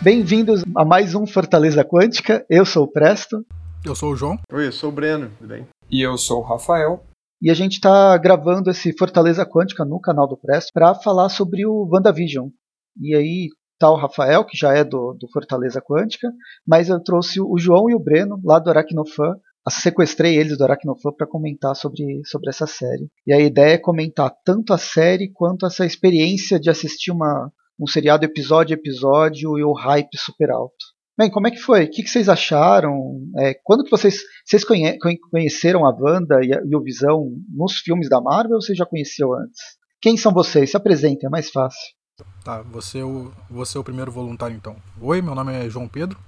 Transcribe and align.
Bem-vindos 0.00 0.62
a 0.76 0.84
mais 0.84 1.16
um 1.16 1.26
Fortaleza 1.26 1.84
Quântica. 1.84 2.46
Eu 2.48 2.64
sou 2.64 2.84
o 2.84 2.90
Presto. 2.90 3.44
Eu 3.84 3.96
sou 3.96 4.12
o 4.12 4.16
João. 4.16 4.38
Oi, 4.52 4.68
eu 4.68 4.72
sou 4.72 4.90
o 4.90 4.92
Breno. 4.92 5.28
Tudo 5.36 5.48
bem? 5.48 5.66
E 5.90 6.00
eu 6.00 6.16
sou 6.16 6.38
o 6.38 6.44
Rafael. 6.44 7.02
E 7.42 7.50
a 7.50 7.54
gente 7.54 7.74
está 7.74 8.16
gravando 8.16 8.70
esse 8.70 8.96
Fortaleza 8.96 9.44
Quântica 9.44 9.84
no 9.84 10.00
canal 10.00 10.28
do 10.28 10.36
Presto 10.36 10.70
para 10.72 10.94
falar 10.94 11.28
sobre 11.28 11.66
o 11.66 11.88
WandaVision. 11.92 12.48
E 12.96 13.16
aí 13.16 13.48
tá 13.76 13.90
o 13.90 13.96
Rafael, 13.96 14.44
que 14.44 14.56
já 14.56 14.72
é 14.72 14.84
do, 14.84 15.14
do 15.14 15.28
Fortaleza 15.32 15.82
Quântica, 15.82 16.28
mas 16.64 16.88
eu 16.88 17.02
trouxe 17.02 17.40
o 17.40 17.58
João 17.58 17.90
e 17.90 17.94
o 17.94 18.00
Breno, 18.00 18.40
lá 18.44 18.60
do 18.60 18.70
Aracnofan. 18.70 19.34
Sequestrei 19.68 20.36
eles 20.36 20.56
do 20.56 20.62
Aracnofan 20.62 21.10
para 21.12 21.26
comentar 21.26 21.74
sobre, 21.74 22.22
sobre 22.24 22.50
essa 22.50 22.68
série. 22.68 23.08
E 23.26 23.32
a 23.34 23.40
ideia 23.40 23.74
é 23.74 23.78
comentar 23.78 24.32
tanto 24.44 24.72
a 24.72 24.78
série 24.78 25.30
quanto 25.32 25.66
essa 25.66 25.84
experiência 25.84 26.58
de 26.58 26.70
assistir 26.70 27.10
uma, 27.10 27.52
um 27.78 27.86
seriado 27.86 28.24
episódio 28.24 28.74
a 28.74 28.78
episódio 28.78 29.58
e 29.58 29.64
o 29.64 29.72
hype 29.72 30.16
super 30.16 30.50
alto. 30.50 30.74
Bem, 31.16 31.30
como 31.30 31.48
é 31.48 31.50
que 31.50 31.58
foi? 31.58 31.84
O 31.84 31.90
que, 31.90 32.06
vocês 32.06 32.28
acharam? 32.28 33.20
É, 33.38 33.54
quando 33.64 33.82
que 33.82 33.90
vocês, 33.90 34.20
vocês 34.44 34.64
conhe, 34.64 34.96
conheceram 35.30 35.84
a 35.84 35.90
Wanda 35.90 36.44
e, 36.44 36.54
a, 36.54 36.60
e 36.64 36.76
o 36.76 36.82
Visão 36.82 37.32
nos 37.52 37.78
filmes 37.78 38.08
da 38.08 38.20
Marvel 38.20 38.54
ou 38.54 38.62
vocês 38.62 38.78
já 38.78 38.86
conheciam 38.86 39.32
antes? 39.32 39.60
Quem 40.00 40.16
são 40.16 40.32
vocês? 40.32 40.70
Se 40.70 40.76
apresentem, 40.76 41.26
é 41.26 41.30
mais 41.30 41.50
fácil. 41.50 41.80
Tá, 42.44 42.62
você 42.62 42.98
é 42.98 43.04
o, 43.04 43.32
você 43.50 43.76
é 43.76 43.80
o 43.80 43.84
primeiro 43.84 44.12
voluntário 44.12 44.56
então. 44.56 44.76
Oi, 45.00 45.20
meu 45.20 45.34
nome 45.34 45.52
é 45.52 45.68
João 45.68 45.88
Pedro. 45.88 46.18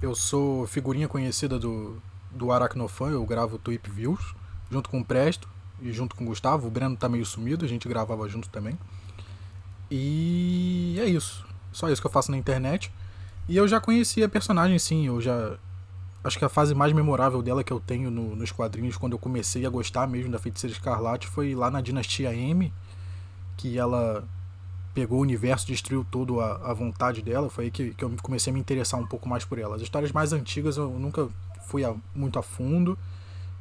Eu 0.00 0.14
sou 0.14 0.66
figurinha 0.66 1.08
conhecida 1.08 1.58
do, 1.58 2.00
do 2.30 2.50
Aracnofan, 2.50 3.10
eu 3.10 3.24
gravo 3.26 3.58
Tweep 3.58 3.90
Views, 3.90 4.34
junto 4.70 4.88
com 4.88 5.00
o 5.00 5.04
Presto 5.04 5.48
e 5.82 5.92
junto 5.92 6.16
com 6.16 6.24
o 6.24 6.26
Gustavo. 6.26 6.68
O 6.68 6.70
Breno 6.70 6.96
tá 6.96 7.08
meio 7.08 7.26
sumido, 7.26 7.64
a 7.64 7.68
gente 7.68 7.88
gravava 7.88 8.28
junto 8.28 8.48
também. 8.48 8.78
E 9.90 10.96
é 10.98 11.06
isso. 11.06 11.46
Só 11.72 11.88
isso 11.88 12.00
que 12.00 12.06
eu 12.06 12.10
faço 12.10 12.30
na 12.30 12.36
internet. 12.36 12.92
E 13.48 13.56
eu 13.56 13.66
já 13.66 13.80
conhecia 13.80 14.26
a 14.26 14.28
personagem, 14.28 14.78
sim. 14.78 15.06
Eu 15.06 15.20
já. 15.20 15.56
Acho 16.22 16.38
que 16.38 16.44
a 16.44 16.48
fase 16.48 16.74
mais 16.74 16.92
memorável 16.92 17.40
dela 17.40 17.64
que 17.64 17.72
eu 17.72 17.80
tenho 17.80 18.10
no, 18.10 18.34
nos 18.34 18.50
quadrinhos, 18.50 18.96
quando 18.96 19.12
eu 19.12 19.18
comecei 19.18 19.64
a 19.64 19.70
gostar 19.70 20.06
mesmo 20.06 20.30
da 20.30 20.38
Feiticeira 20.38 20.74
Escarlate, 20.74 21.26
foi 21.28 21.54
lá 21.54 21.70
na 21.70 21.80
Dinastia 21.80 22.34
M, 22.34 22.72
que 23.56 23.78
ela 23.78 24.24
pegou 24.92 25.20
o 25.20 25.22
universo, 25.22 25.66
destruiu 25.66 26.04
todo 26.10 26.40
a, 26.40 26.56
a 26.70 26.74
vontade 26.74 27.22
dela. 27.22 27.48
Foi 27.48 27.64
aí 27.66 27.70
que, 27.70 27.94
que 27.94 28.04
eu 28.04 28.12
comecei 28.20 28.50
a 28.50 28.54
me 28.54 28.60
interessar 28.60 29.00
um 29.00 29.06
pouco 29.06 29.28
mais 29.28 29.44
por 29.44 29.58
ela. 29.58 29.76
As 29.76 29.82
histórias 29.82 30.12
mais 30.12 30.32
antigas 30.32 30.76
eu 30.76 30.90
nunca 30.90 31.28
fui 31.66 31.84
a, 31.84 31.94
muito 32.14 32.38
a 32.38 32.42
fundo. 32.42 32.98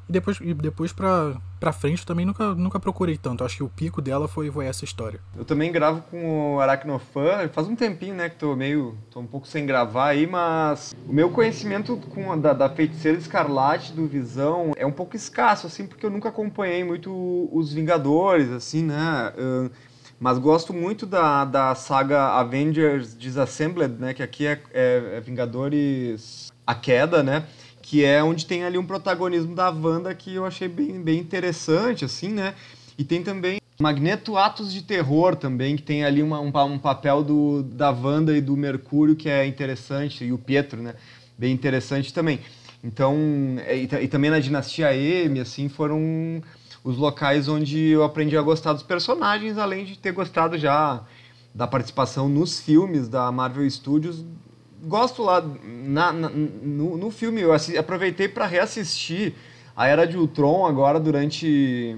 E 0.07 0.11
depois, 0.11 0.39
e 0.41 0.53
depois 0.53 0.93
pra, 0.93 1.35
pra 1.59 1.73
frente 1.73 2.05
também 2.05 2.25
nunca, 2.25 2.55
nunca 2.55 2.79
procurei 2.79 3.17
tanto. 3.17 3.43
Acho 3.43 3.57
que 3.57 3.63
o 3.63 3.69
pico 3.69 4.01
dela 4.01 4.27
foi, 4.27 4.49
foi 4.49 4.65
essa 4.65 4.85
história. 4.85 5.19
Eu 5.35 5.43
também 5.43 5.71
gravo 5.71 6.01
com 6.09 6.55
o 6.55 6.59
Aracnofan. 6.59 7.49
Faz 7.49 7.67
um 7.67 7.75
tempinho, 7.75 8.15
né, 8.15 8.29
que 8.29 8.37
tô 8.37 8.55
meio. 8.55 8.97
tô 9.11 9.19
um 9.19 9.27
pouco 9.27 9.47
sem 9.47 9.65
gravar 9.65 10.09
aí, 10.09 10.25
mas 10.25 10.95
o 11.07 11.13
meu 11.13 11.29
conhecimento 11.29 11.97
com 11.97 12.31
a, 12.31 12.35
da, 12.35 12.53
da 12.53 12.69
Feiticeira 12.69 13.17
Escarlate, 13.17 13.91
do 13.93 14.07
Visão, 14.07 14.71
é 14.77 14.85
um 14.85 14.91
pouco 14.91 15.15
escasso, 15.15 15.67
assim, 15.67 15.85
porque 15.85 16.05
eu 16.05 16.09
nunca 16.09 16.29
acompanhei 16.29 16.83
muito 16.83 17.49
os 17.51 17.73
Vingadores, 17.73 18.49
assim, 18.49 18.83
né? 18.83 19.33
Uh, 19.37 19.71
mas 20.19 20.39
gosto 20.39 20.73
muito 20.73 21.05
da, 21.05 21.45
da 21.45 21.75
saga 21.75 22.39
Avengers 22.39 23.15
Disassembled, 23.15 23.99
né? 23.99 24.13
Que 24.13 24.23
aqui 24.23 24.47
é, 24.47 24.59
é, 24.73 25.17
é 25.17 25.21
Vingadores 25.21 26.51
A 26.65 26.73
Queda, 26.73 27.21
né? 27.21 27.45
Que 27.87 28.03
é 28.03 28.21
onde 28.21 28.45
tem 28.45 28.65
ali 28.65 28.77
um 28.77 28.85
protagonismo 28.85 29.55
da 29.55 29.69
Wanda 29.69 30.13
que 30.13 30.35
eu 30.35 30.45
achei 30.45 30.67
bem, 30.67 31.01
bem 31.01 31.19
interessante, 31.19 32.03
assim, 32.03 32.27
né? 32.27 32.53
E 32.97 33.03
tem 33.05 33.23
também 33.23 33.61
Magneto 33.79 34.35
Atos 34.35 34.73
de 34.73 34.81
Terror 34.81 35.37
também, 35.37 35.77
que 35.77 35.83
tem 35.83 36.03
ali 36.03 36.21
uma, 36.21 36.41
um, 36.41 36.51
um, 36.73 36.77
papel 36.77 37.23
do, 37.23 37.63
da 37.63 37.89
Wanda 37.89 38.35
e 38.35 38.41
do 38.41 38.57
Mercúrio 38.57 39.15
que 39.15 39.29
é 39.29 39.47
interessante, 39.47 40.25
e 40.25 40.33
o 40.33 40.37
Pietro, 40.37 40.81
né? 40.81 40.95
Bem 41.37 41.53
interessante 41.53 42.13
também. 42.13 42.41
Então, 42.83 43.15
é, 43.65 43.77
e, 43.77 43.83
e 43.83 44.07
também 44.09 44.31
na 44.31 44.39
Dinastia 44.39 44.93
M, 44.93 45.39
assim, 45.39 45.69
foram 45.69 46.43
os 46.83 46.97
locais 46.97 47.47
onde 47.47 47.79
eu 47.87 48.03
aprendi 48.03 48.35
a 48.35 48.41
gostar 48.41 48.73
dos 48.73 48.83
personagens, 48.83 49.57
além 49.57 49.85
de 49.85 49.97
ter 49.97 50.11
gostado 50.11 50.57
já 50.57 51.05
da 51.55 51.65
participação 51.65 52.27
nos 52.27 52.59
filmes 52.59 53.07
da 53.07 53.31
Marvel 53.31 53.69
Studios 53.69 54.25
gosto 54.83 55.23
lá 55.23 55.41
na, 55.63 56.11
na 56.11 56.29
no, 56.29 56.97
no, 56.97 57.11
filme, 57.11 57.41
eu 57.41 57.51
aproveitei 57.79 58.27
para 58.27 58.45
reassistir 58.45 59.33
a 59.75 59.87
Era 59.87 60.05
de 60.05 60.17
Ultron 60.17 60.65
agora 60.65 60.99
durante. 60.99 61.95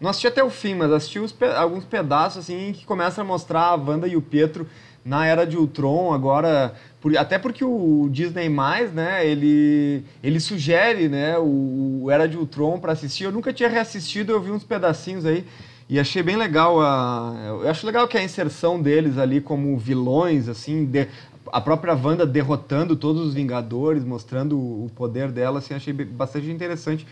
Não 0.00 0.10
assisti 0.10 0.28
até 0.28 0.42
o 0.42 0.50
fim, 0.50 0.74
mas 0.74 0.92
assisti 0.92 1.18
alguns 1.56 1.84
pedaços 1.84 2.44
assim 2.44 2.72
que 2.72 2.86
começa 2.86 3.20
a 3.20 3.24
mostrar 3.24 3.62
a 3.62 3.74
Wanda 3.74 4.06
e 4.06 4.16
o 4.16 4.22
Pietro 4.22 4.66
na 5.04 5.26
Era 5.26 5.44
de 5.44 5.56
Ultron 5.56 6.12
agora. 6.12 6.74
Por, 7.00 7.16
até 7.16 7.38
porque 7.38 7.64
o 7.64 8.08
Disney 8.10 8.48
né, 8.92 9.26
ele, 9.26 10.04
ele 10.22 10.40
sugere 10.40 11.08
né, 11.08 11.38
o, 11.38 12.02
o 12.04 12.10
Era 12.10 12.28
de 12.28 12.36
Ultron 12.36 12.78
para 12.78 12.92
assistir. 12.92 13.24
Eu 13.24 13.32
nunca 13.32 13.52
tinha 13.52 13.68
reassistido, 13.68 14.32
eu 14.32 14.40
vi 14.40 14.50
uns 14.50 14.64
pedacinhos 14.64 15.24
aí. 15.24 15.44
E 15.88 15.98
achei 15.98 16.22
bem 16.22 16.36
legal 16.36 16.80
a. 16.82 17.34
Eu 17.62 17.70
acho 17.70 17.86
legal 17.86 18.06
que 18.06 18.18
a 18.18 18.22
inserção 18.22 18.80
deles 18.80 19.16
ali 19.16 19.40
como 19.40 19.78
vilões, 19.78 20.46
assim, 20.46 20.84
de, 20.84 21.08
a 21.52 21.60
própria 21.60 21.94
Wanda 21.94 22.26
derrotando 22.26 22.96
todos 22.96 23.26
os 23.26 23.34
Vingadores, 23.34 24.04
mostrando 24.04 24.58
o 24.58 24.90
poder 24.94 25.30
dela, 25.30 25.58
assim, 25.58 25.74
achei 25.74 25.92
bastante 25.92 26.50
interessante. 26.50 27.06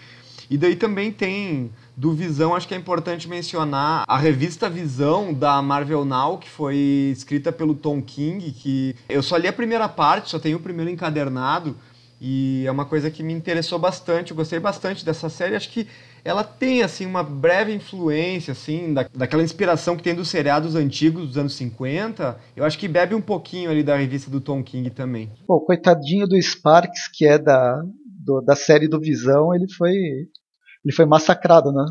E 0.48 0.56
daí 0.56 0.76
também 0.76 1.10
tem 1.10 1.72
do 1.96 2.12
Visão, 2.12 2.54
acho 2.54 2.68
que 2.68 2.74
é 2.74 2.76
importante 2.76 3.28
mencionar 3.28 4.04
a 4.06 4.16
revista 4.16 4.68
Visão 4.70 5.34
da 5.34 5.60
Marvel 5.60 6.04
Now, 6.04 6.38
que 6.38 6.48
foi 6.48 6.76
escrita 7.12 7.50
pelo 7.50 7.74
Tom 7.74 8.00
King, 8.00 8.52
que 8.52 8.94
eu 9.08 9.22
só 9.22 9.36
li 9.36 9.48
a 9.48 9.52
primeira 9.52 9.88
parte, 9.88 10.30
só 10.30 10.38
tenho 10.38 10.58
o 10.58 10.60
primeiro 10.60 10.90
encadernado, 10.90 11.76
e 12.20 12.64
é 12.66 12.70
uma 12.70 12.84
coisa 12.84 13.10
que 13.10 13.22
me 13.22 13.32
interessou 13.32 13.78
bastante, 13.78 14.30
eu 14.30 14.36
gostei 14.36 14.60
bastante 14.60 15.04
dessa 15.04 15.28
série, 15.28 15.56
acho 15.56 15.70
que 15.70 15.86
ela 16.26 16.42
tem 16.42 16.82
assim 16.82 17.06
uma 17.06 17.22
breve 17.22 17.72
influência 17.72 18.50
assim 18.50 18.92
da, 18.92 19.08
daquela 19.14 19.44
inspiração 19.44 19.96
que 19.96 20.02
tem 20.02 20.14
dos 20.14 20.28
seriados 20.28 20.74
antigos 20.74 21.28
dos 21.28 21.38
anos 21.38 21.54
50. 21.54 22.36
Eu 22.56 22.64
acho 22.64 22.76
que 22.76 22.88
bebe 22.88 23.14
um 23.14 23.22
pouquinho 23.22 23.70
ali 23.70 23.84
da 23.84 23.96
revista 23.96 24.28
do 24.28 24.40
Tom 24.40 24.62
King 24.62 24.90
também. 24.90 25.32
Pô, 25.46 25.60
coitadinho 25.60 26.26
do 26.26 26.36
Sparks, 26.42 27.08
que 27.14 27.24
é 27.24 27.38
da, 27.38 27.80
do, 28.04 28.40
da 28.40 28.56
série 28.56 28.88
do 28.88 28.98
Visão, 28.98 29.54
ele 29.54 29.72
foi 29.72 29.92
ele 29.94 30.94
foi 30.94 31.06
massacrado 31.06 31.72
né, 31.72 31.84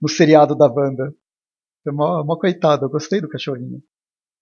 no 0.00 0.08
seriado 0.08 0.56
da 0.56 0.68
banda. 0.68 1.12
Foi 1.84 1.92
mó, 1.92 2.24
mó 2.24 2.36
coitado, 2.36 2.86
eu 2.86 2.90
gostei 2.90 3.20
do 3.20 3.28
cachorrinho. 3.28 3.82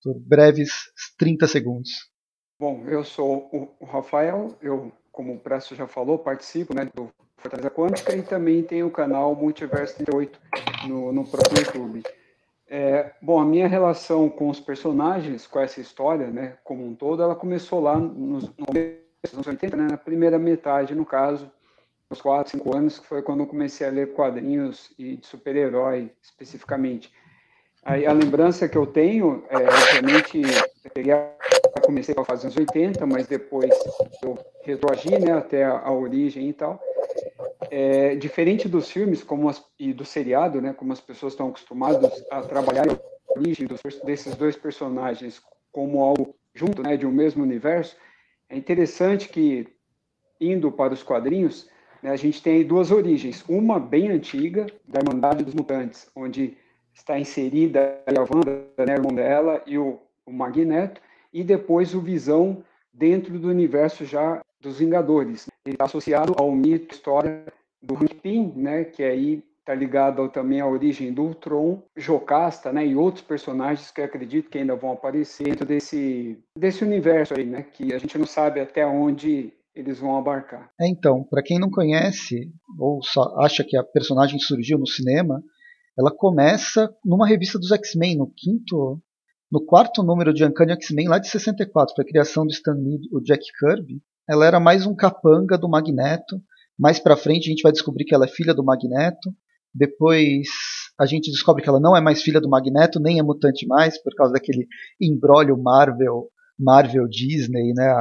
Por 0.02 0.18
breves 0.20 0.70
30 1.18 1.48
segundos. 1.48 1.90
Bom, 2.58 2.84
eu 2.86 3.04
sou 3.04 3.48
o 3.80 3.84
Rafael, 3.84 4.56
eu, 4.62 4.92
como 5.10 5.34
o 5.34 5.40
Presto 5.40 5.74
já 5.74 5.88
falou, 5.88 6.18
participo 6.18 6.74
né, 6.74 6.88
do 6.94 7.10
Fortaleza 7.40 7.70
Quântica 7.70 8.14
e 8.14 8.22
também 8.22 8.62
tem 8.62 8.82
o 8.82 8.90
canal 8.90 9.34
Multiverso 9.34 9.96
38 9.96 10.38
no, 10.86 11.12
no 11.12 11.26
próprio 11.26 11.58
YouTube. 11.58 12.02
É, 12.68 13.12
bom, 13.20 13.40
a 13.40 13.44
minha 13.44 13.66
relação 13.66 14.28
com 14.28 14.48
os 14.48 14.60
personagens, 14.60 15.46
com 15.46 15.58
essa 15.58 15.80
história, 15.80 16.28
né, 16.28 16.56
como 16.62 16.86
um 16.86 16.94
todo, 16.94 17.22
ela 17.22 17.34
começou 17.34 17.80
lá 17.80 17.98
nos, 17.98 18.44
anos 19.32 19.46
80, 19.46 19.76
né, 19.76 19.88
na 19.90 19.96
primeira 19.96 20.38
metade, 20.38 20.94
no 20.94 21.04
caso, 21.04 21.50
uns 22.10 22.20
4, 22.20 22.52
5 22.52 22.76
anos, 22.76 22.98
que 22.98 23.06
foi 23.06 23.22
quando 23.22 23.40
eu 23.40 23.46
comecei 23.46 23.86
a 23.86 23.90
ler 23.90 24.12
quadrinhos 24.12 24.92
e 24.98 25.16
de 25.16 25.26
super-herói, 25.26 26.12
especificamente. 26.22 27.10
Aí, 27.82 28.06
a 28.06 28.12
lembrança 28.12 28.68
que 28.68 28.76
eu 28.76 28.86
tenho, 28.86 29.42
é, 29.48 29.56
obviamente, 29.56 30.42
eu 30.94 31.82
comecei 31.82 32.14
a 32.16 32.24
fazer 32.24 32.48
uns 32.48 32.56
80, 32.56 33.04
mas 33.06 33.26
depois 33.26 33.70
eu 34.22 34.38
retroagi, 34.62 35.18
né, 35.18 35.32
até 35.32 35.64
a, 35.64 35.78
a 35.78 35.92
origem 35.92 36.50
e 36.50 36.52
tal 36.52 36.80
é, 37.70 38.16
diferente 38.16 38.68
dos 38.68 38.90
filmes 38.90 39.22
como 39.22 39.48
as, 39.48 39.64
e 39.78 39.92
do 39.92 40.04
seriado, 40.04 40.60
né, 40.60 40.72
como 40.72 40.92
as 40.92 41.00
pessoas 41.00 41.32
estão 41.32 41.48
acostumadas 41.48 42.24
a 42.30 42.42
trabalhar 42.42 42.84
a 42.90 43.38
origem 43.38 43.66
dos, 43.66 43.80
desses 44.04 44.34
dois 44.34 44.56
personagens 44.56 45.40
como 45.70 46.02
algo 46.02 46.34
junto, 46.52 46.82
né, 46.82 46.96
de 46.96 47.06
um 47.06 47.12
mesmo 47.12 47.42
universo, 47.42 47.96
é 48.48 48.56
interessante 48.56 49.28
que, 49.28 49.68
indo 50.40 50.72
para 50.72 50.92
os 50.92 51.02
quadrinhos, 51.02 51.70
né, 52.02 52.10
a 52.10 52.16
gente 52.16 52.42
tem 52.42 52.66
duas 52.66 52.90
origens. 52.90 53.44
Uma 53.48 53.78
bem 53.78 54.10
antiga, 54.10 54.66
da 54.86 54.98
Irmandade 54.98 55.44
dos 55.44 55.54
Mutantes, 55.54 56.10
onde 56.16 56.56
está 56.92 57.18
inserida 57.18 58.02
a 58.04 58.20
Wanda, 58.20 58.66
né, 58.84 58.94
irmão 58.94 59.14
dela, 59.14 59.62
e 59.64 59.78
o, 59.78 60.00
o 60.26 60.32
Magneto, 60.32 61.00
e 61.32 61.44
depois 61.44 61.94
o 61.94 62.00
Visão 62.00 62.64
dentro 62.92 63.38
do 63.38 63.48
universo 63.48 64.04
já 64.04 64.42
dos 64.60 64.80
Vingadores. 64.80 65.48
Ele 65.64 65.76
está 65.76 65.84
associado 65.84 66.34
ao 66.36 66.50
mito, 66.50 66.92
história 66.92 67.44
do 67.82 67.96
Pym, 68.22 68.52
né, 68.56 68.84
que 68.84 69.02
aí 69.02 69.42
está 69.58 69.74
ligado 69.74 70.28
também 70.28 70.60
à 70.60 70.66
origem 70.66 71.12
do 71.12 71.22
Ultron, 71.22 71.82
Jocasta, 71.96 72.72
né, 72.72 72.86
e 72.86 72.96
outros 72.96 73.24
personagens 73.24 73.90
que 73.90 74.00
acredito 74.00 74.50
que 74.50 74.58
ainda 74.58 74.74
vão 74.74 74.92
aparecer 74.92 75.44
dentro 75.44 75.66
desse, 75.66 76.38
desse 76.56 76.84
universo 76.84 77.34
aí, 77.34 77.44
né, 77.44 77.62
que 77.62 77.94
a 77.94 77.98
gente 77.98 78.18
não 78.18 78.26
sabe 78.26 78.60
até 78.60 78.86
onde 78.86 79.52
eles 79.74 79.98
vão 79.98 80.16
abarcar. 80.16 80.70
É, 80.80 80.88
então, 80.88 81.24
para 81.24 81.42
quem 81.42 81.58
não 81.58 81.70
conhece 81.70 82.52
ou 82.78 83.00
acha 83.38 83.64
que 83.64 83.76
a 83.76 83.84
personagem 83.84 84.38
surgiu 84.38 84.78
no 84.78 84.86
cinema, 84.86 85.42
ela 85.96 86.10
começa 86.10 86.92
numa 87.04 87.26
revista 87.26 87.58
dos 87.58 87.70
X-Men, 87.70 88.16
no 88.16 88.32
quinto 88.34 89.00
no 89.50 89.64
quarto 89.64 90.02
número 90.02 90.32
de 90.32 90.44
Uncanny 90.44 90.72
X-Men, 90.72 91.08
lá 91.08 91.18
de 91.18 91.28
64, 91.28 91.94
para 91.94 92.04
a 92.04 92.06
criação 92.06 92.46
do 92.46 92.52
Stan 92.52 92.74
Lee, 92.74 93.00
o 93.12 93.20
Jack 93.20 93.42
Kirby, 93.58 94.00
ela 94.28 94.46
era 94.46 94.60
mais 94.60 94.86
um 94.86 94.94
capanga 94.94 95.58
do 95.58 95.68
Magneto. 95.68 96.40
Mais 96.80 96.98
para 96.98 97.14
frente 97.14 97.46
a 97.46 97.50
gente 97.50 97.62
vai 97.62 97.72
descobrir 97.72 98.06
que 98.06 98.14
ela 98.14 98.24
é 98.24 98.28
filha 98.28 98.54
do 98.54 98.64
Magneto. 98.64 99.30
Depois 99.72 100.48
a 100.98 101.04
gente 101.04 101.30
descobre 101.30 101.62
que 101.62 101.68
ela 101.68 101.78
não 101.78 101.94
é 101.94 102.00
mais 102.00 102.22
filha 102.22 102.40
do 102.40 102.48
Magneto, 102.48 102.98
nem 102.98 103.18
é 103.18 103.22
mutante 103.22 103.66
mais, 103.66 104.02
por 104.02 104.14
causa 104.14 104.32
daquele 104.32 104.66
embrólio 104.98 105.62
Marvel, 105.62 106.30
Marvel 106.58 107.06
Disney, 107.06 107.74
né? 107.74 107.92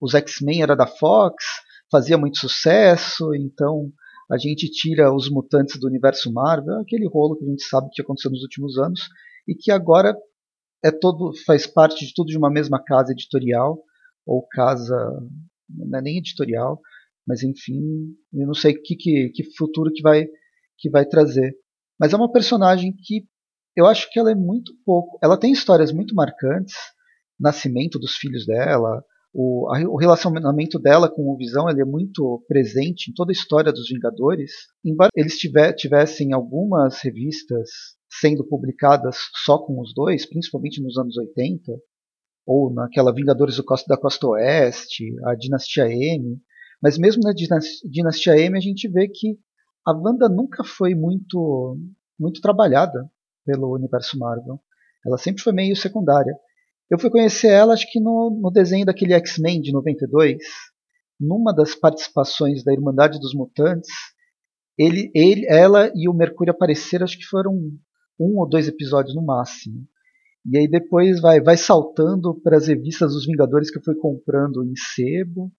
Os 0.00 0.14
X-Men 0.14 0.62
era 0.62 0.74
da 0.74 0.86
Fox, 0.86 1.44
fazia 1.92 2.16
muito 2.16 2.38
sucesso, 2.38 3.34
então 3.34 3.92
a 4.30 4.38
gente 4.38 4.70
tira 4.70 5.14
os 5.14 5.30
mutantes 5.30 5.78
do 5.78 5.86
universo 5.86 6.32
Marvel, 6.32 6.80
aquele 6.80 7.06
rolo 7.06 7.36
que 7.36 7.44
a 7.44 7.48
gente 7.48 7.62
sabe 7.64 7.90
que 7.92 8.00
aconteceu 8.00 8.30
nos 8.30 8.42
últimos 8.42 8.78
anos 8.78 9.00
e 9.46 9.54
que 9.54 9.70
agora 9.70 10.16
é 10.82 10.90
todo 10.90 11.32
faz 11.44 11.66
parte 11.66 12.06
de 12.06 12.14
tudo 12.14 12.28
de 12.28 12.38
uma 12.38 12.50
mesma 12.50 12.82
casa 12.82 13.12
editorial 13.12 13.78
ou 14.26 14.46
casa 14.50 14.96
não 15.68 15.98
é 15.98 16.02
nem 16.02 16.18
editorial, 16.18 16.80
mas 17.28 17.42
enfim, 17.42 18.16
eu 18.32 18.46
não 18.46 18.54
sei 18.54 18.72
que, 18.72 18.96
que, 18.96 19.28
que 19.28 19.44
futuro 19.54 19.92
que 19.92 20.00
vai 20.00 20.26
que 20.78 20.88
vai 20.88 21.04
trazer. 21.04 21.54
Mas 22.00 22.12
é 22.12 22.16
uma 22.16 22.32
personagem 22.32 22.94
que 22.96 23.26
eu 23.76 23.84
acho 23.84 24.10
que 24.10 24.18
ela 24.18 24.30
é 24.30 24.34
muito 24.34 24.72
pouco. 24.84 25.18
Ela 25.22 25.38
tem 25.38 25.52
histórias 25.52 25.92
muito 25.92 26.14
marcantes, 26.14 26.74
nascimento 27.38 27.98
dos 27.98 28.16
filhos 28.16 28.46
dela, 28.46 29.04
o, 29.32 29.68
a, 29.72 29.80
o 29.82 29.96
relacionamento 29.96 30.78
dela 30.78 31.08
com 31.08 31.30
o 31.30 31.36
Visão 31.36 31.68
ele 31.68 31.82
é 31.82 31.84
muito 31.84 32.42
presente 32.48 33.10
em 33.10 33.14
toda 33.14 33.30
a 33.30 33.32
história 33.32 33.72
dos 33.72 33.88
Vingadores. 33.88 34.52
Embora 34.84 35.10
eles 35.14 35.38
tiver, 35.38 35.72
tivessem 35.74 36.32
algumas 36.32 37.00
revistas 37.02 37.68
sendo 38.10 38.46
publicadas 38.46 39.16
só 39.44 39.58
com 39.58 39.80
os 39.80 39.92
dois, 39.92 40.26
principalmente 40.26 40.82
nos 40.82 40.96
anos 40.96 41.16
80, 41.16 41.72
ou 42.46 42.72
naquela 42.72 43.12
Vingadores 43.12 43.58
da 43.86 43.96
Costa 43.98 44.26
Oeste, 44.26 45.04
a 45.26 45.34
Dinastia 45.34 45.86
M, 45.86 46.40
mas 46.82 46.98
mesmo 46.98 47.22
na 47.22 47.32
Dinastia 47.84 48.36
M 48.38 48.56
a 48.56 48.60
gente 48.60 48.88
vê 48.88 49.08
que 49.08 49.38
a 49.86 49.92
Wanda 49.92 50.28
nunca 50.28 50.62
foi 50.62 50.94
muito, 50.94 51.78
muito 52.18 52.40
trabalhada 52.40 53.10
pelo 53.44 53.74
universo 53.74 54.18
Marvel. 54.18 54.60
Ela 55.04 55.16
sempre 55.16 55.42
foi 55.42 55.52
meio 55.52 55.74
secundária. 55.74 56.34
Eu 56.90 56.98
fui 56.98 57.10
conhecer 57.10 57.48
ela, 57.48 57.74
acho 57.74 57.90
que 57.90 58.00
no, 58.00 58.38
no 58.40 58.50
desenho 58.50 58.86
daquele 58.86 59.14
X-Men 59.14 59.60
de 59.60 59.72
92, 59.72 60.38
numa 61.20 61.54
das 61.54 61.74
participações 61.74 62.62
da 62.62 62.72
Irmandade 62.72 63.18
dos 63.18 63.34
Mutantes, 63.34 63.90
ele, 64.78 65.10
ele, 65.14 65.46
ela 65.48 65.90
e 65.94 66.08
o 66.08 66.14
Mercúrio 66.14 66.52
apareceram, 66.52 67.04
acho 67.04 67.18
que 67.18 67.24
foram 67.24 67.52
um 68.18 68.38
ou 68.38 68.48
dois 68.48 68.68
episódios 68.68 69.14
no 69.14 69.24
máximo. 69.24 69.86
E 70.46 70.56
aí 70.56 70.68
depois 70.68 71.20
vai, 71.20 71.40
vai 71.40 71.56
saltando 71.56 72.34
para 72.40 72.56
as 72.56 72.68
revistas 72.68 73.12
dos 73.12 73.26
Vingadores 73.26 73.70
que 73.70 73.78
eu 73.78 73.82
fui 73.82 73.94
comprando 73.96 74.64
em 74.64 74.72
sebo. 74.76 75.52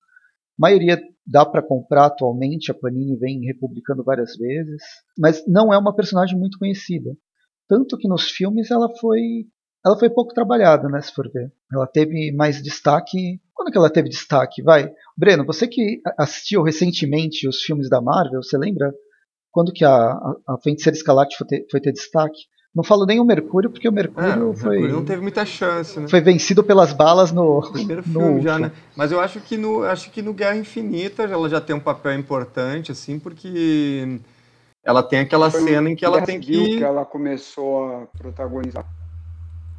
Maioria 0.59 1.01
dá 1.25 1.45
para 1.45 1.65
comprar 1.65 2.07
atualmente, 2.07 2.69
a 2.69 2.73
Panini 2.73 3.15
vem 3.17 3.45
republicando 3.45 4.03
várias 4.03 4.35
vezes, 4.35 4.81
mas 5.17 5.41
não 5.47 5.73
é 5.73 5.77
uma 5.77 5.95
personagem 5.95 6.38
muito 6.38 6.59
conhecida. 6.59 7.15
Tanto 7.67 7.97
que 7.97 8.09
nos 8.09 8.29
filmes 8.29 8.69
ela 8.69 8.89
foi 9.00 9.45
ela 9.85 9.97
foi 9.97 10.09
pouco 10.09 10.33
trabalhada, 10.33 10.89
né, 10.89 11.00
se 11.00 11.13
for 11.13 11.31
ver. 11.31 11.50
Ela 11.71 11.88
teve 11.88 12.33
mais 12.33 12.61
destaque. 12.61 13.39
Quando 13.53 13.71
que 13.71 13.77
ela 13.77 13.89
teve 13.89 14.09
destaque? 14.09 14.61
Vai. 14.61 14.91
Breno, 15.17 15.45
você 15.45 15.67
que 15.67 16.01
assistiu 16.17 16.61
recentemente 16.63 17.47
os 17.47 17.61
filmes 17.61 17.89
da 17.89 18.01
Marvel, 18.01 18.44
você 18.44 18.57
lembra 18.57 18.94
quando 19.51 19.71
que 19.71 19.85
a, 19.85 19.94
a, 19.94 20.35
a 20.50 20.57
Feiticeira 20.61 20.97
Escarlate 20.97 21.38
foi 21.38 21.47
ter, 21.47 21.65
foi 21.71 21.79
ter 21.79 21.94
destaque? 21.94 22.39
Não 22.74 22.83
falo 22.83 23.06
nem 23.06 23.19
o 23.19 23.25
Mercúrio, 23.25 23.69
porque 23.69 23.89
o 23.89 23.92
Mercúrio 23.92 24.51
é, 24.51 24.56
foi. 24.56 24.69
Mercúrio 24.71 24.95
não 24.95 25.06
teve 25.06 25.21
muita 25.21 25.45
chance, 25.45 26.00
né? 26.00 26.07
Foi 26.07 26.21
vencido 26.21 26.63
pelas 26.63 26.94
balas 26.94 27.31
no. 27.31 27.62
Primeiro 27.71 28.04
no 28.06 28.19
filme 28.19 28.42
já, 28.42 28.60
né? 28.60 28.71
Mas 28.95 29.12
eu 29.12 29.19
acho 29.19 29.39
que 29.42 29.57
no, 29.57 29.83
acho 29.83 30.12
que 30.12 30.21
no 30.21 30.33
Guerra 30.33 30.56
Infinita 30.56 31.24
ela 31.24 31.50
já 31.50 31.60
tem 31.60 31.75
um 31.75 31.80
papel 31.80 32.13
importante, 32.13 32.92
assim, 32.92 33.18
porque 33.18 34.19
ela 34.83 35.01
tem 35.01 35.19
aquela 35.19 35.50
Foi 35.50 35.62
cena 35.62 35.89
em 35.89 35.95
que 35.95 36.06
ela 36.06 36.21
tem 36.21 36.39
que. 36.39 36.77
que 36.77 36.83
ela 36.83 37.04
começou 37.06 37.86
a 37.86 38.06
protagonizar. 38.18 38.86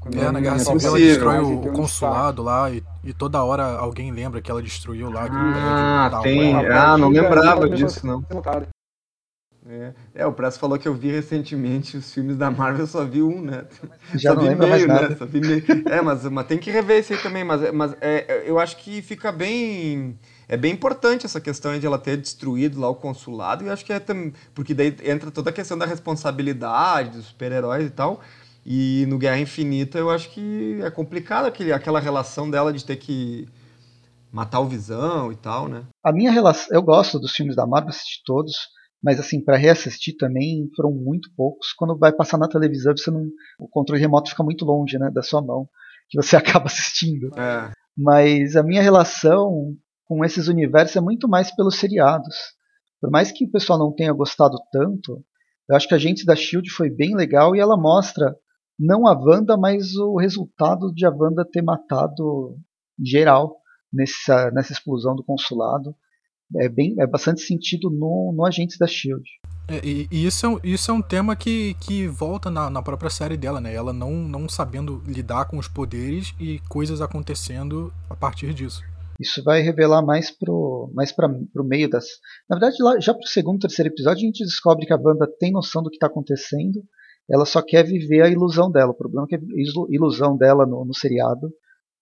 Quando 0.01 0.19
É, 0.19 0.31
na 0.33 0.41
Guerra 0.41 0.57
é 0.57 0.59
Civil 0.61 0.89
ela 0.89 0.99
destrói 0.99 1.39
o, 1.41 1.51
um 1.51 1.73
consulado 1.73 2.43
lá 2.43 2.71
e, 2.71 2.83
e 3.05 3.13
toda 3.13 3.45
hora 3.45 3.65
alguém 3.77 4.11
lembra 4.11 4.41
que 4.41 4.51
ela 4.51 4.63
destruiu 4.63 5.11
lá. 5.11 5.29
Ah, 5.31 6.21
tem. 6.23 6.55
Ah, 6.55 6.97
não 6.97 7.11
lembrava 7.11 7.69
disso, 7.69 8.07
não. 8.07 8.25
É, 9.72 9.94
é, 10.17 10.26
o 10.26 10.32
Press 10.32 10.56
falou 10.56 10.76
que 10.76 10.88
eu 10.88 10.94
vi 10.94 11.12
recentemente 11.12 11.96
os 11.96 12.12
filmes 12.12 12.37
da 12.37 12.50
Marvel, 12.50 12.81
eu 12.81 12.87
só 12.88 13.05
vi 13.05 13.22
um, 13.22 13.40
né? 13.40 13.67
Já 14.14 14.31
só 14.31 14.34
não 14.34 14.43
vi 14.43 14.49
lembra 14.49 14.67
mais 14.67 14.82
meio, 14.84 14.93
né? 14.93 15.00
nada. 15.00 15.17
Só 15.17 15.25
vi 15.25 15.40
meio. 15.40 15.64
É, 15.88 16.02
mas, 16.02 16.25
mas 16.25 16.46
tem 16.49 16.58
que 16.58 16.72
rever 16.72 16.99
isso 16.99 17.12
aí 17.12 17.22
também. 17.22 17.44
Mas, 17.44 17.72
mas 17.72 17.96
é, 18.00 18.43
eu 18.44 18.58
acho 18.58 18.76
que 18.78 19.00
fica 19.00 19.31
bem. 19.31 20.19
É 20.49 20.56
bem 20.56 20.72
importante 20.72 21.25
essa 21.25 21.40
questão 21.40 21.78
de 21.78 21.87
ela 21.87 21.99
ter 21.99 22.17
destruído 22.17 22.81
lá 22.81 22.88
o 22.88 22.96
consulado, 22.96 23.64
e 23.64 23.70
acho 23.70 23.84
que 23.84 23.93
é 23.93 24.00
também. 24.00 24.32
Porque 24.52 24.75
daí 24.75 24.96
entra 25.05 25.31
toda 25.31 25.50
a 25.50 25.52
questão 25.52 25.78
da 25.78 25.87
responsabilidade 25.87 27.11
dos 27.11 27.26
super-heróis 27.26 27.87
e 27.87 27.90
tal. 27.90 28.20
E 28.67 29.06
no 29.08 29.19
Guerra 29.19 29.38
Infinita 29.38 29.99
eu 29.99 30.11
acho 30.11 30.31
que 30.31 30.81
é 30.82 30.90
complicado 30.90 31.46
aquele, 31.46 31.72
aquela 31.72 32.00
relação 32.00 32.50
dela 32.50 32.72
de 32.72 32.84
ter 32.84 32.96
que 32.96 33.49
matar 34.32 34.58
o 34.58 34.67
Visão 34.67 35.31
e 35.31 35.37
tal, 35.37 35.69
né? 35.69 35.84
A 36.02 36.12
minha 36.12 36.32
relação. 36.32 36.75
Eu 36.75 36.82
gosto 36.82 37.20
dos 37.20 37.32
filmes 37.32 37.55
da 37.55 37.67
Marvel, 37.67 37.90
assisti 37.90 38.20
todos. 38.25 38.69
Mas 39.02 39.19
assim, 39.19 39.43
para 39.43 39.56
reassistir 39.56 40.17
também 40.17 40.69
foram 40.76 40.93
muito 40.93 41.31
poucos. 41.37 41.73
Quando 41.73 41.99
vai 41.99 42.12
passar 42.12 42.38
na 42.38 42.49
televisão, 42.49 42.97
você 42.97 43.11
não, 43.11 43.26
o 43.58 43.69
controle 43.69 44.00
remoto 44.00 44.31
fica 44.31 44.43
muito 44.43 44.64
longe, 44.64 44.99
né, 44.99 45.11
da 45.11 45.23
sua 45.23 45.41
mão, 45.41 45.69
que 46.08 46.20
você 46.20 46.37
acaba 46.37 46.67
assistindo. 46.67 47.31
É. 47.38 47.73
Mas 47.97 48.56
a 48.56 48.62
minha 48.62 48.82
relação 48.82 49.75
com 50.05 50.25
esses 50.25 50.49
universos 50.49 50.97
é 50.97 51.00
muito 51.00 51.29
mais 51.29 51.55
pelos 51.55 51.76
seriados. 51.76 52.35
Por 53.00 53.11
mais 53.11 53.32
que 53.32 53.44
o 53.44 53.50
pessoal 53.50 53.79
não 53.79 53.94
tenha 53.94 54.12
gostado 54.12 54.58
tanto, 54.70 55.25
eu 55.69 55.76
acho 55.76 55.88
que 55.88 55.94
a 55.94 55.99
gente 55.99 56.26
da 56.26 56.35
Shield 56.35 56.69
foi 56.70 56.91
bem 56.91 57.14
legal 57.14 57.55
e 57.55 57.61
ela 57.61 57.76
mostra 57.76 58.37
não 58.79 59.06
a 59.06 59.12
Wanda, 59.12 59.56
mas 59.56 59.94
o 59.94 60.17
resultado 60.17 60.93
de 60.93 61.06
a 61.06 61.11
Wanda 61.11 61.44
ter 61.44 61.62
matado 61.62 62.58
geral 63.03 63.56
nessa, 63.93 64.50
nessa 64.50 64.73
explosão 64.73 65.14
do 65.14 65.23
consulado. 65.23 65.94
É, 66.58 66.69
bem, 66.69 66.94
é 66.99 67.06
bastante 67.06 67.41
sentido 67.43 67.91
no, 67.91 68.32
no 68.37 68.44
Agentes 68.44 68.76
da 68.76 68.87
Shield. 68.87 69.23
É, 69.69 69.81
e, 69.87 70.08
e 70.11 70.26
isso, 70.26 70.44
é, 70.44 70.49
um- 70.49 70.61
isso 70.64 70.91
é 70.91 70.94
um 70.94 71.00
tema 71.02 71.37
que, 71.37 71.75
que 71.75 72.08
volta 72.08 72.50
na, 72.50 72.69
na 72.69 72.82
própria 72.82 73.08
série 73.11 73.37
dela, 73.37 73.61
né? 73.61 73.73
Ela 73.73 73.93
não, 73.93 74.11
não 74.12 74.49
sabendo 74.49 75.01
lidar 75.06 75.44
com 75.44 75.58
os 75.58 75.69
poderes 75.69 76.34
e 76.41 76.58
coisas 76.69 77.01
acontecendo 77.01 77.93
a 78.08 78.17
partir 78.17 78.53
disso. 78.53 78.82
Isso 79.20 79.44
vai 79.44 79.60
revelar 79.60 80.03
mais 80.03 80.31
pro, 80.31 80.91
mais 80.94 81.13
para 81.13 81.29
o 81.29 81.63
meio 81.65 81.89
das. 81.89 82.06
Na 82.48 82.56
verdade, 82.58 82.82
lá, 82.82 82.98
já 82.98 83.13
pro 83.15 83.27
segundo, 83.29 83.60
terceiro 83.60 83.91
episódio, 83.93 84.22
a 84.22 84.27
gente 84.27 84.43
descobre 84.44 84.86
que 84.86 84.93
a 84.93 84.96
Wanda 85.01 85.29
tem 85.39 85.53
noção 85.53 85.82
do 85.82 85.91
que 85.91 85.96
está 85.96 86.06
acontecendo. 86.06 86.82
Ela 87.31 87.44
só 87.44 87.63
quer 87.63 87.84
viver 87.84 88.22
a 88.22 88.29
ilusão 88.29 88.72
dela. 88.72 88.91
O 88.91 88.96
problema 88.96 89.27
é 89.27 89.29
que 89.29 89.36
a 89.36 89.39
ilu- 89.55 89.86
ilusão 89.91 90.36
dela 90.36 90.67
no, 90.67 90.84
no 90.84 90.94
seriado 90.94 91.48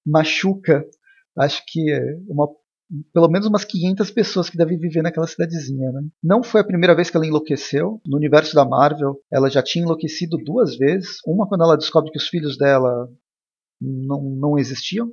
machuca, 0.06 0.84
acho 1.38 1.62
que 1.66 1.90
é, 1.92 2.00
uma, 2.28 2.48
pelo 3.12 3.28
menos 3.28 3.46
umas 3.46 3.64
500 3.64 4.10
pessoas 4.10 4.48
que 4.48 4.56
devem 4.56 4.78
viver 4.78 5.02
naquela 5.02 5.26
cidadezinha. 5.26 5.92
Né? 5.92 6.02
Não 6.22 6.42
foi 6.42 6.60
a 6.60 6.66
primeira 6.66 6.94
vez 6.94 7.10
que 7.10 7.16
ela 7.16 7.26
enlouqueceu. 7.26 8.00
No 8.06 8.16
universo 8.16 8.54
da 8.54 8.64
Marvel, 8.64 9.16
ela 9.30 9.50
já 9.50 9.62
tinha 9.62 9.84
enlouquecido 9.84 10.38
duas 10.38 10.76
vezes. 10.76 11.18
Uma 11.26 11.46
quando 11.46 11.64
ela 11.64 11.76
descobre 11.76 12.10
que 12.10 12.18
os 12.18 12.28
filhos 12.28 12.56
dela 12.56 13.08
não, 13.80 14.22
não 14.22 14.58
existiam. 14.58 15.12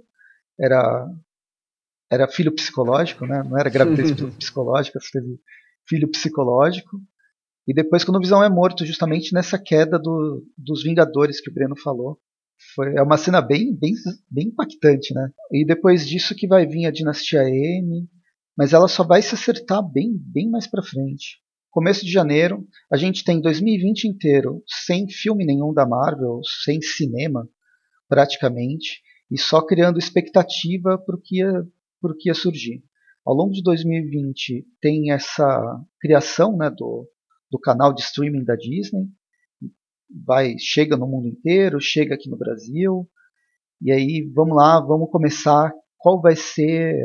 Era 0.60 1.08
era 2.10 2.28
filho 2.28 2.54
psicológico, 2.54 3.26
né? 3.26 3.44
não 3.44 3.58
era 3.58 3.70
gravidez 3.70 4.12
psicológica, 4.38 5.00
teve 5.12 5.40
filho 5.88 6.10
psicológico. 6.10 7.02
E 7.68 7.74
depois, 7.74 8.04
quando 8.04 8.18
o 8.18 8.22
Visão 8.22 8.44
é 8.44 8.50
morto, 8.50 8.86
justamente 8.86 9.34
nessa 9.34 9.58
queda 9.58 9.98
do, 9.98 10.46
dos 10.56 10.84
Vingadores 10.84 11.42
que 11.42 11.50
o 11.50 11.54
Breno 11.54 11.76
falou. 11.76 12.20
Foi, 12.74 12.96
é 12.96 13.02
uma 13.02 13.18
cena 13.18 13.42
bem, 13.42 13.76
bem, 13.76 13.94
bem 14.30 14.48
impactante, 14.48 15.14
né? 15.14 15.30
E 15.52 15.66
depois 15.66 16.08
disso 16.08 16.36
que 16.36 16.48
vai 16.48 16.66
vir 16.66 16.86
a 16.86 16.92
Dinastia 16.92 17.44
M, 17.44 18.08
mas 18.58 18.74
ela 18.74 18.88
só 18.88 19.04
vai 19.04 19.22
se 19.22 19.36
acertar 19.36 19.82
bem, 19.84 20.12
bem 20.18 20.50
mais 20.50 20.68
pra 20.68 20.84
frente. 20.84 21.40
Começo 21.70 22.06
de 22.06 22.12
janeiro, 22.12 22.66
a 22.92 22.96
gente 22.96 23.24
tem 23.24 23.42
2020 23.42 24.06
inteiro 24.06 24.64
sem 24.66 25.10
filme 25.10 25.46
nenhum 25.46 25.74
da 25.74 25.86
Marvel, 25.86 26.40
sem 26.64 26.82
cinema, 26.82 27.48
praticamente, 28.08 29.02
e 29.30 29.38
só 29.38 29.62
criando 29.62 30.00
expectativa 30.00 30.98
para 30.98 31.16
o 31.16 31.22
que 31.22 31.40
ia 31.40 31.66
que 32.20 32.30
ia 32.30 32.36
surgir. 32.36 32.84
Ao 33.26 33.34
longo 33.34 33.52
de 33.52 33.64
2020 33.64 34.66
tem 34.80 35.12
essa 35.12 35.82
criação 36.00 36.56
né, 36.56 36.70
do, 36.70 37.10
do 37.50 37.60
canal 37.60 37.94
de 37.94 38.02
streaming 38.02 38.44
da 38.44 38.56
Disney, 38.56 39.08
vai 40.24 40.56
chega 40.58 40.96
no 40.96 41.08
mundo 41.08 41.28
inteiro, 41.28 41.80
chega 41.80 42.16
aqui 42.16 42.30
no 42.30 42.38
Brasil, 42.38 43.10
e 43.82 43.92
aí 43.92 44.32
vamos 44.34 44.56
lá, 44.56 44.80
vamos 44.80 45.10
começar. 45.10 45.74
Qual 45.98 46.22
vai 46.22 46.36
ser 46.36 46.96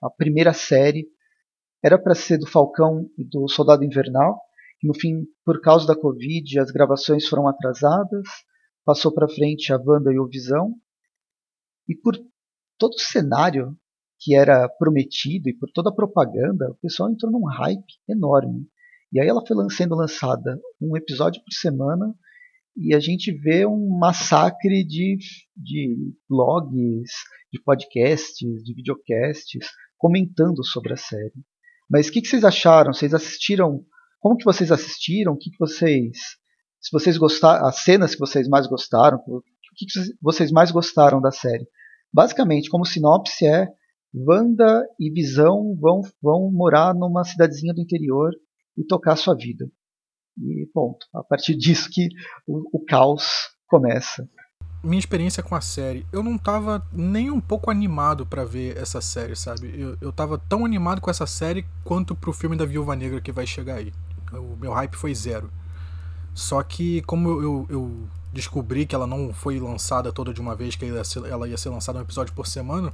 a 0.00 0.08
primeira 0.08 0.52
série? 0.52 1.06
Era 1.82 1.98
para 1.98 2.14
ser 2.14 2.38
do 2.38 2.46
Falcão 2.46 3.08
e 3.18 3.24
do 3.24 3.48
Soldado 3.48 3.84
Invernal, 3.84 4.40
que 4.80 4.86
no 4.86 4.94
fim, 4.94 5.26
por 5.44 5.60
causa 5.60 5.86
da 5.86 5.94
Covid, 5.94 6.58
as 6.60 6.70
gravações 6.70 7.26
foram 7.26 7.46
atrasadas. 7.46 8.26
passou 8.84 9.12
para 9.12 9.28
frente 9.28 9.72
a 9.72 9.76
Wanda 9.76 10.12
e 10.12 10.18
o 10.18 10.28
Visão, 10.28 10.74
e 11.88 11.94
por 11.94 12.14
todo 12.78 12.92
o 12.92 13.00
cenário 13.00 13.76
que 14.18 14.34
era 14.34 14.68
prometido 14.68 15.48
e 15.48 15.56
por 15.56 15.70
toda 15.72 15.90
a 15.90 15.94
propaganda, 15.94 16.70
o 16.70 16.76
pessoal 16.76 17.10
entrou 17.10 17.30
num 17.30 17.44
hype 17.44 17.84
enorme. 18.08 18.66
E 19.12 19.20
aí 19.20 19.28
ela 19.28 19.44
foi 19.46 19.56
sendo 19.70 19.94
lançada 19.94 20.58
um 20.80 20.96
episódio 20.96 21.42
por 21.42 21.52
semana 21.52 22.14
e 22.76 22.94
a 22.94 23.00
gente 23.00 23.32
vê 23.32 23.66
um 23.66 23.98
massacre 23.98 24.84
de, 24.84 25.16
de 25.56 26.12
blogs, 26.28 27.10
de 27.52 27.62
podcasts, 27.62 28.62
de 28.64 28.74
videocasts 28.74 29.66
comentando 29.96 30.64
sobre 30.64 30.92
a 30.92 30.96
série. 30.96 31.32
Mas 31.88 32.08
o 32.08 32.12
que, 32.12 32.20
que, 32.20 32.28
vocês 32.28 32.44
acharam? 32.44 32.92
Vocês 32.92 33.14
assistiram? 33.14 33.84
Como 34.20 34.36
que 34.36 34.44
vocês 34.44 34.72
assistiram? 34.72 35.32
O 35.32 35.36
que, 35.36 35.50
que 35.50 35.58
vocês, 35.58 36.18
se 36.80 36.90
vocês 36.92 37.16
gostaram, 37.16 37.66
as 37.66 37.80
cenas 37.84 38.14
que 38.14 38.20
vocês 38.20 38.48
mais 38.48 38.66
gostaram? 38.66 39.18
O 39.26 39.42
que, 39.76 39.86
que 39.86 40.00
vocês 40.20 40.50
mais 40.50 40.70
gostaram 40.70 41.20
da 41.20 41.30
série? 41.30 41.66
Basicamente, 42.12 42.70
como 42.70 42.84
sinopse 42.84 43.46
é 43.46 43.68
Wanda 44.14 44.86
e 44.98 45.10
Visão 45.10 45.76
vão, 45.80 46.00
vão 46.22 46.50
morar 46.52 46.94
numa 46.94 47.24
cidadezinha 47.24 47.74
do 47.74 47.80
interior 47.80 48.32
e 48.76 48.84
tocar 48.84 49.16
sua 49.16 49.36
vida. 49.36 49.66
E 50.38 50.66
ponto. 50.72 51.06
A 51.14 51.22
partir 51.22 51.54
disso 51.54 51.88
que 51.90 52.08
o, 52.46 52.78
o 52.78 52.84
caos 52.84 53.50
começa. 53.66 54.28
Minha 54.82 54.98
experiência 54.98 55.42
com 55.42 55.54
a 55.54 55.60
série, 55.60 56.06
eu 56.12 56.22
não 56.22 56.36
tava 56.36 56.86
nem 56.92 57.30
um 57.30 57.40
pouco 57.40 57.70
animado 57.70 58.26
para 58.26 58.44
ver 58.44 58.76
essa 58.76 59.00
série, 59.00 59.34
sabe? 59.34 59.72
Eu, 59.80 59.96
eu 60.00 60.12
tava 60.12 60.36
tão 60.36 60.64
animado 60.64 61.00
com 61.00 61.10
essa 61.10 61.26
série 61.26 61.64
quanto 61.82 62.14
pro 62.14 62.34
filme 62.34 62.54
da 62.54 62.66
Viúva 62.66 62.94
Negra 62.94 63.20
que 63.20 63.32
vai 63.32 63.46
chegar 63.46 63.76
aí. 63.76 63.92
O 64.32 64.56
meu 64.56 64.72
hype 64.72 64.94
foi 64.94 65.14
zero. 65.14 65.50
Só 66.34 66.62
que, 66.62 67.00
como 67.02 67.28
eu, 67.28 67.42
eu, 67.42 67.66
eu 67.70 68.08
descobri 68.32 68.84
que 68.84 68.94
ela 68.94 69.06
não 69.06 69.32
foi 69.32 69.58
lançada 69.58 70.12
toda 70.12 70.34
de 70.34 70.40
uma 70.40 70.54
vez, 70.54 70.74
que 70.74 70.84
ela 70.84 70.98
ia 70.98 71.04
ser, 71.04 71.24
ela 71.24 71.48
ia 71.48 71.56
ser 71.56 71.70
lançada 71.70 72.00
um 72.00 72.02
episódio 72.02 72.34
por 72.34 72.46
semana, 72.46 72.92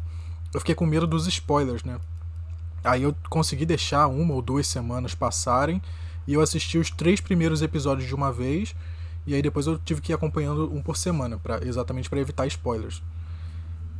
eu 0.52 0.60
fiquei 0.60 0.74
com 0.74 0.84
medo 0.84 1.06
dos 1.06 1.26
spoilers, 1.26 1.82
né? 1.82 1.98
Aí 2.84 3.02
eu 3.02 3.14
consegui 3.28 3.64
deixar 3.66 4.06
uma 4.06 4.34
ou 4.34 4.42
duas 4.42 4.66
semanas 4.66 5.14
passarem 5.14 5.82
e 6.26 6.34
eu 6.34 6.40
assisti 6.40 6.78
os 6.78 6.90
três 6.90 7.20
primeiros 7.20 7.62
episódios 7.62 8.06
de 8.06 8.14
uma 8.14 8.32
vez 8.32 8.74
e 9.26 9.34
aí 9.34 9.42
depois 9.42 9.66
eu 9.66 9.78
tive 9.78 10.00
que 10.00 10.12
ir 10.12 10.14
acompanhando 10.14 10.72
um 10.72 10.82
por 10.82 10.96
semana, 10.96 11.38
para 11.38 11.64
exatamente 11.66 12.08
para 12.08 12.20
evitar 12.20 12.46
spoilers. 12.46 13.02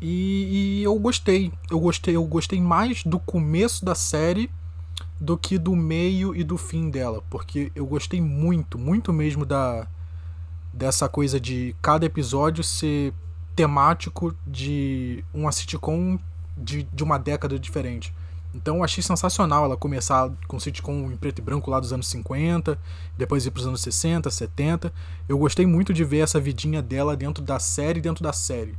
E, 0.01 0.81
e, 0.81 0.83
eu 0.83 0.99
gostei, 0.99 1.53
eu 1.71 1.79
gostei, 1.79 2.17
eu 2.17 2.25
gostei 2.25 2.61
mais 2.61 3.05
do 3.05 3.19
começo 3.19 3.85
da 3.85 3.95
série 3.95 4.51
do 5.21 5.37
que 5.37 5.59
do 5.59 5.77
meio 5.77 6.35
e 6.35 6.43
do 6.43 6.57
fim 6.57 6.89
dela, 6.89 7.23
porque 7.29 7.71
eu 7.75 7.85
gostei 7.85 8.21
muito, 8.21 8.79
muito 8.79 9.13
mesmo 9.13 9.45
da 9.45 9.87
dessa 10.73 11.09
coisa 11.09 11.39
de 11.41 11.75
cada 11.83 12.07
episódio 12.07 12.63
ser 12.63 13.13
temático 13.57 14.35
de 14.47 15.25
uma 15.35 15.51
sitcom 15.51 16.19
de, 16.57 16.85
de 16.85 17.05
uma 17.05 17.19
década 17.19 17.59
diferente. 17.59 18.15
Então 18.55 18.79
eu 18.79 18.85
achei 18.85 19.03
sensacional 19.03 19.65
ela 19.65 19.77
começar 19.77 20.31
com 20.49 20.59
sitcom 20.59 21.11
em 21.13 21.17
preto 21.17 21.39
e 21.39 21.43
branco 21.43 21.71
lá 21.71 21.79
dos 21.79 21.93
anos 21.93 22.09
50, 22.09 22.79
depois 23.17 23.47
ir 23.47 23.51
para 23.51 23.61
os 23.61 23.67
anos 23.67 23.81
60, 23.81 24.29
70. 24.29 24.93
Eu 25.29 25.39
gostei 25.39 25.67
muito 25.67 25.93
de 25.93 26.05
ver 26.05 26.19
essa 26.19 26.41
vidinha 26.41 26.83
dela 26.83 27.17
dentro 27.17 27.43
da 27.45 27.59
série, 27.59 28.01
dentro 28.01 28.25
da 28.25 28.33
série. 28.33 28.77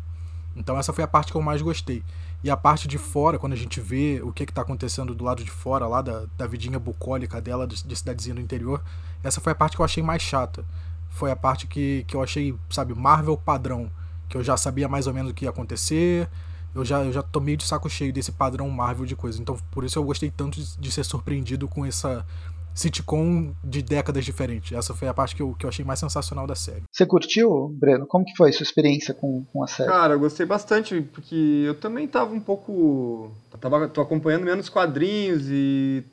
Então 0.55 0.77
essa 0.77 0.91
foi 0.91 1.03
a 1.03 1.07
parte 1.07 1.31
que 1.31 1.37
eu 1.37 1.41
mais 1.41 1.61
gostei. 1.61 2.03
E 2.43 2.49
a 2.49 2.57
parte 2.57 2.87
de 2.87 2.97
fora, 2.97 3.37
quando 3.37 3.53
a 3.53 3.57
gente 3.57 3.79
vê 3.79 4.19
o 4.23 4.33
que 4.33 4.43
está 4.43 4.63
acontecendo 4.63 5.13
do 5.13 5.23
lado 5.23 5.43
de 5.43 5.51
fora, 5.51 5.87
lá 5.87 6.01
da, 6.01 6.25
da 6.35 6.47
vidinha 6.47 6.79
bucólica 6.79 7.39
dela, 7.39 7.67
de, 7.67 7.83
de 7.85 7.95
cidadezinha 7.95 8.35
no 8.35 8.41
interior, 8.41 8.83
essa 9.23 9.39
foi 9.39 9.51
a 9.51 9.55
parte 9.55 9.75
que 9.75 9.81
eu 9.81 9.85
achei 9.85 10.01
mais 10.01 10.21
chata. 10.21 10.65
Foi 11.09 11.29
a 11.29 11.35
parte 11.35 11.67
que, 11.67 12.03
que 12.07 12.15
eu 12.15 12.23
achei, 12.23 12.55
sabe, 12.69 12.95
Marvel 12.95 13.37
padrão. 13.37 13.91
Que 14.27 14.35
eu 14.37 14.43
já 14.43 14.57
sabia 14.57 14.87
mais 14.87 15.07
ou 15.07 15.13
menos 15.13 15.31
o 15.31 15.33
que 15.35 15.45
ia 15.45 15.49
acontecer, 15.49 16.27
eu 16.73 16.85
já, 16.85 17.03
eu 17.03 17.11
já 17.11 17.21
tô 17.21 17.39
meio 17.39 17.57
de 17.57 17.65
saco 17.65 17.89
cheio 17.89 18.13
desse 18.13 18.31
padrão 18.31 18.69
Marvel 18.69 19.05
de 19.05 19.15
coisa. 19.15 19.41
Então, 19.41 19.57
por 19.71 19.83
isso 19.83 19.99
eu 19.99 20.03
gostei 20.03 20.31
tanto 20.31 20.59
de, 20.59 20.77
de, 20.77 20.91
ser 20.91 21.03
surpreendido 21.03 21.67
com 21.67 21.85
essa 21.85 22.25
sitcom 22.73 23.53
de 23.63 23.81
décadas 23.81 24.23
diferentes. 24.23 24.71
Essa 24.71 24.93
foi 24.93 25.07
a 25.07 25.13
parte 25.13 25.35
que 25.35 25.41
eu, 25.41 25.53
que 25.53 25.65
eu 25.65 25.69
achei 25.69 25.83
mais 25.83 25.99
sensacional 25.99 26.47
da 26.47 26.55
série. 26.55 26.83
Você 26.89 27.05
curtiu, 27.05 27.67
Breno? 27.77 28.07
Como 28.07 28.23
que 28.23 28.35
foi 28.37 28.49
a 28.49 28.53
sua 28.53 28.63
experiência 28.63 29.13
com, 29.13 29.43
com 29.51 29.63
a 29.63 29.67
série? 29.67 29.89
Cara, 29.89 30.13
eu 30.13 30.19
gostei 30.19 30.45
bastante, 30.45 31.01
porque 31.01 31.63
eu 31.65 31.75
também 31.75 32.07
tava 32.07 32.33
um 32.33 32.39
pouco... 32.39 33.31
Tava, 33.59 33.89
tô 33.89 34.01
acompanhando 34.01 34.45
menos 34.45 34.69
quadrinhos 34.69 35.43
e 35.49 36.03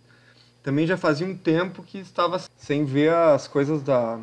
também 0.63 0.87
já 0.87 0.97
fazia 0.97 1.27
um 1.27 1.37
tempo 1.37 1.83
que 1.85 1.99
estava 1.99 2.41
sem 2.57 2.85
ver 2.85 3.13
as 3.13 3.47
coisas 3.47 3.83
da 3.83 4.19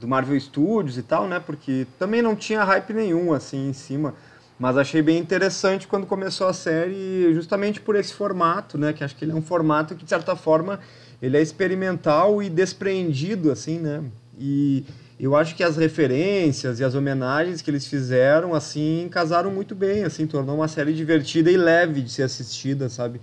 do 0.00 0.08
Marvel 0.08 0.38
Studios 0.40 0.98
e 0.98 1.02
tal, 1.02 1.28
né? 1.28 1.38
Porque 1.38 1.86
também 1.96 2.20
não 2.20 2.34
tinha 2.34 2.64
hype 2.64 2.92
nenhum, 2.92 3.32
assim, 3.32 3.68
em 3.68 3.72
cima 3.72 4.12
mas 4.58 4.76
achei 4.76 5.02
bem 5.02 5.18
interessante 5.18 5.88
quando 5.88 6.06
começou 6.06 6.46
a 6.46 6.52
série, 6.52 7.32
justamente 7.34 7.80
por 7.80 7.96
esse 7.96 8.14
formato, 8.14 8.78
né? 8.78 8.92
Que 8.92 9.02
acho 9.02 9.16
que 9.16 9.24
ele 9.24 9.32
é 9.32 9.34
um 9.34 9.42
formato 9.42 9.94
que, 9.94 10.04
de 10.04 10.08
certa 10.10 10.36
forma, 10.36 10.78
ele 11.20 11.36
é 11.36 11.42
experimental 11.42 12.42
e 12.42 12.48
despreendido, 12.48 13.50
assim, 13.50 13.78
né? 13.78 14.02
E 14.38 14.84
eu 15.18 15.36
acho 15.36 15.54
que 15.54 15.62
as 15.62 15.76
referências 15.76 16.80
e 16.80 16.84
as 16.84 16.94
homenagens 16.94 17.62
que 17.62 17.70
eles 17.70 17.86
fizeram, 17.86 18.54
assim, 18.54 19.08
casaram 19.10 19.50
muito 19.50 19.74
bem, 19.74 20.04
assim, 20.04 20.26
tornou 20.26 20.56
uma 20.56 20.68
série 20.68 20.92
divertida 20.92 21.50
e 21.50 21.56
leve 21.56 22.00
de 22.02 22.10
ser 22.10 22.24
assistida, 22.24 22.88
sabe? 22.88 23.20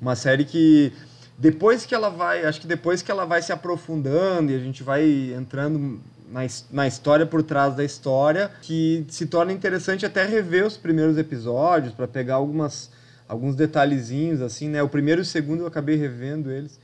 Uma 0.00 0.16
série 0.16 0.44
que 0.44 0.92
depois 1.38 1.84
que 1.84 1.94
ela 1.94 2.08
vai, 2.08 2.44
acho 2.44 2.60
que 2.60 2.66
depois 2.66 3.02
que 3.02 3.10
ela 3.10 3.24
vai 3.24 3.42
se 3.42 3.52
aprofundando 3.52 4.52
e 4.52 4.54
a 4.54 4.58
gente 4.58 4.82
vai 4.82 5.34
entrando 5.36 6.00
na, 6.32 6.40
na 6.70 6.88
história 6.88 7.26
por 7.26 7.42
trás 7.42 7.76
da 7.76 7.84
história, 7.84 8.50
que 8.62 9.04
se 9.08 9.26
torna 9.26 9.52
interessante 9.52 10.06
até 10.06 10.24
rever 10.24 10.66
os 10.66 10.76
primeiros 10.76 11.18
episódios 11.18 11.92
para 11.92 12.08
pegar 12.08 12.36
algumas 12.36 12.90
alguns 13.28 13.54
detalhezinhos 13.54 14.42
assim, 14.42 14.68
né? 14.68 14.82
O 14.82 14.88
primeiro 14.88 15.20
e 15.20 15.22
o 15.22 15.24
segundo 15.24 15.60
eu 15.60 15.66
acabei 15.66 15.96
revendo 15.96 16.50
eles. 16.50 16.78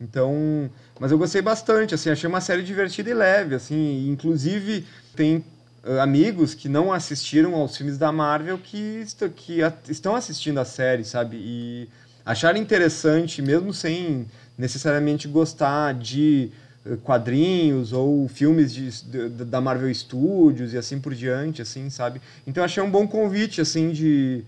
Então, 0.00 0.70
mas 0.98 1.12
eu 1.12 1.18
gostei 1.18 1.42
bastante, 1.42 1.94
assim, 1.94 2.08
achei 2.08 2.28
uma 2.28 2.40
série 2.40 2.62
divertida 2.62 3.10
e 3.10 3.14
leve, 3.14 3.54
assim, 3.54 4.08
inclusive 4.08 4.86
tem 5.14 5.44
uh, 5.84 6.00
amigos 6.00 6.54
que 6.54 6.70
não 6.70 6.90
assistiram 6.90 7.54
aos 7.54 7.76
filmes 7.76 7.98
da 7.98 8.10
Marvel 8.10 8.56
que, 8.56 9.00
est 9.00 9.28
que 9.36 9.60
estão 9.88 10.14
assistindo 10.14 10.58
a 10.58 10.64
série, 10.64 11.04
sabe? 11.04 11.36
E 11.36 11.88
acharam 12.24 12.58
interessante, 12.58 13.42
mesmo 13.42 13.74
sem 13.74 14.26
necessariamente 14.56 15.28
gostar 15.28 15.92
de 15.92 16.50
eh, 16.50 16.69
quadrinhos 17.04 17.92
ou 17.92 18.26
filmes 18.28 18.72
de, 18.72 18.90
de, 19.04 19.28
da 19.44 19.60
Marvel 19.60 19.92
Studios 19.94 20.72
e 20.72 20.78
assim 20.78 20.98
por 20.98 21.14
diante, 21.14 21.60
assim, 21.60 21.90
sabe? 21.90 22.20
Então 22.46 22.64
achei 22.64 22.82
um 22.82 22.90
bom 22.90 23.06
convite, 23.06 23.60
assim, 23.60 23.90
de 23.90 24.42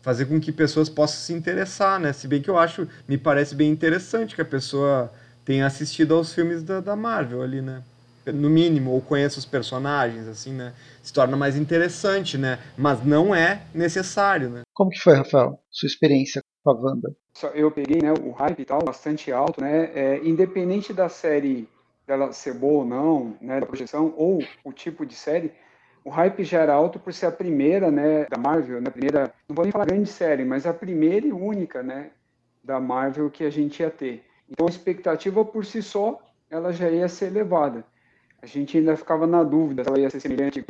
fazer 0.00 0.26
com 0.26 0.40
que 0.40 0.52
pessoas 0.52 0.88
possam 0.88 1.18
se 1.18 1.32
interessar, 1.32 2.00
né? 2.00 2.12
Se 2.12 2.26
bem 2.26 2.40
que 2.40 2.48
eu 2.48 2.58
acho, 2.58 2.88
me 3.06 3.18
parece 3.18 3.54
bem 3.54 3.70
interessante 3.70 4.34
que 4.34 4.40
a 4.40 4.46
pessoa 4.46 5.12
tenha 5.44 5.66
assistido 5.66 6.14
aos 6.14 6.32
filmes 6.32 6.62
da, 6.62 6.80
da 6.80 6.96
Marvel 6.96 7.42
ali, 7.42 7.60
né? 7.60 7.82
No 8.26 8.48
mínimo, 8.48 8.90
ou 8.90 9.02
conheça 9.02 9.38
os 9.38 9.44
personagens, 9.44 10.26
assim, 10.26 10.52
né? 10.52 10.72
Se 11.02 11.12
torna 11.12 11.36
mais 11.36 11.56
interessante, 11.56 12.38
né? 12.38 12.58
Mas 12.78 13.04
não 13.04 13.34
é 13.34 13.62
necessário, 13.74 14.48
né? 14.48 14.62
Como 14.72 14.90
que 14.90 14.98
foi, 14.98 15.14
Rafael, 15.14 15.60
sua 15.70 15.86
experiência 15.86 16.42
com 16.62 16.70
a 16.70 16.74
Wanda? 16.74 17.14
Eu 17.54 17.70
peguei, 17.70 18.00
né, 18.00 18.12
o 18.12 18.30
hype 18.30 18.60
e 18.60 18.64
tal, 18.64 18.82
bastante 18.82 19.30
alto, 19.30 19.60
né? 19.60 19.90
É, 19.94 20.20
independente 20.24 20.92
da 20.92 21.10
série 21.10 21.68
dela 22.06 22.32
ser 22.32 22.54
boa 22.54 22.80
ou 22.80 22.84
não, 22.84 23.36
né, 23.40 23.60
da 23.60 23.66
projeção, 23.66 24.12
ou 24.16 24.38
o 24.62 24.72
tipo 24.72 25.06
de 25.06 25.14
série, 25.14 25.52
o 26.04 26.10
hype 26.10 26.44
já 26.44 26.60
era 26.60 26.74
alto 26.74 26.98
por 26.98 27.12
ser 27.12 27.26
a 27.26 27.32
primeira, 27.32 27.90
né, 27.90 28.26
da 28.26 28.36
Marvel, 28.36 28.80
né, 28.80 28.90
primeira, 28.90 29.32
não 29.48 29.56
vou 29.56 29.64
nem 29.64 29.72
falar 29.72 29.86
grande 29.86 30.08
série, 30.08 30.44
mas 30.44 30.66
a 30.66 30.74
primeira 30.74 31.26
e 31.26 31.32
única, 31.32 31.82
né, 31.82 32.10
da 32.62 32.78
Marvel 32.78 33.30
que 33.30 33.44
a 33.44 33.50
gente 33.50 33.80
ia 33.80 33.90
ter. 33.90 34.24
Então 34.48 34.66
a 34.66 34.70
expectativa 34.70 35.44
por 35.44 35.64
si 35.64 35.82
só, 35.82 36.20
ela 36.50 36.72
já 36.72 36.90
ia 36.90 37.08
ser 37.08 37.26
elevada. 37.26 37.84
A 38.42 38.46
gente 38.46 38.76
ainda 38.76 38.94
ficava 38.94 39.26
na 39.26 39.42
dúvida 39.42 39.82
se 39.82 39.88
ela 39.88 39.98
ia 39.98 40.10
ser 40.10 40.20
semelhante 40.20 40.62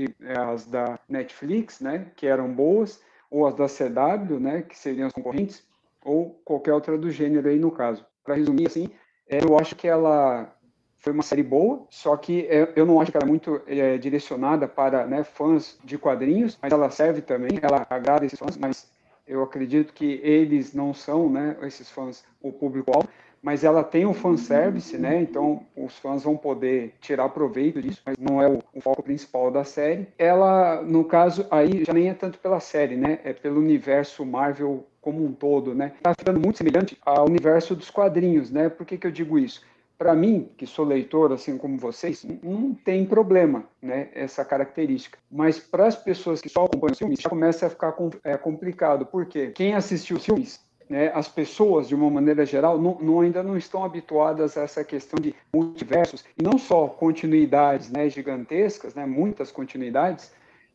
às 0.49 0.67
da 0.67 0.99
Netflix, 1.09 1.81
né, 1.81 2.07
que 2.15 2.27
eram 2.27 2.53
boas, 2.53 3.03
ou 3.29 3.47
as 3.47 3.55
da 3.57 3.67
CW, 3.67 4.39
né, 4.39 4.63
que 4.63 4.79
seriam 4.79 5.09
as 5.09 5.13
concorrentes, 5.13 5.67
ou 6.05 6.41
qualquer 6.45 6.73
outra 6.73 6.97
do 6.97 7.11
gênero 7.11 7.49
aí 7.49 7.59
no 7.59 7.73
caso. 7.73 8.07
Para 8.23 8.37
resumir 8.37 8.69
assim, 8.69 8.89
é, 9.29 9.43
eu 9.43 9.59
acho 9.59 9.75
que 9.75 9.89
ela 9.89 10.55
foi 11.05 11.13
uma 11.13 11.23
série 11.23 11.43
boa, 11.43 11.83
só 11.91 12.17
que 12.17 12.49
eu 12.75 12.87
não 12.87 12.99
acho 12.99 13.11
que 13.11 13.17
ela 13.19 13.27
é 13.27 13.29
muito 13.29 13.61
é, 13.67 13.99
direcionada 13.99 14.67
para 14.67 15.07
né, 15.07 15.23
fãs 15.23 15.79
de 15.85 15.99
quadrinhos, 15.99 16.59
mas 16.63 16.73
ela 16.73 16.91
serve 16.91 17.21
também, 17.21 17.59
ela 17.61 17.87
agrada 17.91 18.25
esses 18.25 18.39
fãs, 18.39 18.57
mas 18.57 18.91
eu 19.29 19.43
acredito 19.43 19.93
que 19.93 20.19
eles 20.23 20.73
não 20.73 20.95
são, 20.95 21.29
né, 21.29 21.57
esses 21.63 21.91
fãs, 21.91 22.25
o 22.41 22.51
público-alvo, 22.51 23.07
mas 23.43 23.63
ela 23.63 23.85
tem 23.85 24.07
um 24.07 24.15
fanservice, 24.15 24.97
né, 24.97 25.21
então 25.21 25.67
os 25.77 25.99
fãs 25.99 26.23
vão 26.23 26.39
poder 26.39 26.95
tirar 27.03 27.29
proveito 27.29 27.83
disso, 27.83 28.01
mas 28.07 28.17
não 28.19 28.41
é 28.41 28.49
o, 28.49 28.61
o 28.73 28.81
foco 28.81 29.03
principal 29.03 29.51
da 29.51 29.63
série. 29.63 30.09
Ela, 30.17 30.81
no 30.81 31.05
caso, 31.05 31.47
aí 31.51 31.85
já 31.85 31.93
nem 31.93 32.09
é 32.09 32.15
tanto 32.15 32.39
pela 32.39 32.61
série, 32.61 32.97
né, 32.97 33.19
é 33.25 33.35
pelo 33.35 33.61
universo 33.61 34.25
Marvel 34.25 34.87
como 35.03 35.23
um 35.23 35.33
todo, 35.33 35.75
né, 35.75 35.93
tá 36.03 36.15
ficando 36.15 36.41
muito 36.41 36.57
semelhante 36.57 36.97
ao 37.05 37.27
universo 37.27 37.77
dos 37.77 37.91
quadrinhos, 37.91 38.51
né, 38.51 38.71
por 38.71 38.87
que 38.87 38.97
que 38.97 39.07
eu 39.07 39.13
digo 39.13 39.39
isso? 39.39 39.63
Para 39.97 40.15
mim, 40.15 40.49
que 40.57 40.67
sou 40.67 40.85
leitor, 40.85 41.33
assim 41.33 41.57
como 41.57 41.79
vocês, 41.79 42.27
não 42.43 42.75
tem 42.75 43.07
problema, 43.07 43.65
né, 43.81 44.09
essa 44.15 44.45
característica. 44.45 45.19
Mas 45.31 45.59
para 45.59 45.87
as 45.87 45.97
pessoas 45.97 46.41
que 46.41 46.49
só 46.49 46.65
acompanham 46.65 46.93
os 46.93 46.99
filmes, 46.99 47.21
já 47.21 47.29
começa 47.29 47.67
a 47.67 47.71
ficar 47.71 47.95
é, 48.25 48.37
complicado. 48.37 49.07
Por 49.07 49.27
quê? 49.27 49.53
Quem 49.55 49.75
assistiu 49.75 50.17
os 50.17 50.25
filmes, 50.25 50.61
né, 50.89 51.13
as 51.15 51.29
pessoas, 51.29 51.89
de 51.89 51.95
uma 51.95 52.11
maneira 52.11 52.45
geral, 52.45 52.81
não, 52.81 52.99
não, 53.01 53.21
ainda 53.21 53.43
não 53.43 53.57
estão 53.57 53.85
habituadas 53.85 54.57
a 54.57 54.63
essa 54.63 54.85
questão 54.85 55.19
de 55.21 55.35
multiversos, 55.55 56.25
e 56.37 56.43
não 56.43 56.59
só 56.59 56.89
continuidades 56.89 57.91
né, 57.91 58.09
gigantescas, 58.09 58.95
né, 58.95 59.07
muitas 59.07 59.53
continuidades, 59.53 60.33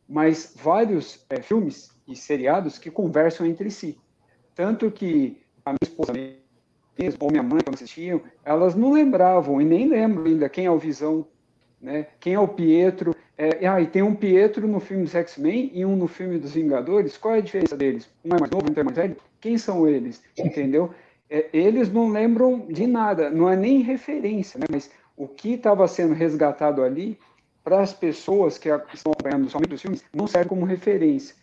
mas 0.08 0.54
vários 0.56 1.24
é, 1.30 1.40
filmes 1.40 1.90
e 2.08 2.16
seriados 2.16 2.78
que 2.78 2.90
conversam 2.90 3.46
entre 3.46 3.70
si. 3.70 3.98
Tanto 4.54 4.90
que 4.90 5.40
a 5.64 5.70
minha 5.70 5.78
esposa 5.82 6.12
ou 7.18 7.30
minha 7.30 7.42
mãe, 7.42 7.60
quando 7.64 7.74
assistiam, 7.74 8.20
elas 8.44 8.74
não 8.74 8.92
lembravam, 8.92 9.60
e 9.60 9.64
nem 9.64 9.88
lembram 9.88 10.24
ainda 10.24 10.48
quem 10.48 10.66
é 10.66 10.70
o 10.70 10.78
Visão, 10.78 11.26
né? 11.80 12.06
quem 12.18 12.34
é 12.34 12.40
o 12.40 12.48
Pietro. 12.48 13.14
É, 13.38 13.66
ah, 13.66 13.80
e 13.80 13.86
tem 13.86 14.02
um 14.02 14.14
Pietro 14.14 14.68
no 14.68 14.80
filme 14.80 15.04
dos 15.04 15.14
X-Men 15.14 15.70
e 15.72 15.84
um 15.84 15.96
no 15.96 16.06
filme 16.06 16.38
dos 16.38 16.52
Vingadores. 16.52 17.16
Qual 17.16 17.34
é 17.34 17.38
a 17.38 17.42
diferença 17.42 17.76
deles? 17.76 18.08
Um 18.24 18.36
é 18.36 18.38
mais 18.38 18.50
novo, 18.50 18.66
um 18.70 18.78
é 18.78 18.82
mais 18.82 18.96
velho? 18.96 19.16
Quem 19.40 19.56
são 19.56 19.88
eles? 19.88 20.22
Entendeu? 20.36 20.90
É, 21.30 21.48
eles 21.52 21.90
não 21.90 22.08
lembram 22.08 22.66
de 22.68 22.86
nada, 22.86 23.30
não 23.30 23.48
é 23.48 23.56
nem 23.56 23.80
referência, 23.80 24.58
né? 24.58 24.66
mas 24.70 24.90
o 25.16 25.28
que 25.28 25.54
estava 25.54 25.86
sendo 25.86 26.12
resgatado 26.12 26.82
ali, 26.82 27.18
para 27.62 27.80
as 27.80 27.92
pessoas 27.92 28.58
que 28.58 28.68
estão 28.92 29.12
acompanhando 29.12 29.48
somente 29.48 29.74
os 29.74 29.82
filmes, 29.82 30.04
não 30.12 30.26
serve 30.26 30.48
como 30.48 30.64
referência. 30.64 31.36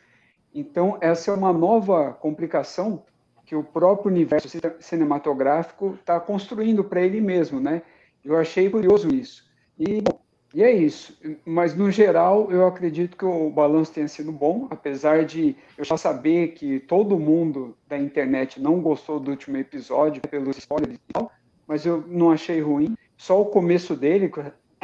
Então, 0.54 0.98
essa 1.00 1.32
é 1.32 1.34
uma 1.34 1.54
nova 1.54 2.12
complicação 2.14 3.04
que 3.48 3.56
o 3.56 3.64
próprio 3.64 4.12
universo 4.12 4.50
cinematográfico 4.82 5.98
está 5.98 6.20
construindo 6.20 6.84
para 6.84 7.02
ele 7.02 7.22
mesmo, 7.22 7.62
né? 7.62 7.82
Eu 8.24 8.36
achei 8.36 8.70
curioso 8.70 9.08
isso. 9.08 9.50
E, 9.80 10.02
bom, 10.02 10.20
e 10.54 10.62
é 10.62 10.70
isso. 10.70 11.18
Mas, 11.46 11.74
no 11.74 11.90
geral, 11.90 12.52
eu 12.52 12.68
acredito 12.68 13.16
que 13.16 13.24
o 13.24 13.50
balanço 13.50 13.94
tenha 13.94 14.08
sido 14.10 14.34
bom, 14.34 14.68
apesar 14.70 15.24
de 15.24 15.56
eu 15.78 15.86
já 15.86 15.96
saber 15.96 16.50
que 16.50 16.82
todo 16.82 17.18
mundo 17.18 17.74
da 17.88 17.98
internet 17.98 18.62
não 18.62 18.82
gostou 18.82 19.18
do 19.18 19.32
último 19.32 19.56
episódio, 19.56 20.22
pelos 20.30 20.58
spoilers 20.58 20.96
e 20.96 21.14
tal, 21.14 21.32
mas 21.66 21.86
eu 21.86 22.04
não 22.06 22.32
achei 22.32 22.60
ruim. 22.60 22.98
Só 23.16 23.42
o 23.42 23.46
começo 23.46 23.96
dele, 23.96 24.30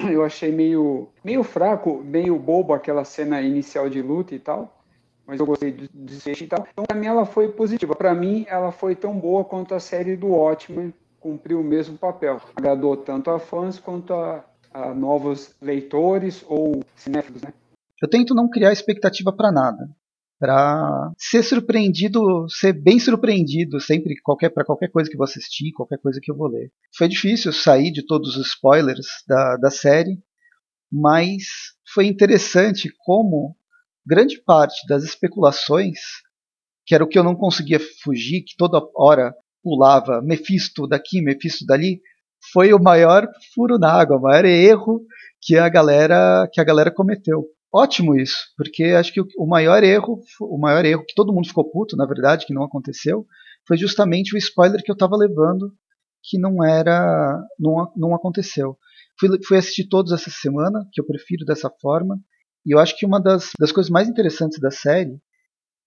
eu 0.10 0.24
achei 0.24 0.53
meio, 0.53 1.10
meio 1.22 1.43
fraco, 1.43 2.01
meio 2.01 2.39
bobo 2.39 2.72
aquela 2.72 3.03
cena 3.03 3.41
inicial 3.41 3.89
de 3.89 4.01
luta 4.01 4.34
e 4.34 4.39
tal 4.39 4.83
mas 5.25 5.39
eu 5.39 5.46
gostei 5.46 5.72
de 5.72 5.89
desfecho 5.94 6.44
e 6.44 6.48
tal. 6.48 6.68
Então, 6.72 6.86
para 6.86 6.98
mim, 6.98 7.08
ela 7.08 7.25
foi 7.25 7.50
positiva. 7.50 7.96
Para 7.96 8.13
mim, 8.13 8.46
ela 8.48 8.72
foi 8.72 8.96
tão 8.96 9.18
boa 9.18 9.44
quanto 9.44 9.74
a 9.74 9.80
série 9.80 10.15
do 10.15 10.27
Watchmen 10.27 10.94
cumpriu 11.20 11.62
o 11.62 11.63
mesmo 11.63 11.98
papel. 11.98 12.42
Agradou 12.56 12.98
tanto 12.98 13.30
a 13.30 13.39
fãs 13.39 13.80
quanto 13.80 14.13
a, 14.13 14.44
a 14.74 14.94
novos 14.94 15.56
leitores 15.62 16.44
ou 16.48 16.84
cinéfilos, 16.96 17.42
né? 17.42 17.53
Eu 18.01 18.10
tento 18.10 18.36
não 18.36 18.50
criar 18.50 18.74
expectativa 18.74 19.32
para 19.32 19.50
nada, 19.50 19.89
para 20.38 21.13
ser 21.18 21.42
surpreendido, 21.42 22.50
ser 22.50 22.74
bem 22.74 23.00
surpreendido 23.00 23.80
sempre 23.80 24.20
qualquer 24.22 24.50
para 24.50 24.65
qualquer 24.65 24.89
coisa 24.89 25.10
que 25.10 25.15
eu 25.15 25.20
vou 25.20 25.24
assistir, 25.24 25.72
qualquer 25.72 25.98
coisa 26.00 26.20
que 26.22 26.30
eu 26.30 26.36
vou 26.36 26.48
ler. 26.48 26.70
Foi 26.98 27.08
difícil 27.08 27.53
sair 27.53 27.92
de 27.92 28.06
todos 28.06 28.36
os 28.36 28.48
spoilers 28.48 29.08
da, 29.25 29.56
da 29.56 29.72
série, 29.72 30.20
mas 30.92 31.44
foi 31.94 32.08
interessante 32.08 32.92
como 33.06 33.56
grande 34.05 34.41
parte 34.43 34.86
das 34.88 35.03
especulações, 35.03 36.00
que 36.86 36.93
era 36.93 37.03
o 37.03 37.07
que 37.07 37.17
eu 37.17 37.24
não 37.24 37.36
conseguia 37.36 37.79
fugir, 38.03 38.43
que 38.43 38.55
toda 38.57 38.81
hora 38.95 39.33
pulava 39.63 40.22
Mephisto 40.22 40.88
daqui, 40.88 41.22
Mephisto 41.22 41.65
dali, 41.65 42.01
foi 42.51 42.74
o 42.74 42.79
maior 42.79 43.27
furo 43.53 43.79
na 43.79 43.91
água, 43.91 44.17
o 44.17 44.22
maior 44.22 44.45
erro 44.45 45.01
que 45.41 45.57
a 45.57 45.69
galera 45.69 46.48
que 46.51 46.60
a 46.60 46.63
galera 46.63 46.91
cometeu. 46.91 47.45
Ótimo 47.74 48.15
isso, 48.15 48.38
porque 48.55 48.83
acho 48.83 49.12
que 49.12 49.22
o 49.22 49.48
maior 49.48 49.83
erro, 49.83 50.22
o 50.41 50.60
maior 50.60 50.86
erro 50.86 51.05
que 51.07 51.15
todo 51.15 51.33
mundo 51.33 51.48
ficou 51.48 51.69
puto, 51.71 51.95
na 51.95 52.06
verdade, 52.06 52.45
que 52.45 52.54
não 52.54 52.63
aconteceu, 52.63 53.25
foi 53.67 53.78
justamente 53.78 54.36
o 54.36 54.38
spoiler 54.38 54.84
que 54.84 54.91
eu 54.91 54.93
estava 54.93 55.15
levando, 55.17 55.73
que 56.21 56.38
não 56.38 56.63
era, 56.63 57.41
não, 57.60 57.91
não 57.95 58.13
aconteceu. 58.13 58.78
Fui, 59.19 59.30
fui 59.45 59.58
assistir 59.58 59.88
todos 59.88 60.12
essa 60.12 60.30
semana, 60.30 60.88
que 60.91 61.01
eu 61.01 61.06
prefiro 61.06 61.45
dessa 61.45 61.69
forma, 61.82 62.19
e 62.65 62.73
eu 62.73 62.80
acho 62.80 62.97
que 62.97 63.06
uma 63.06 63.21
das, 63.21 63.52
das 63.60 63.71
coisas 63.71 63.89
mais 63.89 64.08
interessantes 64.08 64.60
da 64.60 64.71
série 64.71 65.17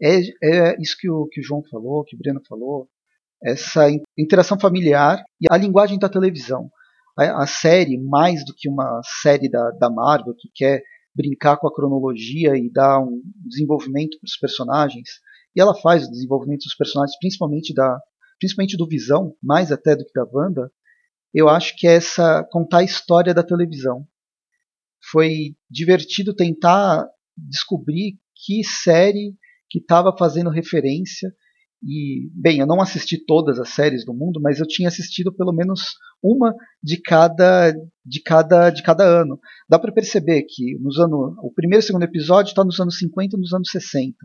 é, 0.01 0.21
é 0.43 0.77
isso 0.81 0.97
que 0.99 1.11
o, 1.11 1.27
que 1.27 1.41
o 1.41 1.45
João 1.45 1.63
falou, 1.71 2.05
que 2.05 2.15
o 2.15 2.19
Breno 2.19 2.41
falou, 2.47 2.89
essa 3.43 3.87
interação 4.17 4.59
familiar 4.59 5.23
e 5.41 5.47
a 5.51 5.57
linguagem 5.57 5.99
da 5.99 6.09
televisão. 6.09 6.71
A, 7.19 7.43
a 7.43 7.47
série, 7.47 7.99
mais 7.99 8.45
do 8.45 8.55
que 8.55 8.69
uma 8.69 9.01
série 9.23 9.49
da, 9.49 9.71
da 9.73 9.91
Marvel 9.91 10.35
que 10.39 10.51
quer 10.55 10.83
brincar 11.15 11.57
com 11.57 11.67
a 11.67 11.75
cronologia 11.75 12.57
e 12.57 12.71
dar 12.71 13.01
um 13.01 13.23
desenvolvimento 13.47 14.19
para 14.19 14.27
os 14.27 14.37
personagens, 14.37 15.09
e 15.55 15.61
ela 15.61 15.75
faz 15.75 16.07
o 16.07 16.11
desenvolvimento 16.11 16.65
dos 16.65 16.75
personagens, 16.75 17.19
principalmente 17.19 17.73
da 17.73 17.99
principalmente 18.39 18.77
do 18.77 18.87
Visão, 18.87 19.35
mais 19.43 19.73
até 19.73 19.97
do 19.97 20.05
que 20.05 20.13
da 20.13 20.27
Wanda, 20.31 20.71
eu 21.33 21.49
acho 21.49 21.75
que 21.75 21.87
é 21.87 21.95
essa 21.95 22.47
contar 22.51 22.79
a 22.79 22.85
história 22.85 23.33
da 23.33 23.43
televisão 23.43 24.07
foi 25.11 25.55
divertido 25.71 26.35
tentar 26.35 27.07
descobrir 27.37 28.19
que 28.45 28.65
série 28.65 29.35
que 29.69 29.79
estava 29.79 30.17
fazendo 30.17 30.51
referência. 30.51 31.33
E, 31.83 32.31
bem, 32.35 32.59
eu 32.59 32.67
não 32.67 32.81
assisti 32.81 33.23
todas 33.25 33.59
as 33.59 33.71
séries 33.71 34.05
do 34.05 34.15
mundo, 34.15 34.41
mas 34.41 34.59
eu 34.59 34.67
tinha 34.67 34.89
assistido 34.89 35.35
pelo 35.35 35.53
menos 35.53 35.95
uma 36.23 36.55
de 36.83 37.01
cada 37.01 37.73
de 38.05 38.23
cada 38.23 38.71
de 38.71 38.83
cada 38.83 39.05
ano. 39.05 39.39
Dá 39.69 39.79
para 39.79 39.93
perceber 39.93 40.45
que 40.49 40.79
nos 40.81 40.99
anos, 40.99 41.37
o 41.43 41.53
primeiro 41.53 41.83
e 41.83 41.87
segundo 41.87 42.05
episódio 42.05 42.51
está 42.51 42.65
nos 42.65 42.81
anos 42.81 42.99
50 42.99 43.37
e 43.37 43.41
nos 43.41 43.53
anos 43.53 43.71
60. 43.71 44.17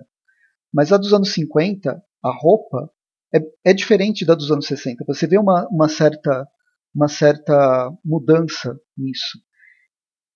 Mas 0.73 0.91
a 0.93 0.97
dos 0.97 1.13
anos 1.13 1.33
50, 1.33 2.01
a 2.23 2.31
roupa 2.39 2.89
é, 3.33 3.39
é 3.65 3.73
diferente 3.73 4.25
da 4.25 4.33
dos 4.33 4.51
anos 4.51 4.65
60. 4.65 5.03
Você 5.05 5.27
vê 5.27 5.37
uma, 5.37 5.67
uma 5.69 5.89
certa 5.89 6.47
uma 6.93 7.07
certa 7.07 7.89
mudança 8.03 8.77
nisso. 8.97 9.39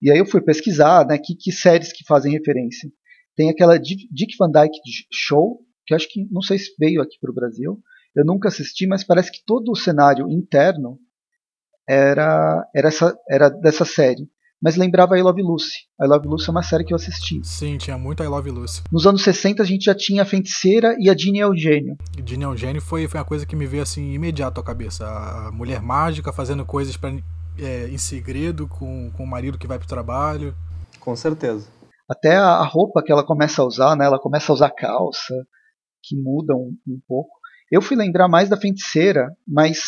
E 0.02 0.12
aí 0.12 0.18
eu 0.18 0.26
fui 0.26 0.42
pesquisar, 0.42 1.06
né, 1.06 1.18
que, 1.18 1.36
que 1.36 1.52
séries 1.52 1.92
que 1.92 2.06
fazem 2.06 2.32
referência. 2.32 2.90
Tem 3.36 3.50
aquela 3.50 3.78
Dick 3.78 4.36
Van 4.40 4.50
Dyke 4.50 4.80
Show, 5.12 5.60
que 5.86 5.94
acho 5.94 6.08
que 6.10 6.26
não 6.32 6.42
sei 6.42 6.58
se 6.58 6.74
veio 6.80 7.02
aqui 7.02 7.18
para 7.20 7.32
o 7.32 7.36
Brasil. 7.36 7.80
Eu 8.16 8.26
nunca 8.26 8.48
assisti, 8.48 8.88
mas 8.88 9.04
parece 9.04 9.32
que 9.32 9.44
todo 9.46 9.72
o 9.72 9.76
cenário 9.76 10.30
interno 10.30 10.98
era 11.88 12.66
era, 12.74 12.88
essa, 12.88 13.16
era 13.30 13.50
dessa 13.50 13.84
série. 13.84 14.28
Mas 14.62 14.78
lembrava 14.78 15.18
I 15.18 15.22
Love 15.22 15.42
Lucy. 15.42 15.82
I 16.02 16.08
Love 16.08 16.28
Lucy 16.28 16.50
é 16.50 16.52
uma 16.52 16.64
série 16.64 16.84
que 16.84 16.94
eu 16.94 16.96
assisti. 16.96 17.40
Sim, 17.44 17.78
tinha 17.78 17.98
muito 17.98 18.24
I 18.24 18.28
Love 18.28 18.50
Lucy. 18.50 18.82
Nos 18.92 19.06
anos 19.06 19.22
60 19.22 19.62
a 19.62 19.66
gente 19.66 19.86
já 19.86 19.94
tinha 19.94 20.24
a 20.24 20.26
Feiticeira 20.26 20.96
e 20.98 21.10
a 21.10 21.16
Ginny 21.16 21.40
Eugênio. 21.40 21.98
Ginny 22.26 22.46
Eugênio 22.46 22.82
foi, 22.82 23.08
foi 23.08 23.20
uma 23.20 23.26
coisa 23.26 23.46
que 23.46 23.56
me 23.56 23.68
veio 23.68 23.84
assim 23.84 24.14
imediato 24.14 24.60
à 24.60 24.64
cabeça. 24.64 25.06
A 25.06 25.52
mulher 25.52 25.82
mágica 25.82 26.34
fazendo 26.34 26.66
coisas 26.66 26.98
para 26.98 27.12
é, 27.60 27.88
em 27.88 27.98
segredo 27.98 28.68
com, 28.68 29.12
com 29.12 29.24
o 29.24 29.28
marido 29.28 29.58
que 29.58 29.68
vai 29.68 29.78
pro 29.78 29.88
trabalho. 29.88 30.56
Com 31.00 31.16
certeza. 31.16 31.68
Até 32.10 32.36
a 32.36 32.64
roupa 32.64 33.02
que 33.04 33.12
ela 33.12 33.26
começa 33.26 33.62
a 33.62 33.66
usar, 33.66 33.96
né? 33.96 34.06
Ela 34.06 34.20
começa 34.20 34.52
a 34.52 34.56
usar 34.56 34.70
calça, 34.72 35.34
que 36.04 36.16
muda 36.16 36.56
um, 36.56 36.76
um 36.88 37.00
pouco. 37.08 37.32
Eu 37.72 37.82
fui 37.82 37.98
lembrar 37.98 38.28
mais 38.28 38.48
da 38.48 38.58
feiticeira, 38.58 39.28
mas 39.48 39.80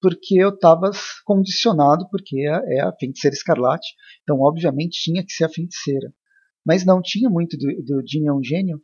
porque 0.00 0.36
eu 0.38 0.50
estava 0.50 0.90
condicionado, 1.24 2.06
porque 2.10 2.38
é, 2.46 2.76
é 2.76 2.80
a 2.82 2.92
feiticeira 2.92 3.34
escarlate, 3.34 3.94
então 4.22 4.38
obviamente 4.40 5.02
tinha 5.02 5.24
que 5.24 5.32
ser 5.32 5.44
a 5.44 5.48
feiticeira. 5.48 6.12
Mas 6.64 6.84
não 6.84 7.00
tinha 7.02 7.30
muito 7.30 7.56
do, 7.56 7.66
do 7.82 8.02
Ginny 8.06 8.28
é 8.28 8.32
um 8.32 8.44
gênio, 8.44 8.78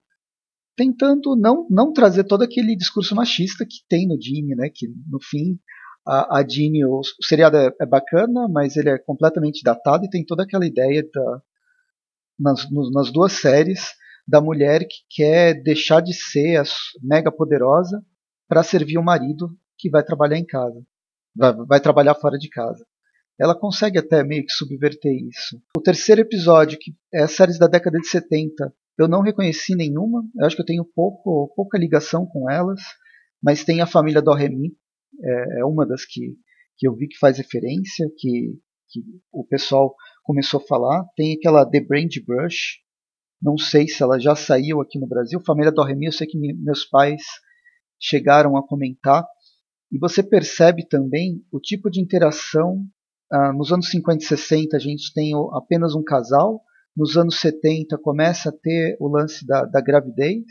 tentando 0.75 1.37
não, 1.37 1.67
não 1.69 1.93
trazer 1.93 2.25
todo 2.25 2.43
aquele 2.43 2.75
discurso 2.75 3.15
machista 3.15 3.67
que 3.67 3.81
tem 3.87 4.09
no 4.09 4.19
Ginny, 4.19 4.55
né, 4.55 4.71
que 4.75 4.87
no 4.89 5.19
fim 5.23 5.59
a, 6.07 6.39
a 6.39 6.43
o, 6.43 7.01
o 7.01 7.25
seriado 7.25 7.57
é, 7.57 7.71
é, 7.81 7.87
bacana, 7.87 8.49
mas 8.49 8.77
ele 8.77 8.91
é 8.91 8.99
completamente 8.99 9.63
datado 9.63 10.05
e 10.05 10.11
tem 10.11 10.25
toda 10.25 10.43
aquela 10.43 10.67
ideia 10.67 11.03
da, 11.13 11.43
nas, 12.39 12.67
nas 12.93 13.13
duas 13.13 13.33
séries 13.33 13.95
da 14.27 14.41
mulher 14.41 14.81
que 14.81 15.05
quer 15.11 15.63
deixar 15.63 16.01
de 16.01 16.15
ser 16.15 16.57
a 16.57 16.65
mega 17.03 17.31
poderosa 17.33 18.03
para 18.49 18.63
servir 18.63 18.99
o 18.99 19.05
marido 19.05 19.51
que 19.79 19.91
vai 19.91 20.03
trabalhar 20.03 20.37
em 20.37 20.45
casa, 20.45 20.81
vai, 21.35 21.53
vai 21.67 21.81
trabalhar 21.81 22.15
fora 22.15 22.39
de 22.39 22.49
casa. 22.49 22.85
Ela 23.39 23.59
consegue 23.59 23.99
até 23.99 24.23
meio 24.23 24.45
que 24.45 24.53
subverter 24.53 25.13
isso. 25.13 25.59
O 25.75 25.81
terceiro 25.81 26.21
episódio, 26.21 26.79
que 26.79 26.93
é 27.13 27.23
as 27.23 27.33
séries 27.33 27.59
da 27.59 27.67
década 27.67 27.99
de 27.99 28.07
70, 28.07 28.71
eu 28.99 29.09
não 29.09 29.23
reconheci 29.23 29.75
nenhuma. 29.75 30.23
Eu 30.39 30.47
acho 30.47 30.55
que 30.55 30.61
eu 30.61 30.67
tenho 30.67 30.85
pouco, 30.85 31.51
pouca 31.57 31.79
ligação 31.79 32.27
com 32.27 32.51
elas, 32.51 32.83
mas 33.43 33.65
tem 33.65 33.81
a 33.81 33.87
família 33.87 34.21
do 34.21 34.35
Remy, 34.35 34.77
é, 35.23 35.61
é 35.61 35.65
uma 35.65 35.87
das 35.87 36.05
que, 36.05 36.37
que 36.79 36.89
eu 36.89 36.95
vi 36.95 37.09
que 37.09 37.19
faz 37.19 37.39
referência, 37.39 38.07
que, 38.17 38.55
que 38.89 39.01
o 39.33 39.45
pessoal 39.45 39.95
começou 40.23 40.61
a 40.61 40.67
falar. 40.67 41.05
Tem 41.17 41.35
aquela 41.35 41.69
The 41.69 41.81
Brand 41.81 42.13
Brush, 42.27 42.79
não 43.43 43.57
sei 43.57 43.89
se 43.89 44.03
ela 44.03 44.19
já 44.19 44.35
saiu 44.35 44.81
aqui 44.81 44.99
no 44.99 45.07
Brasil. 45.07 45.41
Família 45.45 45.73
do 45.73 45.83
Remy, 45.83 46.07
eu 46.07 46.13
sei 46.13 46.27
que 46.27 46.39
meus 46.39 46.85
pais 46.85 47.23
chegaram 47.99 48.57
a 48.57 48.67
comentar. 48.67 49.25
E 49.93 49.99
você 49.99 50.23
percebe 50.23 50.87
também 50.87 51.43
o 51.51 51.59
tipo 51.59 51.91
de 51.91 52.01
interação 52.01 52.85
uh, 53.33 53.53
nos 53.57 53.73
anos 53.73 53.91
50 53.91 54.23
e 54.23 54.27
60 54.27 54.77
a 54.77 54.81
gente 54.81 55.13
tem 55.13 55.33
apenas 55.53 55.95
um 55.95 56.03
casal, 56.03 56.63
nos 56.97 57.17
anos 57.17 57.41
70 57.41 57.99
começa 57.99 58.51
a 58.51 58.53
ter 58.53 58.97
o 59.01 59.09
lance 59.09 59.45
da, 59.47 59.65
da 59.65 59.81
gravidez, 59.81 60.45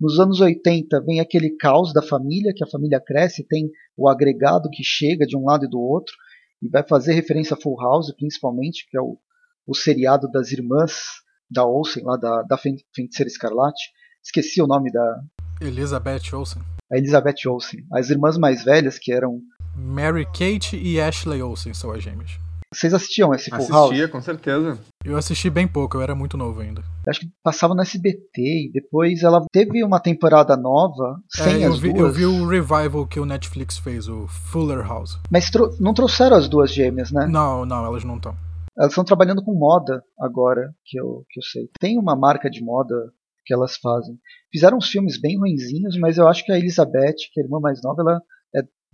nos 0.00 0.20
anos 0.20 0.40
80 0.40 1.00
vem 1.04 1.20
aquele 1.20 1.56
caos 1.56 1.92
da 1.92 2.02
família, 2.02 2.52
que 2.54 2.62
a 2.62 2.68
família 2.68 3.00
cresce, 3.00 3.46
tem 3.46 3.70
o 3.96 4.08
agregado 4.08 4.68
que 4.70 4.84
chega 4.84 5.26
de 5.26 5.36
um 5.36 5.44
lado 5.44 5.64
e 5.64 5.70
do 5.70 5.80
outro, 5.80 6.14
e 6.62 6.68
vai 6.68 6.86
fazer 6.86 7.14
referência 7.14 7.54
a 7.54 7.60
Full 7.60 7.80
House, 7.80 8.14
principalmente, 8.14 8.86
que 8.90 8.96
é 8.96 9.00
o, 9.00 9.18
o 9.66 9.74
seriado 9.74 10.30
das 10.30 10.52
irmãs 10.52 10.92
da 11.50 11.64
Olsen, 11.64 12.04
lá 12.04 12.16
da, 12.16 12.42
da 12.42 12.58
Feiticeira 12.58 13.28
Escarlate. 13.28 13.90
Esqueci 14.22 14.60
o 14.60 14.66
nome 14.66 14.90
da. 14.90 15.20
Elizabeth 15.60 16.34
Olsen. 16.34 16.62
A 16.90 16.98
Elizabeth 16.98 17.46
Olsen. 17.46 17.80
As 17.92 18.10
irmãs 18.10 18.36
mais 18.36 18.64
velhas, 18.64 18.98
que 18.98 19.12
eram. 19.12 19.40
Mary 19.74 20.26
Kate 20.26 20.76
e 20.76 21.00
Ashley 21.00 21.42
Olsen 21.42 21.72
são 21.72 21.92
as 21.92 22.02
gêmeas. 22.02 22.45
Vocês 22.76 22.92
assistiam 22.92 23.32
esse 23.32 23.48
Full 23.48 23.56
Assistia, 23.56 23.74
House? 23.74 23.90
Assistia, 23.90 24.08
com 24.08 24.20
certeza. 24.20 24.78
Eu 25.02 25.16
assisti 25.16 25.48
bem 25.48 25.66
pouco, 25.66 25.96
eu 25.96 26.02
era 26.02 26.14
muito 26.14 26.36
novo 26.36 26.60
ainda. 26.60 26.84
Acho 27.08 27.20
que 27.20 27.30
passava 27.42 27.74
no 27.74 27.80
SBT 27.80 28.68
e 28.68 28.70
depois 28.72 29.22
ela 29.22 29.42
teve 29.50 29.82
uma 29.82 29.98
temporada 29.98 30.56
nova 30.56 31.18
sem 31.28 31.62
é, 31.62 31.66
eu 31.66 31.72
as 31.72 31.78
vi, 31.78 31.92
duas. 31.92 32.00
Eu 32.06 32.12
vi 32.12 32.26
o 32.26 32.46
revival 32.46 33.06
que 33.06 33.18
o 33.18 33.24
Netflix 33.24 33.78
fez, 33.78 34.08
o 34.08 34.26
Fuller 34.26 34.86
House. 34.86 35.18
Mas 35.30 35.50
tro 35.50 35.74
não 35.80 35.94
trouxeram 35.94 36.36
as 36.36 36.48
duas 36.48 36.70
gêmeas, 36.70 37.10
né? 37.10 37.26
Não, 37.26 37.64
não, 37.64 37.86
elas 37.86 38.04
não 38.04 38.16
estão. 38.16 38.36
Elas 38.76 38.90
estão 38.90 39.04
trabalhando 39.04 39.42
com 39.42 39.54
moda 39.54 40.02
agora, 40.20 40.70
que 40.84 41.00
eu, 41.00 41.24
que 41.30 41.40
eu 41.40 41.44
sei. 41.44 41.70
Tem 41.80 41.98
uma 41.98 42.14
marca 42.14 42.50
de 42.50 42.62
moda 42.62 42.94
que 43.46 43.54
elas 43.54 43.76
fazem. 43.76 44.18
Fizeram 44.52 44.76
uns 44.76 44.90
filmes 44.90 45.18
bem 45.18 45.38
ruinzinhos, 45.38 45.96
mas 45.98 46.18
eu 46.18 46.28
acho 46.28 46.44
que 46.44 46.52
a 46.52 46.58
Elizabeth, 46.58 47.14
que 47.32 47.40
é 47.40 47.42
a 47.42 47.46
irmã 47.46 47.58
mais 47.58 47.80
nova, 47.82 48.02
ela 48.02 48.16
é 48.16 48.18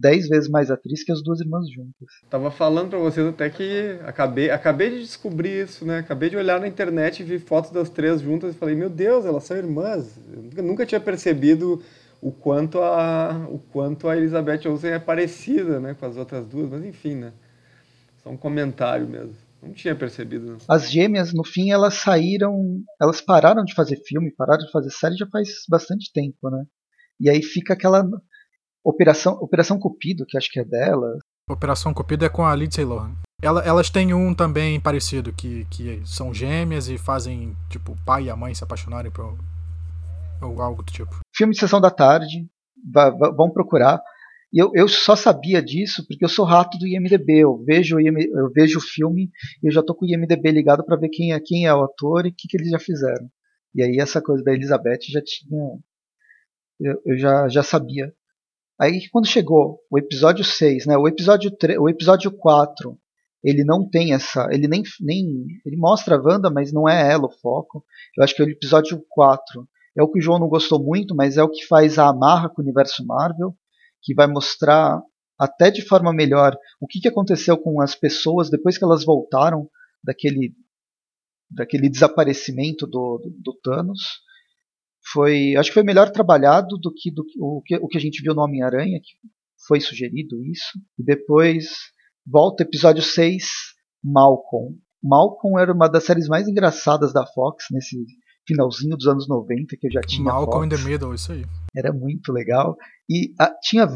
dez 0.02 0.28
vezes 0.28 0.50
mais 0.50 0.70
atriz 0.70 1.04
que 1.04 1.12
as 1.12 1.22
duas 1.22 1.40
irmãs 1.40 1.70
juntas. 1.70 2.08
Tava 2.28 2.50
falando 2.50 2.90
pra 2.90 2.98
vocês 2.98 3.24
até 3.24 3.48
que 3.48 3.98
acabei, 4.04 4.50
acabei 4.50 4.90
de 4.90 4.98
descobrir 4.98 5.62
isso, 5.62 5.86
né? 5.86 6.00
Acabei 6.00 6.28
de 6.28 6.36
olhar 6.36 6.60
na 6.60 6.66
internet 6.66 7.20
e 7.20 7.24
vi 7.24 7.38
fotos 7.38 7.70
das 7.70 7.88
três 7.88 8.20
juntas 8.20 8.54
e 8.54 8.58
falei, 8.58 8.74
meu 8.74 8.90
Deus, 8.90 9.24
elas 9.24 9.44
são 9.44 9.56
irmãs. 9.56 10.18
Eu 10.34 10.42
nunca, 10.42 10.62
nunca 10.62 10.86
tinha 10.86 11.00
percebido 11.00 11.80
o 12.20 12.32
quanto 12.32 12.80
a 12.80 13.46
o 13.48 13.58
quanto 13.58 14.08
a 14.08 14.16
Elizabeth 14.16 14.68
Olsen 14.68 14.90
é 14.90 14.98
parecida, 14.98 15.80
né, 15.80 15.94
com 15.98 16.06
as 16.06 16.16
outras 16.16 16.46
duas, 16.46 16.68
mas 16.68 16.84
enfim, 16.84 17.14
né? 17.14 17.32
Só 18.22 18.30
um 18.30 18.36
comentário 18.36 19.06
mesmo. 19.06 19.34
Não 19.62 19.72
tinha 19.72 19.94
percebido. 19.94 20.46
Não. 20.46 20.58
As 20.68 20.90
gêmeas, 20.90 21.32
no 21.32 21.44
fim, 21.44 21.70
elas 21.70 21.94
saíram. 21.94 22.82
Elas 23.00 23.20
pararam 23.20 23.64
de 23.64 23.74
fazer 23.74 23.96
filme, 24.04 24.34
pararam 24.36 24.64
de 24.64 24.72
fazer 24.72 24.90
série 24.90 25.16
já 25.16 25.26
faz 25.26 25.48
bastante 25.68 26.12
tempo, 26.12 26.50
né? 26.50 26.64
E 27.20 27.30
aí 27.30 27.40
fica 27.40 27.74
aquela 27.74 28.04
Operação, 28.84 29.34
Operação 29.34 29.78
Cupido, 29.78 30.26
que 30.26 30.36
acho 30.36 30.50
que 30.50 30.60
é 30.60 30.64
dela. 30.64 31.18
Operação 31.50 31.94
Cupido 31.94 32.24
é 32.24 32.28
com 32.28 32.44
a 32.44 32.54
Lindsay 32.54 32.84
Lohan. 32.84 33.14
Ela, 33.42 33.60
elas 33.62 33.90
têm 33.90 34.14
um 34.14 34.32
também 34.34 34.80
parecido, 34.80 35.32
que, 35.32 35.64
que 35.66 36.00
são 36.04 36.32
gêmeas 36.32 36.88
e 36.88 36.96
fazem, 36.96 37.56
tipo, 37.68 37.92
o 37.92 38.04
pai 38.04 38.24
e 38.24 38.30
a 38.30 38.36
mãe 38.36 38.54
se 38.54 38.62
apaixonarem 38.62 39.10
por 39.10 39.36
ou 40.40 40.60
algo 40.60 40.82
do 40.82 40.92
tipo. 40.92 41.20
Filme 41.34 41.52
de 41.52 41.60
sessão 41.60 41.80
da 41.80 41.90
tarde, 41.90 42.46
vão 43.36 43.50
procurar. 43.50 44.02
Eu, 44.52 44.70
eu 44.74 44.86
só 44.86 45.16
sabia 45.16 45.62
disso 45.62 46.04
porque 46.06 46.24
eu 46.24 46.28
sou 46.28 46.44
rato 46.44 46.78
do 46.78 46.86
IMDB. 46.86 47.38
Eu 47.38 47.62
vejo, 47.64 47.98
eu 47.98 48.50
vejo 48.52 48.78
o 48.78 48.82
filme 48.82 49.30
e 49.62 49.68
eu 49.68 49.72
já 49.72 49.82
tô 49.82 49.94
com 49.94 50.04
o 50.04 50.08
IMDB 50.08 50.50
ligado 50.50 50.84
para 50.84 50.96
ver 50.96 51.08
quem 51.08 51.32
é, 51.32 51.40
quem 51.40 51.66
é 51.66 51.74
o 51.74 51.84
ator 51.84 52.26
e 52.26 52.28
o 52.28 52.34
que, 52.36 52.48
que 52.48 52.56
eles 52.56 52.70
já 52.70 52.78
fizeram. 52.78 53.30
E 53.74 53.82
aí 53.82 53.98
essa 53.98 54.20
coisa 54.20 54.44
da 54.44 54.52
Elizabeth 54.52 55.00
já 55.08 55.22
tinha. 55.24 55.78
Eu, 56.78 57.00
eu 57.06 57.18
já, 57.18 57.48
já 57.48 57.62
sabia. 57.62 58.12
Aí 58.80 59.08
quando 59.10 59.26
chegou 59.26 59.80
o 59.90 59.98
episódio 59.98 60.44
6, 60.44 60.86
né, 60.86 60.96
o 60.96 61.06
episódio 61.06 61.50
3, 61.50 61.78
o 61.78 61.88
episódio 61.88 62.30
4, 62.30 62.98
ele 63.44 63.64
não 63.64 63.88
tem 63.88 64.12
essa, 64.12 64.48
ele 64.50 64.68
nem, 64.68 64.82
nem 65.00 65.46
ele 65.64 65.76
mostra 65.76 66.16
a 66.16 66.20
Wanda, 66.20 66.50
mas 66.50 66.72
não 66.72 66.88
é 66.88 67.12
ela 67.12 67.26
o 67.26 67.38
foco. 67.40 67.84
Eu 68.16 68.22
acho 68.22 68.34
que 68.34 68.42
o 68.42 68.48
episódio 68.48 69.04
4 69.08 69.68
é 69.96 70.02
o 70.02 70.08
que 70.08 70.18
o 70.18 70.22
João 70.22 70.38
não 70.38 70.48
gostou 70.48 70.82
muito, 70.82 71.14
mas 71.14 71.36
é 71.36 71.42
o 71.42 71.48
que 71.48 71.66
faz 71.66 71.98
a 71.98 72.08
amarra 72.08 72.48
com 72.48 72.60
o 72.60 72.64
universo 72.64 73.04
Marvel, 73.04 73.54
que 74.00 74.14
vai 74.14 74.26
mostrar 74.26 75.00
até 75.38 75.70
de 75.70 75.82
forma 75.82 76.12
melhor 76.12 76.56
o 76.80 76.86
que, 76.86 77.00
que 77.00 77.08
aconteceu 77.08 77.58
com 77.58 77.80
as 77.80 77.94
pessoas 77.94 78.48
depois 78.48 78.78
que 78.78 78.84
elas 78.84 79.04
voltaram 79.04 79.68
daquele 80.02 80.54
daquele 81.50 81.90
desaparecimento 81.90 82.86
do, 82.86 83.18
do, 83.18 83.30
do 83.30 83.54
Thanos 83.62 84.00
foi 85.12 85.56
acho 85.56 85.70
que 85.70 85.74
foi 85.74 85.82
melhor 85.82 86.10
trabalhado 86.10 86.78
do 86.78 86.92
que, 86.94 87.10
do, 87.10 87.24
o, 87.38 87.62
que 87.62 87.76
o 87.76 87.88
que 87.88 87.98
a 87.98 88.00
gente 88.00 88.22
viu 88.22 88.34
no 88.34 88.42
Homem-Aranha, 88.42 89.00
que 89.00 89.16
foi 89.66 89.80
sugerido 89.80 90.42
isso. 90.44 90.78
E 90.98 91.04
depois 91.04 91.70
volta 92.26 92.62
episódio 92.62 93.02
6, 93.02 93.44
Malcolm. 94.02 94.76
Malcolm 95.02 95.58
era 95.58 95.72
uma 95.72 95.88
das 95.88 96.04
séries 96.04 96.28
mais 96.28 96.46
engraçadas 96.46 97.12
da 97.12 97.26
Fox 97.26 97.66
nesse 97.70 97.96
finalzinho 98.46 98.96
dos 98.96 99.06
anos 99.06 99.28
90 99.28 99.76
que 99.76 99.86
eu 99.86 99.92
já 99.92 100.00
tinha. 100.00 100.24
Malcolm 100.24 100.68
Fox. 100.68 100.80
in 100.80 100.84
the 100.84 100.90
Middle, 100.90 101.14
isso 101.14 101.32
aí. 101.32 101.44
Era 101.74 101.92
muito 101.92 102.32
legal. 102.32 102.76
E 103.08 103.32
a, 103.38 103.52
tinha 103.60 103.86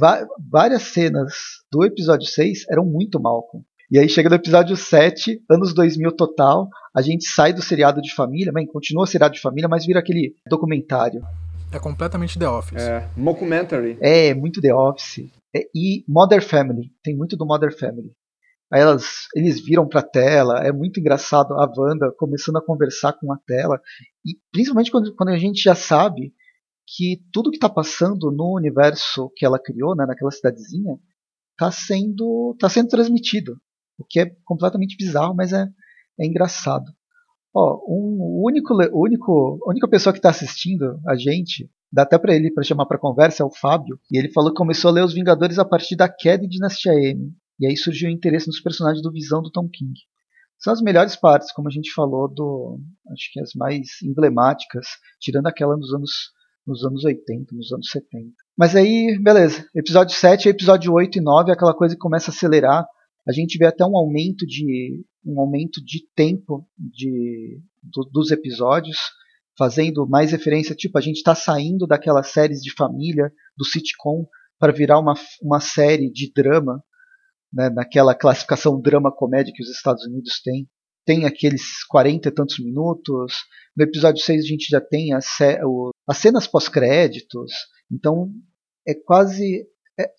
várias 0.50 0.82
cenas 0.82 1.34
do 1.70 1.84
episódio 1.84 2.26
6 2.26 2.64
eram 2.70 2.84
muito 2.84 3.20
Malcolm. 3.20 3.64
E 3.88 3.98
aí 4.00 4.08
chega 4.08 4.28
no 4.28 4.34
episódio 4.34 4.76
7, 4.76 5.40
anos 5.48 5.72
2000 5.72 6.10
total, 6.16 6.68
a 6.94 7.00
gente 7.00 7.24
sai 7.24 7.52
do 7.52 7.62
seriado 7.62 8.02
de 8.02 8.12
família, 8.12 8.52
bem, 8.52 8.66
continua 8.66 9.04
o 9.04 9.06
seriado 9.06 9.34
de 9.34 9.40
família, 9.40 9.68
mas 9.68 9.86
vira 9.86 10.00
aquele 10.00 10.34
documentário. 10.48 11.22
É 11.70 11.78
completamente 11.78 12.36
The 12.36 12.48
Office. 12.48 12.82
É, 12.82 13.08
mockumentary. 13.16 13.96
É, 14.00 14.34
muito 14.34 14.60
The 14.60 14.74
Office. 14.74 15.30
É, 15.54 15.60
e 15.72 16.04
Mother 16.08 16.42
Family, 16.42 16.90
tem 17.02 17.16
muito 17.16 17.36
do 17.36 17.46
Mother 17.46 17.78
Family. 17.78 18.10
Aí 18.72 18.80
elas, 18.80 19.28
eles 19.36 19.64
viram 19.64 19.86
pra 19.86 20.02
tela, 20.02 20.66
é 20.66 20.72
muito 20.72 20.98
engraçado 20.98 21.54
a 21.54 21.72
Wanda 21.76 22.12
começando 22.18 22.56
a 22.56 22.64
conversar 22.64 23.12
com 23.12 23.32
a 23.32 23.38
tela. 23.46 23.80
E 24.24 24.36
principalmente 24.50 24.90
quando, 24.90 25.14
quando 25.14 25.28
a 25.28 25.38
gente 25.38 25.62
já 25.62 25.76
sabe 25.76 26.32
que 26.88 27.20
tudo 27.32 27.50
que 27.50 27.56
está 27.56 27.68
passando 27.68 28.32
no 28.32 28.56
universo 28.56 29.30
que 29.36 29.46
ela 29.46 29.60
criou, 29.60 29.94
né, 29.94 30.04
naquela 30.06 30.32
cidadezinha, 30.32 30.98
está 31.52 31.70
sendo, 31.70 32.56
tá 32.58 32.68
sendo 32.68 32.88
transmitido. 32.88 33.56
O 33.98 34.04
que 34.04 34.20
é 34.20 34.26
completamente 34.44 34.96
bizarro, 34.96 35.34
mas 35.34 35.52
é, 35.52 35.66
é 36.18 36.26
engraçado. 36.26 36.84
Ó, 37.54 37.76
um, 37.88 38.18
o 38.20 38.46
único, 38.46 38.74
único, 38.92 39.58
única 39.66 39.88
pessoa 39.88 40.12
que 40.12 40.18
está 40.18 40.28
assistindo 40.28 41.00
a 41.06 41.16
gente, 41.16 41.70
dá 41.90 42.02
até 42.02 42.18
para 42.18 42.34
ele 42.34 42.52
para 42.52 42.62
chamar 42.62 42.86
para 42.86 42.98
conversa, 42.98 43.42
é 43.42 43.46
o 43.46 43.50
Fábio. 43.50 43.98
E 44.10 44.18
ele 44.18 44.32
falou 44.32 44.50
que 44.50 44.58
começou 44.58 44.90
a 44.90 44.92
ler 44.92 45.04
Os 45.04 45.14
Vingadores 45.14 45.58
a 45.58 45.64
partir 45.64 45.96
da 45.96 46.08
queda 46.08 46.42
de 46.42 46.50
Dinastia 46.50 46.92
M. 46.92 47.32
E 47.58 47.66
aí 47.66 47.76
surgiu 47.76 48.10
o 48.10 48.12
interesse 48.12 48.46
nos 48.46 48.60
personagens 48.60 49.02
do 49.02 49.10
Visão 49.10 49.40
do 49.40 49.50
Tom 49.50 49.68
King. 49.72 49.94
São 50.58 50.72
as 50.72 50.82
melhores 50.82 51.16
partes, 51.16 51.52
como 51.52 51.68
a 51.68 51.70
gente 51.70 51.92
falou, 51.92 52.28
do 52.28 52.78
acho 53.12 53.32
que 53.32 53.40
as 53.40 53.54
mais 53.54 54.02
emblemáticas, 54.02 54.86
tirando 55.20 55.46
aquela 55.46 55.76
nos 55.76 55.92
anos 55.94 56.10
nos 56.66 56.84
anos 56.84 57.04
80, 57.04 57.54
nos 57.54 57.72
anos 57.72 57.88
70. 57.90 58.32
Mas 58.58 58.74
aí, 58.74 59.16
beleza. 59.22 59.64
Episódio 59.74 60.16
7, 60.16 60.48
episódio 60.48 60.92
8 60.92 61.18
e 61.18 61.20
9 61.20 61.50
é 61.50 61.54
aquela 61.54 61.72
coisa 61.72 61.94
que 61.94 62.00
começa 62.00 62.30
a 62.30 62.34
acelerar 62.34 62.84
a 63.26 63.32
gente 63.32 63.58
vê 63.58 63.66
até 63.66 63.84
um 63.84 63.96
aumento 63.96 64.46
de 64.46 65.04
um 65.24 65.40
aumento 65.40 65.84
de 65.84 66.06
tempo 66.14 66.64
de, 66.78 67.60
do, 67.82 68.04
dos 68.12 68.30
episódios, 68.30 68.96
fazendo 69.58 70.06
mais 70.06 70.30
referência, 70.30 70.74
tipo, 70.74 70.96
a 70.96 71.00
gente 71.00 71.16
está 71.16 71.34
saindo 71.34 71.84
daquelas 71.84 72.28
séries 72.28 72.60
de 72.60 72.72
família, 72.72 73.32
do 73.56 73.64
sitcom, 73.64 74.24
para 74.56 74.72
virar 74.72 75.00
uma, 75.00 75.14
uma 75.42 75.58
série 75.58 76.10
de 76.12 76.32
drama, 76.32 76.80
né, 77.52 77.68
naquela 77.70 78.14
classificação 78.14 78.80
drama-comédia 78.80 79.52
que 79.52 79.62
os 79.62 79.70
Estados 79.70 80.04
Unidos 80.06 80.40
têm. 80.42 80.68
Tem 81.04 81.24
aqueles 81.24 81.84
40 81.88 82.28
e 82.28 82.32
tantos 82.32 82.58
minutos. 82.60 83.34
No 83.76 83.84
episódio 83.84 84.22
6 84.22 84.44
a 84.44 84.46
gente 84.46 84.68
já 84.70 84.80
tem 84.80 85.12
as, 85.12 85.26
as 86.06 86.18
cenas 86.18 86.46
pós-créditos. 86.46 87.52
Então 87.90 88.30
é 88.86 88.94
quase. 88.94 89.66
É, 89.98 90.10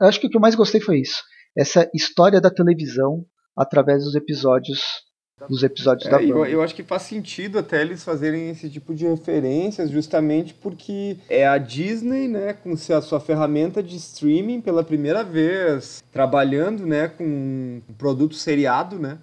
acho 0.00 0.20
que 0.20 0.26
o 0.26 0.30
que 0.30 0.36
eu 0.36 0.40
mais 0.40 0.54
gostei 0.54 0.80
foi 0.80 1.00
isso 1.00 1.22
essa 1.56 1.88
história 1.94 2.40
da 2.40 2.50
televisão 2.50 3.24
através 3.56 4.04
dos 4.04 4.14
episódios 4.14 5.06
dos 5.50 5.62
episódios 5.62 6.06
é, 6.06 6.10
da 6.10 6.22
eu, 6.22 6.46
eu, 6.46 6.62
acho 6.62 6.74
que 6.74 6.82
faz 6.82 7.02
sentido 7.02 7.58
até 7.58 7.82
eles 7.82 8.02
fazerem 8.02 8.48
esse 8.48 8.70
tipo 8.70 8.94
de 8.94 9.06
referências 9.06 9.90
justamente 9.90 10.54
porque 10.54 11.18
é 11.28 11.46
a 11.46 11.58
Disney, 11.58 12.26
né, 12.26 12.54
com 12.54 12.72
a 12.72 13.02
sua 13.02 13.20
ferramenta 13.20 13.82
de 13.82 13.96
streaming 13.96 14.62
pela 14.62 14.82
primeira 14.82 15.22
vez 15.22 16.02
trabalhando, 16.10 16.86
né, 16.86 17.08
com 17.08 17.24
um 17.24 17.94
produto 17.98 18.34
seriado, 18.34 18.98
né, 18.98 19.18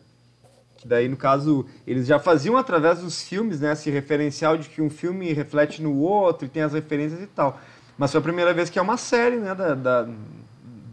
que 0.77 0.87
daí 0.87 1.07
no 1.07 1.17
caso 1.17 1.65
eles 1.87 2.05
já 2.05 2.19
faziam 2.19 2.57
através 2.57 2.99
dos 2.99 3.23
filmes, 3.23 3.59
né, 3.59 3.73
esse 3.73 3.89
referencial 3.89 4.55
de 4.55 4.69
que 4.69 4.83
um 4.83 4.91
filme 4.91 5.33
reflete 5.33 5.81
no 5.81 5.97
outro 5.97 6.45
e 6.45 6.49
tem 6.49 6.61
as 6.61 6.73
referências 6.73 7.21
e 7.21 7.27
tal. 7.27 7.59
Mas 7.97 8.11
foi 8.11 8.19
a 8.19 8.23
primeira 8.23 8.53
vez 8.53 8.69
que 8.69 8.77
é 8.77 8.81
uma 8.81 8.97
série, 8.97 9.37
né, 9.37 9.55
da, 9.55 9.73
da 9.73 10.07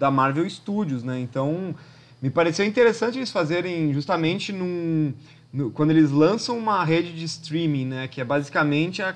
da 0.01 0.11
Marvel 0.11 0.49
Studios, 0.49 1.05
né? 1.05 1.21
Então, 1.21 1.75
me 2.21 2.31
pareceu 2.31 2.65
interessante 2.65 3.19
eles 3.19 3.31
fazerem 3.31 3.93
justamente 3.93 4.51
num, 4.51 5.13
no, 5.53 5.71
quando 5.71 5.91
eles 5.91 6.11
lançam 6.11 6.59
uma 6.59 6.83
rede 6.83 7.13
de 7.13 7.25
streaming, 7.27 7.85
né? 7.85 8.09
Que 8.09 8.23
é 8.23 8.25
basicamente 8.25 9.03
a, 9.03 9.15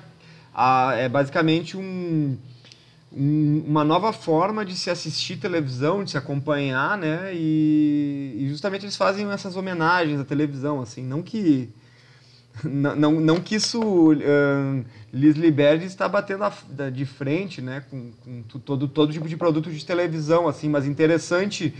a 0.53 0.93
é 0.93 1.09
basicamente 1.09 1.75
um 1.75 2.37
um, 3.15 3.63
uma 3.65 3.83
nova 3.83 4.11
forma 4.11 4.65
de 4.65 4.75
se 4.75 4.89
assistir 4.89 5.37
televisão, 5.37 6.03
de 6.03 6.11
se 6.11 6.17
acompanhar, 6.17 6.97
né? 6.97 7.31
E, 7.33 8.35
e, 8.39 8.49
justamente 8.49 8.83
eles 8.83 8.97
fazem 8.97 9.31
essas 9.31 9.55
homenagens 9.55 10.19
à 10.19 10.25
televisão, 10.25 10.81
assim, 10.81 11.01
não 11.01 11.23
que 11.23 11.69
não, 12.63 12.95
não, 12.95 13.11
não 13.13 13.39
que 13.39 13.55
isso 13.55 13.81
uh, 13.81 14.85
lhes 15.13 15.35
libere 15.35 15.79
de 15.79 15.85
estar 15.85 16.07
batendo 16.07 16.43
a, 16.43 16.89
de 16.89 17.05
frente, 17.05 17.61
né, 17.61 17.83
com, 17.89 18.11
com, 18.23 18.59
todo 18.59 18.87
todo 18.87 19.11
tipo 19.11 19.27
de 19.27 19.37
produto 19.37 19.71
de 19.71 19.85
televisão, 19.85 20.47
assim, 20.47 20.69
mas 20.69 20.85
interessante 20.85 21.73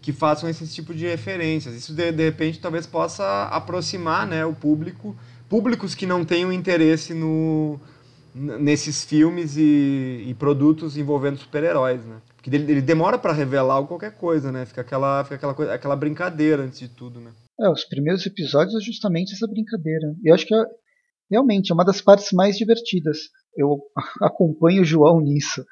que 0.00 0.12
façam 0.12 0.48
esse 0.48 0.66
tipo 0.68 0.94
de 0.94 1.06
referências. 1.06 1.74
Isso 1.74 1.92
de, 1.92 2.12
de 2.12 2.24
repente 2.24 2.60
talvez 2.60 2.86
possa 2.86 3.44
aproximar, 3.44 4.26
né, 4.26 4.44
o 4.44 4.52
público, 4.52 5.16
públicos 5.48 5.94
que 5.94 6.06
não 6.06 6.24
tenham 6.24 6.52
interesse 6.52 7.12
no 7.14 7.80
nesses 8.36 9.02
filmes 9.02 9.56
e, 9.56 10.24
e 10.26 10.34
produtos 10.38 10.98
envolvendo 10.98 11.38
super-heróis, 11.38 12.04
né? 12.04 12.16
Porque 12.36 12.50
ele, 12.54 12.70
ele 12.70 12.82
demora 12.82 13.16
para 13.16 13.32
revelar 13.32 13.82
qualquer 13.84 14.12
coisa, 14.12 14.52
né? 14.52 14.66
Fica 14.66 14.82
aquela, 14.82 15.24
fica 15.24 15.36
aquela, 15.36 15.54
coisa, 15.54 15.72
aquela 15.72 15.96
brincadeira 15.96 16.62
antes 16.62 16.78
de 16.78 16.88
tudo, 16.88 17.18
né? 17.18 17.30
É, 17.60 17.70
os 17.70 17.84
primeiros 17.84 18.26
episódios 18.26 18.74
é 18.74 18.84
justamente 18.84 19.32
essa 19.32 19.46
brincadeira. 19.46 20.14
Eu 20.24 20.34
acho 20.34 20.46
que 20.46 20.54
é, 20.54 20.64
realmente 21.30 21.70
é 21.70 21.74
uma 21.74 21.84
das 21.84 22.00
partes 22.00 22.32
mais 22.32 22.56
divertidas. 22.56 23.18
Eu 23.56 23.80
acompanho 24.22 24.82
o 24.82 24.84
João 24.84 25.20
nisso. 25.20 25.64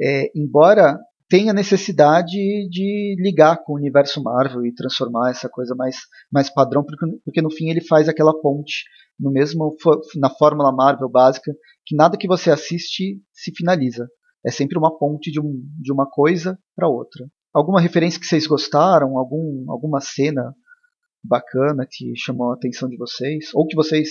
É, 0.00 0.30
embora 0.34 0.98
tenha 1.28 1.52
necessidade 1.52 2.36
de 2.68 3.16
ligar 3.18 3.56
com 3.64 3.72
o 3.72 3.76
universo 3.76 4.22
Marvel 4.22 4.66
e 4.66 4.74
transformar 4.74 5.30
essa 5.30 5.48
coisa 5.48 5.74
mais, 5.74 5.96
mais 6.30 6.52
padrão, 6.52 6.84
porque, 6.84 7.06
porque 7.24 7.42
no 7.42 7.50
fim 7.50 7.70
ele 7.70 7.80
faz 7.80 8.08
aquela 8.08 8.38
ponte 8.38 8.84
no 9.18 9.30
mesmo 9.30 9.74
na 10.16 10.28
fórmula 10.28 10.70
Marvel 10.72 11.08
básica, 11.08 11.54
que 11.86 11.96
nada 11.96 12.18
que 12.18 12.28
você 12.28 12.50
assiste 12.50 13.20
se 13.32 13.52
finaliza. 13.56 14.08
É 14.44 14.50
sempre 14.50 14.76
uma 14.76 14.96
ponte 14.98 15.30
de, 15.30 15.40
um, 15.40 15.62
de 15.80 15.92
uma 15.92 16.06
coisa 16.08 16.58
para 16.76 16.88
outra. 16.88 17.26
Alguma 17.54 17.80
referência 17.80 18.20
que 18.20 18.26
vocês 18.26 18.46
gostaram? 18.46 19.16
Algum, 19.16 19.70
alguma 19.70 20.00
cena 20.00 20.54
bacana 21.22 21.86
que 21.88 22.14
chamou 22.16 22.50
a 22.50 22.54
atenção 22.54 22.88
de 22.88 22.96
vocês? 22.96 23.50
Ou 23.54 23.66
que 23.66 23.76
vocês 23.76 24.08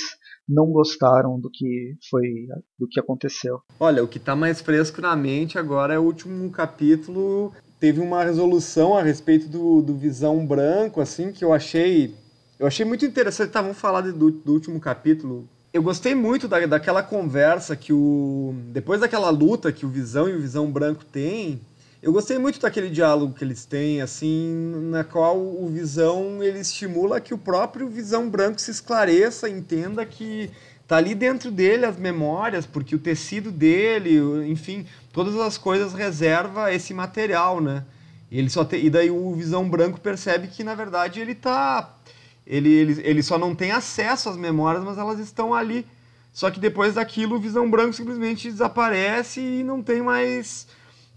não 0.48 0.68
gostaram 0.68 1.40
do 1.40 1.50
que 1.50 1.96
foi 2.10 2.48
do 2.80 2.88
que 2.88 3.00
aconteceu? 3.00 3.62
Olha, 3.80 4.04
o 4.04 4.08
que 4.08 4.18
está 4.18 4.36
mais 4.36 4.62
fresco 4.62 5.02
na 5.02 5.16
mente 5.16 5.58
agora 5.58 5.94
é 5.94 6.00
o 6.00 6.04
último 6.04 6.50
capítulo. 6.52 7.54
Teve 7.80 8.00
uma 8.00 8.24
resolução 8.24 8.96
a 8.96 9.02
respeito 9.02 9.48
do, 9.48 9.82
do 9.82 9.96
Visão 9.96 10.46
Branco, 10.46 11.02
assim, 11.02 11.32
que 11.32 11.44
eu 11.44 11.52
achei 11.52 12.14
eu 12.62 12.68
achei 12.68 12.86
muito 12.86 13.04
interessante, 13.04 13.50
tá, 13.50 13.60
vamos 13.60 13.80
falar 13.80 14.02
do, 14.02 14.30
do 14.30 14.54
último 14.54 14.80
capítulo. 14.80 15.50
Eu 15.74 15.82
gostei 15.82 16.14
muito 16.14 16.48
da, 16.48 16.64
daquela 16.68 17.02
conversa 17.02 17.76
que 17.76 17.92
o. 17.92 18.54
Depois 18.68 19.02
daquela 19.02 19.32
luta 19.32 19.72
que 19.72 19.84
o 19.84 19.90
Visão 19.90 20.30
e 20.30 20.36
o 20.36 20.40
Visão 20.40 20.72
Branco 20.72 21.04
têm, 21.04 21.60
eu 22.02 22.12
gostei 22.12 22.38
muito 22.40 22.60
daquele 22.60 22.90
diálogo 22.90 23.34
que 23.34 23.44
eles 23.44 23.64
têm, 23.64 24.02
assim, 24.02 24.90
na 24.90 25.04
qual 25.04 25.38
o 25.38 25.68
Visão 25.68 26.42
ele 26.42 26.60
estimula 26.60 27.22
que 27.22 27.34
o 27.34 27.38
próprio 27.38 27.88
Visão 27.88 28.28
Branco 28.28 28.60
se 28.60 28.72
esclareça, 28.72 29.48
entenda 29.48 30.04
que 30.06 30.50
tá 30.88 30.98
ali 30.98 31.14
dentro 31.14 31.52
dele 31.52 31.86
as 31.86 31.98
memórias, 31.98 32.66
porque 32.66 32.96
o 32.96 33.00
tecido 33.00 33.52
dele, 33.52 34.20
enfim, 34.48 34.86
todas 35.14 35.36
as 35.36 35.58
coisas 35.58 35.94
reserva 35.94 36.74
esse 36.74 36.94
material, 36.94 37.62
né? 37.62 37.86
Ele 38.32 38.50
só 38.50 38.66
te... 38.66 38.78
e 38.78 38.90
daí 38.90 39.12
o 39.12 39.36
Visão 39.36 39.70
Branco 39.70 40.00
percebe 40.00 40.48
que 40.48 40.64
na 40.64 40.74
verdade 40.74 41.20
ele 41.20 41.36
tá 41.36 41.98
ele, 42.46 42.70
ele, 42.70 43.02
ele 43.04 43.24
só 43.24 43.38
não 43.38 43.54
tem 43.54 43.72
acesso 43.72 44.28
às 44.28 44.38
memórias, 44.38 44.84
mas 44.84 44.98
elas 44.98 45.20
estão 45.20 45.54
ali. 45.54 45.86
Só 46.34 46.50
que 46.50 46.60
depois 46.60 46.96
daquilo, 46.96 47.36
o 47.36 47.40
Visão 47.40 47.70
Branco 47.70 47.94
simplesmente 47.94 48.50
desaparece 48.50 49.40
e 49.40 49.64
não 49.64 49.84
tem 49.84 50.02
mais 50.02 50.68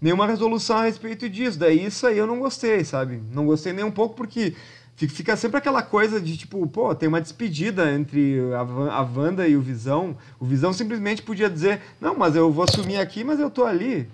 nenhuma 0.05 0.27
resolução 0.27 0.77
a 0.77 0.83
respeito 0.83 1.27
disso. 1.27 1.57
Daí 1.57 1.83
isso 1.83 2.05
aí 2.05 2.15
eu 2.15 2.27
não 2.27 2.37
gostei, 2.37 2.85
sabe? 2.85 3.23
Não 3.31 3.47
gostei 3.47 3.73
nem 3.73 3.83
um 3.83 3.89
pouco 3.89 4.13
porque 4.13 4.53
fica 4.95 5.35
sempre 5.35 5.57
aquela 5.57 5.81
coisa 5.81 6.21
de 6.21 6.37
tipo, 6.37 6.65
pô, 6.67 6.93
tem 6.93 7.09
uma 7.09 7.19
despedida 7.19 7.91
entre 7.91 8.39
a, 8.53 8.59
a 8.97 9.01
Wanda 9.01 9.47
e 9.47 9.57
o 9.57 9.61
Visão. 9.61 10.15
O 10.39 10.45
Visão 10.45 10.71
simplesmente 10.71 11.23
podia 11.23 11.49
dizer, 11.49 11.81
não, 11.99 12.15
mas 12.15 12.35
eu 12.35 12.51
vou 12.51 12.71
sumir 12.71 12.99
aqui, 12.99 13.23
mas 13.23 13.39
eu 13.39 13.49
tô 13.49 13.65
ali. 13.65 14.07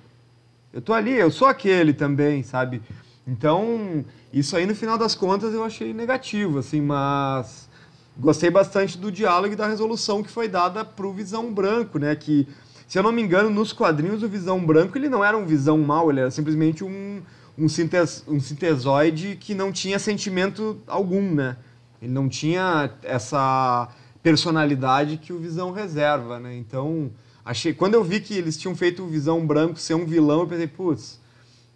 Eu 0.71 0.81
tô 0.81 0.93
ali, 0.93 1.11
eu 1.11 1.29
sou 1.29 1.45
aquele 1.45 1.91
também, 1.91 2.41
sabe? 2.41 2.81
Então, 3.27 4.05
isso 4.31 4.55
aí, 4.55 4.65
no 4.65 4.73
final 4.73 4.97
das 4.97 5.13
contas, 5.13 5.53
eu 5.53 5.61
achei 5.61 5.93
negativo, 5.93 6.59
assim, 6.59 6.79
mas 6.79 7.69
gostei 8.17 8.49
bastante 8.49 8.97
do 8.97 9.11
diálogo 9.11 9.53
e 9.53 9.57
da 9.57 9.67
resolução 9.67 10.23
que 10.23 10.31
foi 10.31 10.47
dada 10.47 10.85
para 10.85 11.05
o 11.05 11.11
Visão 11.11 11.53
Branco, 11.53 11.99
né? 11.99 12.15
Que, 12.15 12.47
se 12.91 12.99
eu 12.99 13.03
não 13.03 13.13
me 13.13 13.21
engano, 13.21 13.49
nos 13.49 13.71
quadrinhos 13.71 14.21
o 14.21 14.27
Visão 14.27 14.59
Branco 14.65 14.97
ele 14.97 15.07
não 15.07 15.23
era 15.23 15.37
um 15.37 15.45
Visão 15.45 15.77
mal, 15.77 16.11
ele 16.11 16.19
era 16.19 16.29
simplesmente 16.29 16.83
um, 16.83 17.21
um, 17.57 17.69
sintes, 17.69 18.21
um 18.27 18.37
sintesoide 18.37 19.37
que 19.39 19.55
não 19.55 19.71
tinha 19.71 19.97
sentimento 19.97 20.77
algum, 20.85 21.21
né? 21.33 21.55
Ele 22.01 22.11
não 22.11 22.27
tinha 22.27 22.91
essa 23.01 23.87
personalidade 24.21 25.15
que 25.15 25.31
o 25.31 25.39
Visão 25.39 25.71
reserva, 25.71 26.37
né? 26.37 26.53
Então, 26.57 27.09
achei, 27.45 27.73
quando 27.73 27.93
eu 27.93 28.03
vi 28.03 28.19
que 28.19 28.33
eles 28.33 28.57
tinham 28.57 28.75
feito 28.75 29.03
o 29.03 29.07
Visão 29.07 29.47
Branco 29.47 29.79
ser 29.79 29.93
um 29.93 30.05
vilão, 30.05 30.41
eu 30.41 30.47
pensei, 30.47 30.67
putz, 30.67 31.20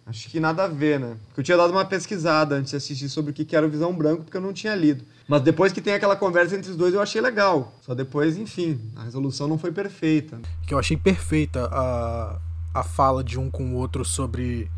Acho 0.06 0.28
que 0.28 0.38
nada 0.38 0.62
a 0.62 0.68
ver, 0.68 1.00
né? 1.00 1.16
Porque 1.26 1.40
eu 1.40 1.44
tinha 1.44 1.56
dado 1.56 1.72
uma 1.72 1.84
pesquisada 1.84 2.54
antes 2.54 2.70
de 2.70 2.76
assistir 2.76 3.08
sobre 3.08 3.32
o 3.32 3.34
que 3.34 3.56
era 3.56 3.66
o 3.66 3.68
Visão 3.68 3.92
Branco, 3.92 4.22
porque 4.22 4.36
eu 4.36 4.40
não 4.40 4.52
tinha 4.52 4.72
lido. 4.72 5.04
Mas 5.26 5.42
depois 5.42 5.72
que 5.72 5.80
tem 5.80 5.94
aquela 5.94 6.14
conversa 6.14 6.54
entre 6.54 6.70
os 6.70 6.76
dois, 6.76 6.94
eu 6.94 7.02
achei 7.02 7.20
legal. 7.20 7.74
Só 7.82 7.92
depois, 7.92 8.36
enfim, 8.36 8.80
a 8.94 9.02
resolução 9.02 9.48
não 9.48 9.58
foi 9.58 9.72
perfeita. 9.72 10.38
Que 10.64 10.72
eu 10.72 10.78
achei 10.78 10.96
perfeita 10.96 11.68
a, 11.72 12.38
a 12.72 12.84
fala 12.84 13.24
de 13.24 13.36
um 13.36 13.50
com 13.50 13.72
o 13.72 13.74
outro 13.74 14.04
sobre 14.04 14.70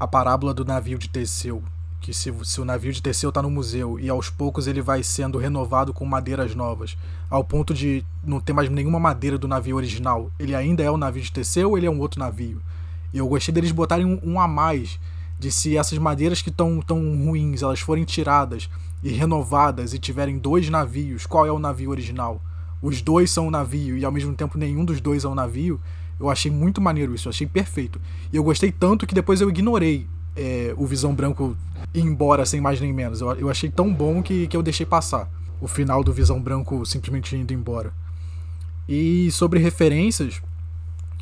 a 0.00 0.08
parábola 0.08 0.52
do 0.52 0.64
navio 0.64 0.98
de 0.98 1.08
Teseu. 1.08 1.62
Que 2.00 2.12
se, 2.12 2.34
se 2.42 2.60
o 2.60 2.64
navio 2.64 2.92
de 2.92 3.00
Teseu 3.00 3.28
está 3.28 3.40
no 3.40 3.50
museu 3.50 3.98
e 4.00 4.10
aos 4.10 4.28
poucos 4.28 4.66
ele 4.66 4.82
vai 4.82 5.04
sendo 5.04 5.38
renovado 5.38 5.94
com 5.94 6.04
madeiras 6.04 6.52
novas, 6.56 6.96
ao 7.30 7.44
ponto 7.44 7.72
de 7.72 8.04
não 8.24 8.40
ter 8.40 8.52
mais 8.52 8.68
nenhuma 8.68 8.98
madeira 8.98 9.38
do 9.38 9.46
navio 9.46 9.76
original, 9.76 10.32
ele 10.36 10.52
ainda 10.52 10.82
é 10.82 10.90
o 10.90 10.96
navio 10.96 11.22
de 11.22 11.30
Teseu 11.30 11.70
ou 11.70 11.78
ele 11.78 11.86
é 11.86 11.90
um 11.90 12.00
outro 12.00 12.18
navio? 12.18 12.60
E 13.14 13.18
eu 13.18 13.28
gostei 13.28 13.54
deles 13.54 13.70
botarem 13.70 14.04
um, 14.04 14.18
um 14.24 14.40
a 14.40 14.48
mais 14.48 14.98
de 15.38 15.52
se 15.52 15.76
essas 15.76 15.98
madeiras 15.98 16.42
que 16.42 16.50
estão 16.50 16.80
tão 16.80 16.98
ruins 17.24 17.62
elas 17.62 17.78
forem 17.78 18.02
tiradas 18.02 18.68
e 19.04 19.10
renovadas 19.10 19.94
e 19.94 20.00
tiverem 20.00 20.36
dois 20.36 20.68
navios, 20.68 21.24
qual 21.24 21.46
é 21.46 21.52
o 21.52 21.58
navio 21.60 21.90
original? 21.90 22.42
Os 22.82 23.00
dois 23.00 23.30
são 23.30 23.46
o 23.46 23.50
navio 23.52 23.96
e 23.96 24.04
ao 24.04 24.10
mesmo 24.10 24.34
tempo 24.34 24.58
nenhum 24.58 24.84
dos 24.84 25.00
dois 25.00 25.24
é 25.24 25.28
o 25.28 25.34
navio. 25.34 25.80
Eu 26.18 26.28
achei 26.28 26.50
muito 26.50 26.80
maneiro 26.80 27.14
isso, 27.14 27.28
eu 27.28 27.30
achei 27.30 27.46
perfeito. 27.46 28.00
E 28.32 28.36
eu 28.36 28.42
gostei 28.42 28.72
tanto 28.72 29.06
que 29.06 29.14
depois 29.14 29.40
eu 29.40 29.48
ignorei 29.48 30.08
é, 30.34 30.74
o 30.76 30.84
Visão 30.84 31.14
Branco 31.14 31.56
ir 31.94 32.00
embora 32.00 32.44
sem 32.44 32.60
mais 32.60 32.80
nem 32.80 32.92
menos. 32.92 33.20
Eu, 33.20 33.32
eu 33.34 33.48
achei 33.48 33.70
tão 33.70 33.94
bom 33.94 34.22
que, 34.22 34.48
que 34.48 34.56
eu 34.56 34.62
deixei 34.62 34.84
passar 34.84 35.30
o 35.60 35.68
final 35.68 36.02
do 36.02 36.12
Visão 36.12 36.40
Branco 36.40 36.84
simplesmente 36.84 37.36
indo 37.36 37.54
embora. 37.54 37.92
E 38.88 39.30
sobre 39.30 39.60
referências, 39.60 40.42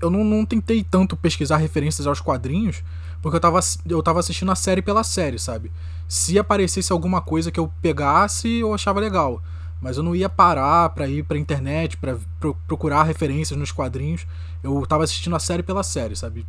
eu 0.03 0.11
não, 0.11 0.25
não 0.25 0.45
tentei 0.45 0.83
tanto 0.83 1.17
pesquisar 1.17 1.57
referências 1.59 2.07
aos 2.07 2.21
quadrinhos, 2.21 2.83
porque 3.23 3.37
eu 3.37 3.41
tava, 3.41 3.61
eu 3.89 4.03
tava 4.03 4.19
assistindo 4.19 4.51
a 4.51 4.57
série 4.57 4.83
pela 4.83 5.05
série, 5.05 5.39
sabe? 5.39 5.71
Se 6.09 6.39
aparecesse 6.39 6.93
alguma 6.93 7.23
coisa 7.23 7.53
que 7.53 7.61
eu 7.61 7.73
pegasse, 7.81 8.49
eu 8.59 8.75
achava 8.75 9.01
legal. 9.01 9.41
Mas 9.81 9.97
eu 9.97 10.03
não 10.03 10.15
ia 10.15 10.29
parar 10.29 10.91
pra 10.91 11.09
ir 11.09 11.25
pra 11.25 11.39
internet, 11.39 11.97
pra 11.97 12.17
pro, 12.39 12.55
procurar 12.67 13.05
referências 13.05 13.59
nos 13.59 13.73
quadrinhos. 13.73 14.27
Eu 14.63 14.85
tava 14.87 15.05
assistindo 15.05 15.35
a 15.35 15.41
série 15.41 15.63
pela 15.63 15.83
série, 15.83 16.15
sabe? 16.17 16.47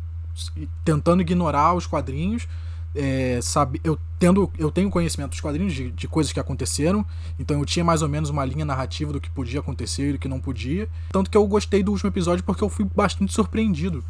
Tentando 0.84 1.22
ignorar 1.22 1.74
os 1.74 1.86
quadrinhos 1.86 2.46
é, 2.94 3.40
sabe, 3.42 3.80
eu, 3.82 3.98
tendo, 4.18 4.50
eu 4.56 4.70
tenho 4.70 4.88
conhecimento 4.88 5.30
dos 5.30 5.40
quadrinhos 5.40 5.72
de, 5.72 5.90
de, 5.90 6.06
coisas 6.06 6.32
que 6.32 6.38
aconteceram, 6.38 7.04
então 7.38 7.58
eu 7.58 7.64
tinha 7.64 7.84
mais 7.84 8.02
ou 8.02 8.08
menos 8.08 8.30
uma 8.30 8.44
linha 8.44 8.64
narrativa 8.64 9.12
do 9.12 9.20
que 9.20 9.28
podia 9.28 9.60
acontecer 9.60 10.10
e 10.10 10.12
do 10.12 10.18
que 10.18 10.28
não 10.28 10.40
podia. 10.40 10.88
Tanto 11.10 11.28
que 11.28 11.36
eu 11.36 11.46
gostei 11.46 11.82
do 11.82 11.90
último 11.90 12.08
episódio 12.08 12.44
porque 12.44 12.62
eu 12.62 12.68
fui 12.68 12.84
bastante 12.84 13.32
surpreendido. 13.32 14.04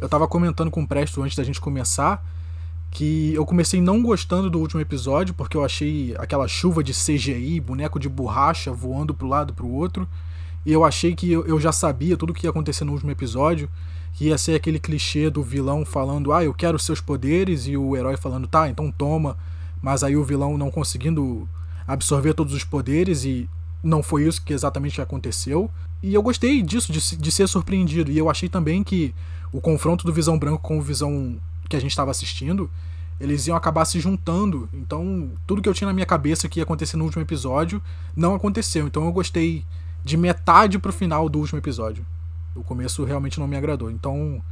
Eu 0.00 0.08
tava 0.08 0.26
comentando 0.26 0.70
com 0.70 0.82
o 0.82 0.86
Presto 0.86 1.22
antes 1.22 1.36
da 1.36 1.44
gente 1.44 1.60
começar 1.60 2.24
que 2.90 3.34
eu 3.34 3.44
comecei 3.44 3.80
não 3.80 4.00
gostando 4.02 4.48
do 4.48 4.60
último 4.60 4.80
episódio 4.80 5.34
porque 5.34 5.56
eu 5.56 5.64
achei 5.64 6.14
aquela 6.16 6.46
chuva 6.46 6.82
de 6.82 6.92
CGI, 6.92 7.60
boneco 7.60 7.98
de 7.98 8.08
borracha 8.08 8.72
voando 8.72 9.12
pro 9.12 9.26
lado 9.26 9.52
pro 9.52 9.68
outro, 9.68 10.08
e 10.64 10.72
eu 10.72 10.84
achei 10.84 11.14
que 11.14 11.30
eu, 11.30 11.44
eu 11.44 11.60
já 11.60 11.72
sabia 11.72 12.16
tudo 12.16 12.30
o 12.30 12.34
que 12.34 12.46
ia 12.46 12.50
acontecer 12.50 12.84
no 12.84 12.92
último 12.92 13.10
episódio 13.10 13.68
que 14.14 14.26
ia 14.26 14.38
ser 14.38 14.54
aquele 14.54 14.78
clichê 14.78 15.28
do 15.28 15.42
vilão 15.42 15.84
falando, 15.84 16.32
ah, 16.32 16.42
eu 16.42 16.54
quero 16.54 16.78
seus 16.78 17.00
poderes, 17.00 17.66
e 17.66 17.76
o 17.76 17.96
herói 17.96 18.16
falando, 18.16 18.46
tá, 18.46 18.68
então 18.68 18.90
toma, 18.90 19.36
mas 19.82 20.04
aí 20.04 20.16
o 20.16 20.24
vilão 20.24 20.56
não 20.56 20.70
conseguindo 20.70 21.48
absorver 21.86 22.32
todos 22.32 22.54
os 22.54 22.62
poderes, 22.62 23.24
e 23.24 23.50
não 23.82 24.02
foi 24.02 24.26
isso 24.26 24.42
que 24.42 24.52
exatamente 24.52 25.02
aconteceu. 25.02 25.68
E 26.00 26.14
eu 26.14 26.22
gostei 26.22 26.62
disso, 26.62 26.92
de, 26.92 27.16
de 27.16 27.32
ser 27.32 27.48
surpreendido, 27.48 28.10
e 28.10 28.16
eu 28.16 28.30
achei 28.30 28.48
também 28.48 28.84
que 28.84 29.12
o 29.52 29.60
confronto 29.60 30.06
do 30.06 30.12
Visão 30.12 30.38
Branco 30.38 30.62
com 30.62 30.78
o 30.78 30.82
Visão 30.82 31.36
que 31.68 31.74
a 31.74 31.80
gente 31.80 31.90
estava 31.90 32.12
assistindo, 32.12 32.70
eles 33.18 33.46
iam 33.48 33.56
acabar 33.56 33.84
se 33.84 33.98
juntando. 33.98 34.68
Então, 34.72 35.30
tudo 35.46 35.60
que 35.60 35.68
eu 35.68 35.74
tinha 35.74 35.86
na 35.86 35.92
minha 35.92 36.06
cabeça 36.06 36.48
que 36.48 36.60
ia 36.60 36.64
acontecer 36.64 36.96
no 36.96 37.04
último 37.04 37.22
episódio 37.22 37.82
não 38.14 38.34
aconteceu. 38.34 38.86
Então, 38.86 39.04
eu 39.04 39.12
gostei 39.12 39.64
de 40.04 40.16
metade 40.16 40.78
pro 40.78 40.92
final 40.92 41.28
do 41.28 41.38
último 41.38 41.58
episódio 41.58 42.04
o 42.54 42.62
começo 42.62 43.04
realmente 43.04 43.38
não 43.38 43.48
me 43.48 43.56
agradou. 43.56 43.90
Então 43.90 44.42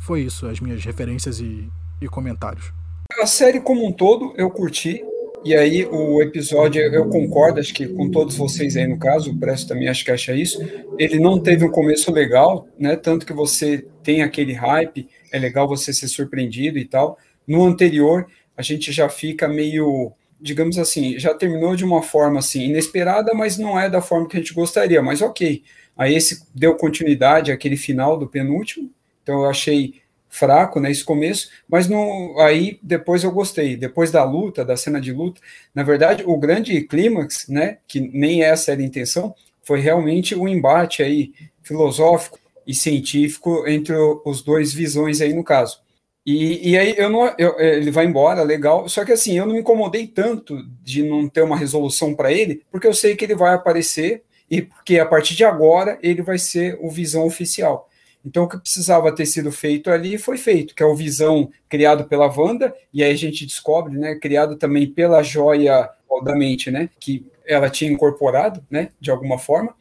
foi 0.00 0.22
isso, 0.22 0.46
as 0.46 0.60
minhas 0.60 0.84
referências 0.84 1.40
e, 1.40 1.68
e 2.00 2.08
comentários. 2.08 2.72
A 3.20 3.26
série 3.26 3.60
como 3.60 3.86
um 3.86 3.92
todo 3.92 4.34
eu 4.36 4.50
curti. 4.50 5.04
E 5.44 5.54
aí 5.54 5.84
o 5.84 6.22
episódio, 6.22 6.80
eu 6.80 7.06
concordo, 7.10 7.60
acho 7.60 7.74
que 7.74 7.86
com 7.86 8.10
todos 8.10 8.34
vocês 8.34 8.78
aí 8.78 8.86
no 8.86 8.98
caso, 8.98 9.30
o 9.30 9.38
Presto 9.38 9.68
também 9.68 9.88
acho 9.88 10.02
que 10.02 10.10
acha 10.10 10.34
isso. 10.34 10.58
Ele 10.98 11.18
não 11.18 11.38
teve 11.38 11.66
um 11.66 11.70
começo 11.70 12.10
legal, 12.10 12.66
né? 12.78 12.96
Tanto 12.96 13.26
que 13.26 13.32
você 13.34 13.84
tem 14.02 14.22
aquele 14.22 14.54
hype, 14.54 15.06
é 15.30 15.38
legal 15.38 15.68
você 15.68 15.92
ser 15.92 16.08
surpreendido 16.08 16.78
e 16.78 16.86
tal. 16.86 17.18
No 17.46 17.62
anterior, 17.66 18.26
a 18.56 18.62
gente 18.62 18.90
já 18.90 19.06
fica 19.10 19.46
meio, 19.46 20.12
digamos 20.40 20.78
assim, 20.78 21.18
já 21.18 21.34
terminou 21.34 21.76
de 21.76 21.84
uma 21.84 22.02
forma 22.02 22.38
assim 22.38 22.70
inesperada, 22.70 23.34
mas 23.34 23.58
não 23.58 23.78
é 23.78 23.90
da 23.90 24.00
forma 24.00 24.26
que 24.26 24.38
a 24.38 24.40
gente 24.40 24.54
gostaria, 24.54 25.02
mas 25.02 25.20
ok. 25.20 25.62
Aí 25.96 26.14
esse 26.14 26.44
deu 26.54 26.74
continuidade 26.76 27.52
àquele 27.52 27.76
final 27.76 28.16
do 28.16 28.28
penúltimo, 28.28 28.90
então 29.22 29.42
eu 29.42 29.50
achei 29.50 30.02
fraco, 30.28 30.80
né, 30.80 30.90
esse 30.90 31.04
começo, 31.04 31.48
mas 31.68 31.86
no, 31.86 32.36
aí 32.40 32.78
depois 32.82 33.22
eu 33.22 33.30
gostei, 33.30 33.76
depois 33.76 34.10
da 34.10 34.24
luta, 34.24 34.64
da 34.64 34.76
cena 34.76 35.00
de 35.00 35.12
luta, 35.12 35.40
na 35.72 35.84
verdade, 35.84 36.24
o 36.26 36.36
grande 36.36 36.80
clímax, 36.82 37.46
né, 37.48 37.78
que 37.86 38.00
nem 38.00 38.42
essa 38.42 38.72
era 38.72 38.80
a 38.80 38.84
intenção, 38.84 39.32
foi 39.62 39.78
realmente 39.78 40.34
o 40.34 40.42
um 40.42 40.48
embate 40.48 41.04
aí 41.04 41.32
filosófico 41.62 42.38
e 42.66 42.74
científico 42.74 43.64
entre 43.68 43.94
os 44.24 44.42
dois 44.42 44.72
visões 44.72 45.20
aí 45.20 45.32
no 45.32 45.44
caso. 45.44 45.78
E, 46.26 46.70
e 46.70 46.78
aí 46.78 46.94
eu 46.96 47.08
não, 47.08 47.32
eu, 47.38 47.60
ele 47.60 47.92
vai 47.92 48.04
embora, 48.04 48.42
legal, 48.42 48.88
só 48.88 49.04
que 49.04 49.12
assim, 49.12 49.38
eu 49.38 49.46
não 49.46 49.52
me 49.52 49.60
incomodei 49.60 50.06
tanto 50.06 50.66
de 50.82 51.02
não 51.02 51.28
ter 51.28 51.42
uma 51.42 51.56
resolução 51.56 52.12
para 52.12 52.32
ele, 52.32 52.62
porque 52.72 52.88
eu 52.88 52.94
sei 52.94 53.14
que 53.14 53.24
ele 53.24 53.36
vai 53.36 53.54
aparecer 53.54 54.24
e 54.54 54.62
porque 54.62 55.00
a 55.00 55.06
partir 55.06 55.34
de 55.34 55.44
agora 55.44 55.98
ele 56.00 56.22
vai 56.22 56.38
ser 56.38 56.78
o 56.80 56.88
visão 56.88 57.26
oficial. 57.26 57.88
Então, 58.24 58.44
o 58.44 58.48
que 58.48 58.56
precisava 58.56 59.12
ter 59.12 59.26
sido 59.26 59.50
feito 59.50 59.90
ali 59.90 60.16
foi 60.16 60.38
feito, 60.38 60.74
que 60.74 60.82
é 60.82 60.86
o 60.86 60.94
Visão 60.94 61.50
criado 61.68 62.04
pela 62.04 62.32
Wanda, 62.34 62.74
e 62.92 63.02
aí 63.02 63.12
a 63.12 63.16
gente 63.16 63.44
descobre, 63.44 63.98
né, 63.98 64.14
criado 64.14 64.56
também 64.56 64.86
pela 64.86 65.22
joia 65.22 65.90
da 66.24 66.34
mente, 66.34 66.70
né, 66.70 66.88
que 66.98 67.26
ela 67.44 67.68
tinha 67.68 67.90
incorporado, 67.90 68.64
né, 68.70 68.90
de 68.98 69.10
alguma 69.10 69.38
forma, 69.38 69.74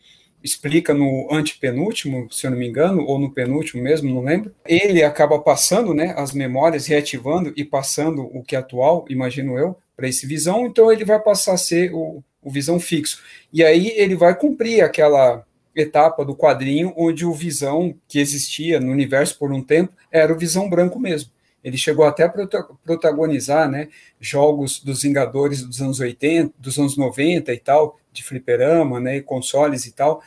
explica 0.43 0.93
no 0.93 1.29
antepenúltimo, 1.31 2.27
se 2.29 2.45
eu 2.45 2.51
não 2.51 2.57
me 2.57 2.67
engano, 2.67 3.05
ou 3.05 3.17
no 3.17 3.31
penúltimo 3.31 3.81
mesmo, 3.81 4.13
não 4.13 4.21
lembro. 4.21 4.53
Ele 4.65 5.01
acaba 5.03 5.39
passando, 5.39 5.93
né, 5.93 6.13
as 6.17 6.33
memórias, 6.33 6.85
reativando 6.85 7.53
e 7.55 7.63
passando 7.63 8.23
o 8.23 8.43
que 8.43 8.57
é 8.57 8.59
atual, 8.59 9.05
imagino 9.07 9.57
eu, 9.57 9.77
para 9.95 10.09
esse 10.09 10.27
Visão, 10.27 10.65
então 10.65 10.91
ele 10.91 11.05
vai 11.05 11.19
passar 11.19 11.53
a 11.53 11.57
ser 11.57 11.93
o, 11.93 12.21
o 12.43 12.51
Visão 12.51 12.79
fixo. 12.79 13.21
E 13.51 13.63
aí 13.63 13.93
ele 13.95 14.15
vai 14.15 14.35
cumprir 14.37 14.81
aquela 14.83 15.45
etapa 15.75 16.23
do 16.23 16.35
quadrinho 16.35 16.93
onde 16.95 17.25
o 17.25 17.33
Visão, 17.33 17.95
que 18.07 18.19
existia 18.19 18.79
no 18.79 18.91
universo 18.91 19.37
por 19.37 19.51
um 19.51 19.61
tempo, 19.61 19.93
era 20.11 20.31
o 20.31 20.37
Visão 20.37 20.69
branco 20.69 20.99
mesmo. 20.99 21.31
Ele 21.63 21.77
chegou 21.77 22.05
até 22.05 22.23
a 22.23 22.29
protagonizar 22.29 23.69
né, 23.69 23.87
jogos 24.19 24.79
dos 24.79 25.01
Vingadores 25.01 25.63
dos 25.63 25.81
anos 25.81 25.99
80, 25.99 26.53
dos 26.59 26.77
anos 26.77 26.97
90 26.97 27.53
e 27.53 27.57
tal, 27.57 27.97
de 28.11 28.21
fliperama, 28.21 28.99
né, 28.99 29.21
consoles 29.21 29.85
e 29.85 29.93
tal. 29.93 30.21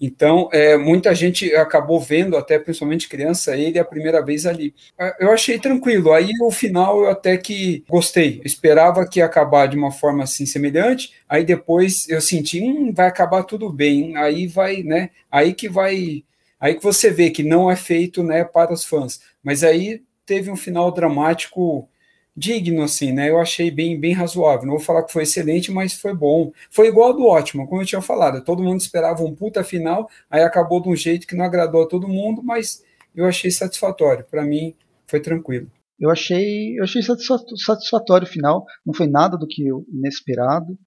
Então, 0.00 0.48
é, 0.50 0.78
muita 0.78 1.14
gente 1.14 1.54
acabou 1.54 2.00
vendo, 2.00 2.36
até 2.36 2.58
principalmente 2.58 3.08
criança, 3.08 3.54
ele 3.54 3.78
a 3.78 3.84
primeira 3.84 4.24
vez 4.24 4.46
ali. 4.46 4.74
Eu 5.18 5.30
achei 5.30 5.58
tranquilo. 5.58 6.12
Aí, 6.14 6.32
no 6.38 6.50
final, 6.50 7.02
eu 7.02 7.10
até 7.10 7.36
que 7.36 7.84
gostei. 7.86 8.38
Eu 8.38 8.46
esperava 8.46 9.06
que 9.06 9.18
ia 9.18 9.26
acabar 9.26 9.66
de 9.66 9.76
uma 9.76 9.92
forma 9.92 10.24
assim 10.24 10.46
semelhante. 10.46 11.12
Aí 11.28 11.44
depois 11.44 12.08
eu 12.08 12.20
senti, 12.20 12.62
hum, 12.62 12.92
vai 12.94 13.08
acabar 13.08 13.44
tudo 13.44 13.70
bem. 13.70 14.16
Aí 14.16 14.46
vai, 14.46 14.82
né? 14.82 15.10
Aí 15.30 15.52
que 15.52 15.68
vai. 15.68 16.24
Aí 16.58 16.74
que 16.74 16.82
você 16.82 17.10
vê 17.10 17.30
que 17.30 17.42
não 17.42 17.70
é 17.70 17.76
feito, 17.76 18.22
né, 18.22 18.44
para 18.44 18.72
os 18.72 18.84
fãs. 18.84 19.20
Mas 19.42 19.62
aí 19.64 20.02
teve 20.24 20.50
um 20.50 20.56
final 20.56 20.90
dramático 20.92 21.88
digno, 22.36 22.82
assim, 22.82 23.12
né? 23.12 23.30
Eu 23.30 23.38
achei 23.38 23.70
bem, 23.70 23.98
bem 23.98 24.12
razoável. 24.12 24.66
Não 24.66 24.76
vou 24.76 24.80
falar 24.80 25.02
que 25.02 25.12
foi 25.12 25.24
excelente, 25.24 25.70
mas 25.70 25.94
foi 25.94 26.14
bom. 26.14 26.52
Foi 26.70 26.88
igual 26.88 27.12
do 27.12 27.26
ótimo, 27.26 27.66
como 27.68 27.82
eu 27.82 27.86
tinha 27.86 28.00
falado. 28.00 28.44
Todo 28.44 28.62
mundo 28.62 28.80
esperava 28.80 29.22
um 29.22 29.34
puta 29.34 29.62
final, 29.62 30.08
aí 30.30 30.42
acabou 30.42 30.80
de 30.80 30.88
um 30.88 30.96
jeito 30.96 31.26
que 31.26 31.36
não 31.36 31.44
agradou 31.44 31.82
a 31.82 31.88
todo 31.88 32.08
mundo, 32.08 32.42
mas 32.42 32.82
eu 33.14 33.26
achei 33.26 33.50
satisfatório. 33.50 34.24
Para 34.30 34.44
mim, 34.44 34.74
foi 35.06 35.20
tranquilo. 35.20 35.70
Eu 35.98 36.08
achei, 36.08 36.78
eu 36.78 36.84
achei 36.84 37.02
satisfatório 37.02 38.26
o 38.26 38.30
final. 38.30 38.64
Não 38.86 38.94
foi 38.94 39.06
nada 39.06 39.36
do 39.36 39.46
que 39.46 39.68
inesperado. 39.92 40.78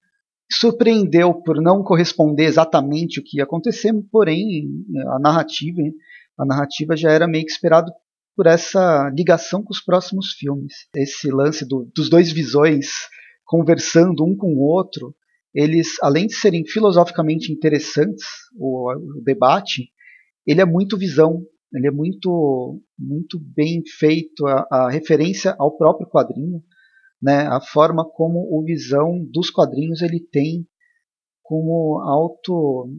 Surpreendeu 0.50 1.32
por 1.34 1.62
não 1.62 1.82
corresponder 1.82 2.44
exatamente 2.44 3.20
o 3.20 3.22
que 3.22 3.38
ia 3.38 3.44
acontecer, 3.44 3.92
porém 4.10 4.68
a 5.14 5.18
narrativa, 5.18 5.80
a 6.38 6.44
narrativa 6.44 6.96
já 6.96 7.10
era 7.12 7.28
meio 7.28 7.44
que 7.44 7.52
esperado 7.52 7.92
por 8.36 8.46
essa 8.46 9.10
ligação 9.14 9.62
com 9.62 9.72
os 9.72 9.82
próximos 9.82 10.32
filmes. 10.32 10.74
Esse 10.94 11.30
lance 11.30 11.66
do, 11.66 11.90
dos 11.94 12.08
dois 12.08 12.32
visões 12.32 12.88
conversando 13.44 14.24
um 14.24 14.36
com 14.36 14.54
o 14.54 14.60
outro, 14.60 15.14
eles, 15.54 15.96
além 16.02 16.26
de 16.26 16.34
serem 16.34 16.66
filosoficamente 16.66 17.52
interessantes, 17.52 18.24
o, 18.56 18.92
o 18.92 19.22
debate, 19.22 19.90
ele 20.46 20.60
é 20.60 20.64
muito 20.64 20.98
visão, 20.98 21.44
ele 21.72 21.86
é 21.86 21.90
muito, 21.90 22.80
muito 22.98 23.38
bem 23.38 23.82
feito, 23.98 24.46
a, 24.46 24.66
a 24.70 24.90
referência 24.90 25.54
ao 25.58 25.76
próprio 25.76 26.08
quadrinho, 26.08 26.62
né, 27.22 27.46
a 27.46 27.60
forma 27.60 28.04
como 28.04 28.38
o 28.50 28.64
visão 28.64 29.24
dos 29.30 29.50
quadrinhos 29.50 30.02
ele 30.02 30.20
tem 30.20 30.66
como 31.42 32.00
auto 32.00 32.90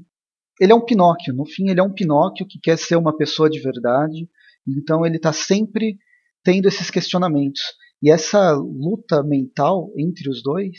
ele 0.60 0.72
é 0.72 0.76
um 0.76 0.86
Pinóquio, 0.86 1.34
no 1.34 1.46
fim 1.46 1.70
ele 1.70 1.80
é 1.80 1.84
um 1.84 1.94
Pinóquio 1.94 2.48
que 2.48 2.60
quer 2.60 2.78
ser 2.78 2.96
uma 2.96 3.16
pessoa 3.16 3.50
de 3.50 3.60
verdade, 3.60 4.30
então 4.68 5.06
ele 5.06 5.18
está 5.18 5.34
sempre 5.34 5.98
tendo 6.44 6.68
esses 6.68 6.90
questionamentos. 6.90 7.62
E 8.02 8.12
essa 8.12 8.54
luta 8.54 9.24
mental 9.24 9.92
entre 9.98 10.30
os 10.30 10.44
dois 10.44 10.78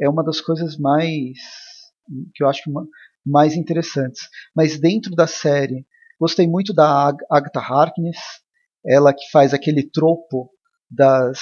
é 0.00 0.08
uma 0.08 0.24
das 0.24 0.40
coisas 0.40 0.76
mais 0.78 1.38
que 2.34 2.42
eu 2.42 2.48
acho 2.48 2.62
mais 3.24 3.54
interessantes. 3.54 4.22
Mas 4.54 4.80
dentro 4.80 5.14
da 5.14 5.26
série, 5.26 5.86
gostei 6.18 6.46
muito 6.46 6.72
da 6.72 7.08
Ag 7.08 7.18
Agatha 7.30 7.60
Harkness, 7.60 8.18
ela 8.84 9.12
que 9.12 9.30
faz 9.30 9.52
aquele 9.52 9.88
tropo 9.88 10.50
das 10.90 11.40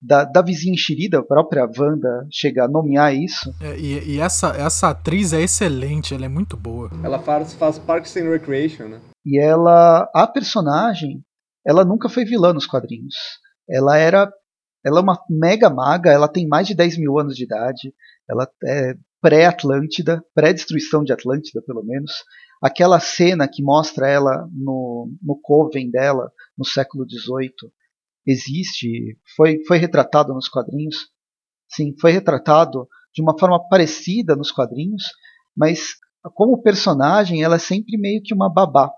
da, 0.00 0.24
da 0.24 0.40
vizinha 0.40 0.74
enxerida, 0.74 1.18
a 1.18 1.22
própria 1.22 1.68
Wanda 1.78 2.26
chega 2.30 2.64
a 2.64 2.68
nomear 2.68 3.14
isso. 3.14 3.54
É, 3.60 3.78
e, 3.78 4.14
e 4.14 4.20
essa, 4.20 4.48
essa 4.56 4.90
atriz 4.90 5.32
é 5.32 5.42
excelente, 5.42 6.14
ela 6.14 6.24
é 6.24 6.28
muito 6.28 6.56
boa. 6.56 6.90
Ela 7.04 7.18
faz, 7.18 7.52
faz 7.54 7.78
Parks 7.78 8.16
and 8.16 8.30
Recreation, 8.30 8.88
né? 8.88 9.00
E 9.24 9.38
ela, 9.38 10.08
a 10.14 10.26
personagem, 10.26 11.22
ela 11.66 11.84
nunca 11.84 12.08
foi 12.08 12.24
vilã 12.24 12.52
nos 12.52 12.66
quadrinhos. 12.66 13.14
Ela 13.68 13.98
era, 13.98 14.32
ela 14.84 15.00
é 15.00 15.02
uma 15.02 15.22
mega 15.28 15.68
maga, 15.68 16.10
ela 16.10 16.28
tem 16.28 16.48
mais 16.48 16.66
de 16.66 16.74
10 16.74 16.98
mil 16.98 17.18
anos 17.18 17.36
de 17.36 17.44
idade, 17.44 17.92
ela 18.28 18.48
é 18.64 18.94
pré-Atlântida, 19.20 20.24
pré-destruição 20.34 21.04
de 21.04 21.12
Atlântida, 21.12 21.60
pelo 21.62 21.84
menos. 21.84 22.10
Aquela 22.62 22.98
cena 22.98 23.46
que 23.46 23.62
mostra 23.62 24.08
ela 24.08 24.48
no, 24.50 25.10
no 25.22 25.38
coven 25.42 25.90
dela, 25.90 26.32
no 26.56 26.64
século 26.64 27.04
XVIII, 27.08 27.70
existe, 28.26 29.18
foi, 29.36 29.62
foi 29.66 29.78
retratado 29.78 30.32
nos 30.32 30.48
quadrinhos. 30.48 31.08
Sim, 31.68 31.94
foi 32.00 32.12
retratado 32.12 32.88
de 33.14 33.22
uma 33.22 33.38
forma 33.38 33.60
parecida 33.68 34.36
nos 34.36 34.50
quadrinhos, 34.50 35.04
mas 35.56 35.94
como 36.34 36.62
personagem 36.62 37.42
ela 37.42 37.56
é 37.56 37.58
sempre 37.58 37.96
meio 37.96 38.22
que 38.22 38.34
uma 38.34 38.52
babá 38.52 38.90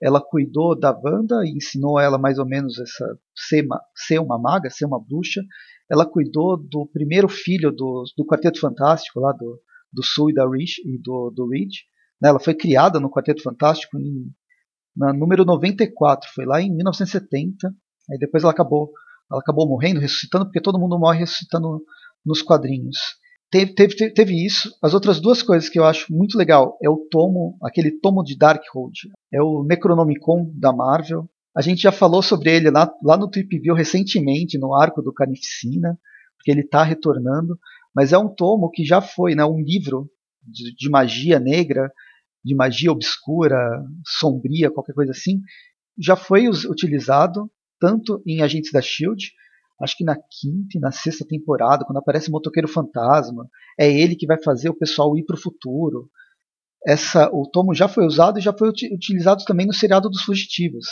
ela 0.00 0.20
cuidou 0.20 0.78
da 0.78 0.92
Wanda 0.92 1.44
e 1.44 1.56
ensinou 1.56 1.98
ela 1.98 2.18
mais 2.18 2.38
ou 2.38 2.46
menos 2.46 2.78
essa 2.78 3.18
ser, 3.34 3.66
ser 3.94 4.20
uma 4.20 4.38
maga, 4.38 4.70
ser 4.70 4.84
uma 4.84 5.00
bruxa. 5.00 5.42
Ela 5.90 6.06
cuidou 6.06 6.56
do 6.56 6.86
primeiro 6.86 7.28
filho 7.28 7.72
do, 7.72 8.04
do 8.16 8.24
Quarteto 8.24 8.60
Fantástico, 8.60 9.20
lá 9.20 9.32
do, 9.32 9.60
do 9.92 10.04
Sul 10.04 10.30
e 10.30 10.34
da 10.34 10.48
Rich, 10.48 10.80
e 10.86 10.98
do, 10.98 11.30
do 11.30 11.48
Reed. 11.48 11.70
Né? 12.20 12.28
Ela 12.28 12.38
foi 12.38 12.54
criada 12.54 13.00
no 13.00 13.10
Quarteto 13.10 13.42
Fantástico 13.42 13.98
em, 13.98 14.30
na 14.96 15.12
número 15.12 15.44
94, 15.44 16.30
foi 16.32 16.44
lá 16.44 16.62
em 16.62 16.72
1970. 16.74 17.74
Aí 18.10 18.18
depois 18.18 18.42
ela 18.42 18.52
acabou, 18.52 18.90
ela 19.30 19.40
acabou 19.40 19.68
morrendo, 19.68 20.00
ressuscitando, 20.00 20.46
porque 20.46 20.60
todo 20.60 20.78
mundo 20.78 20.98
morre 20.98 21.18
ressuscitando 21.18 21.82
nos 22.24 22.42
quadrinhos. 22.42 22.98
Teve, 23.50 23.74
teve, 23.74 24.10
teve 24.12 24.46
isso. 24.46 24.70
As 24.82 24.92
outras 24.92 25.20
duas 25.20 25.42
coisas 25.42 25.68
que 25.68 25.78
eu 25.78 25.84
acho 25.84 26.12
muito 26.12 26.36
legal 26.36 26.76
é 26.82 26.88
o 26.88 27.06
tomo, 27.10 27.56
aquele 27.62 27.90
tomo 27.90 28.22
de 28.22 28.36
Darkhold, 28.36 29.08
é 29.32 29.42
o 29.42 29.64
Necronomicon 29.64 30.52
da 30.54 30.72
Marvel. 30.72 31.28
A 31.56 31.62
gente 31.62 31.80
já 31.80 31.90
falou 31.90 32.22
sobre 32.22 32.54
ele 32.54 32.70
lá, 32.70 32.92
lá 33.02 33.16
no 33.16 33.28
Trip 33.28 33.58
View 33.58 33.74
recentemente, 33.74 34.58
no 34.58 34.74
arco 34.74 35.00
do 35.00 35.12
Carnificina, 35.12 35.98
porque 36.36 36.50
ele 36.50 36.60
está 36.60 36.82
retornando. 36.82 37.58
Mas 37.94 38.12
é 38.12 38.18
um 38.18 38.28
tomo 38.28 38.70
que 38.70 38.84
já 38.84 39.00
foi, 39.00 39.34
né, 39.34 39.44
um 39.44 39.58
livro 39.58 40.10
de, 40.42 40.74
de 40.74 40.90
magia 40.90 41.40
negra, 41.40 41.90
de 42.44 42.54
magia 42.54 42.92
obscura, 42.92 43.56
sombria, 44.06 44.70
qualquer 44.70 44.92
coisa 44.92 45.12
assim. 45.12 45.40
Já 45.98 46.16
foi 46.16 46.48
utilizado 46.48 47.50
tanto 47.78 48.22
em 48.26 48.42
Agentes 48.42 48.72
da 48.72 48.80
Shield 48.80 49.32
acho 49.80 49.96
que 49.96 50.04
na 50.04 50.16
quinta 50.16 50.76
e 50.76 50.80
na 50.80 50.90
sexta 50.90 51.24
temporada, 51.26 51.84
quando 51.84 51.98
aparece 51.98 52.28
o 52.28 52.32
motoqueiro 52.32 52.68
fantasma, 52.68 53.48
é 53.78 53.88
ele 53.90 54.16
que 54.16 54.26
vai 54.26 54.40
fazer 54.42 54.68
o 54.68 54.76
pessoal 54.76 55.16
ir 55.16 55.24
para 55.24 55.36
o 55.36 55.40
futuro. 55.40 56.10
Essa, 56.86 57.30
o 57.32 57.48
tomo 57.48 57.74
já 57.74 57.88
foi 57.88 58.04
usado 58.04 58.38
e 58.38 58.42
já 58.42 58.52
foi 58.52 58.68
utilizado 58.68 59.44
também 59.44 59.66
no 59.66 59.72
seriado 59.72 60.08
dos 60.08 60.22
fugitivos. 60.22 60.86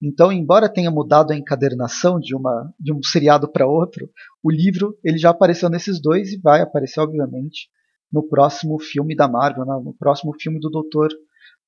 Então, 0.00 0.30
embora 0.30 0.72
tenha 0.72 0.90
mudado 0.90 1.32
a 1.32 1.36
encadernação 1.36 2.20
de, 2.20 2.34
uma, 2.34 2.72
de 2.78 2.92
um 2.92 3.02
seriado 3.02 3.50
para 3.50 3.66
outro, 3.66 4.08
o 4.42 4.50
livro 4.50 4.96
ele 5.02 5.18
já 5.18 5.30
apareceu 5.30 5.68
nesses 5.68 6.00
dois 6.00 6.32
e 6.32 6.40
vai 6.40 6.60
aparecer, 6.60 7.00
obviamente, 7.00 7.68
no 8.12 8.26
próximo 8.26 8.78
filme 8.78 9.16
da 9.16 9.26
Marvel, 9.26 9.64
né? 9.64 9.74
no 9.84 9.94
próximo 9.94 10.32
filme 10.40 10.60
do 10.60 10.70
Doutor, 10.70 11.08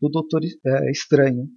do 0.00 0.08
Doutor 0.08 0.42
é, 0.44 0.90
Estranho. 0.90 1.48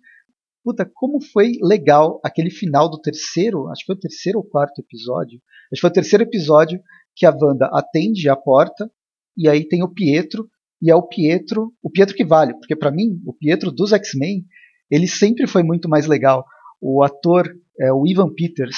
Puta, 0.64 0.90
como 0.94 1.22
foi 1.22 1.54
legal 1.62 2.22
aquele 2.24 2.50
final 2.50 2.90
do 2.90 3.02
terceiro, 3.02 3.68
acho 3.70 3.82
que 3.82 3.88
foi 3.88 3.96
o 3.96 4.00
terceiro 4.00 4.40
ou 4.40 4.46
quarto 4.46 4.80
episódio. 4.80 5.42
Acho 5.72 5.76
que 5.76 5.82
foi 5.82 5.90
o 5.90 5.94
terceiro 5.94 6.24
episódio 6.24 6.82
que 7.16 7.26
a 7.26 7.32
Wanda 7.32 7.70
atende 7.74 8.30
a 8.30 8.36
porta 8.36 8.90
e 9.38 9.50
aí 9.50 9.68
tem 9.68 9.84
o 9.84 9.94
Pietro 9.94 10.48
e 10.82 10.90
é 10.90 10.96
o 10.96 11.08
Pietro, 11.08 11.74
o 11.82 11.90
Pietro 11.90 12.16
que 12.16 12.26
vale, 12.26 12.54
porque 12.54 12.76
para 12.76 12.92
mim 12.92 13.22
o 13.26 13.34
Pietro 13.34 13.72
dos 13.72 13.92
X-Men 13.94 14.46
ele 14.90 15.08
sempre 15.08 15.48
foi 15.48 15.64
muito 15.64 15.90
mais 15.90 16.06
legal. 16.06 16.46
O 16.82 17.04
ator 17.04 17.48
é 17.80 17.92
o 17.92 18.06
Ivan 18.06 18.34
Peters. 18.34 18.78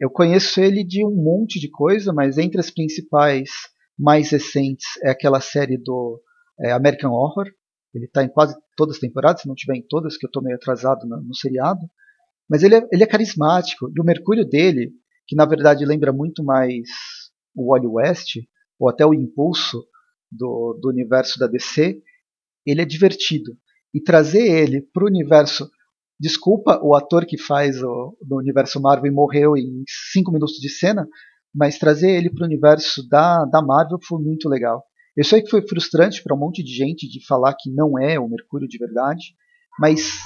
Eu 0.00 0.10
conheço 0.10 0.60
ele 0.60 0.82
de 0.82 1.04
um 1.04 1.10
monte 1.10 1.60
de 1.60 1.70
coisa, 1.70 2.12
mas 2.12 2.38
entre 2.38 2.58
as 2.58 2.70
principais 2.70 3.50
mais 3.98 4.30
recentes 4.30 4.86
é 5.02 5.10
aquela 5.10 5.40
série 5.40 5.76
do 5.76 6.20
é, 6.60 6.72
American 6.72 7.12
Horror. 7.12 7.46
Ele 7.94 8.06
está 8.06 8.22
em 8.22 8.28
quase 8.28 8.56
todas 8.76 8.96
as 8.96 9.00
temporadas, 9.00 9.42
se 9.42 9.48
não 9.48 9.54
tiver 9.54 9.76
em 9.76 9.86
todas, 9.86 10.16
que 10.16 10.24
eu 10.24 10.28
estou 10.28 10.42
meio 10.42 10.56
atrasado 10.56 11.06
no, 11.06 11.20
no 11.20 11.34
seriado. 11.34 11.80
Mas 12.48 12.62
ele 12.62 12.76
é, 12.76 12.88
ele 12.90 13.02
é 13.02 13.06
carismático. 13.06 13.90
E 13.94 14.00
o 14.00 14.04
Mercúrio 14.04 14.44
dele, 14.44 14.92
que 15.26 15.36
na 15.36 15.44
verdade 15.44 15.84
lembra 15.84 16.12
muito 16.12 16.42
mais 16.42 16.88
o 17.54 17.70
Wally 17.70 17.86
West, 17.86 18.36
ou 18.78 18.88
até 18.88 19.04
o 19.04 19.14
Impulso 19.14 19.84
do, 20.30 20.78
do 20.80 20.88
universo 20.88 21.38
da 21.38 21.46
DC, 21.46 22.00
ele 22.66 22.80
é 22.80 22.84
divertido. 22.84 23.56
E 23.94 24.00
trazer 24.00 24.42
ele 24.42 24.80
para 24.80 25.04
o 25.04 25.06
universo. 25.06 25.70
Desculpa 26.18 26.80
o 26.82 26.96
ator 26.96 27.26
que 27.26 27.36
faz 27.36 27.82
o, 27.82 28.16
no 28.28 28.38
universo 28.38 28.80
Marvel 28.80 29.10
e 29.10 29.14
morreu 29.14 29.56
em 29.56 29.82
5 30.12 30.32
minutos 30.32 30.56
de 30.56 30.68
cena, 30.68 31.06
mas 31.54 31.78
trazer 31.78 32.10
ele 32.10 32.30
para 32.30 32.44
o 32.44 32.46
universo 32.46 33.06
da, 33.08 33.44
da 33.44 33.60
Marvel 33.60 33.98
foi 34.06 34.22
muito 34.22 34.48
legal. 34.48 34.82
Eu 35.16 35.24
sei 35.24 35.42
que 35.42 35.50
foi 35.50 35.66
frustrante 35.66 36.22
para 36.22 36.34
um 36.34 36.38
monte 36.38 36.62
de 36.62 36.72
gente 36.74 37.08
de 37.08 37.24
falar 37.26 37.54
que 37.58 37.70
não 37.70 37.98
é 37.98 38.18
o 38.18 38.28
Mercúrio 38.28 38.66
de 38.66 38.78
verdade, 38.78 39.34
mas 39.78 40.20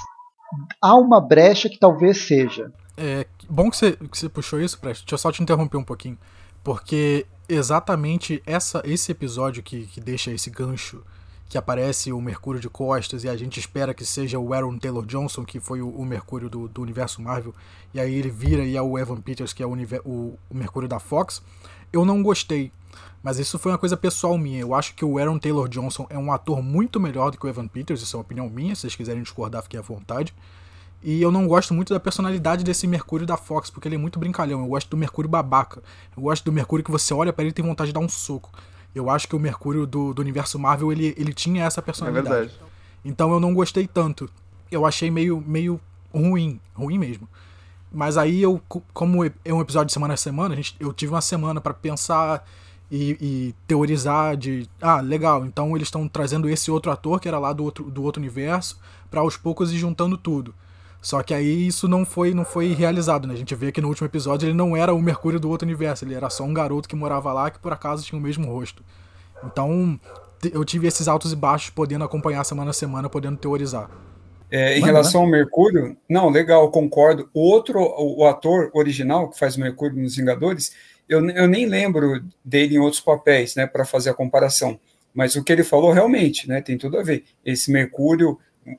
há 0.81 0.95
uma 0.95 1.19
brecha 1.19 1.69
que 1.69 1.77
talvez 1.77 2.25
seja. 2.25 2.71
É 2.95 3.27
bom 3.49 3.69
que 3.69 3.77
você, 3.77 3.91
que 3.93 4.17
você 4.17 4.29
puxou 4.29 4.59
isso, 4.61 4.79
Preste. 4.79 5.03
Deixa 5.03 5.15
eu 5.15 5.17
só 5.19 5.31
te 5.31 5.43
interromper 5.43 5.77
um 5.77 5.83
pouquinho. 5.83 6.17
Porque 6.63 7.25
exatamente 7.47 8.41
essa, 8.45 8.81
esse 8.85 9.11
episódio 9.11 9.63
que, 9.63 9.85
que 9.87 10.01
deixa 10.01 10.31
esse 10.31 10.49
gancho 10.49 11.03
que 11.49 11.57
aparece 11.57 12.11
o 12.11 12.19
Mercúrio 12.19 12.59
de 12.59 12.69
costas 12.69 13.23
e 13.23 13.29
a 13.29 13.37
gente 13.37 13.59
espera 13.59 13.93
que 13.93 14.03
seja 14.03 14.37
o 14.37 14.53
Aaron 14.53 14.77
Taylor 14.77 15.05
Johnson, 15.05 15.45
que 15.45 15.59
foi 15.59 15.81
o, 15.81 15.89
o 15.89 16.05
Mercúrio 16.05 16.49
do, 16.49 16.67
do, 16.67 16.81
universo 16.81 17.21
Marvel, 17.21 17.53
e 17.93 17.99
aí 17.99 18.13
ele 18.15 18.29
vira 18.29 18.63
e 18.63 18.75
é 18.75 18.81
o 18.81 18.97
Evan 18.99 19.21
Peters, 19.21 19.53
que 19.53 19.63
é 19.63 19.65
o, 19.65 19.73
o, 20.03 20.37
o 20.49 20.57
Mercúrio 20.57 20.89
da 20.89 20.99
Fox. 20.99 21.41
Eu 21.93 22.03
não 22.03 22.21
gostei, 22.21 22.71
mas 23.27 23.39
isso 23.39 23.59
foi 23.59 23.73
uma 23.73 23.77
coisa 23.77 23.97
pessoal 23.97 24.37
minha. 24.37 24.61
Eu 24.61 24.73
acho 24.73 24.95
que 24.95 25.03
o 25.03 25.17
Aaron 25.17 25.37
Taylor 25.37 25.67
Johnson 25.67 26.07
é 26.09 26.17
um 26.17 26.31
ator 26.31 26.63
muito 26.63 26.97
melhor 26.97 27.29
do 27.29 27.37
que 27.37 27.45
o 27.45 27.49
Evan 27.49 27.67
Peters, 27.67 28.01
isso 28.01 28.15
é 28.15 28.17
uma 28.17 28.21
opinião 28.21 28.49
minha, 28.49 28.73
se 28.73 28.83
vocês 28.83 28.95
quiserem 28.95 29.21
discordar, 29.21 29.61
fiquem 29.63 29.77
à 29.77 29.83
vontade. 29.83 30.33
E 31.03 31.21
eu 31.21 31.29
não 31.29 31.45
gosto 31.45 31.73
muito 31.73 31.93
da 31.93 31.99
personalidade 31.99 32.63
desse 32.63 32.87
Mercúrio 32.87 33.27
da 33.27 33.35
Fox, 33.35 33.69
porque 33.69 33.85
ele 33.85 33.95
é 33.95 33.97
muito 33.97 34.17
brincalhão. 34.17 34.61
Eu 34.61 34.67
gosto 34.67 34.89
do 34.89 34.95
Mercúrio 34.95 35.29
babaca. 35.29 35.83
Eu 36.15 36.23
gosto 36.23 36.45
do 36.45 36.53
Mercúrio 36.53 36.85
que 36.85 36.89
você 36.89 37.13
olha 37.13 37.33
para 37.33 37.43
ele 37.43 37.49
e 37.49 37.53
tem 37.53 37.65
vontade 37.65 37.89
de 37.89 37.93
dar 37.95 37.99
um 37.99 38.07
soco. 38.07 38.49
Eu 38.95 39.09
acho 39.09 39.27
que 39.27 39.35
o 39.35 39.39
Mercúrio 39.39 39.85
do, 39.85 40.13
do 40.13 40.21
universo 40.21 40.57
Marvel, 40.57 40.89
ele, 40.93 41.13
ele 41.17 41.33
tinha 41.33 41.65
essa 41.65 41.81
personalidade. 41.81 42.27
É 42.27 42.39
verdade. 42.39 42.59
Então 43.03 43.33
eu 43.33 43.41
não 43.41 43.53
gostei 43.53 43.87
tanto. 43.87 44.29
Eu 44.71 44.85
achei 44.85 45.11
meio, 45.11 45.43
meio 45.45 45.81
ruim, 46.13 46.61
ruim 46.73 46.97
mesmo. 46.97 47.27
Mas 47.91 48.17
aí 48.17 48.41
eu, 48.41 48.61
como 48.93 49.25
é 49.25 49.53
um 49.53 49.59
episódio 49.59 49.87
de 49.87 49.93
semana 49.93 50.13
a 50.13 50.17
semana, 50.17 50.53
a 50.53 50.55
gente, 50.55 50.77
eu 50.79 50.93
tive 50.93 51.13
uma 51.13 51.19
semana 51.19 51.59
para 51.59 51.73
pensar 51.73 52.47
e, 52.89 53.17
e, 53.19 53.55
teorizar 53.67 54.37
de, 54.37 54.67
ah, 54.81 55.01
legal, 55.01 55.45
então 55.45 55.75
eles 55.75 55.87
estão 55.87 56.07
trazendo 56.07 56.49
esse 56.49 56.71
outro 56.71 56.91
ator 56.91 57.19
que 57.19 57.27
era 57.27 57.37
lá 57.37 57.51
do 57.51 57.63
outro, 57.63 57.83
do 57.91 58.03
outro 58.03 58.21
universo, 58.21 58.79
para 59.11 59.19
aos 59.19 59.35
poucos 59.35 59.73
ir 59.73 59.77
juntando 59.77 60.17
tudo. 60.17 60.53
Só 61.01 61.21
que 61.21 61.33
aí 61.33 61.67
isso 61.67 61.87
não 61.87 62.05
foi 62.05 62.33
não 62.33 62.43
foi 62.43 62.73
realizado, 62.73 63.27
né? 63.27 63.33
A 63.33 63.37
gente 63.37 63.53
vê 63.55 63.71
que 63.71 63.79
no 63.79 63.87
último 63.87 64.07
episódio 64.07 64.47
ele 64.47 64.53
não 64.53 64.75
era 64.75 64.93
o 64.93 65.01
Mercúrio 65.01 65.39
do 65.39 65.49
outro 65.49 65.65
universo, 65.65 66.03
ele 66.03 66.15
era 66.15 66.29
só 66.29 66.43
um 66.43 66.53
garoto 66.53 66.89
que 66.89 66.95
morava 66.95 67.31
lá 67.31 67.51
que 67.51 67.59
por 67.59 67.71
acaso 67.71 68.03
tinha 68.03 68.19
o 68.19 68.21
mesmo 68.21 68.47
rosto. 68.51 68.83
Então 69.43 69.99
eu 70.51 70.63
tive 70.65 70.87
esses 70.87 71.07
altos 71.07 71.31
e 71.31 71.35
baixos 71.35 71.69
podendo 71.69 72.03
acompanhar 72.03 72.43
semana 72.43 72.71
a 72.71 72.73
semana, 72.73 73.09
podendo 73.09 73.37
teorizar. 73.37 73.89
É, 74.49 74.77
em 74.77 74.81
Mas, 74.81 74.89
relação 74.89 75.21
né? 75.21 75.27
ao 75.27 75.31
Mercúrio, 75.31 75.97
não, 76.09 76.29
legal, 76.29 76.69
concordo. 76.71 77.29
O 77.33 77.41
outro, 77.41 77.79
o, 77.79 78.21
o, 78.21 78.27
ator 78.27 78.71
original 78.73 79.29
que 79.29 79.37
faz 79.37 79.57
o 79.57 79.59
Mercúrio 79.59 80.01
nos 80.01 80.15
Vingadores, 80.15 80.71
eu, 81.07 81.27
eu 81.29 81.47
nem 81.47 81.65
lembro 81.65 82.23
dele 82.43 82.75
em 82.75 82.79
outros 82.79 83.01
papéis, 83.01 83.55
né, 83.55 83.65
para 83.65 83.85
fazer 83.85 84.09
a 84.09 84.13
comparação. 84.13 84.79
Mas 85.13 85.35
o 85.35 85.43
que 85.43 85.51
ele 85.51 85.63
falou 85.63 85.91
realmente, 85.91 86.47
né, 86.47 86.61
tem 86.61 86.77
tudo 86.77 86.97
a 86.99 87.03
ver. 87.03 87.23
Esse 87.43 87.71
Mercúrio 87.71 88.37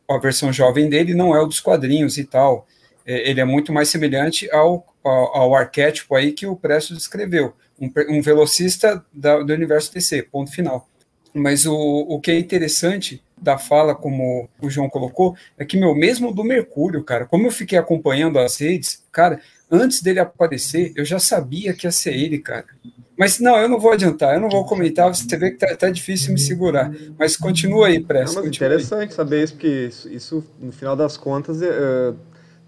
a 0.09 0.19
versão 0.19 0.53
jovem 0.53 0.89
dele 0.89 1.15
não 1.15 1.35
é 1.35 1.41
o 1.41 1.47
dos 1.47 1.61
quadrinhos 1.61 2.19
e 2.19 2.25
tal. 2.25 2.67
É, 3.07 3.31
ele 3.31 3.41
é 3.41 3.45
muito 3.45 3.73
mais 3.73 3.89
semelhante 3.89 4.51
ao, 4.51 4.87
ao, 5.03 5.37
ao 5.37 5.55
arquétipo 5.55 6.15
aí 6.15 6.33
que 6.33 6.47
o 6.47 6.57
Presto 6.57 6.95
descreveu, 6.95 7.55
um, 7.81 7.91
um 8.11 8.21
velocista 8.21 9.05
da, 9.13 9.43
do 9.43 9.53
universo 9.53 9.93
DC, 9.93 10.25
ponto 10.25 10.51
final. 10.51 10.89
Mas 11.33 11.67
o, 11.67 11.75
o 11.75 12.21
que 12.21 12.31
é 12.31 12.39
interessante 12.39 13.23
da 13.37 13.57
fala, 13.57 13.95
como 13.95 14.49
o 14.61 14.69
João 14.69 14.89
colocou, 14.89 15.37
é 15.57 15.65
que, 15.65 15.77
meu, 15.77 15.95
mesmo 15.95 16.33
do 16.33 16.43
Mercúrio, 16.43 17.05
cara, 17.05 17.25
como 17.25 17.47
eu 17.47 17.51
fiquei 17.53 17.79
acompanhando 17.79 18.39
as 18.39 18.61
redes, 18.61 19.05
cara, 19.13 19.41
antes 19.71 20.03
dele 20.03 20.21
aparecer, 20.21 20.93
eu 20.97 21.05
já 21.05 21.19
sabia 21.19 21.73
que 21.73 21.87
ia 21.87 21.93
ser 21.93 22.15
ele, 22.15 22.39
cara. 22.39 22.67
Mas 23.19 23.41
não, 23.41 23.57
eu 23.57 23.69
não 23.69 23.81
vou 23.81 23.93
adiantar, 23.93 24.35
eu 24.35 24.41
não 24.41 24.49
vou 24.49 24.65
comentar, 24.65 25.13
você 25.13 25.37
vê 25.37 25.51
que 25.51 25.59
tá, 25.59 25.75
tá 25.75 25.91
difícil 25.91 26.33
me 26.33 26.39
segurar. 26.39 26.93
Mas 27.19 27.37
continua 27.37 27.89
aí, 27.89 27.99
Pressa. 27.99 28.39
É 28.39 28.47
interessante 28.47 29.11
aí. 29.11 29.13
saber 29.13 29.43
isso, 29.43 29.55
porque 29.55 29.87
isso, 29.89 30.09
isso, 30.09 30.45
no 30.61 30.71
final 30.71 30.95
das 30.95 31.17
contas, 31.17 31.61
uh, 31.61 32.17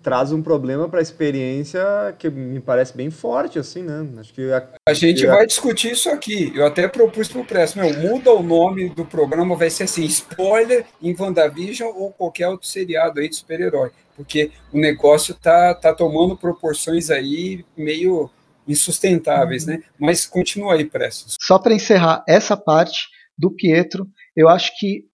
traz 0.02 0.32
um 0.32 0.42
problema 0.42 0.88
para 0.88 1.00
a 1.00 1.02
experiência 1.02 1.80
que 2.18 2.30
me 2.30 2.60
parece 2.60 2.96
bem 2.96 3.10
forte, 3.10 3.58
assim, 3.58 3.82
né? 3.82 4.06
Acho 4.18 4.32
que 4.32 4.50
a, 4.50 4.66
a 4.88 4.92
gente 4.92 5.26
vai 5.26 5.46
discutir 5.46 5.92
isso 5.92 6.08
aqui. 6.08 6.52
Eu 6.54 6.66
até 6.66 6.88
propus 6.88 7.28
para 7.28 7.40
o 7.40 7.44
Press, 7.44 7.74
meu, 7.74 7.92
muda 7.98 8.32
o 8.32 8.42
nome 8.42 8.88
do 8.90 9.04
programa, 9.04 9.56
vai 9.56 9.70
ser 9.70 9.84
assim, 9.84 10.04
spoiler 10.04 10.86
em 11.02 11.14
WandaVision 11.18 11.90
ou 11.94 12.12
qualquer 12.12 12.48
outro 12.48 12.66
seriado 12.66 13.20
aí 13.20 13.28
de 13.28 13.36
super-herói, 13.36 13.90
porque 14.16 14.50
o 14.72 14.78
negócio 14.78 15.34
tá, 15.34 15.74
tá 15.74 15.94
tomando 15.94 16.36
proporções 16.36 17.10
aí 17.10 17.64
meio 17.76 18.30
insustentáveis, 18.66 19.66
né? 19.66 19.82
Mas 19.98 20.26
continua 20.26 20.74
aí, 20.74 20.84
Pressos. 20.84 21.36
Só 21.40 21.58
para 21.58 21.74
encerrar 21.74 22.24
essa 22.26 22.56
parte 22.56 23.08
do 23.36 23.50
Pietro, 23.50 24.06
eu 24.36 24.48
acho 24.48 24.78
que 24.78 25.09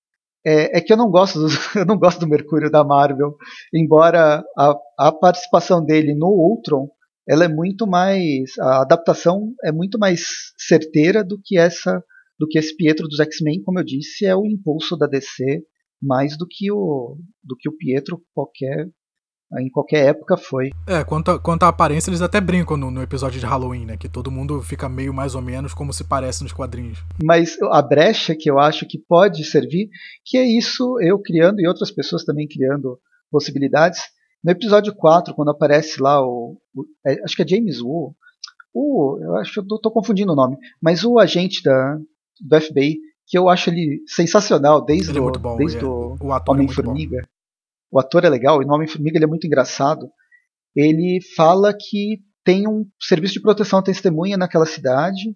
é, 0.47 0.79
é, 0.79 0.81
que 0.81 0.93
eu 0.93 0.97
não 0.97 1.11
gosto 1.11 1.41
do, 1.41 1.49
eu 1.75 1.85
não 1.85 1.99
gosto 1.99 2.21
do 2.21 2.29
Mercúrio 2.29 2.71
da 2.71 2.85
Marvel, 2.85 3.37
embora 3.75 4.45
a, 4.57 4.75
a 4.99 5.13
participação 5.13 5.85
dele 5.85 6.15
no 6.15 6.29
Ultron 6.29 6.89
ela 7.29 7.45
é 7.45 7.49
muito 7.49 7.89
mais 7.89 8.57
a 8.61 8.83
adaptação 8.83 9.53
é 9.65 9.73
muito 9.73 9.99
mais 9.99 10.21
certeira 10.57 11.25
do 11.25 11.41
que 11.43 11.59
essa 11.59 12.03
do 12.39 12.47
que 12.47 12.59
esse 12.59 12.77
Pietro 12.77 13.09
dos 13.09 13.19
X-Men, 13.19 13.63
como 13.63 13.81
eu 13.81 13.85
disse, 13.85 14.27
é 14.27 14.37
o 14.37 14.47
impulso 14.47 14.97
da 14.97 15.07
DC 15.07 15.63
mais 16.01 16.37
do 16.37 16.47
que 16.49 16.71
o 16.71 17.19
do 17.43 17.57
que 17.59 17.69
o 17.69 17.77
Pietro 17.77 18.23
qualquer 18.33 18.89
em 19.61 19.71
qualquer 19.71 20.09
época 20.09 20.37
foi. 20.37 20.71
É, 20.87 21.05
quanto 21.05 21.31
a, 21.31 21.39
quanto 21.39 21.63
à 21.63 21.69
aparência, 21.69 22.11
eles 22.11 22.23
até 22.23 22.41
brincam 22.41 22.77
no, 22.77 22.91
no, 22.91 23.03
episódio 23.03 23.39
de 23.39 23.47
Halloween, 23.47 23.87
né? 23.87 23.97
Que 23.97 24.09
todo 24.09 24.31
mundo 24.31 24.61
fica 24.61 24.89
meio 24.89 25.15
mais 25.15 25.35
ou 25.35 25.43
menos 25.43 25.73
como 25.73 25.93
se 25.93 26.05
parece 26.05 26.43
nos 26.43 26.53
quadrinhos. 26.53 26.99
Mas 27.23 27.57
a 27.63 27.81
brecha 27.81 28.35
que 28.35 28.51
eu 28.51 28.59
acho 28.59 28.87
que 28.87 28.99
pode 28.99 29.45
servir, 29.45 29.89
que 30.25 30.37
é 30.37 30.45
isso 30.45 30.99
eu 31.01 31.19
criando 31.21 31.61
e 31.61 31.69
outras 31.69 31.91
pessoas 31.91 32.25
também 32.25 32.49
criando 32.49 32.99
possibilidades. 33.31 34.01
No 34.43 34.51
episódio 34.51 34.95
4, 34.95 35.35
quando 35.35 35.51
aparece 35.51 36.01
lá 36.01 36.21
o. 36.21 36.59
o 36.75 36.85
é, 37.07 37.23
acho 37.25 37.37
que 37.37 37.43
é 37.43 37.49
James 37.49 37.81
Wu. 37.81 38.15
O, 38.75 39.19
eu 39.23 39.37
acho 39.37 39.53
que 39.53 39.61
eu 39.61 39.81
tô, 39.81 39.91
confundindo 39.91 40.33
o 40.33 40.37
nome. 40.37 40.57
Mas 40.83 41.05
o 41.05 41.19
agente 41.19 41.63
da, 41.63 41.97
do 42.41 42.61
FBI, 42.61 42.99
que 43.27 43.39
eu 43.39 43.49
acho 43.49 43.71
ele 43.71 44.03
sensacional 44.07 44.85
desde, 44.85 45.13
ele 45.13 45.19
é 45.19 45.23
o, 45.23 45.33
bom, 45.33 45.57
desde 45.57 45.79
é. 45.79 45.85
o, 45.85 46.17
o 46.21 46.51
Homem-Formiga 46.51 47.27
o 47.97 47.99
ator 47.99 48.25
é 48.25 48.29
legal, 48.29 48.61
e 48.63 48.67
no 48.67 48.75
Homem-Formiga 48.75 49.17
ele 49.17 49.25
é 49.25 49.29
muito 49.29 49.47
engraçado. 49.47 50.11
Ele 50.75 51.19
fala 51.35 51.73
que 51.73 52.19
tem 52.45 52.69
um 52.69 52.85
serviço 53.01 53.35
de 53.35 53.41
proteção 53.41 53.79
à 53.79 53.83
testemunha 53.83 54.37
naquela 54.37 54.67
cidade 54.67 55.33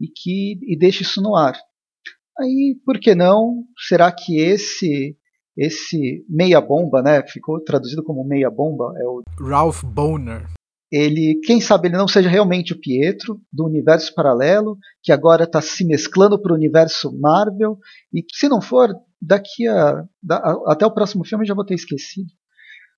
e 0.00 0.06
que 0.06 0.58
e 0.62 0.78
deixa 0.78 1.02
isso 1.02 1.20
no 1.20 1.34
ar. 1.34 1.58
Aí, 2.38 2.76
por 2.86 3.00
que 3.00 3.14
não? 3.14 3.64
Será 3.88 4.12
que 4.12 4.38
esse 4.38 5.16
esse 5.56 6.24
meia 6.28 6.60
bomba, 6.60 7.02
né? 7.02 7.26
Ficou 7.26 7.62
traduzido 7.62 8.02
como 8.02 8.24
meia 8.24 8.48
bomba, 8.48 8.94
é 8.96 9.04
o 9.04 9.22
Ralph 9.40 9.82
Boner. 9.84 10.46
Ele, 10.90 11.40
quem 11.44 11.60
sabe 11.60 11.88
ele 11.88 11.96
não 11.96 12.06
seja 12.06 12.28
realmente 12.28 12.72
o 12.72 12.80
Pietro 12.80 13.40
do 13.52 13.66
universo 13.66 14.14
paralelo, 14.14 14.78
que 15.02 15.10
agora 15.10 15.44
está 15.44 15.60
se 15.60 15.84
mesclando 15.84 16.40
para 16.40 16.52
o 16.52 16.56
universo 16.56 17.10
Marvel 17.18 17.76
e 18.14 18.24
se 18.32 18.48
não 18.48 18.60
for, 18.62 18.90
daqui 19.22 19.68
a, 19.68 20.04
da, 20.20 20.36
a, 20.36 20.72
até 20.72 20.84
o 20.84 20.92
próximo 20.92 21.24
filme 21.24 21.44
eu 21.44 21.48
já 21.48 21.54
vou 21.54 21.64
ter 21.64 21.74
esquecido. 21.74 22.28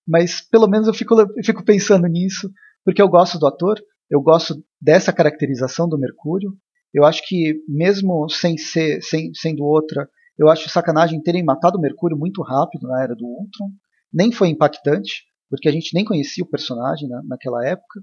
mas 0.08 0.40
pelo 0.40 0.66
menos 0.66 0.88
eu 0.88 0.94
fico, 0.94 1.20
eu 1.20 1.44
fico 1.44 1.64
pensando 1.64 2.06
nisso, 2.06 2.50
porque 2.84 3.02
eu 3.02 3.08
gosto 3.08 3.38
do 3.38 3.46
ator, 3.46 3.78
eu 4.10 4.20
gosto 4.20 4.54
dessa 4.80 5.12
caracterização 5.12 5.88
do 5.88 5.98
Mercúrio. 5.98 6.52
Eu 6.92 7.04
acho 7.04 7.26
que, 7.26 7.62
mesmo 7.68 8.28
sem 8.28 8.56
ser 8.56 9.02
sem, 9.02 9.32
sendo 9.34 9.64
outra, 9.64 10.08
eu 10.38 10.48
acho 10.48 10.70
sacanagem 10.70 11.22
terem 11.22 11.44
matado 11.44 11.78
o 11.78 11.80
Mercúrio 11.80 12.16
muito 12.16 12.42
rápido 12.42 12.86
na 12.86 13.02
era 13.02 13.14
do 13.14 13.26
Ultron. 13.26 13.70
Nem 14.12 14.30
foi 14.32 14.48
impactante, 14.48 15.24
porque 15.50 15.68
a 15.68 15.72
gente 15.72 15.94
nem 15.94 16.04
conhecia 16.04 16.44
o 16.44 16.48
personagem 16.48 17.08
na, 17.08 17.22
naquela 17.24 17.66
época. 17.66 18.00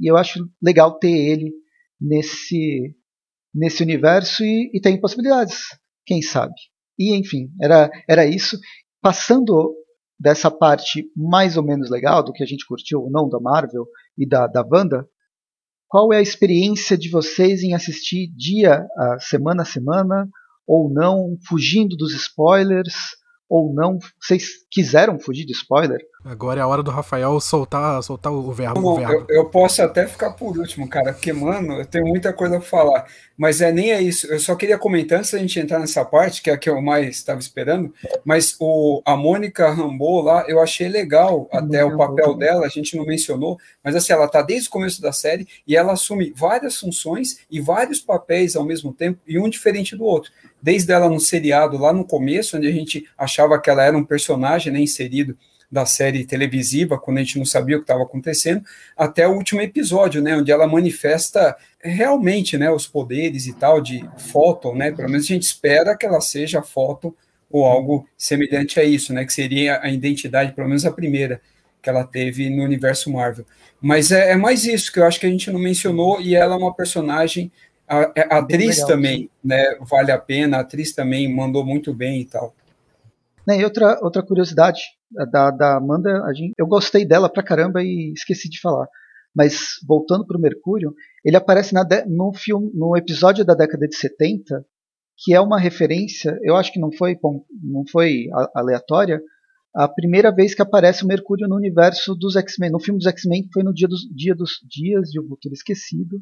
E 0.00 0.10
eu 0.10 0.16
acho 0.16 0.48
legal 0.62 0.98
ter 0.98 1.10
ele 1.10 1.52
nesse, 2.00 2.94
nesse 3.54 3.82
universo 3.82 4.44
e, 4.44 4.70
e 4.72 4.80
tem 4.80 5.00
possibilidades, 5.00 5.58
quem 6.06 6.22
sabe. 6.22 6.54
E 6.98 7.14
enfim, 7.14 7.50
era, 7.60 7.90
era 8.08 8.26
isso. 8.26 8.58
Passando 9.00 9.74
dessa 10.18 10.50
parte 10.50 11.08
mais 11.16 11.56
ou 11.56 11.62
menos 11.62 11.90
legal, 11.90 12.22
do 12.22 12.32
que 12.32 12.42
a 12.42 12.46
gente 12.46 12.66
curtiu 12.66 13.02
ou 13.02 13.10
não 13.10 13.28
da 13.28 13.38
Marvel 13.38 13.86
e 14.16 14.26
da, 14.26 14.46
da 14.46 14.66
Wanda, 14.68 15.06
qual 15.86 16.12
é 16.12 16.18
a 16.18 16.22
experiência 16.22 16.98
de 16.98 17.08
vocês 17.08 17.62
em 17.62 17.74
assistir 17.74 18.28
dia 18.36 18.86
a 18.96 19.18
semana 19.20 19.62
a 19.62 19.66
semana, 19.66 20.28
ou 20.66 20.92
não, 20.92 21.38
fugindo 21.48 21.96
dos 21.96 22.12
spoilers, 22.12 22.94
ou 23.48 23.72
não. 23.72 23.98
Vocês 24.20 24.66
quiseram 24.70 25.18
fugir 25.18 25.44
de 25.44 25.52
spoiler? 25.52 26.00
Agora 26.24 26.60
é 26.60 26.62
a 26.62 26.66
hora 26.66 26.82
do 26.82 26.90
Rafael 26.90 27.40
soltar, 27.40 28.02
soltar 28.02 28.32
o 28.32 28.52
verbo. 28.52 28.80
Bom, 28.80 28.94
o 28.94 28.96
verbo. 28.96 29.26
Eu, 29.28 29.36
eu, 29.36 29.44
posso 29.46 29.80
até 29.80 30.06
ficar 30.06 30.32
por 30.32 30.58
último, 30.58 30.88
cara, 30.88 31.12
porque, 31.12 31.32
mano, 31.32 31.74
eu 31.74 31.86
tenho 31.86 32.06
muita 32.06 32.32
coisa 32.32 32.58
para 32.58 32.68
falar. 32.68 33.06
Mas 33.36 33.60
é 33.60 33.72
nem 33.72 33.92
é 33.92 34.02
isso. 34.02 34.26
Eu 34.26 34.38
só 34.38 34.54
queria 34.54 34.76
comentar 34.76 35.20
antes 35.20 35.30
da 35.30 35.38
gente 35.38 35.58
entrar 35.58 35.78
nessa 35.78 36.04
parte, 36.04 36.42
que 36.42 36.50
é 36.50 36.52
a 36.52 36.58
que 36.58 36.68
eu 36.68 36.82
mais 36.82 37.16
estava 37.16 37.38
esperando. 37.38 37.94
Mas 38.24 38.56
o, 38.60 39.00
a 39.06 39.16
Mônica 39.16 39.70
Rambeau 39.70 40.20
lá, 40.20 40.44
eu 40.48 40.60
achei 40.60 40.88
legal 40.88 41.48
até 41.52 41.84
o 41.84 41.96
papel 41.96 42.34
dela, 42.34 42.66
a 42.66 42.68
gente 42.68 42.96
não 42.96 43.06
mencionou, 43.06 43.56
mas 43.82 43.94
assim, 43.94 44.12
ela 44.12 44.28
tá 44.28 44.42
desde 44.42 44.68
o 44.68 44.72
começo 44.72 45.00
da 45.00 45.12
série 45.12 45.46
e 45.66 45.76
ela 45.76 45.92
assume 45.92 46.32
várias 46.36 46.76
funções 46.76 47.38
e 47.50 47.60
vários 47.60 48.00
papéis 48.00 48.56
ao 48.56 48.64
mesmo 48.64 48.92
tempo, 48.92 49.20
e 49.26 49.38
um 49.38 49.48
diferente 49.48 49.96
do 49.96 50.04
outro 50.04 50.30
desde 50.60 50.92
ela 50.92 51.08
no 51.08 51.20
seriado 51.20 51.78
lá 51.78 51.92
no 51.92 52.04
começo, 52.04 52.56
onde 52.56 52.66
a 52.66 52.72
gente 52.72 53.06
achava 53.16 53.60
que 53.60 53.70
ela 53.70 53.84
era 53.84 53.96
um 53.96 54.04
personagem 54.04 54.72
né, 54.72 54.80
inserido 54.80 55.36
da 55.70 55.84
série 55.84 56.24
televisiva, 56.24 56.98
quando 56.98 57.18
a 57.18 57.22
gente 57.22 57.38
não 57.38 57.44
sabia 57.44 57.76
o 57.76 57.80
que 57.80 57.84
estava 57.84 58.02
acontecendo, 58.02 58.64
até 58.96 59.28
o 59.28 59.32
último 59.32 59.60
episódio, 59.60 60.22
né, 60.22 60.34
onde 60.36 60.50
ela 60.50 60.66
manifesta 60.66 61.54
realmente, 61.80 62.56
né, 62.56 62.70
os 62.70 62.86
poderes 62.86 63.46
e 63.46 63.52
tal 63.52 63.80
de 63.80 64.08
foto, 64.16 64.74
né, 64.74 64.90
pelo 64.90 65.10
menos 65.10 65.26
a 65.26 65.28
gente 65.28 65.42
espera 65.42 65.96
que 65.96 66.06
ela 66.06 66.20
seja 66.20 66.62
foto 66.62 67.14
ou 67.50 67.64
algo 67.64 68.08
semelhante 68.16 68.80
a 68.80 68.84
isso, 68.84 69.12
né, 69.12 69.24
que 69.24 69.32
seria 69.32 69.80
a 69.82 69.90
identidade, 69.90 70.52
pelo 70.52 70.68
menos 70.68 70.86
a 70.86 70.90
primeira 70.90 71.40
que 71.82 71.88
ela 71.88 72.04
teve 72.04 72.50
no 72.50 72.64
universo 72.64 73.10
Marvel. 73.12 73.44
Mas 73.80 74.10
é, 74.10 74.32
é 74.32 74.36
mais 74.36 74.64
isso 74.64 74.92
que 74.92 74.98
eu 74.98 75.04
acho 75.04 75.20
que 75.20 75.26
a 75.26 75.30
gente 75.30 75.50
não 75.50 75.60
mencionou 75.60 76.20
e 76.20 76.34
ela 76.34 76.54
é 76.54 76.58
uma 76.58 76.74
personagem 76.74 77.52
a, 77.88 78.00
a 78.00 78.12
é, 78.14 78.34
atriz 78.34 78.84
também, 78.84 79.30
né? 79.42 79.76
Vale 79.80 80.12
a 80.12 80.18
pena, 80.18 80.58
a 80.58 80.60
atriz 80.60 80.94
também 80.94 81.32
mandou 81.34 81.64
muito 81.64 81.94
bem 81.94 82.20
e 82.20 82.24
tal. 82.26 82.54
Né, 83.46 83.60
e 83.60 83.64
outra, 83.64 83.98
outra 84.02 84.22
curiosidade 84.22 84.80
da, 85.30 85.50
da 85.50 85.76
Amanda, 85.76 86.22
a 86.24 86.34
gente, 86.34 86.52
eu 86.58 86.66
gostei 86.66 87.06
dela 87.06 87.32
pra 87.32 87.42
caramba 87.42 87.82
e 87.82 88.12
esqueci 88.12 88.48
de 88.48 88.60
falar. 88.60 88.86
Mas 89.34 89.76
voltando 89.86 90.26
para 90.26 90.36
o 90.36 90.40
Mercúrio, 90.40 90.92
ele 91.24 91.36
aparece 91.36 91.72
na 91.72 91.82
de, 91.82 92.04
no, 92.04 92.32
filme, 92.34 92.70
no 92.74 92.96
episódio 92.96 93.44
da 93.44 93.54
década 93.54 93.88
de 93.88 93.96
70, 93.96 94.64
que 95.16 95.34
é 95.34 95.40
uma 95.40 95.58
referência, 95.58 96.38
eu 96.42 96.56
acho 96.56 96.72
que 96.72 96.80
não 96.80 96.92
foi, 96.92 97.18
não 97.62 97.84
foi 97.90 98.26
aleatória, 98.54 99.20
a 99.74 99.88
primeira 99.88 100.34
vez 100.34 100.54
que 100.54 100.62
aparece 100.62 101.04
o 101.04 101.06
Mercúrio 101.06 101.48
no 101.48 101.56
universo 101.56 102.14
dos 102.14 102.36
X-Men, 102.36 102.70
no 102.70 102.80
filme 102.80 102.98
dos 102.98 103.06
X-Men, 103.06 103.44
que 103.44 103.52
foi 103.52 103.62
no 103.62 103.72
dia 103.72 103.88
dos, 103.88 104.00
dia 104.14 104.34
dos 104.34 104.60
Dias 104.68 105.10
de 105.10 105.20
um 105.20 105.28
Futuro 105.28 105.54
Esquecido, 105.54 106.20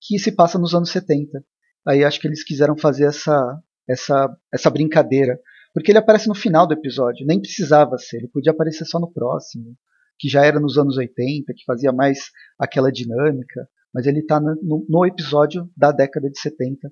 que 0.00 0.18
se 0.18 0.32
passa 0.32 0.58
nos 0.58 0.74
anos 0.74 0.90
70. 0.90 1.42
Aí 1.86 2.04
acho 2.04 2.20
que 2.20 2.26
eles 2.26 2.44
quiseram 2.44 2.76
fazer 2.76 3.04
essa, 3.04 3.58
essa, 3.88 4.28
essa 4.52 4.70
brincadeira. 4.70 5.38
Porque 5.72 5.90
ele 5.90 5.98
aparece 5.98 6.28
no 6.28 6.34
final 6.34 6.66
do 6.66 6.74
episódio, 6.74 7.26
nem 7.26 7.40
precisava 7.40 7.96
ser, 7.98 8.18
ele 8.18 8.28
podia 8.28 8.52
aparecer 8.52 8.84
só 8.84 8.98
no 8.98 9.12
próximo, 9.12 9.76
que 10.18 10.28
já 10.28 10.44
era 10.44 10.58
nos 10.58 10.76
anos 10.76 10.96
80, 10.96 11.52
que 11.54 11.64
fazia 11.64 11.92
mais 11.92 12.30
aquela 12.58 12.90
dinâmica, 12.90 13.68
mas 13.94 14.06
ele 14.06 14.20
está 14.20 14.40
no, 14.40 14.84
no, 14.88 15.06
episódio 15.06 15.70
da 15.76 15.92
década 15.92 16.28
de 16.28 16.38
70, 16.38 16.90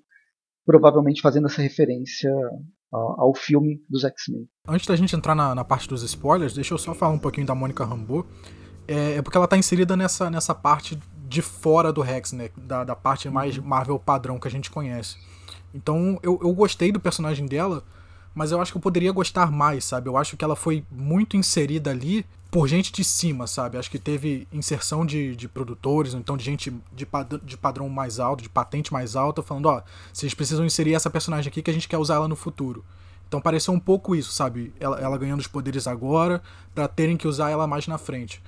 provavelmente 0.65 1.21
fazendo 1.21 1.47
essa 1.47 1.61
referência 1.61 2.31
ao, 2.93 3.21
ao 3.21 3.35
filme 3.35 3.83
dos 3.89 4.05
X-Men. 4.05 4.49
Antes 4.69 4.87
da 4.87 4.95
gente 4.95 5.17
entrar 5.17 5.35
na, 5.35 5.55
na, 5.55 5.65
parte 5.65 5.89
dos 5.89 6.03
spoilers, 6.03 6.55
deixa 6.55 6.75
eu 6.75 6.79
só 6.79 6.95
falar 6.95 7.13
um 7.13 7.19
pouquinho 7.19 7.47
da 7.47 7.55
Mônica 7.55 7.85
Rambeau. 7.85 8.27
É, 8.87 9.17
é 9.17 9.23
porque 9.23 9.37
ela 9.37 9.47
está 9.47 9.57
inserida 9.57 9.97
nessa, 9.97 10.31
nessa 10.31 10.55
parte 10.55 10.97
de 11.29 11.43
fora 11.43 11.93
do 11.93 12.01
Rex, 12.01 12.33
né? 12.33 12.51
Da, 12.57 12.85
da 12.85 12.97
parte 12.97 13.29
mais 13.29 13.59
uhum. 13.59 13.64
Marvel 13.64 13.99
padrão 13.99 14.39
que 14.39 14.49
a 14.49 14.51
gente 14.51 14.70
conhece. 14.70 15.16
Então 15.74 16.18
eu, 16.22 16.39
eu 16.43 16.53
gostei 16.53 16.93
do 16.93 17.01
personagem 17.01 17.47
dela, 17.47 17.83
mas 18.35 18.53
eu 18.53 18.61
acho 18.61 18.72
que 18.72 18.79
eu 18.79 18.83
poderia 18.83 19.12
gostar 19.12 19.51
mais, 19.51 19.85
sabe? 19.85 20.09
Eu 20.09 20.16
acho 20.16 20.37
que 20.37 20.45
ela 20.45 20.57
foi 20.57 20.85
muito 20.91 21.37
inserida 21.37 21.91
ali 21.91 22.24
por 22.51 22.68
gente 22.68 22.93
de 22.93 23.03
cima, 23.03 23.47
sabe? 23.47 23.77
Acho 23.77 23.91
que 23.91 23.99
teve 23.99 24.47
inserção 24.53 25.05
de, 25.05 25.35
de 25.35 25.49
produtores, 25.49 26.14
ou 26.14 26.20
então 26.20 26.37
de 26.37 26.45
gente 26.45 26.72
de, 26.93 27.05
pad 27.05 27.39
de 27.43 27.57
padrão 27.57 27.89
mais 27.89 28.20
alto, 28.20 28.43
de 28.43 28.49
patente 28.49 28.93
mais 28.93 29.16
alta, 29.16 29.43
falando: 29.43 29.66
ó, 29.66 29.83
vocês 30.12 30.33
precisam 30.33 30.64
inserir 30.64 30.95
essa 30.95 31.11
personagem 31.11 31.49
aqui 31.49 31.61
que 31.61 31.70
a 31.70 31.74
gente 31.74 31.89
quer 31.89 31.99
usar 31.99 32.14
ela 32.14 32.29
no 32.29 32.37
futuro. 32.37 32.85
Então 33.27 33.41
pareceu 33.41 33.74
um 33.74 33.81
pouco 33.81 34.14
isso, 34.14 34.31
sabe? 34.31 34.72
Ela, 34.79 35.01
ela 35.01 35.18
ganhando 35.18 35.41
os 35.41 35.49
poderes 35.49 35.87
agora, 35.89 36.41
para 36.74 36.87
terem 36.87 37.16
que 37.16 37.27
usar 37.27 37.51
ela 37.51 37.66
mais 37.66 37.89
na 37.89 37.99
frente. 37.99 38.41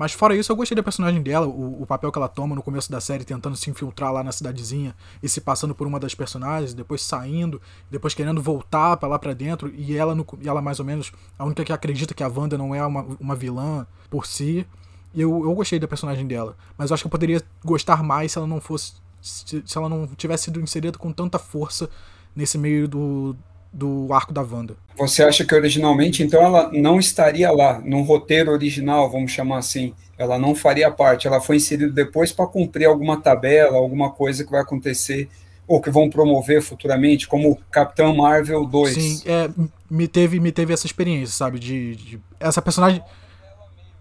Mas 0.00 0.14
fora 0.14 0.34
isso, 0.34 0.50
eu 0.50 0.56
gostei 0.56 0.74
da 0.74 0.82
personagem 0.82 1.20
dela, 1.22 1.46
o, 1.46 1.82
o, 1.82 1.86
papel 1.86 2.10
que 2.10 2.16
ela 2.16 2.26
toma 2.26 2.54
no 2.54 2.62
começo 2.62 2.90
da 2.90 3.02
série, 3.02 3.22
tentando 3.22 3.54
se 3.54 3.68
infiltrar 3.68 4.10
lá 4.10 4.24
na 4.24 4.32
cidadezinha 4.32 4.96
e 5.22 5.28
se 5.28 5.42
passando 5.42 5.74
por 5.74 5.86
uma 5.86 6.00
das 6.00 6.14
personagens, 6.14 6.72
depois 6.72 7.02
saindo, 7.02 7.60
depois 7.90 8.14
querendo 8.14 8.40
voltar 8.40 8.96
para 8.96 9.10
lá 9.10 9.18
para 9.18 9.34
dentro, 9.34 9.70
e 9.76 9.94
ela, 9.94 10.14
no, 10.14 10.26
e 10.40 10.48
ela 10.48 10.62
mais 10.62 10.80
ou 10.80 10.86
menos 10.86 11.12
a 11.38 11.44
única 11.44 11.62
que 11.66 11.70
acredita 11.70 12.14
que 12.14 12.22
a 12.22 12.28
Wanda 12.28 12.56
não 12.56 12.74
é 12.74 12.82
uma, 12.82 13.02
uma 13.20 13.36
vilã 13.36 13.86
por 14.08 14.24
si. 14.24 14.66
Eu, 15.14 15.44
eu 15.44 15.54
gostei 15.54 15.78
da 15.78 15.86
personagem 15.86 16.26
dela, 16.26 16.56
mas 16.78 16.88
eu 16.88 16.94
acho 16.94 17.02
que 17.02 17.06
eu 17.06 17.10
poderia 17.10 17.42
gostar 17.62 18.02
mais 18.02 18.32
se 18.32 18.38
ela 18.38 18.46
não 18.46 18.58
fosse. 18.58 18.94
Se, 19.20 19.62
se 19.66 19.76
ela 19.76 19.90
não 19.90 20.06
tivesse 20.06 20.44
sido 20.44 20.62
inserida 20.62 20.96
com 20.96 21.12
tanta 21.12 21.38
força 21.38 21.90
nesse 22.34 22.56
meio 22.56 22.88
do, 22.88 23.36
do 23.72 24.12
arco 24.12 24.32
da 24.32 24.42
Wanda. 24.42 24.76
Você 24.96 25.22
acha 25.22 25.44
que 25.44 25.54
originalmente, 25.54 26.22
então, 26.22 26.42
ela 26.42 26.70
não 26.72 26.98
estaria 26.98 27.50
lá, 27.50 27.80
no 27.84 28.02
roteiro 28.02 28.50
original, 28.50 29.10
vamos 29.10 29.30
chamar 29.30 29.58
assim? 29.58 29.94
Ela 30.18 30.38
não 30.38 30.54
faria 30.54 30.90
parte, 30.90 31.26
ela 31.26 31.40
foi 31.40 31.56
inserida 31.56 31.92
depois 31.92 32.32
para 32.32 32.46
cumprir 32.46 32.86
alguma 32.86 33.20
tabela, 33.20 33.76
alguma 33.76 34.10
coisa 34.10 34.44
que 34.44 34.50
vai 34.50 34.60
acontecer, 34.60 35.28
ou 35.66 35.80
que 35.80 35.88
vão 35.88 36.10
promover 36.10 36.60
futuramente, 36.60 37.28
como 37.28 37.58
Capitão 37.70 38.14
Marvel 38.14 38.66
2. 38.66 38.94
Sim, 38.94 39.22
é, 39.24 39.48
me, 39.88 40.08
teve, 40.08 40.40
me 40.40 40.52
teve 40.52 40.74
essa 40.74 40.84
experiência, 40.84 41.34
sabe? 41.34 41.58
De, 41.58 41.94
de 41.94 42.20
essa 42.38 42.60
personagem 42.60 43.00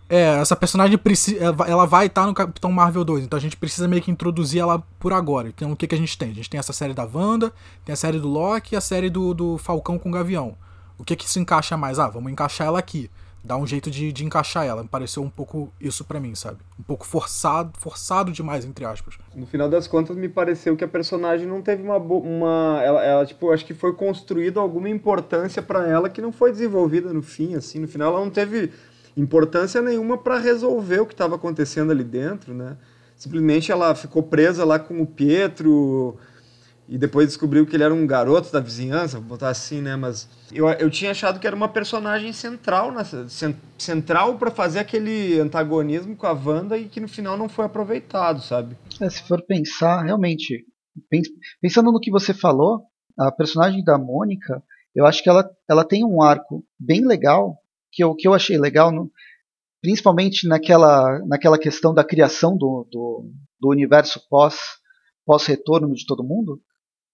é, 0.10 0.40
essa 0.40 0.56
personagem 0.56 0.98
precisa, 0.98 1.56
ela 1.68 1.86
vai 1.86 2.08
estar 2.08 2.26
no 2.26 2.34
Capitão 2.34 2.72
Marvel 2.72 3.06
2, 3.06 3.26
então 3.26 3.38
a 3.38 3.42
gente 3.42 3.56
precisa 3.56 3.88
meio 3.88 4.02
que 4.02 4.10
introduzir 4.10 4.60
ela 4.60 4.84
por 5.00 5.14
agora. 5.14 5.48
Então 5.48 5.72
o 5.72 5.76
que, 5.76 5.88
que 5.88 5.94
a 5.94 5.98
gente 5.98 6.18
tem? 6.18 6.32
A 6.32 6.34
gente 6.34 6.50
tem 6.50 6.60
essa 6.60 6.74
série 6.74 6.94
da 6.94 7.06
Wanda, 7.06 7.54
tem 7.86 7.94
a 7.94 7.96
série 7.96 8.20
do 8.20 8.28
Loki 8.28 8.74
e 8.74 8.78
a 8.78 8.82
série 8.82 9.10
do, 9.10 9.36
do 9.36 9.58
Falcão 9.60 10.00
com 10.00 10.10
Gavião. 10.10 10.58
O 10.98 11.04
que 11.04 11.16
que 11.16 11.30
se 11.30 11.40
encaixa 11.40 11.78
mais? 11.78 12.00
Ah, 12.00 12.10
vamos 12.10 12.32
encaixar 12.32 12.68
ela 12.68 12.80
aqui. 12.80 13.10
Dá 13.42 13.56
um 13.56 13.66
jeito 13.66 13.90
de, 13.90 14.12
de 14.12 14.26
encaixar 14.26 14.66
ela. 14.66 14.84
Me 14.84 14.90
pareceu 14.90 15.24
um 15.24 15.30
pouco 15.30 15.72
isso 15.80 16.04
para 16.04 16.20
mim, 16.20 16.36
sabe? 16.36 16.58
Um 16.78 16.84
pouco 16.84 17.06
forçado, 17.06 17.72
forçado 17.80 18.34
demais, 18.34 18.66
entre 18.66 18.84
aspas. 18.84 19.18
No 19.34 19.46
final 19.46 19.70
das 19.70 19.88
contas, 19.88 20.18
me 20.18 20.28
pareceu 20.28 20.76
que 20.76 20.84
a 20.84 20.88
personagem 20.88 21.48
não 21.48 21.62
teve 21.62 21.82
uma. 21.82 21.96
uma 21.96 22.82
ela, 22.84 23.04
ela, 23.04 23.26
tipo, 23.26 23.50
acho 23.52 23.66
que 23.66 23.74
foi 23.74 23.94
construído 23.94 24.60
alguma 24.60 24.90
importância 24.90 25.62
para 25.62 25.88
ela 25.88 26.10
que 26.10 26.22
não 26.22 26.34
foi 26.34 26.52
desenvolvida 26.52 27.14
no 27.14 27.22
fim, 27.22 27.56
assim. 27.56 27.80
No 27.80 27.88
final, 27.88 28.14
ela 28.14 28.26
não 28.26 28.30
teve 28.30 28.74
importância 29.20 29.82
nenhuma 29.82 30.18
para 30.18 30.38
resolver 30.38 31.02
o 31.02 31.06
que 31.06 31.14
estava 31.14 31.36
acontecendo 31.36 31.92
ali 31.92 32.04
dentro, 32.04 32.54
né? 32.54 32.78
Simplesmente 33.16 33.72
ela 33.72 33.94
ficou 33.94 34.24
presa 34.24 34.64
lá 34.64 34.80
com 34.80 35.02
o 35.02 35.06
Pietro 35.06 36.18
e 36.88 36.98
depois 36.98 37.28
descobriu 37.28 37.66
que 37.68 37.76
ele 37.76 37.84
era 37.84 37.94
um 37.94 38.08
garoto 38.08 38.52
da 38.52 38.60
vizinhança, 38.60 39.20
vou 39.20 39.28
botar 39.30 39.50
assim, 39.50 39.82
né? 39.82 39.96
Mas 39.96 40.28
eu, 40.52 40.68
eu 40.70 40.90
tinha 40.90 41.12
achado 41.12 41.40
que 41.40 41.46
era 41.46 41.56
uma 41.56 41.68
personagem 41.68 42.32
central, 42.32 42.92
nessa, 42.92 43.28
central 43.78 44.38
para 44.38 44.50
fazer 44.50 44.80
aquele 44.80 45.40
antagonismo 45.40 46.16
com 46.16 46.26
a 46.26 46.32
Wanda 46.32 46.78
e 46.78 46.86
que 46.86 47.00
no 47.00 47.08
final 47.08 47.38
não 47.38 47.50
foi 47.50 47.66
aproveitado, 47.66 48.42
sabe? 48.42 48.78
É, 49.02 49.10
se 49.10 49.22
for 49.24 49.42
pensar, 49.46 50.02
realmente, 50.02 50.66
pensando 51.62 51.92
no 51.92 52.00
que 52.00 52.10
você 52.10 52.34
falou, 52.34 52.82
a 53.20 53.32
personagem 53.32 53.84
da 53.84 53.98
Mônica, 53.98 54.64
eu 54.96 55.06
acho 55.06 55.22
que 55.22 55.30
ela, 55.30 55.48
ela 55.70 55.84
tem 55.84 56.06
um 56.06 56.22
arco 56.22 56.64
bem 56.80 57.06
legal 57.06 57.58
que 57.92 58.04
eu, 58.04 58.16
que 58.16 58.28
eu 58.28 58.34
achei 58.34 58.58
legal, 58.58 58.92
no, 58.92 59.12
principalmente 59.82 60.48
naquela, 60.48 61.20
naquela 61.26 61.58
questão 61.58 61.94
da 61.94 62.04
criação 62.04 62.58
do, 62.58 62.88
do, 62.92 63.32
do 63.60 63.70
universo 63.70 64.22
pós, 64.30 64.58
pós-retorno 65.26 65.94
de 65.94 66.06
todo 66.06 66.24
mundo, 66.24 66.62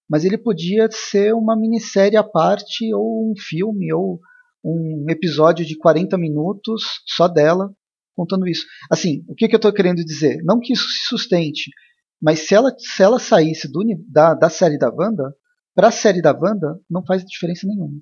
mas 0.10 0.24
ele 0.24 0.38
podia 0.38 0.88
ser 0.92 1.34
uma 1.34 1.56
minissérie 1.56 2.18
à 2.18 2.24
parte, 2.24 2.94
ou 2.94 3.32
um 3.32 3.34
filme, 3.38 3.92
ou, 3.94 4.20
um 4.66 5.06
episódio 5.10 5.64
de 5.64 5.78
40 5.78 6.18
minutos 6.18 6.84
só 7.06 7.28
dela 7.28 7.72
contando 8.16 8.48
isso. 8.48 8.66
Assim, 8.90 9.24
o 9.28 9.36
que, 9.36 9.48
que 9.48 9.54
eu 9.54 9.58
estou 9.58 9.72
querendo 9.72 10.04
dizer? 10.04 10.42
Não 10.44 10.60
que 10.60 10.74
isso 10.74 10.90
se 10.90 11.08
sustente, 11.08 11.70
mas 12.20 12.40
se 12.48 12.56
ela, 12.56 12.74
se 12.78 13.04
ela 13.04 13.20
saísse 13.20 13.72
do, 13.72 13.84
da, 14.10 14.34
da 14.34 14.50
série 14.50 14.78
da 14.78 14.90
Wanda, 14.90 15.36
para 15.76 15.90
a 15.90 15.92
série 15.92 16.22
da 16.22 16.32
Wanda, 16.32 16.80
não 16.90 17.06
faz 17.06 17.24
diferença 17.24 17.68
nenhuma. 17.68 18.00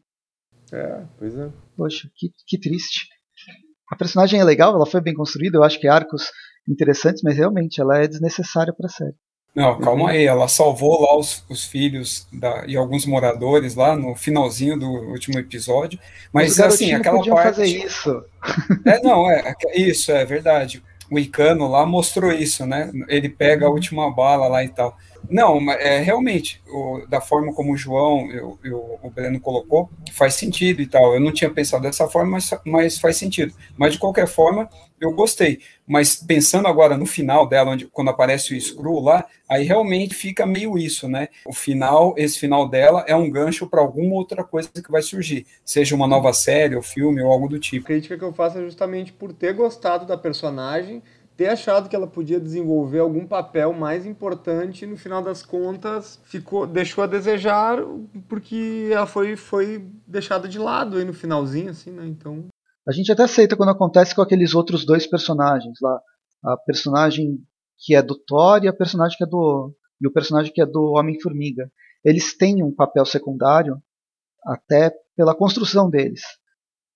É, 0.73 1.03
pois 1.19 1.37
é. 1.37 1.49
Poxa, 1.77 2.09
que, 2.15 2.31
que 2.47 2.59
triste. 2.59 3.07
A 3.91 3.95
personagem 3.95 4.39
é 4.39 4.43
legal, 4.43 4.73
ela 4.73 4.87
foi 4.87 5.01
bem 5.01 5.13
construída, 5.13 5.57
eu 5.57 5.63
acho 5.63 5.79
que 5.79 5.87
arcos 5.87 6.31
interessantes, 6.67 7.21
mas 7.23 7.37
realmente 7.37 7.79
ela 7.79 7.99
é 7.99 8.07
desnecessária 8.07 8.73
para 8.73 8.87
a 8.87 8.89
série. 8.89 9.15
Não, 9.55 9.79
calma 9.79 10.09
aí, 10.09 10.25
ela 10.25 10.47
salvou 10.47 10.99
lá 11.03 11.15
os, 11.15 11.45
os 11.47 11.63
filhos 11.63 12.27
da, 12.33 12.65
e 12.65 12.75
alguns 12.75 13.05
moradores 13.05 13.75
lá 13.75 13.95
no 13.95 14.15
finalzinho 14.15 14.79
do 14.79 14.87
último 14.89 15.37
episódio, 15.37 15.99
mas 16.33 16.59
assim, 16.59 16.91
aquela 16.91 17.23
parte... 17.23 17.55
fazer 17.55 17.65
isso. 17.67 18.23
É, 18.85 18.99
não, 19.01 19.29
é, 19.29 19.55
isso, 19.75 20.11
é 20.11 20.25
verdade. 20.25 20.83
O 21.09 21.19
Icano 21.19 21.67
lá 21.67 21.85
mostrou 21.85 22.31
isso, 22.31 22.65
né? 22.65 22.91
Ele 23.07 23.29
pega 23.29 23.65
a 23.65 23.69
uhum. 23.69 23.75
última 23.75 24.11
bala 24.11 24.47
lá 24.47 24.63
e 24.63 24.69
tal. 24.69 24.97
Não, 25.29 25.71
é 25.71 25.99
realmente, 25.99 26.61
o, 26.67 27.05
da 27.07 27.21
forma 27.21 27.53
como 27.53 27.73
o 27.73 27.77
João 27.77 28.29
e 28.63 28.71
o 28.71 29.09
Breno 29.13 29.39
colocou, 29.39 29.89
faz 30.11 30.35
sentido 30.35 30.81
e 30.81 30.87
tal. 30.87 31.13
Eu 31.13 31.19
não 31.19 31.31
tinha 31.31 31.49
pensado 31.49 31.83
dessa 31.83 32.07
forma, 32.07 32.31
mas, 32.31 32.51
mas 32.65 32.99
faz 32.99 33.17
sentido. 33.17 33.53
Mas 33.77 33.93
de 33.93 33.99
qualquer 33.99 34.27
forma, 34.27 34.69
eu 34.99 35.11
gostei. 35.11 35.59
Mas 35.85 36.15
pensando 36.15 36.67
agora 36.67 36.97
no 36.97 37.05
final 37.05 37.47
dela, 37.47 37.71
onde, 37.71 37.87
quando 37.87 38.09
aparece 38.09 38.55
o 38.55 38.61
Screw 38.61 38.99
lá, 38.99 39.25
aí 39.49 39.63
realmente 39.63 40.15
fica 40.15 40.45
meio 40.45 40.77
isso, 40.77 41.07
né? 41.09 41.27
O 41.45 41.53
final, 41.53 42.13
esse 42.17 42.39
final 42.39 42.67
dela 42.67 43.03
é 43.07 43.15
um 43.15 43.29
gancho 43.29 43.67
para 43.67 43.81
alguma 43.81 44.15
outra 44.15 44.43
coisa 44.43 44.69
que 44.69 44.91
vai 44.91 45.01
surgir, 45.01 45.45
seja 45.65 45.95
uma 45.95 46.07
nova 46.07 46.31
série, 46.31 46.75
ou 46.75 46.81
filme, 46.81 47.21
ou 47.21 47.31
algo 47.31 47.49
do 47.49 47.59
tipo. 47.59 47.85
A 47.85 47.87
crítica 47.87 48.17
que 48.17 48.23
eu 48.23 48.33
faço 48.33 48.57
é 48.59 48.61
justamente 48.61 49.11
por 49.11 49.33
ter 49.33 49.53
gostado 49.53 50.05
da 50.05 50.17
personagem, 50.17 51.03
ter 51.35 51.47
achado 51.47 51.89
que 51.89 51.95
ela 51.95 52.07
podia 52.07 52.39
desenvolver 52.39 52.99
algum 52.99 53.25
papel 53.25 53.73
mais 53.73 54.05
importante, 54.05 54.85
no 54.85 54.97
final 54.97 55.21
das 55.21 55.43
contas 55.43 56.19
ficou 56.25 56.67
deixou 56.67 57.03
a 57.03 57.07
desejar 57.07 57.79
porque 58.27 58.89
ela 58.91 59.05
foi 59.05 59.35
foi 59.35 59.85
deixada 60.07 60.47
de 60.47 60.59
lado 60.59 60.97
aí 60.97 61.05
no 61.05 61.13
finalzinho 61.13 61.71
assim, 61.71 61.91
né? 61.91 62.05
Então 62.05 62.47
a 62.87 62.91
gente 62.91 63.11
até 63.11 63.23
aceita 63.23 63.55
quando 63.55 63.69
acontece 63.69 64.13
com 64.13 64.21
aqueles 64.21 64.53
outros 64.53 64.85
dois 64.85 65.07
personagens 65.07 65.77
lá. 65.81 65.99
A 66.43 66.57
personagem 66.57 67.39
que 67.77 67.95
é 67.95 68.01
do 68.01 68.15
Thor 68.15 68.63
e 68.63 68.67
a 68.67 68.73
personagem 68.73 69.17
que 69.17 69.23
é 69.23 69.27
do. 69.27 69.73
E 70.01 70.07
o 70.07 70.11
personagem 70.11 70.51
que 70.51 70.61
é 70.61 70.65
do 70.65 70.93
Homem-Formiga. 70.97 71.71
Eles 72.03 72.35
têm 72.35 72.61
um 72.61 72.75
papel 72.75 73.05
secundário 73.05 73.81
até 74.45 74.93
pela 75.15 75.33
construção 75.33 75.89
deles. 75.89 76.21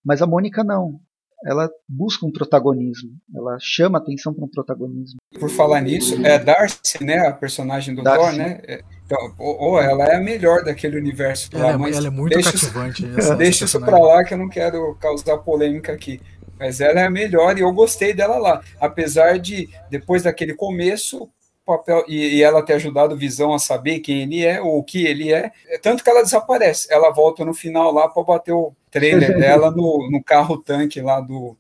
Mas 0.03 0.21
a 0.21 0.27
Mônica 0.27 0.63
não 0.63 0.99
ela 1.45 1.69
busca 1.88 2.25
um 2.25 2.31
protagonismo, 2.31 3.11
ela 3.35 3.57
chama 3.59 3.97
atenção 3.97 4.33
para 4.33 4.45
um 4.45 4.49
protagonismo. 4.49 5.19
Por 5.39 5.49
falar 5.49 5.81
nisso, 5.81 6.15
é 6.25 6.39
Darcy, 6.39 7.03
né, 7.03 7.27
a 7.27 7.33
personagem 7.33 7.93
do 7.93 8.01
Darcy. 8.01 8.19
Thor, 8.19 8.33
né? 8.33 8.59
É, 8.67 8.81
então, 9.05 9.33
ou, 9.38 9.79
ela 9.79 10.05
é 10.05 10.15
a 10.15 10.19
melhor 10.19 10.63
daquele 10.63 10.97
universo 10.97 11.49
ela, 11.53 11.71
é, 11.71 11.93
ela 11.93 12.07
é 12.07 12.09
muito 12.09 12.33
deixa 12.33 12.51
cativante. 12.51 13.05
Isso, 13.05 13.19
essa, 13.19 13.35
deixa 13.35 13.65
isso 13.65 13.79
para 13.79 13.97
lá 13.97 14.23
que 14.23 14.33
eu 14.33 14.38
não 14.38 14.49
quero 14.49 14.95
causar 14.95 15.38
polêmica 15.38 15.93
aqui. 15.93 16.19
Mas 16.59 16.81
ela 16.81 16.99
é 16.99 17.05
a 17.05 17.09
melhor 17.09 17.57
e 17.57 17.61
eu 17.61 17.71
gostei 17.71 18.13
dela 18.13 18.38
lá. 18.38 18.61
Apesar 18.79 19.38
de, 19.38 19.69
depois 19.91 20.23
daquele 20.23 20.55
começo, 20.55 21.29
papel 21.68 22.03
e, 22.07 22.38
e, 22.38 22.43
ela 22.43 22.63
ter 22.63 22.74
ajudado 22.74 23.18
Visão 23.18 23.53
a 23.53 23.59
saber 23.59 23.99
quem 23.99 24.22
ele 24.22 24.45
é 24.45 24.61
ou 24.61 24.80
o 24.80 24.84
que 24.84 25.05
ele 25.05 25.34
é, 25.34 25.51
é 25.68 25.78
tanto 25.78 26.03
que 26.03 26.09
ela 26.09 26.24
desaparece. 26.24 26.88
Ela 26.89 27.11
volta 27.11 27.43
no 27.43 27.53
final 27.53 27.91
lá 27.91 28.07
para 28.07 28.24
bater 28.24 28.53
o 28.53 28.74
trailer 28.89 29.36
dela 29.38 29.70
no, 29.70 30.09
no 30.09 30.24
carro 30.24 30.57
tanque 30.57 31.01
lá 31.01 31.20
do 31.20 31.55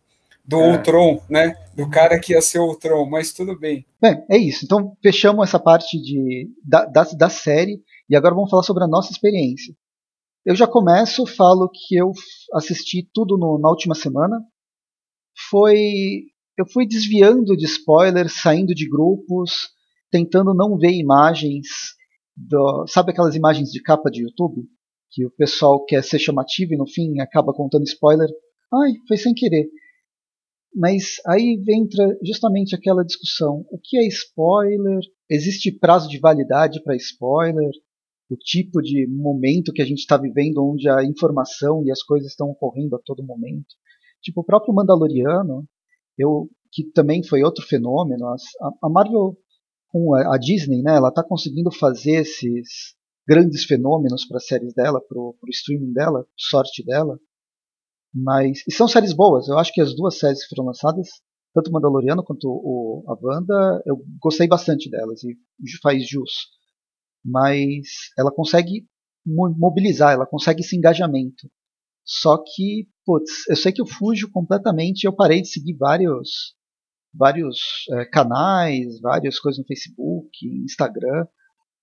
do 0.47 0.61
é. 0.61 0.71
Ultron, 0.71 1.21
né? 1.29 1.55
Do 1.75 1.89
cara 1.89 2.17
que 2.17 2.31
ia 2.31 2.41
ser 2.41 2.59
o 2.59 2.67
Ultron, 2.67 3.05
mas 3.09 3.33
tudo 3.33 3.59
bem. 3.59 3.85
Bem, 4.01 4.23
é 4.29 4.37
isso. 4.37 4.63
Então 4.63 4.95
fechamos 5.03 5.45
essa 5.45 5.59
parte 5.59 6.01
de, 6.01 6.49
da, 6.63 6.85
da, 6.85 7.03
da 7.03 7.29
série 7.29 7.81
e 8.09 8.15
agora 8.15 8.33
vamos 8.33 8.49
falar 8.49 8.63
sobre 8.63 8.85
a 8.85 8.87
nossa 8.87 9.11
experiência. 9.11 9.75
Eu 10.45 10.55
já 10.55 10.65
começo, 10.65 11.25
falo 11.25 11.69
que 11.69 11.97
eu 11.97 12.13
assisti 12.53 13.05
tudo 13.13 13.37
no, 13.37 13.59
na 13.59 13.69
última 13.69 13.93
semana. 13.93 14.41
Foi. 15.49 15.75
Eu 16.57 16.65
fui 16.65 16.87
desviando 16.87 17.55
de 17.57 17.65
spoilers, 17.65 18.41
saindo 18.41 18.73
de 18.73 18.89
grupos, 18.89 19.69
tentando 20.11 20.53
não 20.53 20.77
ver 20.77 20.91
imagens, 20.91 21.67
do, 22.35 22.85
sabe 22.87 23.11
aquelas 23.11 23.35
imagens 23.35 23.69
de 23.69 23.81
capa 23.81 24.09
de 24.09 24.23
YouTube? 24.23 24.63
Que 25.09 25.25
o 25.25 25.31
pessoal 25.31 25.83
quer 25.85 26.03
ser 26.03 26.19
chamativo 26.19 26.73
e 26.73 26.77
no 26.77 26.87
fim 26.87 27.19
acaba 27.19 27.53
contando 27.53 27.83
spoiler. 27.83 28.29
Ai, 28.73 28.93
foi 29.07 29.17
sem 29.17 29.33
querer. 29.33 29.69
Mas 30.75 31.15
aí 31.25 31.59
entra 31.69 32.17
justamente 32.23 32.75
aquela 32.75 33.03
discussão: 33.03 33.65
o 33.71 33.79
que 33.81 33.97
é 33.97 34.05
spoiler? 34.07 34.99
Existe 35.29 35.71
prazo 35.71 36.09
de 36.09 36.19
validade 36.19 36.83
para 36.83 36.95
spoiler? 36.95 37.71
O 38.29 38.35
tipo 38.35 38.81
de 38.81 39.07
momento 39.07 39.71
que 39.71 39.81
a 39.81 39.85
gente 39.85 39.99
está 39.99 40.17
vivendo, 40.17 40.63
onde 40.63 40.89
a 40.89 41.03
informação 41.03 41.81
e 41.85 41.91
as 41.91 42.03
coisas 42.03 42.29
estão 42.29 42.49
ocorrendo 42.49 42.95
a 42.95 42.99
todo 43.03 43.25
momento. 43.25 43.73
Tipo, 44.21 44.41
o 44.41 44.43
próprio 44.43 44.73
Mandaloriano, 44.73 45.65
eu, 46.17 46.49
que 46.71 46.83
também 46.91 47.23
foi 47.23 47.41
outro 47.41 47.65
fenômeno, 47.65 48.27
a, 48.27 48.35
a 48.83 48.89
Marvel 48.89 49.37
com 49.89 50.13
a, 50.15 50.37
Disney, 50.37 50.81
né, 50.81 50.95
ela 50.95 51.09
está 51.09 51.23
conseguindo 51.23 51.71
fazer 51.71 52.21
esses 52.21 52.95
grandes 53.27 53.65
fenômenos 53.65 54.25
para 54.25 54.37
as 54.37 54.45
séries 54.45 54.73
dela, 54.73 55.01
para 55.01 55.19
o 55.19 55.35
streaming 55.49 55.93
dela, 55.93 56.25
sorte 56.37 56.83
dela. 56.83 57.19
Mas 58.13 58.63
e 58.67 58.73
são 58.73 58.87
séries 58.87 59.13
boas. 59.13 59.47
Eu 59.47 59.57
acho 59.57 59.73
que 59.73 59.81
as 59.81 59.95
duas 59.95 60.17
séries 60.17 60.43
que 60.43 60.55
foram 60.55 60.67
lançadas, 60.67 61.09
tanto 61.53 61.71
Mandaloriano 61.71 62.23
quanto 62.23 62.47
o, 62.47 63.03
a 63.07 63.17
Wanda, 63.21 63.83
eu 63.85 64.01
gostei 64.21 64.47
bastante 64.47 64.89
delas 64.89 65.23
e 65.23 65.37
faz 65.81 66.07
jus. 66.07 66.47
Mas 67.23 68.11
ela 68.17 68.31
consegue 68.31 68.87
mobilizar, 69.25 70.13
ela 70.13 70.25
consegue 70.25 70.61
esse 70.61 70.77
engajamento. 70.77 71.49
Só 72.05 72.37
que, 72.37 72.87
putz, 73.05 73.47
eu 73.49 73.55
sei 73.57 73.73
que 73.73 73.81
eu 73.81 73.85
fujo 73.85 74.31
completamente. 74.31 75.03
Eu 75.03 75.13
parei 75.13 75.41
de 75.41 75.49
seguir 75.49 75.75
vários 75.75 76.55
vários 77.17 77.59
é, 77.91 78.05
canais, 78.05 78.99
várias 79.01 79.39
coisas 79.39 79.59
no 79.59 79.65
Facebook, 79.65 80.29
Instagram, 80.63 81.25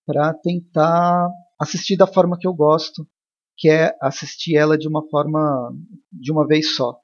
para 0.06 0.32
tentar 0.34 1.28
assistir 1.60 1.96
da 1.96 2.06
forma 2.06 2.38
que 2.38 2.46
eu 2.46 2.54
gosto, 2.54 3.06
que 3.56 3.68
é 3.68 3.96
assistir 4.00 4.56
ela 4.56 4.76
de 4.76 4.88
uma 4.88 5.06
forma 5.08 5.72
de 6.12 6.32
uma 6.32 6.46
vez 6.46 6.74
só. 6.74 6.98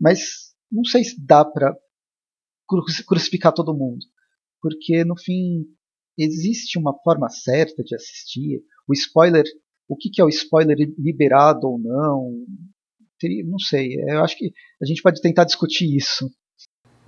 Mas 0.00 0.48
não 0.70 0.84
sei 0.84 1.04
se 1.04 1.24
dá 1.24 1.44
para 1.44 1.76
crucificar 3.06 3.52
todo 3.52 3.76
mundo, 3.76 4.04
porque 4.60 5.04
no 5.04 5.18
fim 5.18 5.64
existe 6.16 6.78
uma 6.78 6.94
forma 7.02 7.28
certa 7.28 7.82
de 7.82 7.94
assistir. 7.94 8.62
O 8.88 8.92
spoiler, 8.92 9.44
o 9.88 9.96
que, 9.96 10.10
que 10.10 10.20
é 10.20 10.24
o 10.24 10.28
spoiler 10.28 10.76
liberado 10.98 11.68
ou 11.68 11.78
não? 11.78 12.44
Não 13.46 13.58
sei. 13.58 13.94
Eu 14.08 14.22
acho 14.22 14.36
que 14.36 14.52
a 14.80 14.86
gente 14.86 15.02
pode 15.02 15.20
tentar 15.20 15.44
discutir 15.44 15.96
isso. 15.96 16.30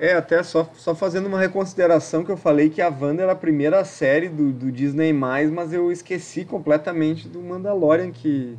É, 0.01 0.15
até 0.15 0.43
só, 0.43 0.65
só 0.79 0.95
fazendo 0.95 1.27
uma 1.27 1.39
reconsideração 1.39 2.25
que 2.25 2.31
eu 2.31 2.37
falei 2.37 2.71
que 2.71 2.81
a 2.81 2.89
Wanda 2.89 3.23
era 3.23 3.33
a 3.33 3.37
primeira 3.37 3.85
série 3.85 4.31
do, 4.31 4.51
do 4.51 4.73
Disney+, 4.73 5.13
mas 5.13 5.75
eu 5.75 5.93
esqueci 5.93 6.43
completamente 6.47 7.29
do 7.29 7.39
Mandalorian, 7.43 8.11
que, 8.11 8.57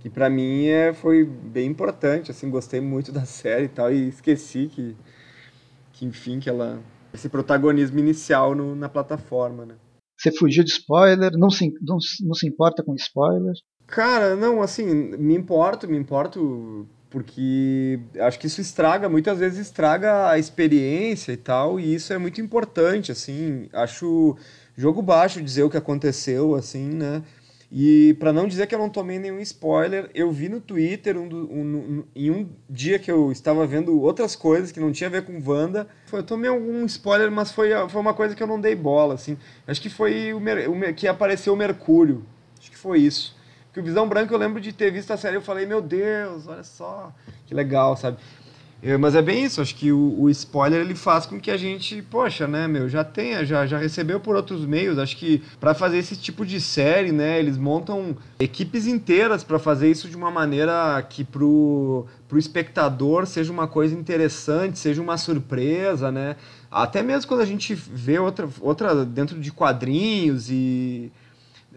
que 0.00 0.08
para 0.08 0.30
mim 0.30 0.68
é, 0.68 0.94
foi 0.94 1.26
bem 1.26 1.68
importante, 1.68 2.30
assim, 2.30 2.48
gostei 2.48 2.80
muito 2.80 3.12
da 3.12 3.26
série 3.26 3.66
e 3.66 3.68
tal, 3.68 3.92
e 3.92 4.08
esqueci 4.08 4.66
que, 4.66 4.96
que 5.92 6.06
enfim, 6.06 6.40
que 6.40 6.48
ela... 6.48 6.80
esse 7.12 7.28
protagonismo 7.28 7.98
inicial 7.98 8.54
no, 8.54 8.74
na 8.74 8.88
plataforma, 8.88 9.66
né? 9.66 9.74
Você 10.18 10.32
fugiu 10.32 10.64
de 10.64 10.70
spoiler, 10.70 11.32
não 11.36 11.50
se, 11.50 11.70
não, 11.82 11.98
não 12.22 12.34
se 12.34 12.48
importa 12.48 12.82
com 12.82 12.94
spoiler? 12.94 13.52
Cara, 13.86 14.34
não, 14.36 14.62
assim, 14.62 14.86
me 14.86 15.36
importo, 15.36 15.86
me 15.86 15.98
importo 15.98 16.88
porque 17.12 18.00
acho 18.18 18.38
que 18.38 18.46
isso 18.46 18.60
estraga, 18.60 19.06
muitas 19.06 19.38
vezes 19.38 19.58
estraga 19.58 20.30
a 20.30 20.38
experiência 20.38 21.32
e 21.32 21.36
tal, 21.36 21.78
e 21.78 21.94
isso 21.94 22.10
é 22.12 22.18
muito 22.18 22.40
importante, 22.40 23.12
assim, 23.12 23.68
acho 23.72 24.34
jogo 24.74 25.02
baixo 25.02 25.42
dizer 25.42 25.62
o 25.62 25.70
que 25.70 25.76
aconteceu, 25.76 26.54
assim, 26.54 26.88
né, 26.88 27.22
e 27.70 28.14
para 28.18 28.32
não 28.32 28.48
dizer 28.48 28.66
que 28.66 28.74
eu 28.74 28.78
não 28.78 28.88
tomei 28.88 29.18
nenhum 29.18 29.40
spoiler, 29.40 30.10
eu 30.14 30.32
vi 30.32 30.48
no 30.48 30.60
Twitter, 30.60 31.18
um, 31.18 31.26
um, 31.26 31.76
um, 31.76 32.04
em 32.16 32.30
um 32.30 32.48
dia 32.68 32.98
que 32.98 33.10
eu 33.10 33.30
estava 33.30 33.66
vendo 33.66 34.00
outras 34.00 34.34
coisas 34.34 34.72
que 34.72 34.80
não 34.80 34.90
tinha 34.90 35.08
a 35.08 35.10
ver 35.10 35.24
com 35.24 35.38
Wanda, 35.44 35.86
foi, 36.06 36.20
eu 36.20 36.24
tomei 36.24 36.48
algum 36.48 36.84
spoiler, 36.86 37.30
mas 37.30 37.52
foi, 37.52 37.70
foi 37.90 38.00
uma 38.00 38.14
coisa 38.14 38.34
que 38.34 38.42
eu 38.42 38.46
não 38.46 38.58
dei 38.58 38.74
bola, 38.74 39.14
assim, 39.14 39.36
acho 39.66 39.82
que 39.82 39.90
foi 39.90 40.32
o, 40.32 40.38
o 40.38 40.94
que 40.94 41.06
apareceu 41.06 41.52
o 41.52 41.56
Mercúrio, 41.56 42.24
acho 42.58 42.70
que 42.70 42.78
foi 42.78 43.00
isso. 43.00 43.36
Que 43.72 43.80
o 43.80 43.82
Visão 43.82 44.08
Branco 44.08 44.32
eu 44.32 44.38
lembro 44.38 44.60
de 44.60 44.72
ter 44.72 44.90
visto 44.90 45.12
a 45.12 45.16
série 45.16 45.36
e 45.36 45.38
eu 45.38 45.42
falei, 45.42 45.64
meu 45.64 45.80
Deus, 45.80 46.46
olha 46.46 46.62
só, 46.62 47.12
que 47.46 47.54
legal, 47.54 47.96
sabe? 47.96 48.18
É, 48.82 48.96
mas 48.96 49.14
é 49.14 49.22
bem 49.22 49.44
isso, 49.44 49.62
acho 49.62 49.76
que 49.76 49.92
o, 49.92 50.22
o, 50.22 50.28
spoiler 50.28 50.80
ele 50.80 50.96
faz 50.96 51.24
com 51.24 51.38
que 51.38 51.52
a 51.52 51.56
gente, 51.56 52.02
poxa, 52.02 52.48
né, 52.48 52.66
meu, 52.66 52.88
já 52.88 53.04
tenha, 53.04 53.44
já, 53.44 53.64
já 53.64 53.78
recebeu 53.78 54.18
por 54.18 54.34
outros 54.34 54.66
meios. 54.66 54.98
Acho 54.98 55.16
que 55.16 55.40
para 55.60 55.72
fazer 55.72 55.98
esse 55.98 56.16
tipo 56.16 56.44
de 56.44 56.60
série, 56.60 57.12
né, 57.12 57.38
eles 57.38 57.56
montam 57.56 58.16
equipes 58.40 58.88
inteiras 58.88 59.44
para 59.44 59.60
fazer 59.60 59.88
isso 59.88 60.08
de 60.08 60.16
uma 60.16 60.32
maneira 60.32 61.00
que 61.08 61.22
pro, 61.22 62.06
pro 62.28 62.40
espectador 62.40 63.24
seja 63.24 63.52
uma 63.52 63.68
coisa 63.68 63.94
interessante, 63.94 64.80
seja 64.80 65.00
uma 65.00 65.16
surpresa, 65.16 66.10
né? 66.10 66.34
Até 66.68 67.04
mesmo 67.04 67.28
quando 67.28 67.42
a 67.42 67.46
gente 67.46 67.74
vê 67.74 68.18
outra, 68.18 68.48
outra 68.60 69.04
dentro 69.04 69.38
de 69.38 69.52
quadrinhos 69.52 70.50
e. 70.50 71.12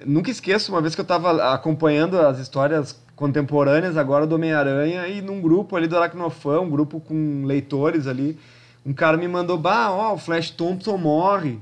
Nunca 0.03 0.31
esqueço 0.31 0.71
uma 0.71 0.81
vez 0.81 0.95
que 0.95 1.01
eu 1.01 1.03
estava 1.03 1.53
acompanhando 1.53 2.19
as 2.19 2.39
histórias 2.39 2.99
contemporâneas 3.15 3.95
agora 3.95 4.27
do 4.27 4.35
Homem-Aranha 4.35 5.07
e 5.07 5.21
num 5.21 5.39
grupo 5.39 5.75
ali 5.75 5.87
do 5.87 5.95
Aracnofã, 5.95 6.59
um 6.59 6.69
grupo 6.69 6.99
com 6.99 7.45
leitores 7.45 8.07
ali, 8.07 8.37
um 8.85 8.93
cara 8.93 9.15
me 9.15 9.27
mandou, 9.27 9.57
bah, 9.57 9.89
ó, 9.91 10.13
o 10.13 10.17
Flash 10.17 10.51
Thompson 10.51 10.97
morre. 10.97 11.59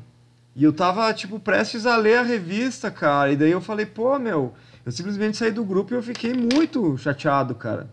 E 0.55 0.63
eu 0.63 0.73
tava, 0.73 1.11
tipo, 1.13 1.39
prestes 1.39 1.86
a 1.86 1.95
ler 1.95 2.17
a 2.17 2.23
revista, 2.23 2.91
cara. 2.91 3.31
E 3.31 3.36
daí 3.36 3.51
eu 3.51 3.61
falei, 3.61 3.86
pô, 3.86 4.17
meu, 4.19 4.53
eu 4.86 4.91
simplesmente 4.91 5.38
saí 5.38 5.51
do 5.51 5.63
grupo 5.63 5.93
e 5.93 5.97
eu 5.97 6.03
fiquei 6.03 6.34
muito 6.34 6.97
chateado, 6.97 7.55
cara. 7.55 7.88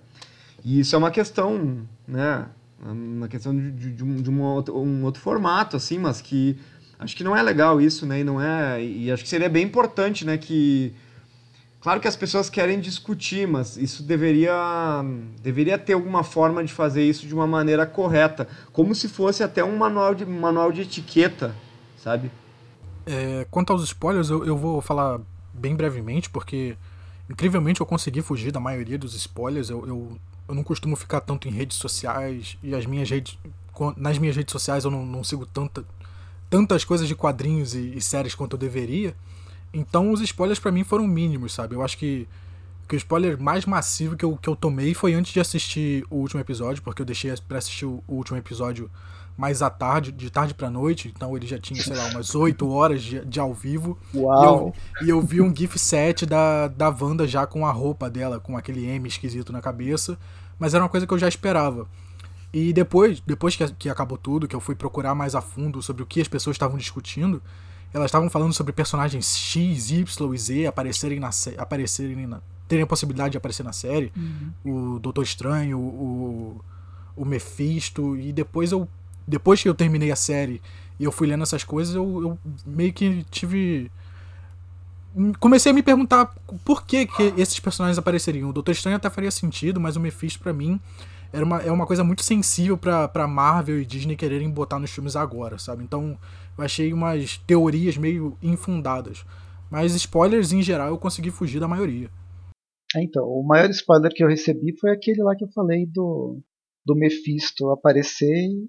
E 0.65 0.81
isso 0.81 0.95
é 0.95 0.99
uma 0.99 1.11
questão, 1.11 1.87
né? 2.07 2.47
Uma 2.83 3.29
questão 3.29 3.55
de, 3.55 3.71
de, 3.71 3.93
de, 3.93 4.05
um, 4.05 4.17
de 4.17 4.31
um, 4.31 4.43
outro, 4.43 4.77
um 4.79 5.05
outro 5.05 5.23
formato, 5.23 5.77
assim, 5.77 5.99
mas 5.99 6.21
que 6.21 6.59
acho 7.01 7.17
que 7.17 7.25
não 7.25 7.37
é 7.37 7.43
legal 7.43 7.81
isso, 7.81 8.07
né? 8.07 8.21
E 8.21 8.25
não 8.25 8.41
é. 8.41 8.83
E 8.83 9.11
acho 9.11 9.23
que 9.23 9.29
seria 9.29 9.49
bem 9.49 9.65
importante, 9.65 10.25
né? 10.25 10.39
Que 10.39 10.95
Claro 11.81 11.99
que 11.99 12.07
as 12.07 12.15
pessoas 12.15 12.51
querem 12.51 12.79
discutir, 12.79 13.49
mas 13.49 13.79
isso 13.79 14.03
deveria, 14.03 15.03
deveria 15.43 15.79
ter 15.79 15.95
alguma 15.95 16.23
forma 16.23 16.63
de 16.63 16.71
fazer 16.71 17.03
isso 17.03 17.27
de 17.27 17.35
uma 17.35 17.47
maneira 17.47 17.87
correta, 17.87 18.47
como 18.71 18.95
se 18.95 19.09
fosse 19.09 19.43
até 19.43 19.65
um 19.65 19.79
manual 19.79 20.15
de, 20.15 20.27
manual 20.27 20.71
de 20.71 20.83
etiqueta, 20.83 21.55
sabe? 21.97 22.31
É, 23.07 23.47
quanto 23.51 23.73
aos 23.73 23.83
spoilers, 23.83 24.29
eu, 24.29 24.45
eu 24.45 24.59
vou 24.59 24.83
falar 24.83 25.21
bem 25.55 25.75
brevemente, 25.75 26.29
porque 26.29 26.77
incrivelmente 27.31 27.81
eu 27.81 27.87
consegui 27.87 28.21
fugir 28.21 28.53
da 28.53 28.61
maioria 28.61 28.99
dos 28.99 29.15
spoilers. 29.15 29.71
Eu, 29.71 29.87
eu, 29.87 30.19
eu 30.49 30.55
não 30.55 30.63
costumo 30.63 30.95
ficar 30.97 31.23
tanto 31.23 31.49
em 31.49 31.51
redes 31.51 31.79
sociais 31.79 32.59
e 32.63 32.75
as 32.75 32.85
minhas 32.85 33.09
redes, 33.09 33.39
nas 33.97 34.19
minhas 34.19 34.37
redes 34.37 34.53
sociais 34.53 34.85
eu 34.85 34.91
não, 34.91 35.07
não 35.07 35.25
sigo 35.25 35.47
tanta, 35.47 35.83
tantas 36.51 36.85
coisas 36.85 37.07
de 37.07 37.15
quadrinhos 37.15 37.75
e, 37.75 37.97
e 37.97 38.01
séries 38.01 38.35
quanto 38.35 38.55
eu 38.55 38.59
deveria. 38.59 39.15
Então 39.73 40.11
os 40.11 40.21
spoilers 40.21 40.59
para 40.59 40.73
mim 40.73 40.83
foram 40.83 41.07
mínimos, 41.07 41.55
sabe? 41.55 41.77
Eu 41.77 41.83
acho 41.83 41.97
que, 41.97 42.29
que 42.89 42.97
o 42.97 42.99
spoiler 42.99 43.41
mais 43.41 43.65
massivo 43.65 44.17
que 44.17 44.25
eu, 44.25 44.37
que 44.37 44.49
eu 44.49 44.57
tomei 44.57 44.93
foi 44.93 45.15
antes 45.15 45.33
de 45.33 45.39
assistir 45.39 46.05
o 46.11 46.17
último 46.17 46.41
episódio, 46.41 46.83
porque 46.83 47.01
eu 47.01 47.07
deixei 47.07 47.33
para 47.49 47.59
assistir 47.59 47.87
o, 47.87 48.03
o, 48.09 48.17
último 48.17 48.37
episódio 48.37 48.91
mais 49.39 49.63
à 49.63 49.71
tarde, 49.71 50.11
de 50.13 50.29
tarde 50.29 50.53
para 50.53 50.69
noite, 50.69 51.11
então 51.15 51.35
ele 51.35 51.47
já 51.47 51.59
tinha, 51.59 51.81
sei 51.83 51.97
lá, 51.97 52.09
umas 52.09 52.35
8 52.35 52.69
horas 52.69 53.03
de, 53.03 53.25
de 53.25 53.39
ao 53.39 53.55
vivo. 53.55 53.97
Uau! 54.13 54.75
E 55.01 55.05
eu, 55.05 55.07
e 55.07 55.11
eu 55.11 55.23
vi 55.23 55.41
um 55.41 55.55
GIF 55.55 55.79
set 55.79 56.27
da, 56.27 56.67
da 56.67 56.91
Wanda 56.91 57.27
já 57.27 57.47
com 57.47 57.65
a 57.65 57.71
roupa 57.71 58.11
dela, 58.11 58.41
com 58.41 58.57
aquele 58.57 58.85
M 58.85 59.09
esquisito 59.09 59.53
na 59.53 59.63
cabeça, 59.63 60.19
mas 60.59 60.75
era 60.75 60.83
uma 60.83 60.91
coisa 60.91 61.07
que 61.07 61.15
eu 61.15 61.19
já 61.19 61.29
esperava. 61.29 61.87
E 62.53 62.73
depois, 62.73 63.21
depois 63.25 63.55
que, 63.55 63.67
que 63.75 63.89
acabou 63.89 64.19
tudo, 64.19 64.49
que 64.49 64.57
eu 64.57 64.61
fui 64.61 64.75
procurar 64.75 65.15
mais 65.15 65.35
a 65.35 65.41
fundo 65.41 65.81
sobre 65.83 66.03
o 66.03 66.07
que 66.07 66.21
as 66.21 66.29
pessoas 66.29 66.55
estavam 66.55 66.77
discutindo, 66.77 67.41
elas 67.93 68.07
estavam 68.07 68.29
falando 68.29 68.53
sobre 68.53 68.73
personagens 68.73 69.37
X, 69.37 69.91
Y 69.91 70.35
e 70.35 70.39
Z 70.39 70.67
aparecerem 70.67 71.21
na 71.21 71.31
aparecerem 71.59 72.27
na, 72.27 72.41
terem 72.69 72.85
a 72.85 72.87
possibilidade 72.87 73.33
de 73.33 73.39
aparecer 73.39 73.65
na 73.65 73.73
série. 73.73 74.13
Uhum. 74.17 74.95
O 74.95 74.99
Doutor 75.01 75.25
Estranho, 75.25 75.79
o, 75.79 76.61
o 77.17 77.25
Mephisto. 77.25 78.17
E 78.17 78.33
depois 78.33 78.71
eu. 78.73 78.89
Depois 79.27 79.63
que 79.63 79.69
eu 79.69 79.75
terminei 79.75 80.11
a 80.11 80.17
série 80.17 80.61
e 80.99 81.05
eu 81.05 81.13
fui 81.13 81.27
lendo 81.27 81.43
essas 81.43 81.63
coisas, 81.63 81.95
eu, 81.95 82.23
eu 82.23 82.39
meio 82.67 82.93
que 82.93 83.25
tive. 83.31 83.91
Comecei 85.39 85.71
a 85.71 85.75
me 85.75 85.83
perguntar 85.83 86.27
por 86.65 86.85
que, 86.85 87.07
que 87.07 87.35
esses 87.37 87.59
personagens 87.59 87.99
apareceriam. 87.99 88.49
O 88.49 88.53
Doutor 88.53 88.73
Estranho 88.73 88.97
até 88.97 89.11
faria 89.11 89.31
sentido, 89.31 89.81
mas 89.81 89.97
o 89.97 90.01
Mephisto, 90.01 90.41
para 90.41 90.53
mim, 90.53 90.81
era 91.33 91.45
uma, 91.45 91.63
é 91.63 91.71
uma 91.71 91.87
coisa 91.87 92.03
muito 92.03 92.23
sensível 92.23 92.77
para 92.77 93.29
Marvel 93.29 93.81
e 93.81 93.87
Disney 93.87 94.17
quererem 94.17 94.51
botar 94.51 94.79
nos 94.79 94.91
filmes 94.91 95.17
agora, 95.17 95.59
sabe? 95.59 95.85
Então 95.85 96.19
eu 96.57 96.65
achei 96.65 96.93
umas 96.93 97.39
teorias 97.39 97.97
meio 97.97 98.37
infundadas. 98.43 99.25
Mas 99.71 99.95
spoilers 99.95 100.53
em 100.53 100.63
geral 100.63 100.89
eu 100.89 100.99
consegui 100.99 101.31
fugir 101.31 101.61
da 101.61 101.69
maioria. 101.69 102.11
É, 102.97 103.03
então, 103.03 103.25
o 103.25 103.47
maior 103.47 103.71
spoiler 103.71 104.13
que 104.13 104.25
eu 104.25 104.29
recebi 104.29 104.77
foi 104.79 104.91
aquele 104.91 105.23
lá 105.23 105.37
que 105.37 105.45
eu 105.45 105.53
falei 105.53 105.87
do, 105.87 106.41
do 106.85 106.97
Mephisto 106.97 107.71
aparecer 107.71 108.35
e. 108.35 108.69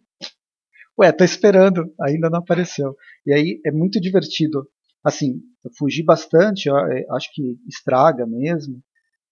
Ué, 1.00 1.12
tá 1.12 1.26
esperando, 1.26 1.92
ainda 2.00 2.30
não 2.30 2.40
apareceu. 2.40 2.96
E 3.26 3.34
aí 3.34 3.60
é 3.66 3.72
muito 3.72 4.00
divertido. 4.00 4.68
Assim, 5.04 5.42
eu 5.66 5.72
fugi 5.76 6.04
bastante, 6.04 6.68
eu 6.68 6.76
acho 7.16 7.34
que 7.34 7.58
estraga 7.68 8.28
mesmo, 8.28 8.80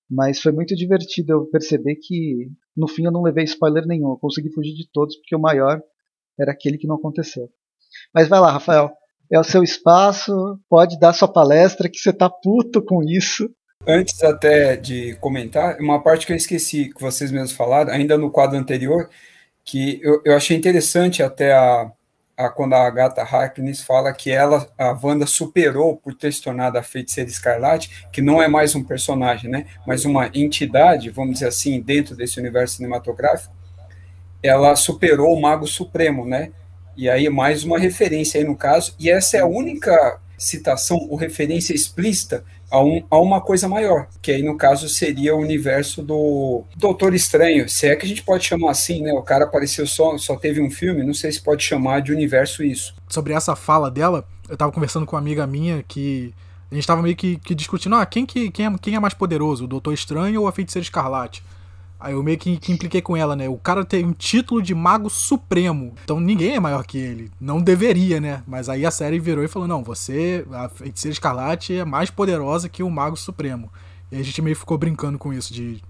mas 0.10 0.42
foi 0.42 0.52
muito 0.52 0.76
divertido 0.76 1.34
eu 1.34 1.46
perceber 1.46 1.96
que 1.96 2.50
no 2.76 2.88
fim 2.88 3.06
eu 3.06 3.12
não 3.12 3.22
levei 3.22 3.44
spoiler 3.44 3.86
nenhum, 3.86 4.10
eu 4.10 4.18
consegui 4.18 4.50
fugir 4.50 4.74
de 4.74 4.90
todos 4.92 5.16
porque 5.18 5.36
o 5.36 5.40
maior 5.40 5.82
era 6.40 6.52
aquele 6.52 6.78
que 6.78 6.88
não 6.88 6.96
aconteceu. 6.96 7.50
Mas 8.14 8.28
vai 8.28 8.40
lá, 8.40 8.52
Rafael. 8.52 8.92
É 9.32 9.40
o 9.40 9.44
seu 9.44 9.62
espaço, 9.62 10.60
pode 10.68 11.00
dar 11.00 11.14
sua 11.14 11.28
palestra, 11.28 11.90
que 11.90 12.00
você 12.00 12.12
tá 12.12 12.30
puto 12.30 12.82
com 12.82 13.04
isso. 13.04 13.50
Antes 13.88 14.24
até 14.24 14.76
de 14.76 15.16
comentar, 15.18 15.80
uma 15.80 16.02
parte 16.02 16.26
que 16.26 16.34
eu 16.34 16.38
esqueci, 16.38 16.92
que 16.92 17.00
vocês 17.00 17.32
mesmos 17.32 17.52
falaram, 17.52 17.92
ainda 17.92 18.18
no 18.18 18.32
quadro 18.32 18.58
anterior, 18.58 19.10
que 19.64 20.00
eu, 20.02 20.22
eu 20.26 20.36
achei 20.36 20.58
interessante 20.58 21.22
até 21.22 21.54
a, 21.54 21.92
a, 22.40 22.48
quando 22.48 22.74
a 22.74 22.88
Agatha 22.88 23.22
Harkness 23.22 23.82
fala 23.82 24.14
que 24.14 24.32
ela, 24.32 24.72
a 24.78 24.98
Wanda 25.04 25.26
superou 25.26 25.98
por 25.98 26.16
ter 26.16 26.32
se 26.32 26.42
tornado 26.42 26.78
a 26.78 26.82
Feiticeira 26.82 27.30
Escarlate, 27.30 28.08
que 28.14 28.22
não 28.22 28.42
é 28.42 28.48
mais 28.48 28.74
um 28.76 28.84
personagem, 28.84 29.52
né, 29.52 29.66
mas 29.86 30.06
uma 30.06 30.32
entidade, 30.34 31.10
vamos 31.10 31.34
dizer 31.34 31.50
assim, 31.50 31.82
dentro 31.82 32.16
desse 32.16 32.40
universo 32.40 32.78
cinematográfico, 32.78 33.54
ela 34.42 34.74
superou 34.78 35.36
o 35.36 35.42
Mago 35.42 35.68
Supremo, 35.68 36.26
né, 36.26 36.54
e 36.96 37.10
aí, 37.10 37.30
mais 37.30 37.66
uma 37.66 37.78
referência 37.78 38.40
aí 38.40 38.48
no 38.48 38.56
caso, 38.56 38.96
e 38.98 39.10
essa 39.10 39.36
é 39.36 39.42
a 39.42 39.46
única 39.46 40.22
citação 40.38 40.98
ou 41.10 41.18
referência 41.18 41.74
explícita 41.74 42.46
a, 42.72 42.82
um, 42.82 43.04
a 43.10 43.18
uma 43.20 43.42
coisa 43.42 43.68
maior, 43.68 44.08
que 44.22 44.32
aí 44.32 44.44
no 44.44 44.58
caso 44.58 44.88
seria 44.88 45.36
o 45.36 45.40
universo 45.40 46.02
do 46.02 46.64
Doutor 46.76 47.14
Estranho, 47.14 47.68
se 47.68 47.88
é 47.88 47.96
que 47.96 48.06
a 48.06 48.10
gente 48.10 48.24
pode 48.24 48.46
chamar 48.46 48.72
assim, 48.72 49.02
né? 49.02 49.14
O 49.14 49.22
cara 49.22 49.46
apareceu 49.46 49.88
só, 49.88 50.18
só 50.18 50.36
teve 50.36 50.62
um 50.62 50.70
filme, 50.70 51.04
não 51.04 51.14
sei 51.14 51.32
se 51.32 51.42
pode 51.42 51.64
chamar 51.64 52.02
de 52.02 52.12
universo 52.12 52.64
isso. 52.64 52.94
Sobre 53.08 53.34
essa 53.34 53.56
fala 53.56 53.90
dela, 53.90 54.26
eu 54.48 54.58
tava 54.58 54.72
conversando 54.72 55.06
com 55.06 55.16
uma 55.16 55.22
amiga 55.22 55.46
minha 55.48 55.84
que 55.88 56.34
a 56.72 56.76
gente 56.76 56.86
tava 56.86 57.02
meio 57.02 57.16
que, 57.16 57.38
que 57.38 57.56
discutindo, 57.56 57.96
ah, 57.96 58.06
quem, 58.06 58.26
que, 58.26 58.52
quem, 58.52 58.66
é, 58.68 58.76
quem 58.80 58.96
é 58.96 59.00
mais 59.00 59.14
poderoso, 59.14 59.66
o 59.66 59.68
Doutor 59.68 59.94
Estranho 59.94 60.42
ou 60.42 60.48
a 60.48 60.52
Feiticeira 60.52 60.84
Escarlate? 60.84 61.44
Aí 62.00 62.14
eu 62.14 62.24
meio 62.24 62.38
que, 62.38 62.58
que, 62.58 62.72
impliquei 62.72 63.02
com 63.02 63.18
ela, 63.18 63.36
né? 63.36 63.50
O 63.50 63.58
cara 63.58 63.84
tem 63.84 64.06
um 64.06 64.14
título 64.14 64.62
de 64.62 64.74
Mago 64.74 65.10
Supremo. 65.10 65.94
Então 66.04 66.20
ninguém 66.20 66.56
é 66.56 66.60
maior 66.60 66.86
que 66.86 66.98
ele. 66.98 67.30
Não 67.42 67.62
deveria, 67.62 68.22
né? 68.22 68.42
Mas 68.48 68.70
aí 68.70 68.86
a 68.86 68.92
série 68.92 69.20
virou 69.20 69.44
e 69.44 69.50
falou: 69.50 69.68
não, 69.68 69.84
você, 69.84 70.46
a 70.52 70.70
feiticeira 70.70 71.12
escarlate, 71.12 71.74
é 71.74 71.84
mais 71.84 72.10
poderosa 72.10 72.70
que 72.70 72.82
o 72.82 72.90
Mago 72.90 73.18
Supremo. 73.18 73.70
E 74.12 74.18
a 74.18 74.24
gente 74.24 74.42
meio 74.42 74.56
ficou 74.56 74.78
brincando 74.78 75.20
com 75.20 75.34
isso, 75.34 75.54
de 75.54 75.82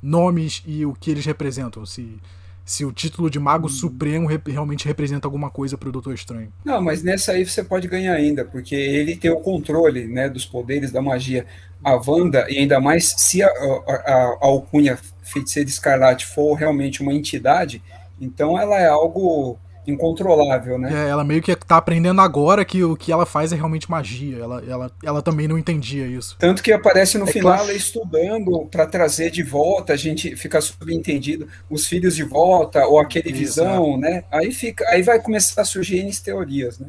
nomes 0.00 0.62
e 0.64 0.86
o 0.86 0.94
que 0.94 1.10
eles 1.10 1.26
representam. 1.26 1.84
Se, 1.84 2.16
se 2.64 2.84
o 2.84 2.92
título 2.92 3.28
de 3.28 3.40
Mago 3.40 3.68
Supremo 3.68 4.28
re 4.28 4.40
realmente 4.46 4.86
representa 4.86 5.26
alguma 5.26 5.50
coisa 5.50 5.76
para 5.76 5.88
o 5.88 5.92
Doutor 5.92 6.14
Estranho. 6.14 6.52
Não, 6.64 6.80
mas 6.80 7.02
nessa 7.02 7.32
aí 7.32 7.44
você 7.44 7.64
pode 7.64 7.88
ganhar 7.88 8.14
ainda, 8.14 8.44
porque 8.44 8.74
ele 8.74 9.16
tem 9.16 9.32
o 9.32 9.40
controle 9.40 10.06
né, 10.06 10.28
dos 10.28 10.46
poderes 10.46 10.92
da 10.92 11.02
magia 11.02 11.44
a 11.84 11.94
Wanda, 11.94 12.46
e 12.48 12.58
ainda 12.58 12.80
mais 12.80 13.14
se 13.16 13.42
a, 13.42 13.46
a, 13.46 13.92
a 13.92 14.38
alcunha 14.40 14.98
Feiticeira 15.26 15.68
Escarlate 15.68 16.26
for 16.26 16.54
realmente 16.54 17.02
uma 17.02 17.12
entidade, 17.12 17.82
então 18.20 18.58
ela 18.58 18.78
é 18.78 18.88
algo 18.88 19.58
incontrolável, 19.86 20.78
né? 20.78 20.90
É, 20.92 21.08
ela 21.08 21.24
meio 21.24 21.40
que 21.40 21.54
tá 21.54 21.76
aprendendo 21.76 22.20
agora 22.20 22.64
que 22.64 22.82
o 22.82 22.96
que 22.96 23.12
ela 23.12 23.24
faz 23.24 23.52
é 23.52 23.56
realmente 23.56 23.90
magia. 23.90 24.38
Ela, 24.38 24.64
ela, 24.66 24.90
ela 25.02 25.22
também 25.22 25.46
não 25.46 25.56
entendia 25.56 26.06
isso. 26.06 26.36
Tanto 26.38 26.62
que 26.62 26.72
aparece 26.72 27.16
no 27.18 27.28
é 27.28 27.32
final 27.32 27.54
ela 27.54 27.72
estudando 27.72 28.66
para 28.66 28.86
trazer 28.86 29.30
de 29.30 29.42
volta, 29.42 29.92
a 29.92 29.96
gente 29.96 30.34
fica 30.36 30.60
subentendido, 30.60 31.48
os 31.70 31.86
filhos 31.86 32.16
de 32.16 32.24
volta, 32.24 32.84
ou 32.86 32.98
aquele 32.98 33.30
isso, 33.30 33.38
visão, 33.38 33.94
é. 33.94 33.98
né? 33.98 34.24
Aí 34.30 34.52
fica, 34.52 34.84
aí 34.88 35.02
vai 35.02 35.20
começar 35.20 35.62
a 35.62 35.64
surgir 35.64 35.98
N 35.98 36.12
teorias, 36.16 36.78
né? 36.78 36.88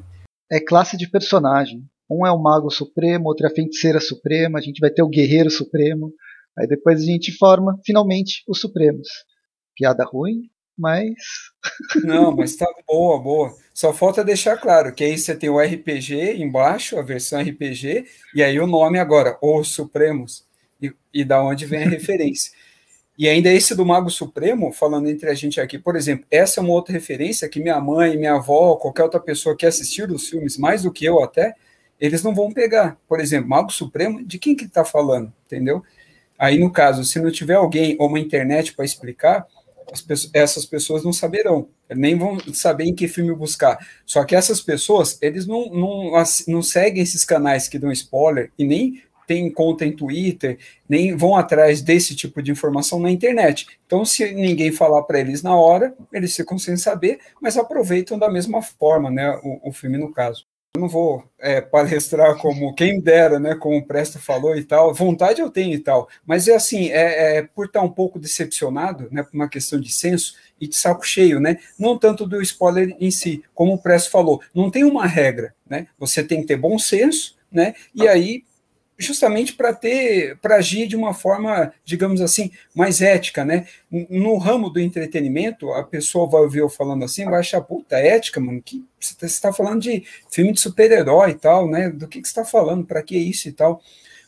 É 0.51 0.59
classe 0.59 0.97
de 0.97 1.09
personagem. 1.09 1.83
Um 2.09 2.25
é 2.25 2.31
o 2.31 2.41
Mago 2.41 2.71
Supremo, 2.71 3.27
outro 3.27 3.45
é 3.45 3.49
a 3.49 3.53
Feiticeira 3.53 3.99
Suprema, 3.99 4.59
a 4.59 4.61
gente 4.61 4.79
vai 4.79 4.89
ter 4.89 5.03
o 5.03 5.09
Guerreiro 5.09 5.51
Supremo. 5.51 6.13
Aí 6.57 6.67
depois 6.67 7.01
a 7.01 7.05
gente 7.05 7.31
forma, 7.37 7.79
finalmente, 7.85 8.43
os 8.47 8.59
Supremos. 8.59 9.07
Piada 9.75 10.03
ruim, 10.03 10.49
mas. 10.77 11.13
Não, 12.03 12.35
mas 12.35 12.55
tá 12.55 12.65
boa, 12.87 13.19
boa. 13.19 13.55
Só 13.73 13.93
falta 13.93 14.23
deixar 14.23 14.57
claro 14.57 14.93
que 14.93 15.03
aí 15.03 15.17
você 15.17 15.35
tem 15.35 15.49
o 15.49 15.59
RPG 15.59 16.41
embaixo, 16.41 16.97
a 16.97 17.01
versão 17.01 17.41
RPG, 17.41 18.05
e 18.33 18.43
aí 18.43 18.59
o 18.59 18.65
nome 18.65 18.97
agora, 18.97 19.37
Os 19.41 19.69
Supremos, 19.69 20.45
e, 20.81 20.91
e 21.13 21.23
da 21.23 21.43
onde 21.43 21.65
vem 21.65 21.83
a 21.83 21.89
referência. 21.89 22.51
E 23.17 23.27
ainda 23.27 23.51
esse 23.51 23.73
do 23.73 23.83
Mago 23.83 24.11
Supremo, 24.11 24.71
falando 24.71 25.09
entre 25.09 25.27
a 25.27 25.33
gente 25.33 25.59
aqui, 25.59 25.79
por 25.79 25.95
exemplo, 25.95 26.25
essa 26.29 26.59
é 26.59 26.63
uma 26.63 26.73
outra 26.73 26.93
referência 26.93 27.49
que 27.49 27.59
minha 27.59 27.79
mãe, 27.81 28.15
minha 28.15 28.35
avó, 28.35 28.75
qualquer 28.75 29.03
outra 29.03 29.19
pessoa 29.19 29.57
que 29.57 29.65
assistir 29.65 30.11
os 30.11 30.29
filmes, 30.29 30.55
mais 30.55 30.83
do 30.83 30.91
que 30.91 31.03
eu 31.03 31.23
até, 31.23 31.55
eles 31.99 32.21
não 32.21 32.35
vão 32.35 32.51
pegar. 32.51 32.95
Por 33.07 33.19
exemplo, 33.19 33.49
Mago 33.49 33.71
Supremo, 33.71 34.23
de 34.23 34.37
quem 34.37 34.55
que 34.55 34.65
está 34.65 34.85
falando, 34.85 35.33
entendeu? 35.47 35.83
Aí, 36.37 36.59
no 36.59 36.71
caso, 36.71 37.03
se 37.03 37.19
não 37.19 37.31
tiver 37.31 37.55
alguém 37.55 37.95
ou 37.99 38.07
uma 38.07 38.19
internet 38.19 38.73
para 38.73 38.85
explicar, 38.85 39.45
pessoas, 40.05 40.31
essas 40.33 40.65
pessoas 40.65 41.03
não 41.03 41.13
saberão, 41.13 41.69
nem 41.89 42.17
vão 42.17 42.37
saber 42.53 42.85
em 42.85 42.95
que 42.95 43.07
filme 43.07 43.33
buscar. 43.33 43.77
Só 44.05 44.23
que 44.23 44.35
essas 44.35 44.61
pessoas, 44.61 45.17
eles 45.21 45.47
não, 45.47 45.69
não, 45.69 46.11
não 46.47 46.61
seguem 46.61 47.01
esses 47.01 47.23
canais 47.23 47.67
que 47.67 47.79
dão 47.79 47.91
spoiler 47.91 48.51
e 48.57 48.65
nem 48.65 49.01
têm 49.25 49.51
conta 49.51 49.85
em 49.85 49.91
Twitter, 49.91 50.57
nem 50.87 51.15
vão 51.15 51.35
atrás 51.35 51.81
desse 51.81 52.15
tipo 52.15 52.41
de 52.41 52.49
informação 52.49 52.97
na 52.99 53.11
internet. 53.11 53.67
Então, 53.85 54.05
se 54.05 54.33
ninguém 54.33 54.71
falar 54.71 55.03
para 55.03 55.19
eles 55.19 55.43
na 55.43 55.55
hora, 55.55 55.93
eles 56.13 56.33
ficam 56.33 56.57
sem 56.57 56.77
saber, 56.77 57.19
mas 57.41 57.57
aproveitam 57.57 58.17
da 58.17 58.31
mesma 58.31 58.61
forma, 58.61 59.11
né, 59.11 59.37
o, 59.43 59.69
o 59.69 59.73
filme 59.73 59.97
no 59.97 60.11
caso. 60.11 60.45
Eu 60.77 60.81
não 60.81 60.87
vou 60.87 61.23
é, 61.39 61.59
palestrar 61.59 62.37
como 62.37 62.71
quem 62.75 63.01
dera, 63.01 63.39
né, 63.39 63.55
como 63.55 63.77
o 63.77 63.83
Presto 63.83 64.19
falou 64.19 64.55
e 64.55 64.63
tal, 64.63 64.93
vontade 64.93 65.41
eu 65.41 65.49
tenho 65.49 65.73
e 65.73 65.79
tal, 65.79 66.07
mas 66.23 66.47
é 66.47 66.55
assim, 66.55 66.89
é, 66.91 67.37
é 67.37 67.41
por 67.41 67.65
estar 67.65 67.81
um 67.81 67.89
pouco 67.89 68.19
decepcionado, 68.19 69.07
né, 69.11 69.23
por 69.23 69.33
uma 69.33 69.49
questão 69.49 69.79
de 69.79 69.91
senso 69.91 70.35
e 70.61 70.67
de 70.67 70.75
saco 70.75 71.03
cheio, 71.03 71.39
né, 71.39 71.57
não 71.79 71.97
tanto 71.97 72.27
do 72.27 72.39
spoiler 72.43 72.95
em 72.99 73.09
si, 73.09 73.43
como 73.55 73.73
o 73.73 73.81
Presto 73.81 74.11
falou, 74.11 74.39
não 74.53 74.69
tem 74.69 74.83
uma 74.83 75.07
regra, 75.07 75.55
né, 75.67 75.87
você 75.97 76.23
tem 76.23 76.41
que 76.41 76.47
ter 76.47 76.57
bom 76.57 76.77
senso, 76.77 77.35
né, 77.51 77.73
e 77.95 78.07
aí 78.07 78.43
justamente 78.97 79.53
para 79.53 79.73
ter, 79.73 80.37
para 80.37 80.55
agir 80.55 80.87
de 80.87 80.95
uma 80.95 81.13
forma, 81.13 81.71
digamos 81.85 82.19
assim, 82.19 82.51
mais 82.73 83.01
ética, 83.01 83.45
né? 83.45 83.67
No 84.09 84.37
ramo 84.37 84.69
do 84.69 84.79
entretenimento, 84.79 85.71
a 85.73 85.83
pessoa 85.83 86.29
vai 86.29 86.41
ouvir 86.41 86.59
eu 86.59 86.69
falando 86.69 87.05
assim, 87.05 87.25
vai 87.25 87.39
achar, 87.39 87.61
puta, 87.61 87.97
ética, 87.97 88.39
mano, 88.39 88.61
que 88.61 88.83
você 88.99 89.25
está 89.25 89.53
falando 89.53 89.81
de 89.81 90.03
filme 90.31 90.51
de 90.51 90.59
super-herói 90.59 91.31
e 91.31 91.35
tal, 91.35 91.69
né? 91.69 91.89
Do 91.89 92.07
que, 92.07 92.21
que 92.21 92.27
você 92.27 92.31
está 92.31 92.45
falando, 92.45 92.85
para 92.85 93.03
que 93.03 93.17
isso 93.17 93.47
e 93.47 93.51
tal. 93.51 93.81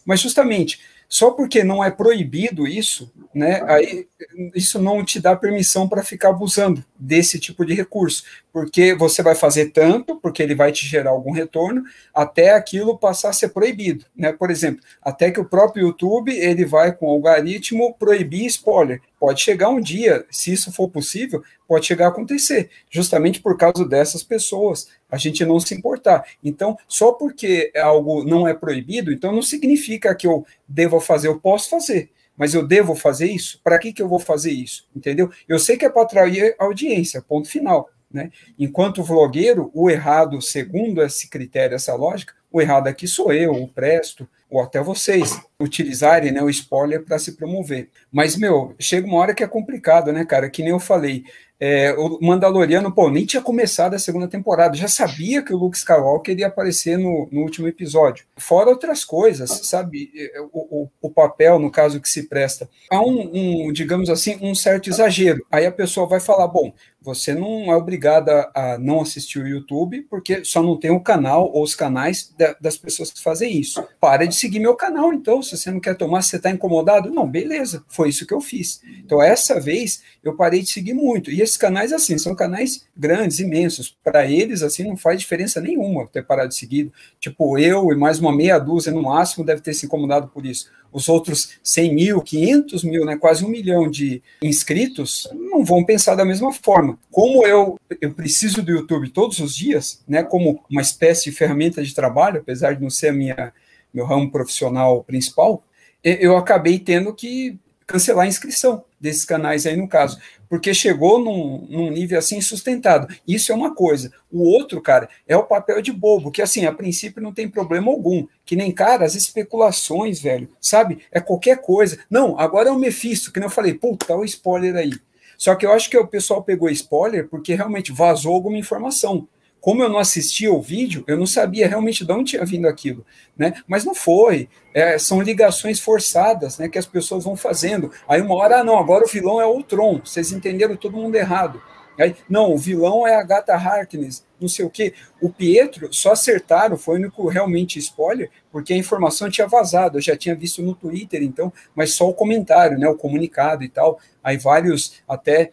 Mas 0.05 0.21
justamente, 0.21 0.79
só 1.09 1.31
porque 1.31 1.63
não 1.63 1.83
é 1.83 1.89
proibido 1.89 2.67
isso, 2.67 3.11
né, 3.33 3.63
aí 3.67 4.07
isso 4.53 4.79
não 4.79 5.03
te 5.03 5.19
dá 5.19 5.35
permissão 5.35 5.87
para 5.89 6.03
ficar 6.03 6.29
abusando 6.29 6.85
desse 6.97 7.39
tipo 7.39 7.65
de 7.65 7.73
recurso, 7.73 8.23
porque 8.53 8.93
você 8.93 9.23
vai 9.23 9.33
fazer 9.33 9.71
tanto, 9.71 10.15
porque 10.17 10.43
ele 10.43 10.53
vai 10.53 10.71
te 10.71 10.85
gerar 10.85 11.09
algum 11.09 11.31
retorno, 11.31 11.83
até 12.13 12.53
aquilo 12.53 12.97
passar 12.97 13.29
a 13.29 13.33
ser 13.33 13.49
proibido, 13.49 14.05
né? 14.15 14.31
Por 14.31 14.51
exemplo, 14.51 14.83
até 15.01 15.31
que 15.31 15.39
o 15.39 15.45
próprio 15.45 15.87
YouTube 15.87 16.31
ele 16.31 16.65
vai 16.65 16.91
com 16.91 17.07
o 17.07 17.11
algoritmo 17.11 17.93
proibir 17.95 18.45
spoiler. 18.45 19.01
Pode 19.19 19.41
chegar 19.41 19.69
um 19.69 19.81
dia, 19.81 20.25
se 20.29 20.53
isso 20.53 20.71
for 20.71 20.89
possível, 20.89 21.43
pode 21.67 21.85
chegar 21.85 22.05
a 22.05 22.09
acontecer, 22.09 22.69
justamente 22.89 23.41
por 23.41 23.57
causa 23.57 23.87
dessas 23.87 24.23
pessoas, 24.23 24.87
a 25.09 25.17
gente 25.17 25.45
não 25.45 25.59
se 25.59 25.73
importar. 25.73 26.25
Então, 26.43 26.77
só 26.87 27.11
porque 27.11 27.71
algo 27.75 28.23
não 28.23 28.47
é 28.47 28.53
proibido, 28.53 29.11
então 29.11 29.31
não 29.31 29.41
significa 29.41 30.15
que 30.15 30.27
eu 30.27 30.45
devo 30.67 30.99
fazer, 30.99 31.27
eu 31.27 31.39
posso 31.39 31.69
fazer 31.69 32.11
mas 32.39 32.53
eu 32.53 32.65
devo 32.65 32.95
fazer 32.95 33.29
isso? 33.29 33.59
Para 33.61 33.77
que, 33.77 33.91
que 33.91 34.01
eu 34.01 34.07
vou 34.07 34.17
fazer 34.17 34.53
isso? 34.53 34.87
Entendeu? 34.95 35.29
Eu 35.45 35.59
sei 35.59 35.75
que 35.75 35.83
é 35.83 35.89
para 35.89 36.03
atrair 36.03 36.55
audiência, 36.57 37.21
ponto 37.21 37.49
final. 37.49 37.89
Né? 38.09 38.31
Enquanto 38.57 39.03
vlogueiro, 39.03 39.69
o 39.73 39.89
errado, 39.89 40.41
segundo 40.41 41.03
esse 41.03 41.29
critério, 41.29 41.75
essa 41.75 41.93
lógica, 41.93 42.33
o 42.49 42.61
errado 42.61 42.87
aqui 42.87 43.09
sou 43.09 43.33
eu, 43.33 43.51
o 43.51 43.67
Presto, 43.67 44.25
ou 44.49 44.61
até 44.61 44.81
vocês, 44.81 45.37
utilizarem 45.61 46.31
né, 46.31 46.41
o 46.41 46.49
spoiler 46.49 47.03
para 47.03 47.19
se 47.19 47.33
promover. 47.33 47.89
Mas, 48.11 48.35
meu, 48.35 48.73
chega 48.79 49.05
uma 49.05 49.17
hora 49.17 49.33
que 49.33 49.43
é 49.43 49.47
complicado, 49.47 50.11
né, 50.13 50.23
cara? 50.23 50.49
Que 50.49 50.61
nem 50.61 50.71
eu 50.71 50.79
falei, 50.79 51.25
é, 51.59 51.93
o 51.97 52.17
Mandaloriano, 52.21 52.89
pô, 52.89 53.09
nem 53.09 53.25
tinha 53.25 53.41
começado 53.41 53.93
a 53.93 53.99
segunda 53.99 54.29
temporada, 54.29 54.77
já 54.77 54.87
sabia 54.87 55.43
que 55.43 55.53
o 55.53 55.57
Luke 55.57 55.77
Skywalker 55.77 56.39
ia 56.39 56.47
aparecer 56.47 56.97
no, 56.97 57.27
no 57.29 57.41
último 57.41 57.67
episódio. 57.67 58.25
Fora 58.37 58.69
outras 58.69 59.03
coisas, 59.03 59.49
sabe? 59.63 60.09
É, 60.15 60.39
o, 60.39 60.49
o, 60.53 60.89
o 61.01 61.09
papel, 61.09 61.59
no 61.59 61.69
caso, 61.69 61.99
que 61.99 62.09
se 62.09 62.29
presta. 62.29 62.69
Há 62.89 63.01
um, 63.01 63.67
um, 63.67 63.73
digamos 63.73 64.09
assim, 64.09 64.39
um 64.41 64.55
certo 64.55 64.89
exagero. 64.89 65.45
Aí 65.51 65.65
a 65.65 65.71
pessoa 65.71 66.07
vai 66.07 66.21
falar: 66.21 66.47
bom, 66.47 66.73
você 67.01 67.33
não 67.33 67.71
é 67.71 67.75
obrigada 67.75 68.49
a 68.55 68.77
não 68.77 69.01
assistir 69.01 69.39
o 69.39 69.47
YouTube, 69.47 70.01
porque 70.09 70.45
só 70.45 70.61
não 70.63 70.77
tem 70.77 70.91
o 70.91 70.99
canal 70.99 71.51
ou 71.51 71.63
os 71.63 71.75
canais 71.75 72.33
das 72.61 72.77
pessoas 72.77 73.11
que 73.11 73.21
fazem 73.21 73.57
isso. 73.57 73.83
Para 73.99 74.25
de 74.25 74.35
seguir 74.35 74.59
meu 74.59 74.75
canal, 74.75 75.13
então, 75.13 75.41
se 75.49 75.57
você 75.57 75.71
não 75.71 75.79
quer 75.79 75.95
tomar, 75.95 76.21
você 76.21 76.37
está 76.37 76.49
incomodado. 76.49 77.11
Não, 77.11 77.27
beleza, 77.27 77.83
foi 77.87 78.09
isso 78.09 78.25
que 78.25 78.33
eu 78.33 78.41
fiz. 78.41 78.81
Então, 79.03 79.21
essa 79.21 79.59
vez, 79.59 80.01
eu 80.23 80.35
parei 80.35 80.61
de 80.61 80.69
seguir 80.69 80.93
muito. 80.93 81.31
E 81.31 81.41
esses 81.41 81.57
canais, 81.57 81.91
assim, 81.91 82.17
são 82.17 82.35
canais 82.35 82.85
grandes, 82.95 83.39
imensos. 83.39 83.95
Para 84.03 84.25
eles, 84.25 84.61
assim, 84.61 84.83
não 84.83 84.97
faz 84.97 85.19
diferença 85.19 85.59
nenhuma 85.59 86.07
ter 86.07 86.25
parado 86.25 86.49
de 86.49 86.55
seguir. 86.55 86.91
Tipo, 87.19 87.57
eu 87.57 87.91
e 87.91 87.95
mais 87.95 88.19
uma 88.19 88.35
meia 88.35 88.59
dúzia 88.59 88.91
no 88.91 89.03
máximo 89.03 89.45
deve 89.45 89.61
ter 89.61 89.73
se 89.73 89.85
incomodado 89.85 90.27
por 90.27 90.45
isso 90.45 90.69
os 90.91 91.07
outros 91.07 91.51
100 91.63 91.93
mil, 91.93 92.21
500 92.21 92.83
mil, 92.83 93.05
né, 93.05 93.17
quase 93.17 93.45
um 93.45 93.49
milhão 93.49 93.89
de 93.89 94.21
inscritos, 94.41 95.27
não 95.33 95.63
vão 95.63 95.83
pensar 95.83 96.15
da 96.15 96.25
mesma 96.25 96.51
forma. 96.51 96.97
Como 97.11 97.45
eu, 97.45 97.79
eu 98.01 98.13
preciso 98.13 98.61
do 98.61 98.71
YouTube 98.71 99.09
todos 99.09 99.39
os 99.39 99.55
dias, 99.55 100.03
né, 100.07 100.23
como 100.23 100.63
uma 100.69 100.81
espécie 100.81 101.29
de 101.29 101.35
ferramenta 101.35 101.83
de 101.83 101.93
trabalho, 101.93 102.39
apesar 102.39 102.73
de 102.73 102.81
não 102.81 102.89
ser 102.89 103.09
a 103.09 103.13
minha, 103.13 103.53
meu 103.93 104.05
ramo 104.05 104.31
profissional 104.31 105.03
principal, 105.03 105.63
eu 106.03 106.37
acabei 106.37 106.79
tendo 106.79 107.13
que 107.13 107.59
cancelar 107.89 108.25
a 108.25 108.29
inscrição 108.29 108.83
desses 108.99 109.25
canais 109.25 109.65
aí 109.65 109.75
no 109.75 109.87
caso, 109.87 110.19
porque 110.47 110.73
chegou 110.73 111.17
num, 111.19 111.65
num, 111.69 111.89
nível 111.89 112.19
assim 112.19 112.39
sustentado. 112.39 113.07
Isso 113.27 113.51
é 113.51 113.55
uma 113.55 113.73
coisa. 113.73 114.11
O 114.31 114.43
outro, 114.43 114.79
cara, 114.79 115.09
é 115.27 115.35
o 115.35 115.43
papel 115.43 115.81
de 115.81 115.91
bobo, 115.91 116.31
que 116.31 116.41
assim, 116.41 116.65
a 116.65 116.71
princípio 116.71 117.21
não 117.21 117.33
tem 117.33 117.49
problema 117.49 117.91
algum. 117.91 118.27
Que 118.45 118.55
nem, 118.55 118.71
cara, 118.71 119.05
as 119.05 119.15
especulações, 119.15 120.21
velho, 120.21 120.49
sabe? 120.61 120.99
É 121.11 121.19
qualquer 121.19 121.61
coisa. 121.61 121.99
Não, 122.09 122.39
agora 122.39 122.69
é 122.69 122.71
o 122.71 122.79
Mephisto, 122.79 123.31
que 123.31 123.39
nem 123.39 123.47
eu 123.47 123.51
falei, 123.51 123.73
puta, 123.73 124.15
o 124.15 124.23
spoiler 124.23 124.75
aí. 124.75 124.91
Só 125.37 125.55
que 125.55 125.65
eu 125.65 125.71
acho 125.71 125.89
que 125.89 125.97
o 125.97 126.07
pessoal 126.07 126.43
pegou 126.43 126.69
spoiler 126.69 127.27
porque 127.27 127.55
realmente 127.55 127.91
vazou 127.91 128.33
alguma 128.33 128.57
informação 128.57 129.27
como 129.61 129.83
eu 129.83 129.89
não 129.89 129.99
assistia 129.99 130.51
o 130.51 130.61
vídeo, 130.61 131.03
eu 131.07 131.17
não 131.17 131.25
sabia 131.25 131.67
realmente 131.67 132.05
de 132.05 132.11
onde 132.11 132.31
tinha 132.31 132.45
vindo 132.45 132.67
aquilo, 132.67 133.05
né? 133.37 133.53
Mas 133.67 133.83
não 133.83 133.93
foi. 133.93 134.49
É, 134.73 134.97
são 134.97 135.21
ligações 135.21 135.79
forçadas, 135.79 136.57
né? 136.57 136.69
Que 136.69 136.77
as 136.77 136.85
pessoas 136.85 137.23
vão 137.23 137.35
fazendo. 137.35 137.91
Aí 138.07 138.21
uma 138.21 138.35
hora, 138.35 138.59
ah, 138.59 138.63
não, 138.63 138.77
agora 138.77 139.05
o 139.05 139.09
vilão 139.09 139.41
é 139.41 139.45
o 139.45 139.61
Tron. 139.63 139.99
Vocês 140.03 140.31
entenderam 140.31 140.75
todo 140.75 140.97
mundo 140.97 141.15
errado. 141.15 141.61
Aí, 141.99 142.15
não, 142.29 142.53
o 142.53 142.57
vilão 142.57 143.05
é 143.05 143.15
a 143.15 143.23
Gata 143.23 143.53
Harkness, 143.53 144.25
não 144.39 144.47
sei 144.47 144.63
o 144.63 144.69
quê. 144.69 144.93
O 145.21 145.29
Pietro 145.29 145.93
só 145.93 146.13
acertaram, 146.13 146.77
foi 146.77 146.95
o 146.95 146.97
único 146.97 147.27
realmente 147.27 147.77
spoiler, 147.77 148.31
porque 148.49 148.73
a 148.73 148.77
informação 148.77 149.29
tinha 149.29 149.45
vazado, 149.45 149.97
eu 149.97 150.01
já 150.01 150.15
tinha 150.15 150.33
visto 150.33 150.61
no 150.61 150.73
Twitter, 150.73 151.21
então, 151.21 151.51
mas 151.75 151.93
só 151.93 152.07
o 152.07 152.13
comentário, 152.13 152.79
né, 152.79 152.87
o 152.87 152.95
comunicado 152.95 153.65
e 153.65 153.69
tal. 153.69 153.99
Aí 154.23 154.37
vários 154.37 155.01
até 155.05 155.51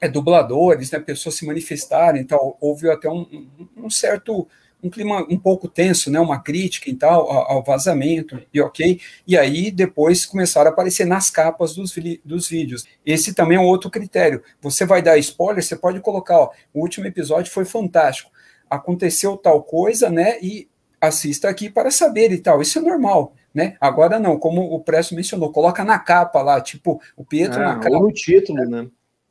é, 0.00 0.08
dubladores, 0.08 0.90
né, 0.90 0.98
pessoas 0.98 1.36
se 1.36 1.46
manifestarem 1.46 2.22
e 2.22 2.24
tal. 2.24 2.56
Houve 2.60 2.90
até 2.90 3.08
um, 3.08 3.48
um, 3.76 3.90
certo 3.90 4.46
um 4.82 4.90
clima 4.90 5.26
um 5.28 5.38
pouco 5.38 5.68
tenso, 5.68 6.10
né, 6.10 6.20
uma 6.20 6.40
crítica 6.40 6.90
e 6.90 6.94
tal 6.94 7.30
ao, 7.30 7.52
ao, 7.52 7.62
vazamento 7.62 8.40
e 8.52 8.60
ok. 8.60 9.00
E 9.26 9.36
aí 9.36 9.70
depois 9.70 10.26
começaram 10.26 10.70
a 10.70 10.72
aparecer 10.72 11.06
nas 11.06 11.30
capas 11.30 11.74
dos, 11.74 11.94
dos 12.24 12.48
vídeos. 12.48 12.86
Esse 13.04 13.34
também 13.34 13.56
é 13.56 13.60
um 13.60 13.64
outro 13.64 13.90
critério. 13.90 14.42
Você 14.60 14.84
vai 14.84 15.02
dar 15.02 15.18
spoiler, 15.18 15.62
você 15.62 15.76
pode 15.76 16.00
colocar, 16.00 16.38
ó, 16.38 16.50
o 16.74 16.80
último 16.80 17.06
episódio 17.06 17.50
foi 17.50 17.64
fantástico. 17.64 18.30
Aconteceu 18.68 19.36
tal 19.36 19.62
coisa, 19.62 20.10
né? 20.10 20.38
E 20.42 20.68
assista 21.00 21.48
aqui 21.48 21.70
para 21.70 21.90
saber 21.90 22.32
e 22.32 22.38
tal. 22.38 22.60
Isso 22.60 22.78
é 22.78 22.82
normal. 22.82 23.34
Né? 23.54 23.74
Agora 23.80 24.18
não, 24.18 24.38
como 24.38 24.74
o 24.74 24.80
Presto 24.80 25.14
mencionou, 25.14 25.50
coloca 25.50 25.82
na 25.82 25.98
capa 25.98 26.42
lá, 26.42 26.60
tipo, 26.60 27.00
o 27.16 27.24
Pietro 27.24 27.58
é, 27.58 27.64
na 27.64 27.78
capa. 27.78 27.98
No 27.98 28.12
título, 28.12 28.68
né? 28.68 28.86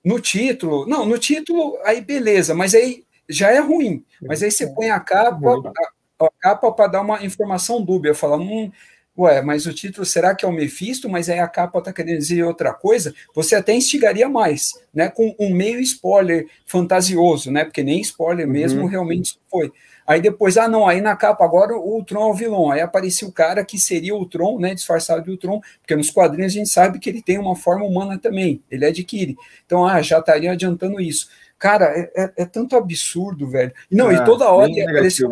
No 0.06 0.20
título, 0.20 0.86
não, 0.86 1.04
no 1.04 1.18
título, 1.18 1.80
aí 1.84 2.00
beleza, 2.00 2.54
mas 2.54 2.76
aí 2.76 3.04
já 3.28 3.52
é 3.52 3.60
ruim. 3.60 4.06
Mas 4.22 4.44
aí 4.44 4.52
você 4.52 4.68
põe 4.68 4.92
a 4.92 5.00
capa, 5.00 5.74
a, 6.20 6.26
a 6.26 6.30
capa 6.40 6.72
para 6.72 6.92
dar 6.92 7.02
uma 7.02 7.26
informação 7.26 7.82
dúbia, 7.82 8.14
falar, 8.14 8.38
hum, 8.38 8.72
ué, 9.18 9.42
mas 9.42 9.66
o 9.66 9.74
título 9.74 10.06
será 10.06 10.36
que 10.36 10.46
é 10.46 10.48
o 10.48 10.52
Mephisto, 10.52 11.10
mas 11.10 11.28
aí 11.28 11.40
a 11.40 11.48
capa 11.48 11.80
está 11.80 11.92
querendo 11.92 12.20
dizer 12.20 12.44
outra 12.44 12.72
coisa? 12.72 13.16
Você 13.34 13.56
até 13.56 13.74
instigaria 13.74 14.30
mais, 14.30 14.74
né? 14.94 15.10
Com 15.10 15.36
um 15.40 15.52
meio 15.52 15.80
spoiler 15.80 16.48
fantasioso, 16.68 17.52
né? 17.52 17.66
Porque 17.66 17.82
nem 17.82 18.00
spoiler 18.02 18.48
mesmo 18.48 18.82
uhum. 18.82 18.88
realmente 18.88 19.40
foi. 19.50 19.72
Aí 20.08 20.22
depois, 20.22 20.56
ah, 20.58 20.68
não, 20.68 20.88
aí 20.88 21.02
na 21.02 21.16
capa 21.16 21.44
agora 21.44 21.76
o 21.76 22.04
Tron 22.04 22.28
é 22.28 22.32
o 22.32 22.34
vilão. 22.34 22.72
Aí 22.72 22.82
aparecia 22.82 23.28
o 23.28 23.32
cara 23.32 23.66
que 23.66 23.78
seria 23.78 24.16
o 24.16 24.26
Tron, 24.26 24.60
né, 24.60 24.76
disfarçado 24.76 25.24
de 25.24 25.38
Tron, 25.38 25.60
porque 25.82 25.96
nos 25.96 26.12
quadrinhos 26.12 26.54
a 26.54 26.58
gente 26.58 26.70
sabe 26.70 27.00
que 27.00 27.10
ele 27.10 27.22
tem 27.22 27.40
uma 27.40 27.56
forma 27.56 27.86
humana 27.86 28.18
também, 28.20 28.62
ele 28.70 28.86
adquire. 28.86 29.36
Então, 29.66 29.86
ah, 29.86 30.02
já 30.02 30.20
estaria 30.20 30.52
adiantando 30.52 31.02
isso. 31.02 31.30
Cara, 31.58 31.86
é, 31.86 32.12
é, 32.16 32.34
é 32.38 32.46
tanto 32.46 32.76
absurdo, 32.76 33.48
velho. 33.50 33.74
Não, 33.90 34.10
ah, 34.10 34.14
e 34.14 34.24
toda 34.24 34.50
hora 34.50 34.70
ia 34.70 34.84
aparecer, 34.84 35.28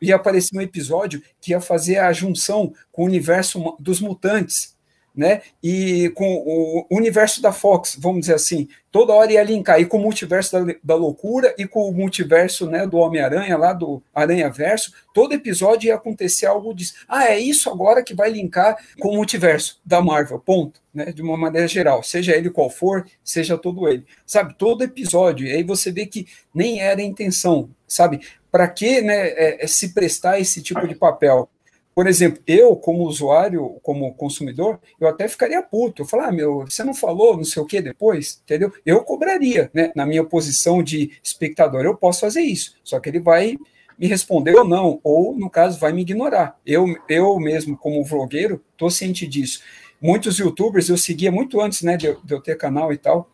ia 0.00 0.16
aparecer 0.16 0.56
um 0.56 0.60
episódio 0.60 1.20
que 1.40 1.50
ia 1.50 1.60
fazer 1.60 1.98
a 1.98 2.12
junção 2.12 2.72
com 2.92 3.02
o 3.02 3.06
universo 3.06 3.76
dos 3.80 4.00
mutantes 4.00 4.77
né? 5.18 5.42
E 5.60 6.10
com 6.14 6.24
o 6.46 6.86
universo 6.88 7.42
da 7.42 7.50
Fox, 7.50 7.98
vamos 8.00 8.20
dizer 8.20 8.34
assim, 8.34 8.68
toda 8.92 9.12
hora 9.12 9.32
ia 9.32 9.42
linkar, 9.42 9.80
e 9.80 9.84
com 9.84 9.98
o 9.98 10.00
multiverso 10.00 10.52
da, 10.52 10.74
da 10.82 10.94
loucura, 10.94 11.52
e 11.58 11.66
com 11.66 11.88
o 11.88 11.92
multiverso 11.92 12.70
né, 12.70 12.86
do 12.86 12.98
Homem-Aranha, 12.98 13.58
lá 13.58 13.72
do 13.72 14.00
Aranha 14.14 14.48
Verso, 14.48 14.92
todo 15.12 15.34
episódio 15.34 15.88
ia 15.88 15.96
acontecer 15.96 16.46
algo 16.46 16.72
disso. 16.72 16.94
Ah, 17.08 17.24
é 17.24 17.36
isso 17.36 17.68
agora 17.68 18.00
que 18.00 18.14
vai 18.14 18.30
linkar 18.30 18.76
com 19.00 19.08
o 19.08 19.16
multiverso 19.16 19.80
da 19.84 20.00
Marvel, 20.00 20.38
ponto. 20.38 20.80
Né, 20.94 21.12
de 21.12 21.20
uma 21.20 21.36
maneira 21.36 21.66
geral, 21.66 22.02
seja 22.02 22.34
ele 22.34 22.48
qual 22.48 22.70
for, 22.70 23.04
seja 23.22 23.58
todo 23.58 23.88
ele. 23.88 24.04
Sabe, 24.24 24.54
todo 24.56 24.82
episódio, 24.84 25.46
e 25.46 25.52
aí 25.52 25.64
você 25.64 25.90
vê 25.90 26.06
que 26.06 26.26
nem 26.54 26.80
era 26.80 27.00
a 27.00 27.04
intenção, 27.04 27.70
sabe? 27.86 28.20
Para 28.50 28.68
que 28.68 29.00
né, 29.00 29.28
é, 29.30 29.64
é 29.64 29.66
se 29.66 29.92
prestar 29.92 30.40
esse 30.40 30.62
tipo 30.62 30.86
de 30.86 30.94
papel? 30.94 31.48
Por 31.98 32.06
exemplo, 32.06 32.40
eu, 32.46 32.76
como 32.76 33.02
usuário, 33.02 33.80
como 33.82 34.14
consumidor, 34.14 34.78
eu 35.00 35.08
até 35.08 35.26
ficaria 35.26 35.60
puto. 35.60 36.02
Eu 36.02 36.06
falar, 36.06 36.28
ah, 36.28 36.32
meu, 36.32 36.60
você 36.60 36.84
não 36.84 36.94
falou 36.94 37.36
não 37.36 37.42
sei 37.42 37.60
o 37.60 37.66
que 37.66 37.80
depois, 37.80 38.40
entendeu? 38.44 38.72
Eu 38.86 39.02
cobraria, 39.02 39.68
né? 39.74 39.90
Na 39.96 40.06
minha 40.06 40.22
posição 40.22 40.80
de 40.80 41.10
espectador, 41.24 41.84
eu 41.84 41.96
posso 41.96 42.20
fazer 42.20 42.42
isso. 42.42 42.76
Só 42.84 43.00
que 43.00 43.08
ele 43.08 43.18
vai 43.18 43.58
me 43.98 44.06
responder 44.06 44.54
ou 44.54 44.64
não, 44.64 45.00
ou, 45.02 45.36
no 45.36 45.50
caso, 45.50 45.80
vai 45.80 45.92
me 45.92 46.02
ignorar. 46.02 46.56
Eu, 46.64 46.86
eu 47.08 47.36
mesmo, 47.40 47.76
como 47.76 48.04
vlogueiro, 48.04 48.62
estou 48.70 48.90
ciente 48.90 49.26
disso. 49.26 49.60
Muitos 50.00 50.38
youtubers 50.38 50.88
eu 50.88 50.96
seguia 50.96 51.32
muito 51.32 51.60
antes, 51.60 51.82
né, 51.82 51.96
de, 51.96 52.16
de 52.22 52.32
eu 52.32 52.40
ter 52.40 52.56
canal 52.56 52.92
e 52.92 52.96
tal, 52.96 53.28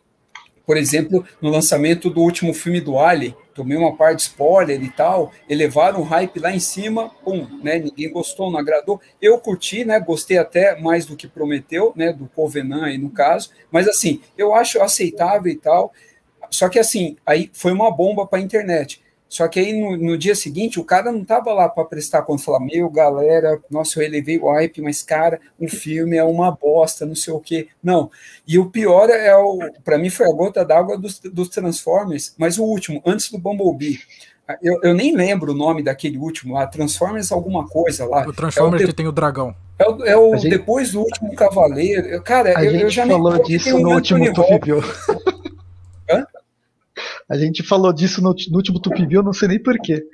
por 0.65 0.77
exemplo, 0.77 1.25
no 1.41 1.49
lançamento 1.49 2.09
do 2.09 2.21
último 2.21 2.53
filme 2.53 2.81
do 2.81 2.99
Ali, 2.99 3.35
tomei 3.53 3.77
uma 3.77 3.95
parte 3.95 4.17
de 4.17 4.23
spoiler 4.23 4.83
e 4.83 4.89
tal, 4.89 5.31
elevaram 5.47 6.01
o 6.01 6.03
hype 6.03 6.39
lá 6.39 6.53
em 6.53 6.59
cima, 6.59 7.09
pum, 7.23 7.47
né? 7.63 7.77
Ninguém 7.77 8.11
gostou, 8.11 8.51
não 8.51 8.59
agradou. 8.59 8.99
Eu 9.21 9.37
curti, 9.37 9.85
né? 9.85 9.99
Gostei 9.99 10.37
até 10.37 10.79
mais 10.79 11.05
do 11.05 11.15
que 11.15 11.27
prometeu, 11.27 11.93
né? 11.95 12.11
Do 12.11 12.27
Covenant 12.27 12.83
aí 12.83 12.97
no 12.97 13.09
caso, 13.09 13.51
mas 13.71 13.87
assim, 13.87 14.21
eu 14.37 14.53
acho 14.53 14.81
aceitável 14.81 15.51
e 15.51 15.55
tal. 15.55 15.93
Só 16.49 16.67
que 16.67 16.79
assim, 16.79 17.15
aí 17.25 17.49
foi 17.53 17.71
uma 17.71 17.91
bomba 17.91 18.25
para 18.25 18.39
a 18.39 18.41
internet. 18.41 19.01
Só 19.27 19.47
que 19.47 19.59
aí 19.59 19.73
no, 19.73 19.97
no, 19.97 20.17
dia 20.17 20.35
seguinte 20.35 20.79
o 20.79 20.83
cara 20.83 21.11
não 21.11 21.25
tava 21.25 21.51
lá 21.51 21.67
para 21.67 21.83
prestar 21.85 22.21
conta, 22.21 22.43
falar, 22.43 22.59
meu 22.59 22.89
galera, 22.89 23.59
nossa, 23.69 23.99
eu 23.99 24.05
elevei 24.05 24.37
o 24.37 24.51
hype, 24.51 24.81
mas 24.81 25.01
cara, 25.01 25.39
o 25.59 25.67
filme 25.67 26.15
é 26.15 26.23
uma 26.23 26.51
bosta, 26.51 27.05
não 27.05 27.15
sei 27.15 27.33
o 27.33 27.39
quê. 27.39 27.67
Não. 27.83 28.09
E 28.47 28.59
o 28.59 28.69
pior 28.69 29.09
é 29.09 29.35
o, 29.35 29.59
para 29.83 29.97
mim 29.97 30.09
foi 30.09 30.27
a 30.27 30.31
gota 30.31 30.63
d'água 30.63 30.97
dos, 30.97 31.19
dos 31.19 31.49
Transformers, 31.49 32.35
mas 32.37 32.57
o 32.57 32.63
último, 32.63 33.01
antes 33.05 33.29
do 33.31 33.37
Bumblebee. 33.37 33.99
Eu, 34.61 34.79
eu, 34.83 34.93
nem 34.93 35.15
lembro 35.15 35.53
o 35.53 35.55
nome 35.55 35.81
daquele 35.81 36.19
último 36.19 36.53
lá, 36.53 36.67
Transformers 36.67 37.31
alguma 37.31 37.67
coisa 37.67 38.05
lá. 38.05 38.27
O 38.27 38.31
Transformers 38.31 38.81
é 38.81 38.83
o 38.83 38.87
de... 38.87 38.93
que 38.93 38.97
tem 38.97 39.07
o 39.07 39.11
dragão. 39.11 39.55
É 39.79 39.89
o, 39.89 40.05
é 40.05 40.15
o 40.15 40.37
gente... 40.37 40.51
depois 40.51 40.91
do 40.91 40.99
último 40.99 41.33
Cavaleiro. 41.35 42.21
Cara, 42.21 42.57
a 42.57 42.63
eu, 42.63 42.71
gente 42.71 42.83
eu 42.83 42.89
já 42.91 43.07
falou 43.07 43.41
disso 43.41 43.79
no 43.79 43.95
último 43.95 44.23
Hã? 44.23 45.34
A 47.27 47.37
gente 47.37 47.63
falou 47.63 47.91
disso 47.91 48.21
no, 48.21 48.33
no 48.49 48.57
último 48.57 48.79
Tupivil, 48.79 49.23
não 49.23 49.33
sei 49.33 49.47
nem 49.47 49.61
porquê. 49.61 50.05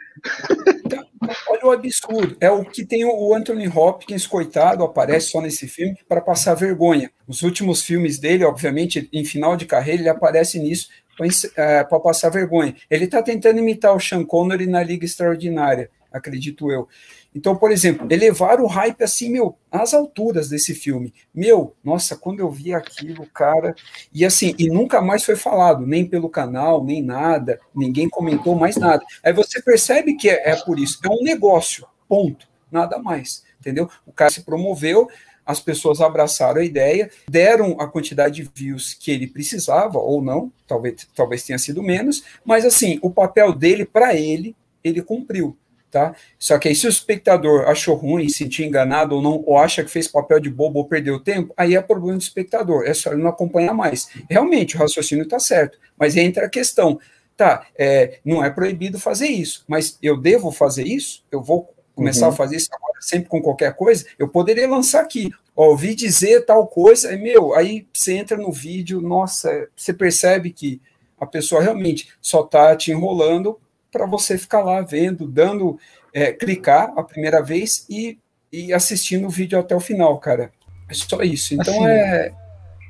Olha 1.50 1.66
o 1.66 1.72
absurdo. 1.72 2.36
É 2.40 2.50
o 2.50 2.64
que 2.64 2.86
tem 2.86 3.06
o 3.06 3.36
Anthony 3.36 3.68
Hopkins, 3.68 4.26
coitado, 4.26 4.84
aparece 4.84 5.32
só 5.32 5.42
nesse 5.42 5.68
filme 5.68 5.98
para 6.08 6.22
passar 6.22 6.56
vergonha. 6.56 7.12
Os 7.28 7.44
últimos 7.44 7.84
filmes 7.84 8.18
dele, 8.18 8.44
obviamente, 8.44 9.10
em 9.12 9.24
final 9.24 9.56
de 9.56 9.66
carreira, 9.66 10.02
ele 10.02 10.10
aparece 10.10 10.58
nisso 10.58 10.90
para 11.18 11.28
é, 11.58 11.84
passar 11.84 12.30
vergonha. 12.30 12.76
Ele 12.90 13.06
está 13.06 13.22
tentando 13.22 13.60
imitar 13.60 13.96
o 13.96 14.00
Sean 14.00 14.24
Connery 14.26 14.66
na 14.66 14.82
Liga 14.82 15.06
Extraordinária, 15.06 15.90
acredito 16.12 16.72
eu. 16.72 16.88
Então, 17.34 17.56
por 17.56 17.72
exemplo, 17.72 18.08
elevar 18.10 18.60
o 18.60 18.68
hype 18.68 19.04
assim, 19.04 19.30
meu, 19.30 19.58
às 19.72 19.94
alturas 19.94 20.50
desse 20.50 20.76
filme. 20.76 21.14
Meu, 21.34 21.74
nossa, 21.82 22.18
quando 22.18 22.42
eu 22.42 22.52
vi 22.52 22.74
aquilo, 22.74 23.26
cara. 23.28 23.74
E 24.14 24.26
assim, 24.26 24.54
e 24.60 24.70
nunca 24.70 25.02
mais 25.02 25.24
foi 25.24 25.38
falado, 25.38 25.88
nem 25.88 26.06
pelo 26.06 26.30
canal, 26.30 26.84
nem 26.84 27.02
nada, 27.02 27.60
ninguém 27.74 28.10
comentou 28.10 28.56
mais 28.56 28.76
nada. 28.76 29.04
Aí 29.24 29.32
você 29.32 29.62
percebe 29.62 30.16
que 30.16 30.30
é, 30.30 30.52
é 30.52 30.56
por 30.58 30.78
isso, 30.78 31.00
é 31.04 31.10
um 31.10 31.24
negócio, 31.24 31.88
ponto, 32.08 32.48
nada 32.70 33.00
mais, 33.00 33.44
entendeu? 33.60 33.90
O 34.06 34.12
cara 34.12 34.30
se 34.30 34.44
promoveu, 34.44 35.08
as 35.46 35.60
pessoas 35.60 36.02
abraçaram 36.02 36.60
a 36.60 36.66
ideia, 36.66 37.10
deram 37.30 37.80
a 37.80 37.88
quantidade 37.88 38.44
de 38.44 38.52
views 38.54 38.94
que 38.94 39.10
ele 39.10 39.28
precisava, 39.28 39.98
ou 39.98 40.22
não, 40.22 40.52
talvez, 40.68 41.08
talvez 41.16 41.44
tenha 41.44 41.58
sido 41.58 41.82
menos, 41.82 42.24
mas 42.46 42.66
assim, 42.66 43.00
o 43.02 43.10
papel 43.10 43.54
dele, 43.54 43.86
para 43.86 44.16
ele, 44.16 44.56
ele 44.84 45.02
cumpriu. 45.02 45.58
Tá? 45.92 46.16
Só 46.40 46.58
que 46.58 46.70
aí, 46.70 46.76
se 46.76 46.88
o 46.88 46.90
espectador 46.90 47.68
achou 47.68 47.96
ruim, 47.96 48.30
se 48.30 48.38
sentiu 48.38 48.66
enganado 48.66 49.14
ou 49.14 49.22
não, 49.22 49.44
ou 49.46 49.58
acha 49.58 49.84
que 49.84 49.92
fez 49.92 50.08
papel 50.08 50.40
de 50.40 50.50
bobo 50.50 50.80
ou 50.80 50.86
perdeu 50.86 51.20
tempo, 51.20 51.54
aí 51.58 51.76
é 51.76 51.82
problema 51.82 52.18
do 52.18 52.22
espectador, 52.22 52.86
é 52.86 52.94
só 52.94 53.12
ele 53.12 53.22
não 53.22 53.30
acompanhar 53.30 53.74
mais. 53.74 54.08
Realmente, 54.30 54.78
o 54.78 54.80
raciocínio 54.80 55.24
está 55.24 55.38
certo, 55.38 55.78
mas 55.98 56.16
entra 56.16 56.46
a 56.46 56.50
questão, 56.50 56.98
tá, 57.36 57.68
é, 57.78 58.20
não 58.24 58.42
é 58.42 58.50
proibido 58.50 58.98
fazer 58.98 59.28
isso, 59.28 59.66
mas 59.68 59.98
eu 60.02 60.16
devo 60.16 60.50
fazer 60.50 60.88
isso? 60.88 61.26
Eu 61.30 61.42
vou 61.42 61.70
começar 61.94 62.28
uhum. 62.28 62.34
a 62.34 62.36
fazer 62.38 62.56
isso 62.56 62.70
agora, 62.72 62.94
sempre 63.02 63.28
com 63.28 63.42
qualquer 63.42 63.74
coisa? 63.74 64.06
Eu 64.18 64.30
poderia 64.30 64.70
lançar 64.70 65.02
aqui, 65.02 65.30
ó, 65.54 65.72
ouvi 65.72 65.94
dizer 65.94 66.46
tal 66.46 66.68
coisa, 66.68 67.12
é 67.14 67.18
meu, 67.18 67.54
aí 67.54 67.86
você 67.94 68.14
entra 68.14 68.38
no 68.38 68.50
vídeo, 68.50 69.02
nossa, 69.02 69.68
você 69.76 69.92
percebe 69.92 70.52
que 70.52 70.82
a 71.20 71.26
pessoa 71.26 71.62
realmente 71.62 72.14
só 72.22 72.46
está 72.46 72.76
te 72.78 72.92
enrolando 72.92 73.60
para 73.92 74.06
você 74.06 74.38
ficar 74.38 74.62
lá 74.62 74.82
vendo, 74.82 75.28
dando, 75.28 75.78
é, 76.14 76.32
clicar 76.32 76.94
a 76.98 77.04
primeira 77.04 77.42
vez 77.42 77.86
e, 77.90 78.18
e 78.52 78.74
assistindo 78.74 79.28
o 79.28 79.30
vídeo 79.30 79.60
até 79.60 79.76
o 79.76 79.80
final, 79.80 80.18
cara. 80.20 80.52
É 80.90 80.94
só 80.94 81.22
isso. 81.22 81.54
Então 81.54 81.74
assim, 81.74 81.88
é, 81.88 82.34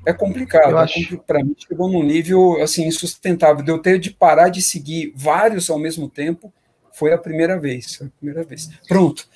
é 0.08 0.14
complicado. 0.14 0.78
É 0.78 1.18
para 1.26 1.44
mim 1.44 1.56
chegou 1.58 1.90
num 1.90 2.04
nível 2.04 2.62
assim 2.62 2.88
insustentável. 2.88 3.64
De 3.64 3.72
eu 3.72 3.80
ter 3.80 4.00
de 4.00 4.12
parar 4.12 4.50
de 4.50 4.62
seguir 4.62 5.14
vários 5.16 5.70
ao 5.70 5.78
mesmo 5.78 6.10
tempo 6.10 6.52
foi 6.94 7.14
a 7.14 7.18
primeira 7.18 7.60
vez. 7.60 8.00
A 8.02 8.10
primeira 8.18 8.44
vez. 8.44 8.70
Pronto. 8.88 9.28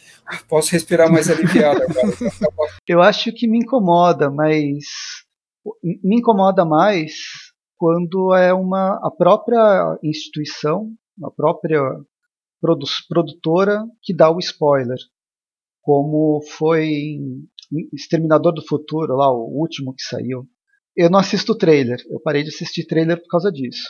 Posso 0.47 0.71
respirar 0.71 1.11
mais 1.11 1.29
aliviado 1.29 1.83
agora. 1.83 2.15
Eu 2.87 3.01
acho 3.01 3.31
que 3.31 3.47
me 3.47 3.59
incomoda, 3.59 4.29
mas 4.29 4.83
me 5.83 6.17
incomoda 6.17 6.65
mais 6.65 7.13
quando 7.77 8.33
é 8.33 8.53
uma 8.53 8.99
a 9.03 9.11
própria 9.11 9.97
instituição 10.03 10.91
a 11.23 11.31
própria 11.31 11.81
produ 12.61 12.85
produtora 13.07 13.83
que 14.01 14.15
dá 14.15 14.29
o 14.29 14.39
spoiler, 14.39 14.97
como 15.81 16.41
foi 16.57 16.87
em 16.87 17.47
Exterminador 17.93 18.53
do 18.53 18.65
Futuro, 18.65 19.15
lá 19.15 19.31
o 19.31 19.59
último 19.59 19.93
que 19.93 20.03
saiu. 20.03 20.47
Eu 20.95 21.09
não 21.09 21.19
assisto 21.19 21.57
trailer, 21.57 21.97
eu 22.09 22.19
parei 22.21 22.43
de 22.43 22.49
assistir 22.49 22.85
trailer 22.85 23.17
por 23.17 23.27
causa 23.29 23.51
disso. 23.51 23.85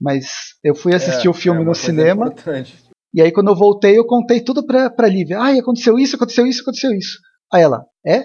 Mas 0.00 0.28
eu 0.62 0.74
fui 0.74 0.94
assistir 0.94 1.26
é, 1.26 1.30
o 1.30 1.34
filme 1.34 1.62
é 1.62 1.64
no 1.64 1.74
cinema. 1.74 2.28
Importante. 2.28 2.76
E 3.12 3.20
aí 3.20 3.32
quando 3.32 3.48
eu 3.48 3.56
voltei, 3.56 3.98
eu 3.98 4.06
contei 4.06 4.40
tudo 4.40 4.64
pra, 4.64 4.88
pra 4.90 5.08
Lívia. 5.08 5.40
Ai, 5.40 5.58
aconteceu 5.58 5.98
isso, 5.98 6.16
aconteceu 6.16 6.46
isso, 6.46 6.62
aconteceu 6.62 6.92
isso. 6.92 7.18
Aí 7.52 7.62
ela, 7.62 7.84
é? 8.06 8.24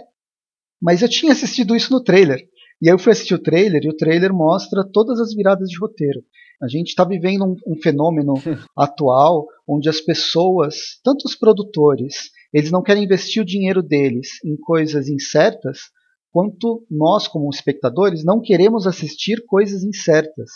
Mas 0.82 1.02
eu 1.02 1.10
tinha 1.10 1.32
assistido 1.32 1.76
isso 1.76 1.92
no 1.92 2.04
trailer. 2.04 2.40
E 2.84 2.90
aí 2.90 2.94
eu 2.94 3.00
fui 3.00 3.14
assistir 3.14 3.34
o 3.34 3.42
trailer 3.42 3.82
e 3.86 3.90
o 3.90 3.96
trailer 3.96 4.34
mostra 4.34 4.84
todas 4.84 5.18
as 5.18 5.34
viradas 5.34 5.70
de 5.70 5.80
roteiro. 5.80 6.22
A 6.62 6.68
gente 6.68 6.90
está 6.90 7.06
vivendo 7.06 7.46
um, 7.46 7.56
um 7.66 7.82
fenômeno 7.82 8.34
atual 8.76 9.48
onde 9.66 9.88
as 9.88 10.02
pessoas, 10.02 11.00
tanto 11.02 11.24
os 11.26 11.34
produtores, 11.34 12.30
eles 12.54 12.72
não 12.72 12.84
querem 12.84 13.06
investir 13.06 13.42
o 13.42 13.46
dinheiro 13.46 13.82
deles 13.82 14.32
em 14.44 14.58
coisas 14.58 15.08
incertas, 15.08 15.80
quanto 16.30 16.86
nós, 16.92 17.26
como 17.26 17.50
espectadores, 17.50 18.26
não 18.26 18.42
queremos 18.42 18.86
assistir 18.86 19.46
coisas 19.46 19.82
incertas. 19.82 20.52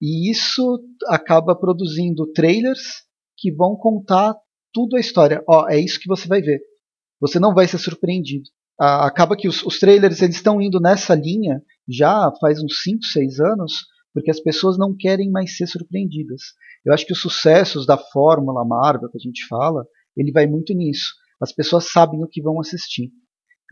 E 0.00 0.30
isso 0.30 0.84
acaba 1.08 1.56
produzindo 1.56 2.30
trailers 2.30 3.02
que 3.36 3.50
vão 3.52 3.74
contar 3.74 4.36
tudo 4.72 4.96
a 4.96 5.00
história. 5.00 5.42
Ó, 5.48 5.68
é 5.68 5.80
isso 5.80 5.98
que 5.98 6.06
você 6.06 6.28
vai 6.28 6.40
ver. 6.40 6.60
Você 7.20 7.40
não 7.40 7.52
vai 7.52 7.66
ser 7.66 7.78
surpreendido. 7.78 8.48
Acaba 8.78 9.36
que 9.36 9.48
os, 9.48 9.62
os 9.62 9.78
trailers 9.78 10.20
eles 10.20 10.36
estão 10.36 10.60
indo 10.60 10.80
nessa 10.80 11.14
linha 11.14 11.62
já 11.88 12.32
faz 12.40 12.62
uns 12.62 12.82
5, 12.82 13.04
6 13.04 13.40
anos, 13.40 13.86
porque 14.12 14.30
as 14.30 14.40
pessoas 14.40 14.78
não 14.78 14.94
querem 14.96 15.30
mais 15.30 15.56
ser 15.56 15.66
surpreendidas. 15.66 16.42
Eu 16.84 16.92
acho 16.92 17.06
que 17.06 17.12
os 17.12 17.20
sucessos 17.20 17.86
da 17.86 17.96
fórmula 17.96 18.64
Marvel 18.64 19.10
que 19.10 19.18
a 19.18 19.20
gente 19.20 19.46
fala, 19.48 19.86
ele 20.16 20.32
vai 20.32 20.46
muito 20.46 20.72
nisso. 20.74 21.14
As 21.40 21.52
pessoas 21.52 21.90
sabem 21.90 22.22
o 22.22 22.28
que 22.28 22.42
vão 22.42 22.60
assistir. 22.60 23.10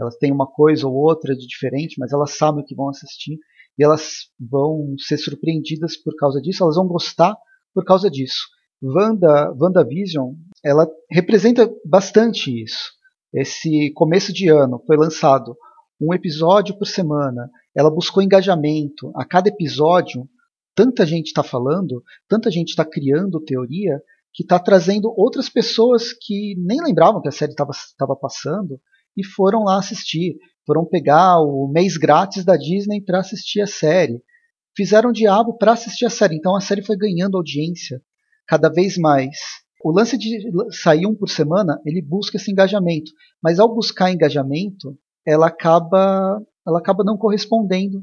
Elas 0.00 0.16
têm 0.16 0.32
uma 0.32 0.46
coisa 0.46 0.86
ou 0.86 0.94
outra 0.94 1.34
de 1.34 1.46
diferente, 1.46 1.96
mas 1.98 2.12
elas 2.12 2.36
sabem 2.36 2.62
o 2.62 2.66
que 2.66 2.74
vão 2.74 2.88
assistir 2.88 3.38
e 3.78 3.84
elas 3.84 4.28
vão 4.38 4.94
ser 4.98 5.16
surpreendidas 5.16 5.96
por 5.96 6.14
causa 6.16 6.40
disso, 6.40 6.62
elas 6.62 6.76
vão 6.76 6.86
gostar 6.86 7.36
por 7.74 7.84
causa 7.84 8.10
disso. 8.10 8.48
Wanda, 8.82 9.52
WandaVision, 9.58 10.34
ela 10.64 10.88
representa 11.10 11.70
bastante 11.84 12.50
isso. 12.62 12.90
Esse 13.32 13.92
começo 13.94 14.32
de 14.32 14.48
ano 14.48 14.82
foi 14.86 14.96
lançado 14.96 15.56
um 16.00 16.12
episódio 16.12 16.76
por 16.76 16.86
semana, 16.86 17.48
ela 17.74 17.90
buscou 17.90 18.22
engajamento. 18.22 19.12
A 19.14 19.24
cada 19.24 19.48
episódio, 19.48 20.28
tanta 20.74 21.06
gente 21.06 21.28
está 21.28 21.42
falando, 21.42 22.02
tanta 22.28 22.50
gente 22.50 22.70
está 22.70 22.84
criando 22.84 23.40
teoria, 23.40 24.02
que 24.34 24.42
está 24.42 24.58
trazendo 24.58 25.12
outras 25.16 25.48
pessoas 25.48 26.12
que 26.12 26.54
nem 26.58 26.82
lembravam 26.82 27.20
que 27.22 27.28
a 27.28 27.32
série 27.32 27.52
estava 27.52 28.16
passando 28.16 28.80
e 29.16 29.24
foram 29.24 29.64
lá 29.64 29.78
assistir. 29.78 30.36
Foram 30.66 30.84
pegar 30.84 31.40
o 31.40 31.70
mês 31.72 31.96
grátis 31.96 32.44
da 32.44 32.56
Disney 32.56 33.00
para 33.00 33.20
assistir 33.20 33.60
a 33.60 33.66
série. 33.66 34.22
Fizeram 34.76 35.12
diabo 35.12 35.56
para 35.56 35.72
assistir 35.72 36.06
a 36.06 36.10
série. 36.10 36.36
Então 36.36 36.56
a 36.56 36.60
série 36.60 36.84
foi 36.84 36.96
ganhando 36.96 37.36
audiência 37.36 38.02
cada 38.46 38.68
vez 38.68 38.96
mais. 38.96 39.36
O 39.84 39.90
lance 39.90 40.16
de 40.16 40.50
sair 40.70 41.06
um 41.06 41.14
por 41.14 41.28
semana, 41.28 41.80
ele 41.84 42.00
busca 42.00 42.36
esse 42.36 42.50
engajamento, 42.50 43.10
mas 43.42 43.58
ao 43.58 43.74
buscar 43.74 44.12
engajamento, 44.12 44.96
ela 45.26 45.48
acaba, 45.48 46.40
ela 46.66 46.78
acaba 46.78 47.02
não 47.02 47.16
correspondendo 47.16 48.02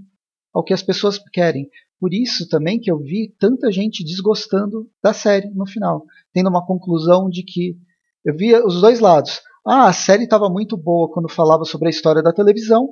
ao 0.54 0.64
que 0.64 0.74
as 0.74 0.84
pessoas 0.84 1.18
querem. 1.32 1.70
Por 2.00 2.14
isso 2.14 2.48
também 2.50 2.80
que 2.80 2.92
eu 2.92 2.98
vi 2.98 3.34
tanta 3.40 3.72
gente 3.72 4.04
desgostando 4.04 4.90
da 5.02 5.14
série 5.14 5.50
no 5.52 5.66
final, 5.66 6.06
tendo 6.34 6.50
uma 6.50 6.66
conclusão 6.66 7.30
de 7.30 7.44
que 7.44 7.78
eu 8.26 8.36
via 8.36 8.66
os 8.66 8.82
dois 8.82 9.00
lados. 9.00 9.42
Ah, 9.66 9.88
a 9.88 9.94
série 9.94 10.24
estava 10.24 10.50
muito 10.50 10.76
boa 10.76 11.10
quando 11.12 11.30
falava 11.30 11.64
sobre 11.64 11.88
a 11.88 11.92
história 11.92 12.24
da 12.24 12.34
televisão, 12.34 12.90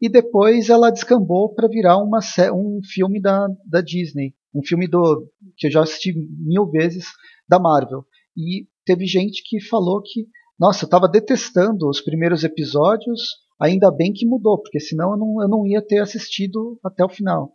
e 0.00 0.08
depois 0.08 0.68
ela 0.68 0.90
descambou 0.90 1.54
para 1.54 1.68
virar 1.68 1.96
uma, 1.98 2.20
um 2.52 2.80
filme 2.84 3.20
da, 3.20 3.48
da 3.64 3.80
Disney, 3.80 4.34
um 4.54 4.62
filme 4.62 4.86
do 4.86 5.26
que 5.56 5.68
eu 5.68 5.70
já 5.70 5.82
assisti 5.82 6.12
mil 6.40 6.66
vezes 6.66 7.06
da 7.48 7.58
Marvel. 7.58 8.04
E 8.36 8.66
teve 8.84 9.06
gente 9.06 9.42
que 9.44 9.60
falou 9.60 10.02
que, 10.02 10.26
nossa, 10.58 10.84
eu 10.84 10.86
estava 10.86 11.08
detestando 11.08 11.88
os 11.88 12.00
primeiros 12.00 12.44
episódios, 12.44 13.20
ainda 13.60 13.90
bem 13.90 14.12
que 14.12 14.26
mudou, 14.26 14.60
porque 14.60 14.78
senão 14.78 15.12
eu 15.12 15.16
não, 15.16 15.42
eu 15.42 15.48
não 15.48 15.66
ia 15.66 15.80
ter 15.80 15.98
assistido 15.98 16.78
até 16.84 17.04
o 17.04 17.08
final. 17.08 17.52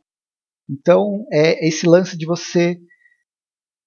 Então, 0.70 1.26
é 1.32 1.68
esse 1.68 1.86
lance 1.86 2.18
de 2.18 2.26
você, 2.26 2.80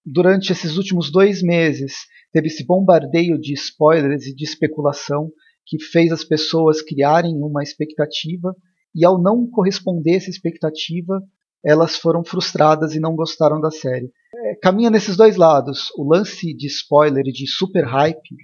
durante 0.04 0.52
esses 0.52 0.76
últimos 0.76 1.10
dois 1.10 1.42
meses, 1.42 1.94
teve 2.32 2.48
esse 2.48 2.64
bombardeio 2.64 3.38
de 3.40 3.54
spoilers 3.54 4.26
e 4.26 4.34
de 4.34 4.44
especulação 4.44 5.32
que 5.66 5.82
fez 5.82 6.12
as 6.12 6.22
pessoas 6.22 6.82
criarem 6.82 7.36
uma 7.36 7.62
expectativa 7.62 8.54
e, 8.94 9.04
ao 9.04 9.20
não 9.20 9.48
corresponder 9.48 10.12
a 10.12 10.16
essa 10.16 10.30
expectativa, 10.30 11.20
elas 11.64 11.96
foram 11.96 12.22
frustradas 12.22 12.94
e 12.94 13.00
não 13.00 13.16
gostaram 13.16 13.60
da 13.60 13.70
série. 13.70 14.12
É, 14.34 14.54
caminha 14.56 14.90
nesses 14.90 15.16
dois 15.16 15.36
lados. 15.36 15.90
O 15.96 16.04
lance 16.08 16.54
de 16.54 16.66
spoiler 16.66 17.24
e 17.26 17.32
de 17.32 17.46
super 17.46 17.84
hype, 17.84 18.36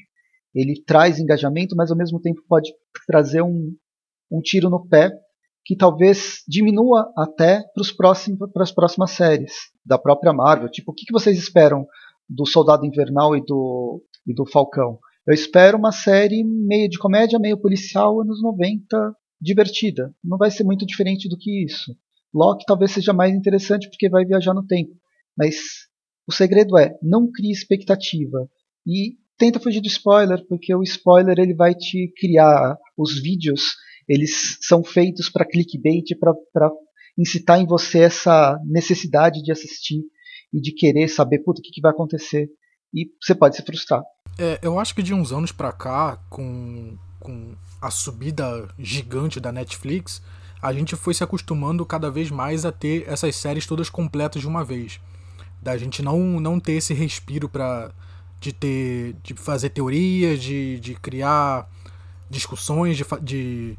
ele 0.54 0.82
traz 0.86 1.18
engajamento, 1.18 1.76
mas 1.76 1.90
ao 1.90 1.96
mesmo 1.96 2.20
tempo 2.20 2.42
pode 2.48 2.72
trazer 3.06 3.42
um, 3.42 3.74
um 4.30 4.40
tiro 4.40 4.70
no 4.70 4.86
pé 4.86 5.12
que 5.64 5.76
talvez 5.76 6.42
diminua 6.48 7.12
até 7.16 7.62
para 8.52 8.62
as 8.62 8.72
próximas 8.72 9.10
séries 9.10 9.52
da 9.84 9.98
própria 9.98 10.32
Marvel. 10.32 10.70
Tipo, 10.70 10.92
o 10.92 10.94
que, 10.94 11.04
que 11.04 11.12
vocês 11.12 11.38
esperam 11.38 11.86
do 12.28 12.46
Soldado 12.46 12.86
Invernal 12.86 13.36
e 13.36 13.44
do, 13.44 14.02
e 14.26 14.34
do 14.34 14.46
Falcão? 14.46 14.98
Eu 15.26 15.34
espero 15.34 15.76
uma 15.76 15.92
série 15.92 16.42
meio 16.42 16.88
de 16.88 16.98
comédia, 16.98 17.38
meio 17.38 17.58
policial, 17.58 18.20
anos 18.20 18.42
90, 18.42 19.14
divertida. 19.40 20.12
Não 20.24 20.38
vai 20.38 20.50
ser 20.50 20.64
muito 20.64 20.86
diferente 20.86 21.28
do 21.28 21.36
que 21.36 21.64
isso. 21.64 21.94
Loki 22.32 22.64
talvez 22.66 22.92
seja 22.92 23.12
mais 23.12 23.34
interessante 23.34 23.88
porque 23.88 24.08
vai 24.08 24.24
viajar 24.24 24.54
no 24.54 24.66
tempo. 24.66 24.92
Mas 25.36 25.56
o 26.26 26.32
segredo 26.32 26.78
é, 26.78 26.96
não 27.02 27.30
crie 27.30 27.50
expectativa. 27.50 28.48
E 28.86 29.14
tenta 29.36 29.60
fugir 29.60 29.80
do 29.80 29.88
spoiler, 29.88 30.46
porque 30.48 30.74
o 30.74 30.82
spoiler 30.82 31.38
ele 31.38 31.54
vai 31.54 31.74
te 31.74 32.12
criar 32.16 32.76
os 32.96 33.20
vídeos 33.20 33.62
eles 34.10 34.58
são 34.60 34.82
feitos 34.82 35.28
para 35.28 35.46
clickbait, 35.46 36.18
para 36.18 36.68
incitar 37.16 37.60
em 37.60 37.66
você 37.66 38.00
essa 38.00 38.58
necessidade 38.66 39.40
de 39.40 39.52
assistir 39.52 40.02
e 40.52 40.60
de 40.60 40.72
querer 40.72 41.06
saber 41.06 41.40
o 41.46 41.54
que, 41.54 41.70
que 41.70 41.80
vai 41.80 41.92
acontecer. 41.92 42.48
E 42.92 43.08
você 43.22 43.36
pode 43.36 43.54
se 43.54 43.62
frustrar. 43.62 44.02
É, 44.36 44.58
eu 44.62 44.80
acho 44.80 44.96
que 44.96 45.02
de 45.02 45.14
uns 45.14 45.30
anos 45.30 45.52
para 45.52 45.72
cá, 45.72 46.16
com, 46.28 46.98
com 47.20 47.54
a 47.80 47.88
subida 47.88 48.68
gigante 48.76 49.38
da 49.38 49.52
Netflix, 49.52 50.20
a 50.60 50.72
gente 50.72 50.96
foi 50.96 51.14
se 51.14 51.24
acostumando 51.24 51.84
cada 51.86 52.10
vez 52.10 52.30
mais 52.30 52.64
a 52.64 52.72
ter 52.72 53.04
essas 53.08 53.36
séries 53.36 53.66
todas 53.66 53.88
completas 53.88 54.42
de 54.42 54.48
uma 54.48 54.64
vez. 54.64 55.00
Da 55.62 55.76
gente 55.76 56.02
não, 56.02 56.40
não 56.40 56.58
ter 56.58 56.72
esse 56.72 56.94
respiro 56.94 57.48
para 57.48 57.90
de 58.40 58.52
ter 58.52 59.14
de 59.22 59.34
fazer 59.34 59.68
teorias, 59.68 60.40
de, 60.40 60.80
de 60.80 60.94
criar 60.94 61.68
discussões, 62.30 62.96
de, 62.96 63.04
de 63.20 63.78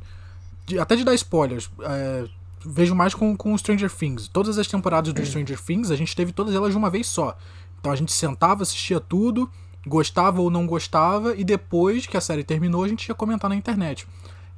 de, 0.65 0.79
até 0.79 0.95
de 0.95 1.03
dar 1.03 1.13
spoilers, 1.15 1.69
é, 1.81 2.25
vejo 2.65 2.95
mais 2.95 3.13
com, 3.13 3.35
com 3.35 3.57
Stranger 3.57 3.91
Things. 3.91 4.27
Todas 4.27 4.57
as 4.57 4.67
temporadas 4.67 5.13
do 5.13 5.25
Stranger 5.25 5.59
Things, 5.61 5.91
a 5.91 5.95
gente 5.95 6.15
teve 6.15 6.31
todas 6.31 6.55
elas 6.55 6.71
de 6.71 6.77
uma 6.77 6.89
vez 6.89 7.07
só. 7.07 7.37
Então 7.79 7.91
a 7.91 7.95
gente 7.95 8.11
sentava, 8.11 8.63
assistia 8.63 8.99
tudo, 8.99 9.49
gostava 9.85 10.41
ou 10.41 10.49
não 10.49 10.65
gostava, 10.67 11.35
e 11.35 11.43
depois 11.43 12.05
que 12.05 12.15
a 12.15 12.21
série 12.21 12.43
terminou, 12.43 12.83
a 12.83 12.87
gente 12.87 13.07
ia 13.07 13.15
comentar 13.15 13.49
na 13.49 13.55
internet. 13.55 14.07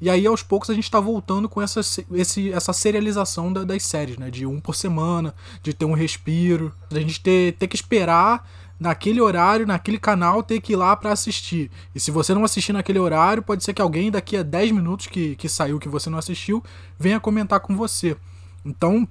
E 0.04 0.10
aí, 0.10 0.28
aos 0.28 0.43
poucos, 0.43 0.70
a 0.70 0.74
gente 0.74 0.84
está 0.84 0.99
voltando 0.99 1.47
com 1.47 1.62
essa, 1.62 1.80
esse, 2.12 2.51
essa 2.51 2.74
serialização 2.74 3.54
da, 3.54 3.64
das 3.64 3.84
séries, 3.84 4.18
né? 4.18 4.30
De 4.30 4.45
um 4.45 4.60
por 4.60 4.76
semana, 4.76 5.34
de 5.62 5.74
ter 5.74 5.86
um 5.86 5.93
respiro, 5.93 6.74
a 6.91 6.99
gente 6.99 7.22
ter, 7.22 7.54
ter 7.54 7.70
que 7.70 7.76
esperar 7.78 8.45
naquele 8.78 9.22
horário, 9.22 9.66
naquele 9.66 9.97
canal, 9.97 10.43
ter 10.43 10.60
que 10.60 10.74
ir 10.74 10.76
lá 10.76 10.93
para 10.93 11.14
assistir. 11.14 11.72
E 11.95 12.01
se 12.01 12.12
você 12.12 12.34
não 12.34 12.43
assistir 12.43 12.74
naquele 12.74 12.99
horário, 12.99 13.41
pode 13.41 13.64
ser 13.64 13.74
que 13.74 13.82
alguém 13.82 14.12
daqui 14.12 14.36
a 14.36 14.43
10 14.43 14.72
minutos 14.72 15.08
que, 15.08 15.38
que 15.38 15.47
saiu 15.47 15.80
que 15.80 15.88
você 15.88 16.10
não 16.10 16.18
assistiu 16.18 16.62
venha 16.99 17.18
comentar 17.18 17.62
com 17.62 17.74
você. 17.74 18.18
Então, 18.66 19.08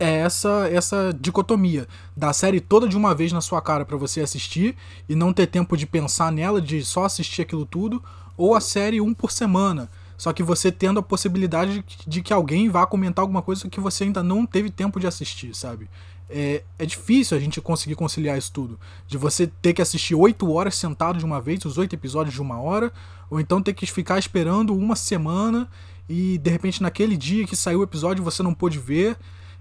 é 0.00 0.14
essa 0.18 0.68
essa 0.68 1.16
dicotomia 1.20 1.86
da 2.16 2.32
série 2.32 2.60
toda 2.60 2.88
de 2.88 2.96
uma 2.96 3.14
vez 3.14 3.30
na 3.30 3.40
sua 3.40 3.62
cara 3.62 3.84
para 3.84 3.96
você 3.96 4.20
assistir 4.20 4.74
e 5.08 5.14
não 5.14 5.32
ter 5.32 5.46
tempo 5.46 5.76
de 5.76 5.86
pensar 5.86 6.32
nela, 6.32 6.60
de 6.60 6.84
só 6.84 7.04
assistir 7.04 7.42
aquilo 7.42 7.64
tudo, 7.64 8.02
ou 8.36 8.56
a 8.56 8.60
série 8.60 9.00
um 9.00 9.14
por 9.14 9.30
semana. 9.30 9.88
Só 10.18 10.32
que 10.32 10.42
você 10.42 10.70
tendo 10.70 11.00
a 11.00 11.02
possibilidade 11.02 11.82
de, 12.06 12.20
que 12.20 12.32
alguém 12.32 12.68
vá 12.68 12.84
comentar 12.84 13.22
alguma 13.22 13.40
coisa 13.40 13.70
que 13.70 13.80
você 13.80 14.04
ainda 14.04 14.22
não 14.22 14.44
teve 14.44 14.68
tempo 14.68 15.00
de 15.00 15.06
assistir, 15.06 15.54
sabe? 15.54 15.88
é, 16.28 16.62
é 16.78 16.84
difícil 16.84 17.36
a 17.36 17.40
gente 17.40 17.60
conseguir 17.60 17.94
conciliar 17.94 18.36
isso 18.36 18.52
tudo. 18.52 18.78
De 19.06 19.16
você 19.16 19.46
ter 19.46 19.72
que 19.72 19.82
assistir 19.82 20.14
oito 20.14 20.50
horas 20.52 20.74
sentado 20.74 21.18
de 21.18 21.24
uma 21.24 21.40
vez, 21.40 21.64
os 21.64 21.78
oito 21.78 21.94
episódios 21.94 22.34
de 22.34 22.42
uma 22.42 22.60
hora, 22.60 22.92
ou 23.30 23.40
então 23.40 23.62
ter 23.62 23.72
que 23.72 23.86
ficar 23.86 24.18
esperando 24.18 24.74
uma 24.74 24.94
semana 24.94 25.68
e 26.08 26.38
de 26.38 26.50
repente 26.50 26.82
naquele 26.82 27.16
dia 27.16 27.46
que 27.46 27.56
saiu 27.56 27.80
o 27.80 27.82
episódio 27.82 28.24
você 28.24 28.42
não 28.42 28.54
pôde 28.54 28.78
ver, 28.78 29.16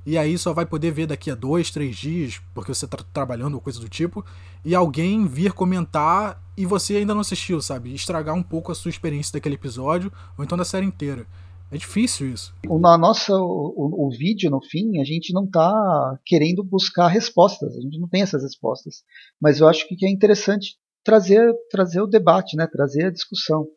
e 0.07 0.17
aí 0.17 0.37
só 0.37 0.53
vai 0.53 0.65
poder 0.65 0.89
ver 0.91 1.05
daqui 1.05 1.29
a 1.29 1.35
dois, 1.35 1.69
três 1.69 1.97
dias, 1.97 2.39
porque 2.53 2.73
você 2.73 2.85
está 2.85 2.97
trabalhando 3.11 3.55
ou 3.55 3.59
coisa 3.59 3.77
do 3.77 3.89
tipo, 3.89 4.23
e 4.63 4.73
alguém 4.73 5.27
vir 5.27 5.51
comentar 5.51 6.41
e 6.55 6.65
você 6.65 6.95
ainda 6.95 7.13
não 7.13 7.19
assistiu, 7.19 7.61
sabe? 7.61 7.93
Estragar 7.93 8.33
um 8.33 8.41
pouco 8.41 8.71
a 8.71 8.75
sua 8.75 8.87
experiência 8.87 9.33
daquele 9.33 9.55
episódio, 9.55 10.09
ou 10.37 10.45
então 10.45 10.57
da 10.57 10.63
série 10.63 10.85
inteira. 10.85 11.27
É 11.69 11.75
difícil 11.75 12.29
isso. 12.29 12.55
Na 12.79 12.97
nossa, 12.97 13.33
o, 13.35 14.07
o, 14.07 14.09
vídeo, 14.09 14.49
no 14.49 14.61
fim, 14.63 15.01
a 15.01 15.03
gente 15.03 15.33
não 15.33 15.43
está 15.43 16.17
querendo 16.25 16.63
buscar 16.63 17.09
respostas, 17.09 17.75
a 17.75 17.81
gente 17.81 17.99
não 17.99 18.07
tem 18.07 18.21
essas 18.21 18.43
respostas. 18.43 19.03
Mas 19.41 19.59
eu 19.59 19.67
acho 19.67 19.85
que 19.89 20.05
é 20.05 20.09
interessante 20.09 20.77
trazer, 21.03 21.53
trazer 21.69 21.99
o 21.99 22.07
debate, 22.07 22.55
né? 22.55 22.65
trazer 22.65 23.07
a 23.07 23.11
discussão 23.11 23.67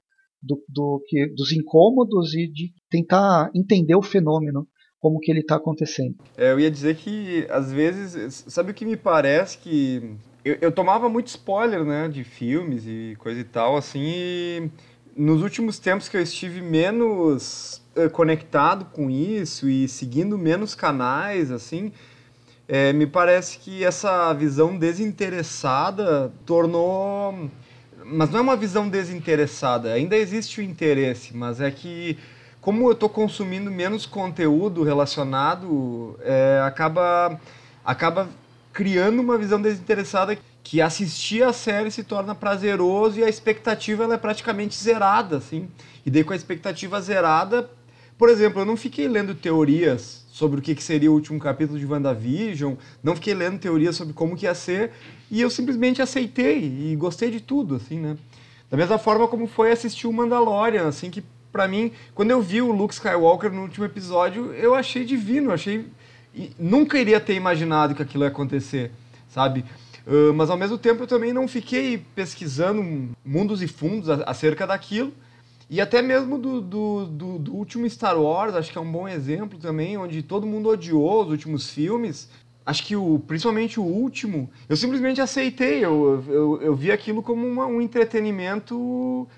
do, 0.41 0.62
do 0.68 1.03
que, 1.09 1.26
dos 1.35 1.51
incômodos 1.51 2.35
e 2.35 2.47
de 2.47 2.72
tentar 2.89 3.51
entender 3.53 3.97
o 3.97 4.03
fenômeno, 4.03 4.68
como 5.01 5.18
que 5.18 5.30
ele 5.30 5.40
está 5.40 5.57
acontecendo. 5.57 6.14
É, 6.36 6.53
eu 6.53 6.61
ia 6.61 6.70
dizer 6.70 6.96
que, 6.96 7.46
às 7.51 7.72
vezes, 7.72 8.44
sabe 8.48 8.70
o 8.72 8.74
que 8.74 8.84
me 8.84 8.96
parece 8.96 9.59
que... 9.59 10.14
Eu, 10.44 10.59
eu 10.60 10.72
tomava 10.72 11.09
muito 11.09 11.28
spoiler, 11.28 11.85
né, 11.85 12.09
de 12.09 12.24
filmes 12.24 12.85
e 12.86 13.16
coisa 13.18 13.40
e 13.40 13.44
tal, 13.44 13.77
assim, 13.77 14.01
e 14.02 14.70
nos 15.16 15.43
últimos 15.43 15.78
tempos 15.78 16.09
que 16.09 16.16
eu 16.16 16.22
estive 16.22 16.62
menos 16.62 17.82
eh, 17.94 18.09
conectado 18.09 18.86
com 18.86 19.10
isso 19.10 19.68
e 19.68 19.86
seguindo 19.89 20.39
menos 20.39 20.74
canais, 20.74 21.51
assim, 21.51 21.93
é, 22.66 22.93
me 22.93 23.06
parece 23.06 23.59
que 23.59 23.85
essa 23.85 24.32
visão 24.32 24.78
desinteressada 24.78 26.32
tornou. 26.47 27.51
Mas 28.05 28.31
não 28.31 28.39
é 28.39 28.43
uma 28.43 28.56
visão 28.56 28.89
desinteressada, 28.89 29.93
ainda 29.93 30.16
existe 30.16 30.60
o 30.60 30.62
interesse, 30.62 31.36
mas 31.36 31.60
é 31.60 31.70
que, 31.70 32.16
como 32.61 32.87
eu 32.87 32.93
estou 32.93 33.09
consumindo 33.09 33.70
menos 33.70 34.05
conteúdo 34.05 34.82
relacionado, 34.82 36.19
é, 36.23 36.61
acaba, 36.65 37.41
acaba 37.85 38.28
criando 38.73 39.20
uma 39.20 39.39
visão 39.39 39.61
desinteressada 39.61 40.39
que 40.62 40.81
assistir 40.81 41.43
a 41.43 41.53
série 41.53 41.91
se 41.91 42.05
torna 42.05 42.35
prazeroso 42.35 43.19
e 43.19 43.24
a 43.24 43.28
expectativa 43.28 44.05
ela 44.05 44.15
é 44.15 44.19
praticamente 44.19 44.77
zerada, 44.77 45.39
assim. 45.39 45.69
E 46.05 46.11
daí 46.11 46.23
com 46.23 46.32
a 46.32 46.37
expectativa 46.37 47.01
zerada, 47.01 47.70
por 48.19 48.28
exemplo, 48.28 48.61
eu 48.61 48.66
não 48.66 48.77
fiquei 48.77 49.09
lendo 49.09 49.35
teorias 49.35 50.27
sobre 50.31 50.61
o 50.61 50.62
que 50.62 50.81
seria 50.82 51.11
o 51.11 51.15
último 51.15 51.41
capítulo 51.41 51.78
de 51.78 51.87
WandaVision, 51.87 52.74
não 53.03 53.15
fiquei 53.15 53.35
lendo 53.35 53.59
teorias 53.59 53.97
sobre 53.97 54.12
como 54.12 54.37
que 54.37 54.45
ia 54.45 54.55
ser, 54.55 54.93
e 55.31 55.41
eu 55.41 55.49
simplesmente 55.51 56.03
aceitei 56.03 56.62
e 56.62 56.97
gostei 56.97 57.31
de 57.31 57.41
tudo, 57.41 57.77
assim, 57.77 57.99
né? 57.99 58.16
Da 58.70 58.77
mesma 58.77 58.99
forma 58.99 59.27
como 59.27 59.47
foi 59.47 59.73
assistir 59.73 60.07
o 60.07 60.12
Mandalorian, 60.12 60.87
assim, 60.87 61.11
que 61.11 61.24
para 61.52 61.66
mim, 61.66 61.93
quando 62.14 62.31
eu 62.31 62.40
vi 62.40 62.62
o 62.62 62.72
Luke 62.72 62.94
Skywalker 62.94 63.51
no 63.51 63.62
último 63.62 63.85
episódio, 63.85 64.52
eu 64.52 64.74
achei 64.74 65.05
divino, 65.05 65.52
achei... 65.52 65.86
nunca 66.59 66.98
iria 66.98 67.20
ter 67.20 67.35
imaginado 67.35 67.94
que 67.94 68.02
aquilo 68.02 68.24
ia 68.24 68.28
acontecer, 68.28 68.90
sabe? 69.28 69.64
Uh, 70.06 70.32
mas 70.35 70.51
ao 70.51 70.56
mesmo 70.56 70.78
tempo 70.78 71.02
eu 71.02 71.06
também 71.06 71.32
não 71.32 71.47
fiquei 71.47 71.98
pesquisando 72.14 73.10
mundos 73.24 73.62
e 73.62 73.68
fundos 73.68 74.09
acerca 74.09 74.66
daquilo. 74.66 75.12
E 75.68 75.81
até 75.81 76.02
mesmo 76.02 76.36
do, 76.36 76.60
do, 76.60 77.06
do, 77.06 77.39
do, 77.39 77.55
último 77.55 77.89
Star 77.89 78.20
Wars, 78.20 78.56
acho 78.56 78.72
que 78.72 78.78
é 78.78 78.81
um 78.81 78.90
bom 78.90 79.06
exemplo 79.06 79.56
também, 79.56 79.97
onde 79.97 80.20
todo 80.20 80.44
mundo 80.44 80.68
odiou 80.68 81.22
os 81.22 81.31
últimos 81.31 81.70
filmes. 81.70 82.28
Acho 82.66 82.85
que 82.85 82.97
o, 82.97 83.20
principalmente 83.20 83.78
o 83.78 83.85
último, 83.85 84.51
eu 84.68 84.77
simplesmente 84.77 85.20
aceitei. 85.20 85.85
Eu, 85.85 86.24
eu, 86.27 86.62
eu 86.62 86.74
vi 86.74 86.90
aquilo 86.90 87.22
como 87.22 87.47
uma, 87.47 87.66
um 87.66 87.81
entretenimento 87.81 89.28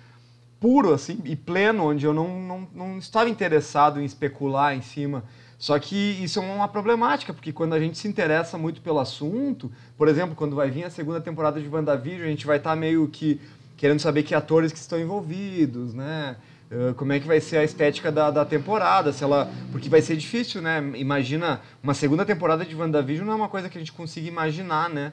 puro 0.63 0.95
assim 0.95 1.19
e 1.25 1.35
pleno, 1.35 1.89
onde 1.89 2.07
eu 2.07 2.15
não, 2.15 2.41
não, 2.41 2.69
não 2.73 2.99
estava 2.99 3.29
interessado 3.29 4.01
em 4.01 4.05
especular 4.05 4.77
em 4.77 4.81
cima. 4.81 5.25
Só 5.59 5.77
que 5.77 5.97
isso 6.23 6.39
é 6.39 6.43
uma 6.43 6.69
problemática, 6.69 7.35
porque 7.35 7.53
quando 7.53 7.73
a 7.73 7.81
gente 7.81 7.99
se 7.99 8.07
interessa 8.07 8.57
muito 8.57 8.81
pelo 8.81 9.01
assunto, 9.01 9.71
por 9.99 10.07
exemplo, 10.07 10.37
quando 10.37 10.55
vai 10.55 10.71
vir 10.71 10.85
a 10.85 10.91
segunda 10.91 11.21
temporada 11.21 11.61
de 11.61 11.69
WandaVision, 11.69 12.27
a 12.27 12.31
gente 12.31 12.47
vai 12.47 12.59
estar 12.59 12.71
tá 12.71 12.77
meio 12.77 13.09
que 13.09 13.41
querendo 13.77 13.99
saber 13.99 14.23
que 14.23 14.37
atores 14.37 14.73
que 14.73 14.79
estão 14.79 15.01
envolvidos, 15.01 15.95
né? 15.95 16.37
Uh, 16.71 16.95
como 16.95 17.13
é 17.13 17.19
que 17.19 17.27
vai 17.27 17.41
ser 17.41 17.59
a 17.59 17.65
estética 17.65 18.13
da, 18.13 18.31
da 18.31 18.45
temporada, 18.45 19.13
se 19.13 19.23
ela. 19.25 19.51
Porque 19.73 19.89
vai 19.89 20.01
ser 20.01 20.17
difícil, 20.17 20.63
né? 20.63 20.81
Imagina, 20.95 21.61
uma 21.83 21.93
segunda 21.93 22.25
temporada 22.25 22.65
de 22.65 22.75
WandaVision 22.75 23.27
não 23.27 23.35
é 23.35 23.37
uma 23.37 23.49
coisa 23.49 23.69
que 23.69 23.77
a 23.77 23.81
gente 23.81 23.93
consiga 23.93 24.29
imaginar, 24.29 24.89
né? 24.89 25.13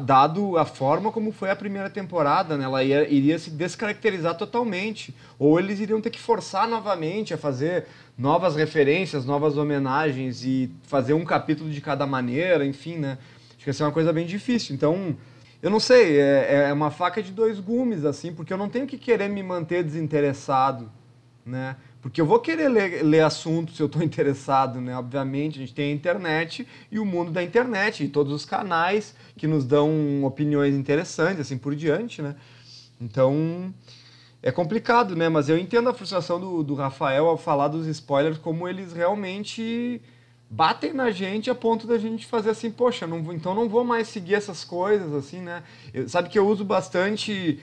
Dado 0.00 0.56
a 0.56 0.64
forma 0.64 1.10
como 1.10 1.32
foi 1.32 1.50
a 1.50 1.56
primeira 1.56 1.90
temporada, 1.90 2.56
né? 2.56 2.64
ela 2.64 2.84
ia, 2.84 3.08
iria 3.08 3.38
se 3.38 3.50
descaracterizar 3.50 4.36
totalmente. 4.36 5.14
Ou 5.38 5.58
eles 5.58 5.80
iriam 5.80 6.00
ter 6.00 6.10
que 6.10 6.20
forçar 6.20 6.68
novamente 6.68 7.34
a 7.34 7.38
fazer 7.38 7.86
novas 8.16 8.54
referências, 8.54 9.24
novas 9.24 9.56
homenagens 9.56 10.44
e 10.44 10.70
fazer 10.84 11.12
um 11.14 11.24
capítulo 11.24 11.70
de 11.70 11.80
cada 11.80 12.06
maneira, 12.06 12.64
enfim, 12.64 12.98
né? 12.98 13.18
Acho 13.50 13.64
que 13.64 13.70
ia 13.70 13.72
ser 13.72 13.82
uma 13.82 13.92
coisa 13.92 14.12
bem 14.12 14.26
difícil. 14.26 14.74
Então, 14.74 15.16
eu 15.60 15.70
não 15.70 15.80
sei, 15.80 16.20
é, 16.20 16.66
é 16.68 16.72
uma 16.72 16.90
faca 16.90 17.20
de 17.20 17.32
dois 17.32 17.58
gumes, 17.58 18.04
assim, 18.04 18.32
porque 18.32 18.52
eu 18.52 18.58
não 18.58 18.68
tenho 18.68 18.86
que 18.86 18.96
querer 18.96 19.28
me 19.28 19.42
manter 19.42 19.82
desinteressado, 19.82 20.88
né? 21.44 21.76
Porque 22.04 22.20
eu 22.20 22.26
vou 22.26 22.38
querer 22.38 22.68
ler, 22.68 23.02
ler 23.02 23.22
assunto 23.22 23.72
se 23.72 23.80
eu 23.80 23.86
estou 23.86 24.02
interessado, 24.02 24.78
né? 24.78 24.94
Obviamente, 24.94 25.56
a 25.56 25.60
gente 25.60 25.72
tem 25.72 25.90
a 25.90 25.94
internet 25.94 26.68
e 26.92 26.98
o 26.98 27.04
mundo 27.04 27.30
da 27.30 27.42
internet, 27.42 28.04
e 28.04 28.08
todos 28.08 28.30
os 28.30 28.44
canais 28.44 29.14
que 29.38 29.46
nos 29.46 29.64
dão 29.64 30.22
opiniões 30.22 30.74
interessantes, 30.74 31.40
assim 31.40 31.56
por 31.56 31.74
diante, 31.74 32.20
né? 32.20 32.36
Então, 33.00 33.72
é 34.42 34.52
complicado, 34.52 35.16
né? 35.16 35.30
Mas 35.30 35.48
eu 35.48 35.56
entendo 35.56 35.88
a 35.88 35.94
frustração 35.94 36.38
do, 36.38 36.62
do 36.62 36.74
Rafael 36.74 37.26
ao 37.26 37.38
falar 37.38 37.68
dos 37.68 37.86
spoilers, 37.86 38.36
como 38.36 38.68
eles 38.68 38.92
realmente 38.92 40.02
batem 40.50 40.92
na 40.92 41.10
gente 41.10 41.48
a 41.48 41.54
ponto 41.54 41.86
da 41.86 41.96
gente 41.96 42.26
fazer 42.26 42.50
assim, 42.50 42.70
poxa, 42.70 43.06
não 43.06 43.32
então 43.32 43.54
não 43.54 43.66
vou 43.66 43.82
mais 43.82 44.08
seguir 44.08 44.34
essas 44.34 44.62
coisas, 44.62 45.14
assim, 45.14 45.40
né? 45.40 45.62
Eu, 45.94 46.06
sabe 46.06 46.28
que 46.28 46.38
eu 46.38 46.46
uso 46.46 46.66
bastante 46.66 47.58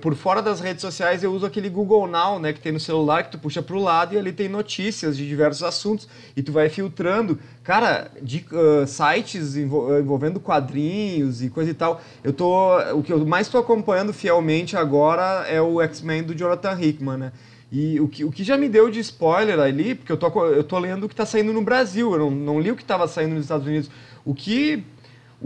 por 0.00 0.14
fora 0.14 0.40
das 0.40 0.60
redes 0.60 0.80
sociais 0.80 1.22
eu 1.22 1.32
uso 1.32 1.44
aquele 1.44 1.68
Google 1.68 2.06
Now, 2.06 2.38
né, 2.38 2.52
que 2.52 2.60
tem 2.60 2.72
no 2.72 2.80
celular, 2.80 3.24
que 3.24 3.32
tu 3.32 3.38
puxa 3.38 3.60
para 3.60 3.76
o 3.76 3.82
lado 3.82 4.14
e 4.14 4.18
ali 4.18 4.32
tem 4.32 4.48
notícias 4.48 5.16
de 5.16 5.28
diversos 5.28 5.62
assuntos 5.62 6.08
e 6.34 6.42
tu 6.42 6.50
vai 6.50 6.68
filtrando. 6.68 7.38
Cara, 7.62 8.10
de 8.22 8.46
uh, 8.52 8.86
sites 8.86 9.56
envolvendo 9.56 10.40
quadrinhos 10.40 11.42
e 11.42 11.50
coisa 11.50 11.70
e 11.70 11.74
tal. 11.74 12.00
Eu 12.24 12.32
tô, 12.32 12.78
o 12.92 13.02
que 13.02 13.12
eu 13.12 13.26
mais 13.26 13.46
estou 13.46 13.60
acompanhando 13.60 14.12
fielmente 14.12 14.76
agora 14.76 15.46
é 15.48 15.60
o 15.60 15.82
X-Men 15.82 16.22
do 16.22 16.34
Jonathan 16.34 16.80
Hickman, 16.80 17.16
né? 17.18 17.32
E 17.70 18.00
o 18.00 18.08
que, 18.08 18.24
o 18.24 18.30
que 18.30 18.44
já 18.44 18.56
me 18.56 18.68
deu 18.68 18.90
de 18.90 19.00
spoiler 19.00 19.58
ali, 19.58 19.94
porque 19.94 20.12
eu 20.12 20.16
tô, 20.16 20.46
eu 20.46 20.62
tô 20.62 20.78
lendo 20.78 21.04
o 21.04 21.08
que 21.08 21.14
está 21.14 21.26
saindo 21.26 21.52
no 21.52 21.62
Brasil, 21.62 22.12
eu 22.12 22.18
não, 22.18 22.30
não 22.30 22.60
li 22.60 22.70
o 22.70 22.76
que 22.76 22.82
estava 22.82 23.08
saindo 23.08 23.34
nos 23.34 23.44
Estados 23.44 23.66
Unidos. 23.66 23.90
O 24.24 24.34
que 24.34 24.84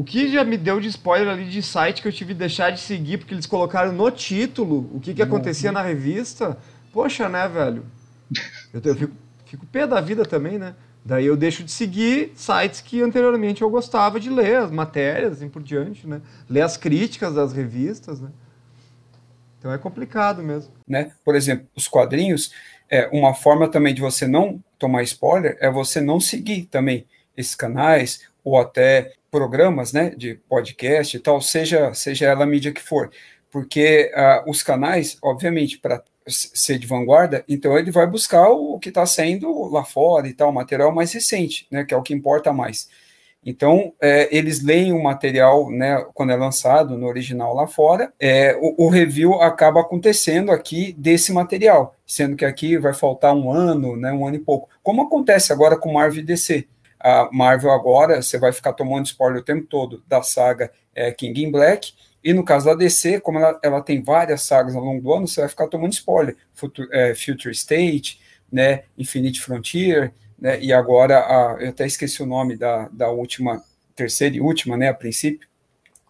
o 0.01 0.03
que 0.03 0.33
já 0.33 0.43
me 0.43 0.57
deu 0.57 0.81
de 0.81 0.89
spoiler 0.89 1.29
ali 1.29 1.45
de 1.45 1.63
site 1.63 2.01
que 2.01 2.09
eu 2.09 2.13
tive 2.13 2.33
que 2.33 2.39
deixar 2.39 2.71
de 2.71 2.81
seguir, 2.81 3.19
porque 3.19 3.35
eles 3.35 3.45
colocaram 3.45 3.93
no 3.93 4.11
título 4.11 4.91
o 4.95 4.99
que, 4.99 5.13
que 5.13 5.21
acontecia 5.21 5.71
na 5.71 5.83
revista. 5.83 6.57
Poxa, 6.91 7.29
né, 7.29 7.47
velho? 7.47 7.85
Eu, 8.73 8.81
eu 8.83 8.97
fico, 8.97 9.13
fico 9.45 9.67
pé 9.67 9.87
da 9.87 10.01
vida 10.01 10.25
também, 10.25 10.59
né? 10.59 10.75
Daí 11.05 11.27
eu 11.27 11.37
deixo 11.37 11.63
de 11.63 11.71
seguir 11.71 12.33
sites 12.35 12.81
que 12.81 13.03
anteriormente 13.03 13.61
eu 13.61 13.69
gostava 13.69 14.19
de 14.19 14.31
ler, 14.31 14.57
as 14.57 14.71
matérias, 14.71 15.35
assim 15.35 15.51
por 15.51 15.63
diante, 15.63 16.07
né? 16.07 16.23
Ler 16.49 16.63
as 16.63 16.79
críticas 16.79 17.35
das 17.35 17.53
revistas, 17.53 18.23
né? 18.23 18.31
Então 19.59 19.71
é 19.71 19.77
complicado 19.77 20.43
mesmo. 20.43 20.73
Né? 20.89 21.13
Por 21.23 21.35
exemplo, 21.35 21.67
os 21.77 21.87
quadrinhos, 21.87 22.55
é, 22.89 23.07
uma 23.13 23.35
forma 23.35 23.69
também 23.69 23.93
de 23.93 24.01
você 24.01 24.27
não 24.27 24.65
tomar 24.79 25.03
spoiler 25.03 25.59
é 25.61 25.71
você 25.71 26.01
não 26.01 26.19
seguir 26.19 26.65
também 26.65 27.05
esses 27.37 27.55
canais 27.55 28.23
ou 28.43 28.59
até 28.59 29.13
programas, 29.31 29.93
né, 29.93 30.11
de 30.11 30.35
podcast 30.49 31.17
e 31.17 31.21
tal, 31.21 31.41
seja, 31.41 31.95
seja 31.95 32.27
ela 32.27 32.45
a 32.45 32.47
mídia 32.47 32.73
que 32.73 32.83
for, 32.83 33.11
porque 33.51 34.13
uh, 34.15 34.51
os 34.51 34.63
canais, 34.63 35.17
obviamente, 35.23 35.79
para 35.79 36.03
ser 36.27 36.79
de 36.79 36.87
vanguarda, 36.87 37.45
então 37.49 37.79
ele 37.79 37.91
vai 37.91 38.07
buscar 38.07 38.49
o 38.51 38.79
que 38.79 38.89
está 38.91 39.07
saindo 39.07 39.69
lá 39.71 39.85
fora 39.85 40.29
e 40.29 40.35
tal, 40.35 40.53
material 40.53 40.93
mais 40.93 41.13
recente, 41.13 41.67
né, 41.71 41.85
que 41.85 41.95
é 41.95 41.97
o 41.97 42.03
que 42.03 42.15
importa 42.15 42.53
mais. 42.53 42.89
Então, 43.45 43.95
é, 43.99 44.29
eles 44.37 44.63
leem 44.63 44.93
o 44.93 45.03
material, 45.03 45.71
né, 45.71 46.05
quando 46.13 46.31
é 46.31 46.37
lançado 46.37 46.99
no 46.99 47.07
original 47.07 47.55
lá 47.55 47.67
fora, 47.67 48.13
é, 48.21 48.55
o, 48.61 48.85
o, 48.85 48.89
review 48.91 49.41
acaba 49.41 49.81
acontecendo 49.81 50.53
aqui 50.53 50.93
desse 50.93 51.33
material, 51.33 51.95
sendo 52.07 52.37
que 52.37 52.45
aqui 52.45 52.77
vai 52.77 52.93
faltar 52.93 53.35
um 53.35 53.51
ano, 53.51 53.97
né, 53.97 54.13
um 54.13 54.27
ano 54.27 54.37
e 54.37 54.41
pouco, 54.41 54.69
como 54.83 55.03
acontece 55.03 55.55
agora 55.55 55.75
com 55.75 55.95
Marvel 55.95 56.23
DC 56.23 56.69
a 57.01 57.29
Marvel 57.33 57.71
agora, 57.71 58.23
você 58.23 58.39
vai 58.39 58.53
ficar 58.53 58.73
tomando 58.73 59.07
spoiler 59.07 59.41
o 59.41 59.45
tempo 59.45 59.67
todo 59.67 60.03
da 60.07 60.23
saga 60.23 60.71
é, 60.95 61.11
King 61.11 61.45
in 61.45 61.51
Black, 61.51 61.93
e 62.23 62.35
no 62.35 62.45
caso 62.45 62.67
da 62.67 62.75
DC, 62.75 63.21
como 63.21 63.39
ela, 63.39 63.59
ela 63.63 63.81
tem 63.81 64.03
várias 64.03 64.43
sagas 64.43 64.77
ao 64.77 64.85
longo 64.85 65.03
do 65.03 65.13
ano, 65.13 65.27
você 65.27 65.41
vai 65.41 65.49
ficar 65.49 65.69
tomando 65.69 65.93
spoiler. 65.93 66.37
Future, 66.53 66.89
é, 66.93 67.15
Future 67.15 67.55
State, 67.55 68.21
né, 68.53 68.83
Infinite 68.99 69.41
Frontier, 69.41 70.13
né, 70.39 70.61
e 70.61 70.73
agora, 70.73 71.19
a, 71.19 71.57
eu 71.61 71.71
até 71.71 71.87
esqueci 71.87 72.23
o 72.23 72.27
nome 72.27 72.57
da, 72.57 72.89
da 72.93 73.11
última, 73.11 73.63
terceira 73.97 74.37
e 74.37 74.41
última, 74.41 74.77
né, 74.77 74.89
a 74.89 74.95
princípio, 74.95 75.49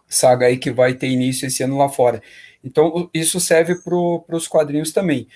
saga 0.07 0.47
aí 0.47 0.57
que 0.57 0.71
vai 0.71 0.93
ter 0.93 1.07
início 1.07 1.47
esse 1.47 1.63
ano 1.63 1.77
lá 1.77 1.87
fora. 1.87 2.21
Então, 2.63 3.09
isso 3.13 3.39
serve 3.39 3.75
para 3.75 3.95
os 4.35 4.47
quadrinhos 4.47 4.91
também. 4.91 5.27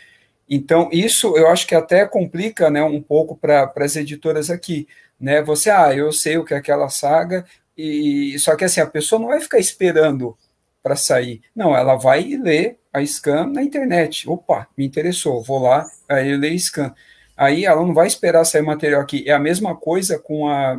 Então, 0.47 0.89
isso 0.91 1.35
eu 1.37 1.47
acho 1.47 1.65
que 1.65 1.73
até 1.73 2.05
complica 2.05 2.69
né, 2.69 2.83
um 2.83 3.01
pouco 3.01 3.35
para 3.35 3.71
as 3.77 3.95
editoras 3.95 4.49
aqui, 4.49 4.87
né? 5.19 5.41
Você, 5.41 5.69
ah, 5.69 5.93
eu 5.93 6.11
sei 6.11 6.37
o 6.37 6.45
que 6.45 6.53
é 6.53 6.57
aquela 6.57 6.89
saga, 6.89 7.45
e 7.77 8.37
só 8.39 8.55
que 8.55 8.63
assim, 8.63 8.81
a 8.81 8.87
pessoa 8.87 9.19
não 9.19 9.27
vai 9.29 9.41
ficar 9.41 9.59
esperando 9.59 10.37
para 10.81 10.95
sair. 10.95 11.41
Não, 11.55 11.75
ela 11.75 11.95
vai 11.95 12.23
ler 12.35 12.79
a 12.93 13.01
scan 13.05 13.47
na 13.47 13.63
internet. 13.63 14.29
Opa, 14.29 14.67
me 14.77 14.85
interessou, 14.85 15.43
vou 15.43 15.59
lá, 15.59 15.85
aí 16.07 16.31
eu 16.31 16.37
leio 16.37 16.59
scan. 16.59 16.93
Aí 17.35 17.65
ela 17.65 17.81
não 17.85 17.93
vai 17.93 18.07
esperar 18.07 18.45
sair 18.45 18.61
material 18.61 19.01
aqui. 19.01 19.23
É 19.27 19.33
a 19.33 19.39
mesma 19.39 19.75
coisa 19.75 20.17
com 20.19 20.47
a 20.47 20.77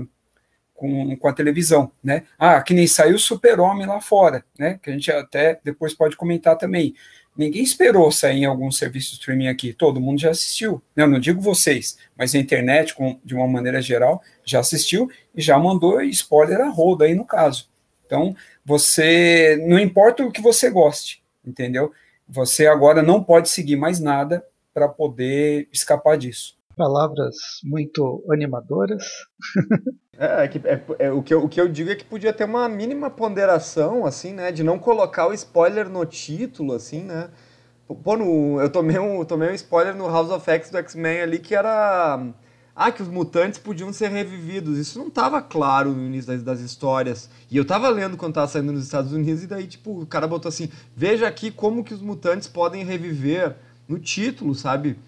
com, 0.77 1.17
com 1.17 1.29
a 1.29 1.33
televisão, 1.33 1.91
né? 2.05 2.25
Ah, 2.39 2.61
que 2.63 2.75
nem 2.75 2.87
saiu 2.87 3.19
Super-Homem 3.19 3.87
lá 3.87 4.01
fora, 4.01 4.45
né? 4.59 4.79
Que 4.83 4.91
a 4.91 4.93
gente 4.93 5.11
até 5.11 5.59
depois 5.65 5.95
pode 5.95 6.17
comentar 6.17 6.57
também. 6.57 6.95
Ninguém 7.37 7.63
esperou 7.63 8.11
sair 8.11 8.39
em 8.39 8.45
algum 8.47 8.71
serviço 8.71 9.15
streaming 9.15 9.49
aqui, 9.49 9.73
todo 9.73 10.01
mundo 10.01 10.21
já 10.21 10.31
assistiu. 10.31 10.83
Eu 10.95 11.07
não 11.07 11.19
digo 11.19 11.41
vocês, 11.41 11.99
mas 12.17 12.35
a 12.35 12.39
internet, 12.39 12.95
com, 12.95 13.19
de 13.25 13.35
uma 13.35 13.47
maneira 13.47 13.83
geral, 13.83 14.23
já 14.45 14.61
assistiu 14.61 15.11
e 15.35 15.43
já 15.43 15.59
mandou 15.59 16.01
spoiler 16.03 16.61
a 16.61 16.69
roda 16.69 17.05
aí 17.05 17.15
no 17.15 17.27
caso. 17.27 17.69
Então, 18.07 18.35
você, 18.65 19.63
não 19.67 19.79
importa 19.79 20.25
o 20.25 20.33
que 20.33 20.41
você 20.41 20.71
goste, 20.71 21.23
entendeu? 21.45 21.93
Você 22.29 22.67
agora 22.67 23.03
não 23.03 23.23
pode 23.23 23.49
seguir 23.51 23.77
mais 23.77 24.01
nada 24.01 24.45
para 24.73 24.89
poder 24.89 25.69
escapar 25.73 26.17
disso. 26.17 26.56
Palavras 26.77 27.35
muito 27.65 28.25
animadoras. 28.31 29.05
É, 30.19 30.47
é, 30.47 30.73
é, 30.73 31.07
é, 31.09 31.13
o, 31.13 31.23
que 31.23 31.35
eu, 31.35 31.45
o 31.45 31.47
que 31.47 31.61
eu 31.61 31.69
digo 31.69 31.91
é 31.91 31.95
que 31.95 32.03
podia 32.03 32.33
ter 32.33 32.45
uma 32.45 32.67
mínima 32.71 33.11
ponderação, 33.11 34.07
assim, 34.07 34.33
né? 34.33 34.51
De 34.51 34.63
não 34.63 34.79
colocar 34.79 35.27
o 35.27 35.35
spoiler 35.35 35.91
no 35.91 36.07
título, 36.07 36.73
assim, 36.73 37.03
né? 37.03 37.29
Pô, 38.03 38.17
no, 38.17 38.59
eu 38.61 38.71
tomei 38.71 38.99
um, 38.99 39.23
tomei 39.27 39.51
um 39.51 39.55
spoiler 39.55 39.95
no 39.95 40.09
House 40.09 40.31
of 40.31 40.51
X 40.51 40.71
do 40.71 40.79
X-Men 40.79 41.21
ali 41.21 41.39
que 41.39 41.55
era. 41.55 42.33
Ah, 42.75 42.91
que 42.91 43.03
os 43.03 43.09
mutantes 43.09 43.59
podiam 43.59 43.93
ser 43.93 44.09
revividos. 44.09 44.79
Isso 44.79 44.99
não 44.99 45.09
estava 45.09 45.41
claro 45.41 45.93
no 45.93 46.07
início 46.07 46.33
das, 46.33 46.43
das, 46.43 46.61
histórias. 46.61 47.29
E 47.51 47.57
eu 47.57 47.65
tava 47.65 47.89
lendo 47.89 48.17
quando 48.17 48.35
tava 48.35 48.49
saindo 48.49 48.73
nos 48.73 48.85
Estados 48.85 49.13
Unidos, 49.13 49.45
e 49.45 49.47
daí, 49.47 49.67
tipo, 49.67 50.01
o 50.03 50.07
cara 50.07 50.27
botou 50.27 50.49
assim: 50.49 50.71
veja 50.97 51.29
aqui 51.29 51.51
como 51.51 51.85
que 51.85 51.95
os 51.95 52.01
mutantes 52.01 52.49
podem 52.49 52.85
reviver 52.85 53.55
no 53.87 53.99
título, 53.99 54.55
sabe? 54.55 54.99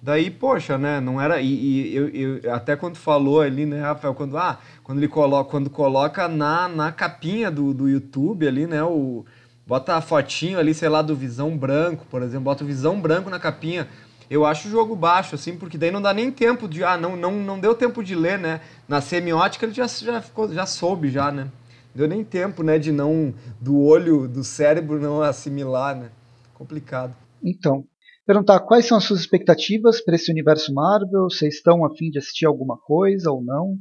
Daí, 0.00 0.30
poxa, 0.30 0.78
né, 0.78 1.00
não 1.00 1.20
era. 1.20 1.40
E, 1.40 1.48
e 1.90 1.96
eu, 1.96 2.08
eu, 2.08 2.54
até 2.54 2.76
quando 2.76 2.96
falou 2.96 3.40
ali, 3.40 3.66
né, 3.66 3.80
Rafael, 3.80 4.14
quando, 4.14 4.36
ah, 4.38 4.58
quando 4.84 4.98
ele 4.98 5.08
coloca, 5.08 5.50
quando 5.50 5.68
coloca 5.70 6.28
na, 6.28 6.68
na 6.68 6.92
capinha 6.92 7.50
do, 7.50 7.74
do 7.74 7.88
YouTube 7.88 8.46
ali, 8.46 8.66
né, 8.66 8.82
o. 8.82 9.24
Bota 9.66 9.96
a 9.96 10.00
fotinho 10.00 10.58
ali, 10.58 10.72
sei 10.72 10.88
lá, 10.88 11.02
do 11.02 11.14
Visão 11.14 11.54
Branco, 11.56 12.06
por 12.10 12.22
exemplo, 12.22 12.44
bota 12.44 12.64
o 12.64 12.66
Visão 12.66 12.98
Branco 13.00 13.28
na 13.28 13.38
capinha. 13.38 13.86
Eu 14.30 14.46
acho 14.46 14.68
o 14.68 14.70
jogo 14.70 14.96
baixo, 14.96 15.34
assim, 15.34 15.56
porque 15.58 15.76
daí 15.76 15.90
não 15.90 16.00
dá 16.00 16.12
nem 16.14 16.30
tempo 16.30 16.66
de. 16.68 16.82
Ah, 16.84 16.96
não, 16.96 17.16
não, 17.16 17.32
não 17.32 17.60
deu 17.60 17.74
tempo 17.74 18.02
de 18.02 18.14
ler, 18.14 18.38
né? 18.38 18.60
Na 18.86 19.00
semiótica 19.02 19.66
ele 19.66 19.74
já, 19.74 19.86
já, 19.86 20.22
ficou, 20.22 20.52
já 20.52 20.64
soube, 20.64 21.10
já, 21.10 21.30
né? 21.30 21.48
Deu 21.94 22.06
nem 22.08 22.22
tempo, 22.24 22.62
né, 22.62 22.78
de 22.78 22.92
não. 22.92 23.34
do 23.60 23.78
olho, 23.80 24.26
do 24.28 24.44
cérebro 24.44 24.98
não 25.00 25.20
assimilar, 25.22 25.96
né? 25.96 26.10
Complicado. 26.54 27.14
Então, 27.42 27.86
perguntar 28.28 28.60
quais 28.60 28.84
são 28.84 28.98
as 28.98 29.04
suas 29.04 29.20
expectativas 29.20 30.02
para 30.02 30.14
esse 30.14 30.30
universo 30.30 30.70
Marvel, 30.74 31.30
vocês 31.30 31.54
estão 31.54 31.82
a 31.82 31.96
fim 31.96 32.10
de 32.10 32.18
assistir 32.18 32.44
alguma 32.44 32.76
coisa 32.76 33.30
ou 33.30 33.42
não. 33.42 33.74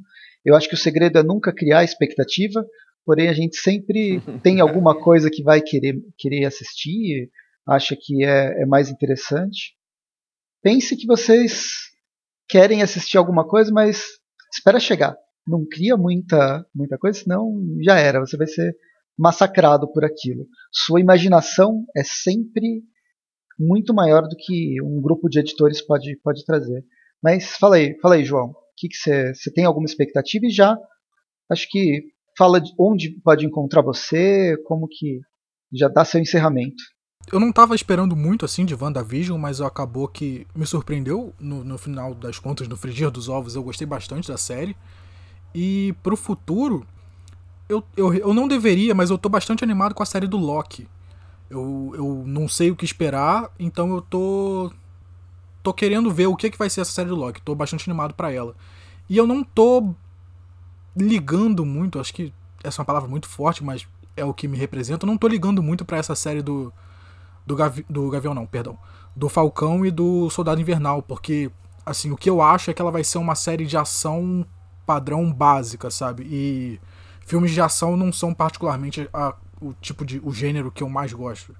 Eu 0.46 0.56
acho 0.56 0.70
que 0.70 0.74
o 0.74 0.78
segredo 0.78 1.20
é 1.20 1.24
nunca 1.24 1.54
criar 1.54 1.84
expectativa, 1.84 2.66
porém 3.06 3.28
a 3.28 3.34
gente 3.34 3.58
sempre 3.58 4.22
tem 4.42 4.62
alguma 4.62 4.98
coisa 4.98 5.30
que 5.30 5.44
vai 5.44 5.60
querer, 5.60 5.98
querer 6.18 6.46
assistir, 6.46 7.30
acha 7.68 7.94
que 8.00 8.24
é, 8.24 8.62
é 8.62 8.66
mais 8.66 8.90
interessante. 8.90 9.76
Pense 10.64 10.96
que 10.96 11.06
vocês 11.06 11.66
querem 12.48 12.82
assistir 12.82 13.18
alguma 13.18 13.46
coisa, 13.46 13.70
mas 13.70 14.06
espera 14.54 14.80
chegar. 14.80 15.14
Não 15.46 15.66
cria 15.70 15.98
muita, 15.98 16.66
muita 16.74 16.98
coisa, 16.98 17.20
senão 17.20 17.54
já 17.84 18.00
era, 18.00 18.22
você 18.22 18.38
vai 18.38 18.48
ser 18.48 18.74
massacrado 19.20 19.92
por 19.92 20.06
aquilo. 20.06 20.48
Sua 20.72 21.02
imaginação 21.02 21.84
é 21.94 22.02
sempre 22.06 22.82
muito 23.60 23.94
maior 23.94 24.24
do 24.24 24.36
que 24.36 24.82
um 24.82 25.02
grupo 25.02 25.30
de 25.30 25.40
editores 25.40 25.82
pode, 25.82 26.20
pode 26.24 26.46
trazer. 26.46 26.84
Mas 27.24 27.56
fala 27.58 27.78
aí, 27.78 27.98
fala 28.00 28.16
aí, 28.16 28.24
João. 28.24 28.54
Que 28.78 28.88
você 28.94 29.52
tem 29.54 29.66
alguma 29.66 29.86
expectativa 29.86 30.46
e 30.46 30.52
já 30.52 30.78
acho 31.50 31.68
que 31.70 32.04
fala 32.38 32.62
de 32.62 32.72
onde 32.80 33.20
pode 33.24 33.46
encontrar 33.46 33.82
você, 33.82 34.56
como 34.66 34.88
que 34.88 35.20
já 35.74 35.88
dá 35.88 36.06
seu 36.06 36.22
encerramento. 36.22 36.84
Eu 37.32 37.40
não 37.40 37.50
estava 37.50 37.76
esperando 37.76 38.16
muito 38.16 38.46
assim 38.46 38.64
de 38.64 38.76
WandaVision, 38.76 39.38
mas 39.38 39.60
acabou 39.60 40.08
que 40.08 40.48
me 40.56 40.66
surpreendeu 40.66 41.34
no, 41.40 41.64
no 41.64 41.78
final 41.78 42.14
das 42.14 42.40
contas, 42.40 42.68
no 42.68 42.78
frigir 42.78 43.12
dos 43.12 43.28
ovos. 43.28 43.56
Eu 43.56 43.64
gostei 43.64 43.86
bastante 43.86 44.30
da 44.30 44.38
série. 44.38 44.78
E 45.54 45.94
pro 46.04 46.16
futuro, 46.16 46.86
eu, 47.68 47.84
eu, 47.98 48.14
eu 48.14 48.34
não 48.34 48.48
deveria, 48.48 48.96
mas 48.96 49.10
eu 49.10 49.18
tô 49.18 49.28
bastante 49.28 49.64
animado 49.64 49.94
com 49.94 50.04
a 50.04 50.06
série 50.06 50.28
do 50.28 50.38
Loki. 50.38 50.88
Eu, 51.50 51.94
eu 51.96 52.24
não 52.26 52.48
sei 52.48 52.72
o 52.72 52.76
que 52.76 52.86
esperar, 52.86 53.52
então 53.58 53.94
eu 53.94 54.02
tô. 54.02 54.72
tô 55.64 55.74
querendo 55.74 56.12
ver 56.12 56.28
o 56.28 56.36
que, 56.36 56.50
que 56.50 56.58
vai 56.58 56.70
ser 56.70 56.82
essa 56.82 56.92
série 56.92 57.10
do 57.10 57.16
Loki. 57.16 57.42
Tô 57.42 57.56
bastante 57.56 57.90
animado 57.90 58.14
para 58.14 58.32
ela. 58.32 58.56
E 59.10 59.16
eu 59.18 59.26
não 59.26 59.44
tô 59.44 59.94
ligando 60.96 61.66
muito, 61.66 62.00
acho 62.00 62.14
que 62.14 62.34
essa 62.64 62.80
é 62.80 62.80
uma 62.82 62.86
palavra 62.86 63.08
muito 63.08 63.30
forte, 63.30 63.64
mas 63.64 63.88
é 64.16 64.26
o 64.26 64.34
que 64.34 64.48
me 64.48 64.58
representa. 64.58 65.06
Eu 65.06 65.08
não 65.08 65.18
tô 65.18 65.28
ligando 65.28 65.64
muito 65.64 65.86
para 65.86 65.98
essa 65.98 66.16
série 66.16 66.42
do. 66.42 66.74
Do, 67.46 67.56
Gavi, 67.56 67.86
do 67.90 68.10
Gavião, 68.10 68.34
não, 68.34 68.46
perdão. 68.46 68.78
Do 69.16 69.30
Falcão 69.30 69.86
e 69.86 69.92
do 69.92 70.30
Soldado 70.30 70.60
Invernal, 70.60 71.02
porque, 71.02 71.50
assim, 71.86 72.12
o 72.12 72.18
que 72.18 72.30
eu 72.30 72.42
acho 72.42 72.70
é 72.70 72.74
que 72.74 72.82
ela 72.82 72.92
vai 72.92 73.06
ser 73.06 73.20
uma 73.20 73.36
série 73.36 73.66
de 73.66 73.78
ação 73.78 74.46
padrão 74.86 75.32
básica, 75.32 75.90
sabe? 75.90 76.24
E 76.24 76.80
filmes 77.26 77.52
de 77.52 77.62
ação 77.62 77.96
não 77.96 78.12
são 78.12 78.34
particularmente 78.34 79.10
a, 79.14 79.34
o 79.62 79.74
tipo 79.74 80.06
de 80.06 80.20
o 80.24 80.32
gênero 80.32 80.72
que 80.72 80.84
eu 80.84 80.90
mais 80.90 81.14
gosto. 81.14 81.56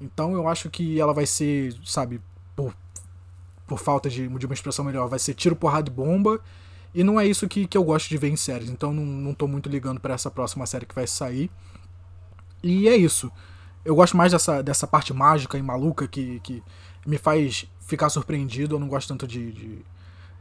Então 0.00 0.34
eu 0.34 0.46
acho 0.48 0.68
que 0.68 1.00
ela 1.00 1.12
vai 1.12 1.26
ser, 1.26 1.74
sabe, 1.84 2.20
por, 2.54 2.74
por 3.66 3.78
falta 3.78 4.08
de, 4.08 4.28
de 4.28 4.46
uma 4.46 4.54
expressão 4.54 4.84
melhor, 4.84 5.08
vai 5.08 5.18
ser 5.18 5.34
tiro, 5.34 5.56
porrada 5.56 5.90
e 5.90 5.92
bomba. 5.92 6.40
E 6.94 7.04
não 7.04 7.20
é 7.20 7.26
isso 7.26 7.46
que, 7.46 7.66
que 7.66 7.76
eu 7.76 7.84
gosto 7.84 8.08
de 8.08 8.16
ver 8.16 8.28
em 8.28 8.36
séries. 8.36 8.70
Então 8.70 8.92
não, 8.92 9.04
não 9.04 9.34
tô 9.34 9.46
muito 9.46 9.68
ligando 9.68 10.00
para 10.00 10.14
essa 10.14 10.30
próxima 10.30 10.64
série 10.66 10.86
que 10.86 10.94
vai 10.94 11.06
sair. 11.06 11.50
E 12.62 12.88
é 12.88 12.96
isso. 12.96 13.30
Eu 13.84 13.94
gosto 13.94 14.16
mais 14.16 14.32
dessa, 14.32 14.62
dessa 14.62 14.86
parte 14.86 15.12
mágica 15.12 15.58
e 15.58 15.62
maluca 15.62 16.08
que, 16.08 16.40
que 16.40 16.62
me 17.06 17.18
faz 17.18 17.66
ficar 17.80 18.08
surpreendido. 18.08 18.74
Eu 18.74 18.80
não 18.80 18.88
gosto 18.88 19.08
tanto 19.08 19.26
de, 19.26 19.52
de 19.52 19.78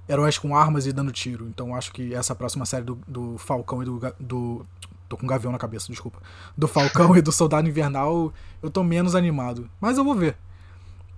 heróis 0.07 0.37
com 0.37 0.55
armas 0.55 0.85
e 0.87 0.93
dando 0.93 1.11
tiro. 1.11 1.47
Então 1.47 1.75
acho 1.75 1.91
que 1.91 2.13
essa 2.13 2.33
próxima 2.33 2.65
série 2.65 2.85
do, 2.85 2.99
do 3.07 3.37
Falcão 3.37 3.81
e 3.81 3.85
do, 3.85 4.01
do. 4.19 4.65
Tô 5.07 5.17
com 5.17 5.25
um 5.25 5.29
gavião 5.29 5.51
na 5.51 5.57
cabeça, 5.57 5.87
desculpa. 5.89 6.19
Do 6.57 6.67
Falcão 6.67 7.15
e 7.15 7.21
do 7.21 7.31
Soldado 7.31 7.67
Invernal, 7.67 8.33
eu 8.61 8.69
tô 8.69 8.83
menos 8.83 9.15
animado. 9.15 9.69
Mas 9.79 9.97
eu 9.97 10.03
vou 10.03 10.15
ver. 10.15 10.37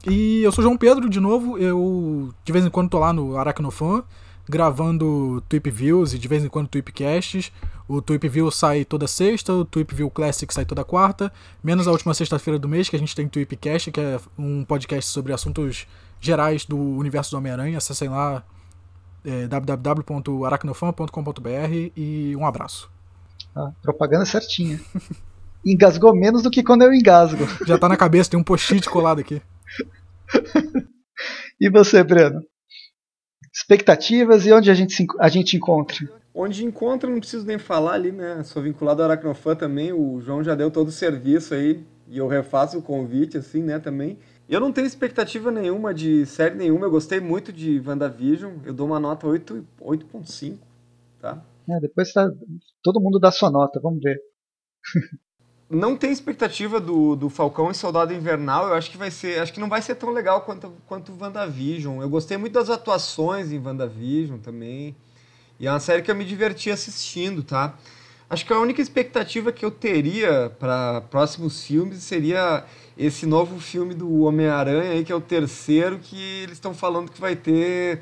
E 0.05 0.43
eu 0.43 0.51
sou 0.51 0.63
João 0.63 0.77
Pedro, 0.77 1.09
de 1.09 1.19
novo. 1.19 1.57
Eu 1.57 2.33
de 2.43 2.51
vez 2.51 2.65
em 2.65 2.69
quando 2.69 2.89
tô 2.89 2.99
lá 2.99 3.11
no 3.11 3.37
Aracnofan, 3.37 4.03
gravando 4.47 5.43
Tweep 5.49 5.69
Views 5.69 6.13
e 6.13 6.19
de 6.19 6.27
vez 6.27 6.43
em 6.43 6.49
quando 6.49 6.67
Tweepcasts. 6.67 7.51
O 7.87 8.01
Tweep 8.01 8.27
View 8.27 8.51
sai 8.51 8.83
toda 8.83 9.07
sexta, 9.07 9.53
o 9.53 9.63
Tweep 9.63 9.95
View 9.95 10.09
Classic 10.09 10.53
sai 10.53 10.65
toda 10.65 10.83
quarta, 10.83 11.31
menos 11.63 11.87
a 11.87 11.91
última 11.91 12.13
sexta-feira 12.13 12.59
do 12.59 12.67
mês, 12.67 12.89
que 12.89 12.97
a 12.97 12.99
gente 12.99 13.15
tem 13.15 13.29
Tweepcast, 13.29 13.91
que 13.91 14.01
é 14.01 14.19
um 14.37 14.65
podcast 14.65 15.09
sobre 15.09 15.31
assuntos 15.31 15.87
gerais 16.19 16.65
do 16.65 16.77
universo 16.77 17.31
do 17.31 17.37
Homem-Aranha. 17.37 17.77
Acessem 17.77 18.09
lá 18.09 18.43
é, 19.23 19.47
www.aracnofan.com.br 19.47 21.91
e 21.95 22.35
um 22.35 22.45
abraço. 22.45 22.96
Ah, 23.57 23.71
propaganda 23.81 24.23
certinha. 24.23 24.79
Engasgou 25.65 26.15
menos 26.15 26.43
do 26.43 26.51
que 26.51 26.61
quando 26.61 26.83
eu 26.83 26.93
engasgo. 26.93 27.43
Já 27.65 27.75
tá 27.75 27.89
na 27.89 27.97
cabeça, 27.97 28.29
tem 28.29 28.39
um 28.39 28.43
post-it 28.43 28.87
colado 28.87 29.19
aqui. 29.19 29.41
e 31.59 31.67
você, 31.71 32.03
Breno? 32.03 32.39
Expectativas 33.51 34.45
e 34.45 34.53
onde 34.53 34.69
a 34.69 34.75
gente, 34.75 34.93
se, 34.93 35.07
a 35.19 35.27
gente 35.27 35.57
encontra? 35.57 35.97
Onde 36.35 36.63
encontra, 36.63 37.09
não 37.09 37.19
preciso 37.19 37.47
nem 37.47 37.57
falar 37.57 37.93
ali, 37.93 38.11
né? 38.11 38.43
Sou 38.43 38.61
vinculado 38.61 39.01
ao 39.01 39.09
Aracnofan 39.09 39.55
também, 39.55 39.91
o 39.91 40.21
João 40.21 40.43
já 40.43 40.53
deu 40.53 40.69
todo 40.69 40.89
o 40.89 40.91
serviço 40.91 41.55
aí, 41.55 41.83
e 42.07 42.19
eu 42.19 42.27
refaço 42.27 42.77
o 42.77 42.81
convite, 42.83 43.39
assim, 43.39 43.63
né, 43.63 43.79
também. 43.79 44.19
Eu 44.47 44.59
não 44.59 44.71
tenho 44.71 44.85
expectativa 44.85 45.49
nenhuma 45.49 45.95
de 45.95 46.27
série 46.27 46.55
nenhuma. 46.55 46.85
Eu 46.85 46.91
gostei 46.91 47.19
muito 47.19 47.51
de 47.51 47.81
WandaVision. 47.85 48.53
Eu 48.63 48.73
dou 48.73 48.85
uma 48.85 48.99
nota 48.99 49.25
8.5, 49.27 50.57
tá? 51.19 51.43
É, 51.69 51.79
depois 51.81 52.13
tá, 52.13 52.29
todo 52.81 53.01
mundo 53.01 53.19
dá 53.19 53.31
sua 53.31 53.51
nota, 53.51 53.79
vamos 53.81 54.01
ver. 54.01 54.17
não 55.69 55.97
tem 55.97 56.11
expectativa 56.11 56.79
do, 56.79 57.15
do 57.15 57.29
Falcão 57.29 57.69
e 57.69 57.75
Soldado 57.75 58.13
Invernal. 58.13 58.67
Eu 58.67 58.73
acho 58.73 58.89
que 58.89 58.97
vai 58.97 59.11
ser. 59.11 59.39
Acho 59.39 59.53
que 59.53 59.59
não 59.59 59.69
vai 59.69 59.81
ser 59.81 59.95
tão 59.95 60.11
legal 60.11 60.41
quanto, 60.41 60.73
quanto 60.87 61.17
WandaVision. 61.19 62.01
Eu 62.01 62.09
gostei 62.09 62.37
muito 62.37 62.53
das 62.53 62.69
atuações 62.69 63.51
em 63.51 63.59
WandaVision 63.59 64.39
também. 64.39 64.95
E 65.59 65.67
é 65.67 65.71
uma 65.71 65.79
série 65.79 66.01
que 66.01 66.11
eu 66.11 66.15
me 66.15 66.23
diverti 66.23 66.69
assistindo, 66.69 67.43
tá? 67.43 67.77
Acho 68.29 68.45
que 68.45 68.53
a 68.53 68.59
única 68.59 68.81
expectativa 68.81 69.51
que 69.51 69.63
eu 69.63 69.71
teria 69.71 70.51
para 70.59 71.01
próximos 71.01 71.63
filmes 71.63 72.03
seria 72.03 72.65
esse 72.97 73.25
novo 73.25 73.59
filme 73.59 73.93
do 73.93 74.21
Homem-Aranha 74.21 74.91
aí, 74.91 75.05
que 75.05 75.11
é 75.11 75.15
o 75.15 75.21
terceiro, 75.21 75.97
que 75.97 76.43
eles 76.43 76.53
estão 76.53 76.73
falando 76.73 77.09
que 77.09 77.21
vai 77.21 77.35
ter 77.35 78.01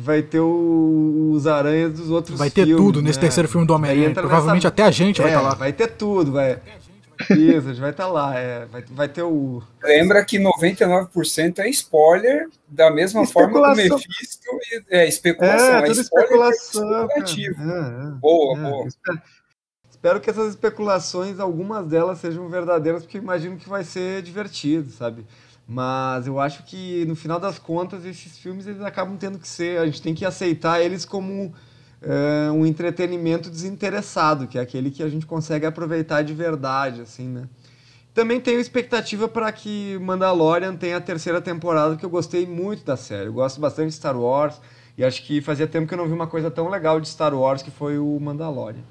que 0.00 0.06
vai 0.06 0.22
ter 0.22 0.40
o, 0.40 1.30
os 1.32 1.46
aranhas 1.46 1.92
dos 1.92 2.10
outros 2.10 2.38
Vai 2.38 2.50
ter 2.50 2.64
filmes, 2.64 2.84
tudo 2.84 3.02
nesse 3.02 3.18
né? 3.18 3.22
terceiro 3.22 3.48
filme 3.48 3.66
do 3.66 3.74
Homem-Aranha. 3.74 4.12
Provavelmente 4.12 4.64
nessa... 4.64 4.68
até 4.68 4.82
a 4.82 4.90
gente 4.90 5.20
é, 5.20 5.24
vai 5.24 5.32
estar 5.32 5.42
tá 5.42 5.48
lá. 5.48 5.54
Vai 5.54 5.72
ter 5.72 5.88
tudo, 5.88 6.32
vai. 6.32 6.58
Isso, 7.30 7.68
a 7.68 7.72
gente 7.72 7.80
vai 7.80 7.90
estar 7.90 8.06
tá 8.06 8.10
lá. 8.10 8.38
É, 8.38 8.64
vai, 8.66 8.82
vai 8.90 9.08
ter 9.08 9.22
o. 9.22 9.62
Lembra 9.82 10.24
que 10.24 10.38
99% 10.38 11.58
é 11.58 11.68
spoiler, 11.68 12.48
da 12.66 12.90
mesma 12.90 13.26
forma 13.26 13.52
que 13.52 13.72
o 13.72 13.76
Mephisto 13.76 14.48
é 14.88 15.06
especulação. 15.06 15.74
É, 15.74 15.78
é 15.78 15.82
tudo 15.82 16.00
especulação. 16.00 17.08
É, 17.10 17.20
é, 17.20 18.10
boa, 18.20 18.58
é, 18.58 18.62
boa. 18.62 18.88
Espero 19.90 20.18
que 20.18 20.30
essas 20.30 20.48
especulações, 20.48 21.38
algumas 21.38 21.86
delas 21.86 22.18
sejam 22.18 22.48
verdadeiras, 22.48 23.02
porque 23.02 23.18
imagino 23.18 23.58
que 23.58 23.68
vai 23.68 23.84
ser 23.84 24.22
divertido, 24.22 24.90
sabe? 24.90 25.26
Mas 25.72 26.26
eu 26.26 26.40
acho 26.40 26.64
que 26.64 27.04
no 27.04 27.14
final 27.14 27.38
das 27.38 27.56
contas 27.56 28.04
esses 28.04 28.36
filmes 28.36 28.66
eles 28.66 28.82
acabam 28.82 29.16
tendo 29.16 29.38
que 29.38 29.46
ser, 29.46 29.78
a 29.78 29.86
gente 29.86 30.02
tem 30.02 30.12
que 30.12 30.24
aceitar 30.24 30.82
eles 30.82 31.04
como 31.04 31.54
é, 32.02 32.50
um 32.50 32.66
entretenimento 32.66 33.48
desinteressado, 33.48 34.48
que 34.48 34.58
é 34.58 34.60
aquele 34.60 34.90
que 34.90 35.00
a 35.00 35.08
gente 35.08 35.24
consegue 35.26 35.64
aproveitar 35.64 36.22
de 36.22 36.34
verdade, 36.34 37.02
assim, 37.02 37.28
né? 37.28 37.44
Também 38.12 38.40
tenho 38.40 38.58
expectativa 38.58 39.28
para 39.28 39.52
que 39.52 39.96
Mandalorian 40.00 40.74
tenha 40.74 40.96
a 40.96 41.00
terceira 41.00 41.40
temporada, 41.40 41.96
que 41.96 42.04
eu 42.04 42.10
gostei 42.10 42.44
muito 42.44 42.84
da 42.84 42.96
série. 42.96 43.28
Eu 43.28 43.32
gosto 43.32 43.60
bastante 43.60 43.90
de 43.90 43.94
Star 43.94 44.18
Wars 44.18 44.60
e 44.98 45.04
acho 45.04 45.24
que 45.24 45.40
fazia 45.40 45.68
tempo 45.68 45.86
que 45.86 45.94
eu 45.94 45.98
não 45.98 46.08
vi 46.08 46.12
uma 46.12 46.26
coisa 46.26 46.50
tão 46.50 46.68
legal 46.68 47.00
de 47.00 47.08
Star 47.08 47.32
Wars 47.32 47.62
que 47.62 47.70
foi 47.70 47.96
o 47.96 48.18
Mandalorian. 48.18 48.82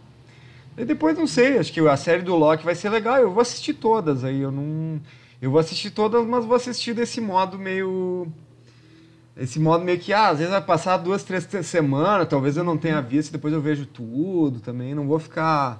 E 0.77 0.85
depois 0.85 1.18
não 1.18 1.27
sei, 1.27 1.57
acho 1.57 1.73
que 1.73 1.81
a 1.85 1.97
série 1.97 2.22
do 2.22 2.38
Loki 2.38 2.64
vai 2.64 2.73
ser 2.73 2.89
legal. 2.89 3.18
Eu 3.18 3.31
vou 3.34 3.41
assistir 3.41 3.73
todas 3.73 4.23
aí. 4.23 4.39
Eu 4.39 4.49
não. 4.49 5.01
Eu 5.41 5.52
vou 5.52 5.60
assistir 5.60 5.91
todas, 5.91 6.26
mas 6.26 6.45
vou 6.45 6.56
assistir 6.56 6.94
desse 6.94 7.22
modo 7.22 7.57
meio. 7.57 8.28
Esse 9.38 9.57
modo 9.60 9.86
meio 9.86 9.98
que, 9.98 10.11
ah, 10.11 10.30
às 10.30 10.40
vezes 10.40 10.52
vai 10.52 10.61
passar 10.61 10.98
duas, 10.98 11.24
três 11.24 11.48
semanas, 11.64 12.28
talvez 12.28 12.57
eu 12.57 12.64
não 12.64 12.78
tenha 12.78 13.02
visto, 13.02 13.32
depois 13.32 13.53
eu 13.53 13.61
vejo 13.61 13.86
tudo 13.86 14.60
também. 14.60 14.94
Não 14.94 15.07
vou 15.07 15.20
ficar. 15.20 15.80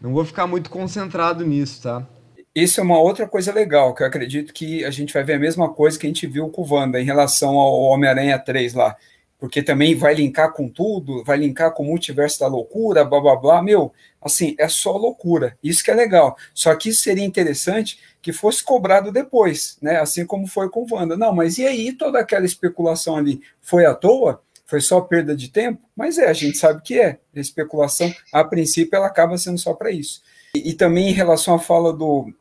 Não 0.00 0.12
vou 0.12 0.24
ficar 0.24 0.46
muito 0.46 0.68
concentrado 0.68 1.46
nisso, 1.46 1.82
tá? 1.82 2.06
Isso 2.54 2.80
é 2.80 2.82
uma 2.82 2.98
outra 2.98 3.26
coisa 3.26 3.50
legal, 3.50 3.94
que 3.94 4.02
eu 4.02 4.06
acredito 4.06 4.52
que 4.52 4.84
a 4.84 4.90
gente 4.90 5.14
vai 5.14 5.24
ver 5.24 5.34
a 5.34 5.38
mesma 5.38 5.70
coisa 5.72 5.98
que 5.98 6.06
a 6.06 6.10
gente 6.10 6.26
viu 6.26 6.50
com 6.50 6.62
o 6.62 6.74
Wanda 6.74 7.00
em 7.00 7.04
relação 7.04 7.54
ao 7.56 7.80
Homem-Aranha 7.80 8.38
3 8.38 8.74
lá 8.74 8.94
porque 9.42 9.60
também 9.60 9.96
vai 9.96 10.14
linkar 10.14 10.52
com 10.52 10.68
tudo, 10.68 11.24
vai 11.24 11.36
linkar 11.36 11.72
com 11.72 11.82
o 11.82 11.86
multiverso 11.86 12.38
da 12.38 12.46
loucura, 12.46 13.04
blá 13.04 13.20
blá 13.20 13.34
blá. 13.34 13.60
Meu, 13.60 13.92
assim, 14.22 14.54
é 14.56 14.68
só 14.68 14.96
loucura. 14.96 15.58
Isso 15.60 15.82
que 15.82 15.90
é 15.90 15.94
legal. 15.94 16.36
Só 16.54 16.72
que 16.76 16.92
seria 16.92 17.24
interessante 17.24 17.98
que 18.22 18.32
fosse 18.32 18.62
cobrado 18.62 19.10
depois, 19.10 19.78
né? 19.82 19.98
Assim 19.98 20.24
como 20.24 20.46
foi 20.46 20.70
com 20.70 20.84
o 20.84 20.94
Wanda. 20.94 21.16
Não, 21.16 21.34
mas 21.34 21.58
e 21.58 21.66
aí 21.66 21.92
toda 21.92 22.20
aquela 22.20 22.46
especulação 22.46 23.16
ali 23.16 23.42
foi 23.60 23.84
à 23.84 23.96
toa? 23.96 24.40
Foi 24.64 24.80
só 24.80 25.00
perda 25.00 25.34
de 25.34 25.48
tempo? 25.48 25.82
Mas 25.96 26.18
é, 26.18 26.28
a 26.28 26.32
gente 26.32 26.56
sabe 26.56 26.80
que 26.80 27.00
é. 27.00 27.18
A 27.34 27.40
especulação, 27.40 28.14
a 28.32 28.44
princípio, 28.44 28.94
ela 28.94 29.08
acaba 29.08 29.36
sendo 29.36 29.58
só 29.58 29.74
para 29.74 29.90
isso. 29.90 30.22
E, 30.54 30.70
e, 30.70 30.72
também 30.72 31.08
em 31.08 31.12
relação 31.12 31.56
à 31.56 31.58
fala 31.58 31.92
do, 31.92 32.32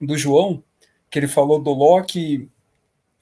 do 0.00 0.16
João, 0.16 0.62
que 1.10 1.18
ele 1.18 1.26
falou 1.26 1.60
do 1.60 1.72
Loki, 1.72 2.48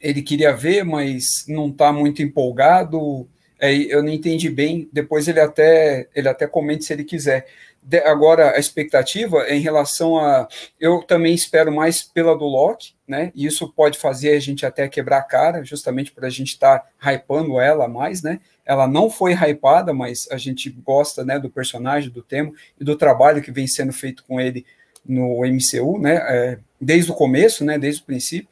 ele 0.02 0.20
queria 0.20 0.52
ver, 0.52 0.84
mas 0.84 1.44
não 1.46 1.68
está 1.68 1.92
muito 1.92 2.22
empolgado. 2.22 3.28
É, 3.58 3.72
eu 3.72 4.02
não 4.02 4.10
entendi 4.10 4.50
bem. 4.50 4.88
Depois 4.92 5.28
ele 5.28 5.38
até 5.38 6.08
ele 6.14 6.28
até 6.28 6.46
comente 6.46 6.84
se 6.84 6.92
ele 6.92 7.04
quiser. 7.04 7.46
De, 7.80 7.98
agora 7.98 8.56
a 8.56 8.58
expectativa 8.58 9.44
é 9.44 9.56
em 9.56 9.60
relação 9.60 10.18
a 10.18 10.48
eu 10.78 11.02
também 11.02 11.34
espero 11.34 11.72
mais 11.72 12.02
pela 12.02 12.36
do 12.36 12.44
Loki, 12.44 12.94
né? 13.06 13.30
E 13.34 13.46
isso 13.46 13.72
pode 13.72 13.98
fazer 13.98 14.30
a 14.30 14.40
gente 14.40 14.66
até 14.66 14.88
quebrar 14.88 15.18
a 15.18 15.22
cara, 15.22 15.64
justamente 15.64 16.10
para 16.10 16.26
a 16.26 16.30
gente 16.30 16.48
estar 16.48 16.80
tá 16.80 17.12
hypando 17.12 17.60
ela 17.60 17.86
mais, 17.86 18.22
né? 18.22 18.40
Ela 18.64 18.86
não 18.86 19.10
foi 19.10 19.32
hypada, 19.32 19.92
mas 19.92 20.28
a 20.30 20.36
gente 20.36 20.70
gosta, 20.70 21.24
né, 21.24 21.38
do 21.38 21.50
personagem, 21.50 22.10
do 22.10 22.22
tema 22.22 22.52
e 22.80 22.84
do 22.84 22.96
trabalho 22.96 23.42
que 23.42 23.50
vem 23.50 23.66
sendo 23.66 23.92
feito 23.92 24.24
com 24.24 24.40
ele 24.40 24.64
no 25.04 25.40
MCU, 25.44 25.98
né? 25.98 26.14
É, 26.28 26.58
desde 26.80 27.10
o 27.10 27.14
começo, 27.14 27.64
né? 27.64 27.78
Desde 27.78 28.02
o 28.02 28.04
princípio. 28.04 28.51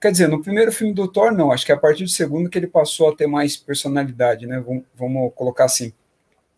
Quer 0.00 0.12
dizer, 0.12 0.28
no 0.28 0.42
primeiro 0.42 0.72
filme 0.72 0.94
do 0.94 1.06
Thor, 1.06 1.30
não. 1.30 1.52
Acho 1.52 1.66
que 1.66 1.72
é 1.72 1.74
a 1.74 1.78
partir 1.78 2.04
do 2.04 2.10
segundo 2.10 2.48
que 2.48 2.56
ele 2.56 2.66
passou 2.66 3.10
a 3.10 3.14
ter 3.14 3.26
mais 3.26 3.56
personalidade, 3.56 4.46
né? 4.46 4.64
Vamos, 4.94 5.32
colocar 5.34 5.66
assim. 5.66 5.92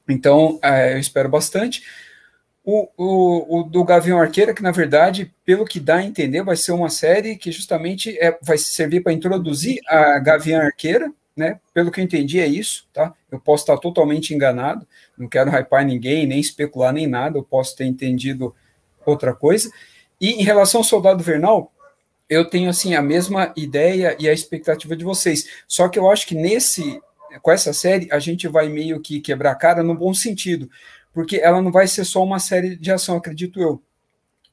Então, 0.09 0.61
é, 0.63 0.95
eu 0.95 0.99
espero 0.99 1.29
bastante. 1.29 1.83
O, 2.65 2.89
o, 2.97 3.59
o, 3.59 3.63
do 3.65 3.83
Gavião 3.83 4.21
Arqueira, 4.21 4.55
que 4.55 4.63
na 4.63 4.71
verdade, 4.71 5.35
pelo 5.45 5.65
que 5.65 5.81
dá 5.81 5.97
a 5.97 6.05
entender, 6.05 6.45
vai 6.45 6.55
ser 6.55 6.71
uma 6.71 6.89
série 6.89 7.35
que 7.35 7.51
justamente 7.51 8.17
é, 8.21 8.39
vai 8.41 8.57
servir 8.57 9.03
para 9.03 9.13
introduzir 9.13 9.81
a 9.89 10.21
Gavião 10.21 10.61
Arqueira, 10.61 11.13
né? 11.37 11.59
Pelo 11.75 11.91
que 11.91 12.01
eu 12.01 12.05
entendi, 12.05 12.39
é 12.39 12.47
isso, 12.47 12.87
tá? 12.93 13.13
Eu 13.29 13.41
posso 13.41 13.65
estar 13.65 13.77
totalmente 13.79 14.33
enganado, 14.33 14.87
não 15.19 15.27
quero 15.27 15.51
hypar 15.51 15.85
ninguém, 15.85 16.27
nem 16.27 16.39
especular, 16.39 16.93
nem 16.93 17.09
nada, 17.09 17.39
eu 17.39 17.43
posso 17.43 17.75
ter 17.77 17.87
entendido 17.87 18.55
outra 19.05 19.35
coisa. 19.35 19.69
E 20.21 20.31
em 20.35 20.45
relação 20.45 20.81
ao 20.83 20.85
Soldado 20.85 21.25
Vernal, 21.25 21.73
eu 22.33 22.45
tenho 22.47 22.71
assim 22.71 22.95
a 22.95 23.03
mesma 23.03 23.53
ideia 23.57 24.17
e 24.19 24.29
a 24.29 24.33
expectativa 24.33 24.97
de 24.97 25.05
vocês. 25.05 25.49
Só 25.69 25.89
que 25.89 25.99
eu 25.99 26.11
acho 26.11 26.27
que 26.27 26.35
nesse 26.35 27.01
com 27.41 27.51
essa 27.51 27.73
série 27.73 28.09
a 28.11 28.19
gente 28.19 28.49
vai 28.49 28.69
meio 28.69 29.01
que 29.01 29.21
quebrar 29.21 29.53
a 29.53 29.55
cara 29.55 29.83
no 29.83 29.95
bom 29.95 30.13
sentido, 30.13 30.69
porque 31.13 31.37
ela 31.37 31.63
não 31.63 31.71
vai 31.71 31.87
ser 31.87 32.05
só 32.05 32.23
uma 32.23 32.39
série 32.39 32.77
de 32.77 32.91
ação, 32.91 33.17
acredito 33.17 33.61
eu. 33.61 33.83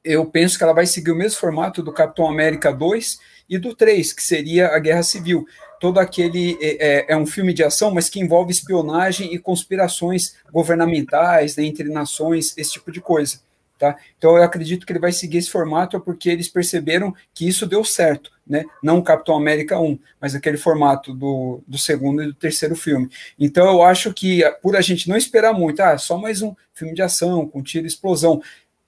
Eu 0.02 0.24
penso 0.24 0.56
que 0.56 0.64
ela 0.64 0.72
vai 0.72 0.86
seguir 0.86 1.10
o 1.10 1.16
mesmo 1.16 1.38
formato 1.38 1.82
do 1.82 1.92
Capitão 1.92 2.26
América 2.26 2.72
2 2.72 3.18
e 3.48 3.58
do 3.58 3.74
3, 3.74 4.14
que 4.14 4.22
seria 4.22 4.68
a 4.68 4.78
Guerra 4.78 5.02
Civil. 5.02 5.46
Todo 5.78 6.00
aquele 6.00 6.56
é, 6.60 6.86
é, 6.86 7.12
é 7.12 7.16
um 7.16 7.26
filme 7.26 7.52
de 7.52 7.62
ação, 7.62 7.90
mas 7.90 8.08
que 8.08 8.18
envolve 8.18 8.50
espionagem 8.50 9.34
e 9.34 9.38
conspirações 9.38 10.36
governamentais 10.50 11.56
né, 11.56 11.64
entre 11.64 11.90
nações, 11.90 12.56
esse 12.56 12.72
tipo 12.72 12.90
de 12.90 13.00
coisa. 13.00 13.40
Tá? 13.80 13.96
Então 14.18 14.36
eu 14.36 14.42
acredito 14.42 14.84
que 14.84 14.92
ele 14.92 14.98
vai 14.98 15.10
seguir 15.10 15.38
esse 15.38 15.48
formato 15.48 15.98
porque 15.98 16.28
eles 16.28 16.50
perceberam 16.50 17.14
que 17.32 17.48
isso 17.48 17.66
deu 17.66 17.82
certo, 17.82 18.30
né? 18.46 18.62
Não 18.82 19.00
Capitão 19.00 19.34
América 19.34 19.80
1, 19.80 19.98
mas 20.20 20.34
aquele 20.34 20.58
formato 20.58 21.14
do, 21.14 21.62
do 21.66 21.78
segundo 21.78 22.22
e 22.22 22.26
do 22.26 22.34
terceiro 22.34 22.76
filme. 22.76 23.08
Então 23.38 23.66
eu 23.66 23.82
acho 23.82 24.12
que 24.12 24.42
por 24.60 24.76
a 24.76 24.82
gente 24.82 25.08
não 25.08 25.16
esperar 25.16 25.54
muito, 25.54 25.80
ah, 25.80 25.96
só 25.96 26.18
mais 26.18 26.42
um 26.42 26.54
filme 26.74 26.92
de 26.92 27.00
ação 27.00 27.48
com 27.48 27.62
tiro 27.62 27.86
e 27.86 27.88
explosão, 27.88 28.42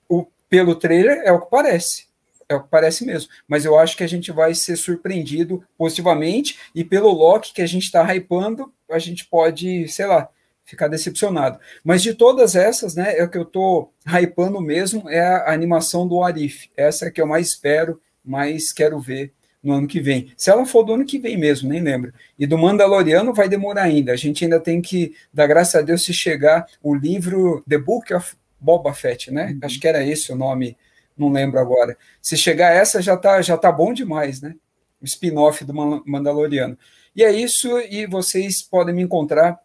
o, 0.07 0.27
pelo 0.47 0.75
trailer 0.75 1.23
é 1.25 1.31
o 1.31 1.41
que 1.41 1.49
parece. 1.49 2.05
É 2.47 2.53
o 2.53 2.61
que 2.61 2.69
parece 2.69 3.03
mesmo. 3.03 3.31
Mas 3.47 3.65
eu 3.65 3.79
acho 3.79 3.97
que 3.97 4.03
a 4.03 4.07
gente 4.07 4.31
vai 4.31 4.53
ser 4.53 4.75
surpreendido 4.75 5.63
positivamente 5.75 6.59
e 6.75 6.83
pelo 6.83 7.11
Loki 7.11 7.51
que 7.51 7.63
a 7.63 7.67
gente 7.67 7.85
está 7.85 8.03
hypando, 8.13 8.71
a 8.91 8.99
gente 8.99 9.25
pode, 9.25 9.87
sei 9.87 10.05
lá, 10.05 10.29
ficar 10.63 10.87
decepcionado. 10.87 11.59
Mas 11.83 12.01
de 12.01 12.13
todas 12.13 12.55
essas, 12.55 12.95
né, 12.95 13.17
é 13.17 13.23
o 13.23 13.29
que 13.29 13.37
eu 13.37 13.45
tô 13.45 13.91
hypando 14.05 14.61
mesmo 14.61 15.09
é 15.09 15.19
a 15.19 15.53
animação 15.53 16.07
do 16.07 16.23
Arif. 16.23 16.69
Essa 16.75 17.07
é 17.07 17.11
que 17.11 17.21
eu 17.21 17.27
mais 17.27 17.49
espero, 17.49 17.99
mais 18.23 18.71
quero 18.71 18.99
ver 18.99 19.33
no 19.61 19.73
ano 19.73 19.87
que 19.87 20.01
vem. 20.01 20.31
Se 20.35 20.49
ela 20.49 20.65
for 20.65 20.83
do 20.83 20.93
ano 20.93 21.05
que 21.05 21.17
vem 21.17 21.37
mesmo, 21.37 21.69
nem 21.69 21.81
lembro. 21.81 22.13
E 22.37 22.45
do 22.45 22.57
Mandaloriano 22.57 23.33
vai 23.33 23.47
demorar 23.47 23.83
ainda. 23.83 24.11
A 24.11 24.17
gente 24.17 24.43
ainda 24.43 24.59
tem 24.59 24.81
que 24.81 25.15
dar 25.33 25.47
graças 25.47 25.75
a 25.75 25.81
Deus 25.81 26.03
se 26.03 26.13
chegar 26.13 26.65
o 26.81 26.93
livro 26.93 27.63
The 27.67 27.77
Book 27.77 28.13
of 28.13 28.35
Boba 28.59 28.93
Fett, 28.93 29.31
né? 29.31 29.51
Uhum. 29.51 29.59
Acho 29.63 29.79
que 29.79 29.87
era 29.87 30.03
esse 30.03 30.31
o 30.31 30.35
nome, 30.35 30.77
não 31.17 31.31
lembro 31.31 31.59
agora. 31.59 31.97
Se 32.21 32.35
chegar 32.35 32.73
essa 32.73 33.01
já 33.01 33.15
tá 33.15 33.41
já 33.41 33.57
tá 33.57 33.71
bom 33.71 33.93
demais, 33.93 34.41
né? 34.41 34.55
O 35.01 35.05
spin-off 35.05 35.63
do 35.63 35.73
Mandaloriano. 35.73 36.77
E 37.15 37.23
é 37.23 37.31
isso, 37.31 37.77
e 37.79 38.07
vocês 38.07 38.61
podem 38.61 38.95
me 38.95 39.01
encontrar 39.03 39.59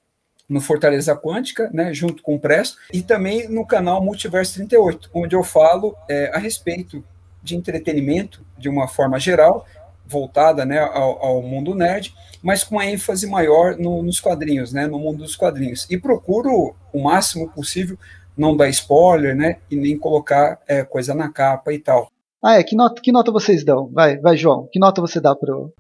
no 0.49 0.61
Fortaleza 0.61 1.15
Quântica, 1.15 1.71
né, 1.73 1.93
junto 1.93 2.23
com 2.23 2.35
o 2.35 2.41
Presto, 2.41 2.79
e 2.93 3.03
também 3.03 3.49
no 3.49 3.67
canal 3.67 4.03
Multiverso 4.03 4.55
38, 4.55 5.11
onde 5.13 5.37
eu 5.37 5.45
falo 5.45 5.95
é, 6.09 6.31
a 6.35 6.39
respeito 6.39 7.05
de 7.43 7.55
entretenimento 7.55 8.45
de 8.57 8.69
uma 8.69 8.89
forma 8.89 9.19
geral, 9.21 9.67
voltada 10.07 10.65
né, 10.65 10.79
ao, 10.79 11.23
ao 11.25 11.43
mundo 11.43 11.75
nerd, 11.75 12.15
mas 12.43 12.65
com 12.65 12.79
a 12.79 12.87
ênfase 12.87 13.27
maior 13.27 13.77
no, 13.77 14.03
nos 14.03 14.21
quadrinhos, 14.21 14.73
né, 14.73 14.87
no 14.87 14.99
mundo 14.99 15.19
dos 15.19 15.37
quadrinhos. 15.37 15.87
E 15.91 15.99
procuro 15.99 16.75
o 16.93 17.03
máximo 17.03 17.51
possível 17.51 17.99
não 18.37 18.57
dar 18.57 18.69
spoiler, 18.69 19.37
né, 19.37 19.59
e 19.71 19.77
nem 19.77 19.99
colocar 19.99 20.59
é, 20.67 20.83
coisa 20.83 21.15
na 21.15 21.29
capa 21.29 21.73
e 21.73 21.79
tal. 21.79 22.11
Ah, 22.43 22.55
é. 22.55 22.63
Que 22.63 22.77
nota, 22.77 23.03
que 23.03 23.13
nota 23.13 23.33
vocês 23.33 23.65
dão? 23.65 23.89
Vai, 23.93 24.17
vai, 24.19 24.37
João. 24.37 24.69
Que 24.73 24.79
nota 24.79 25.01
você 25.01 25.21
dá 25.21 25.35
pro, 25.35 25.73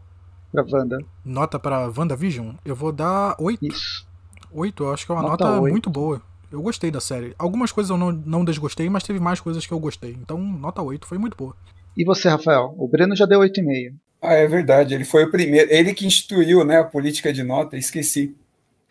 pra 0.51 0.65
Wanda? 0.69 0.99
Nota 1.25 1.59
pra 1.59 1.91
WandaVision? 1.97 2.55
Eu 2.65 2.75
vou 2.75 2.93
dar 2.93 3.37
8. 3.39 3.65
Isso. 3.65 4.08
8, 4.53 4.85
eu 4.85 4.93
acho 4.93 5.07
que 5.07 5.13
é 5.13 5.15
uma 5.15 5.23
nota, 5.23 5.45
nota 5.45 5.61
muito 5.61 5.91
boa. 5.91 6.23
Eu 6.51 6.63
gostei 6.63 6.91
da 6.91 7.01
série. 7.01 7.35
Algumas 7.39 7.71
coisas 7.71 7.91
eu 7.91 7.99
não, 7.99 8.11
não 8.11 8.45
desgostei, 8.45 8.89
mas 8.89 9.03
teve 9.03 9.21
mais 9.21 9.41
coisas 9.41 9.67
que 9.67 9.73
eu 9.73 9.79
gostei. 9.79 10.13
Então, 10.13 10.39
nota 10.39 10.81
8 10.81 11.07
foi 11.07 11.19
muito 11.19 11.37
boa. 11.37 11.55
E 11.97 12.05
você, 12.05 12.29
Rafael? 12.29 12.75
O 12.79 12.89
Breno 12.89 13.15
já 13.15 13.27
deu 13.27 13.41
8,5. 13.41 13.93
Ah, 14.23 14.35
é 14.35 14.47
verdade. 14.47 14.95
Ele 14.95 15.05
foi 15.05 15.25
o 15.25 15.31
primeiro. 15.31 15.71
Ele 15.71 15.93
que 15.93 16.07
instituiu 16.07 16.65
né, 16.65 16.79
a 16.79 16.85
política 16.85 17.33
de 17.33 17.43
nota, 17.43 17.77
esqueci. 17.77 18.35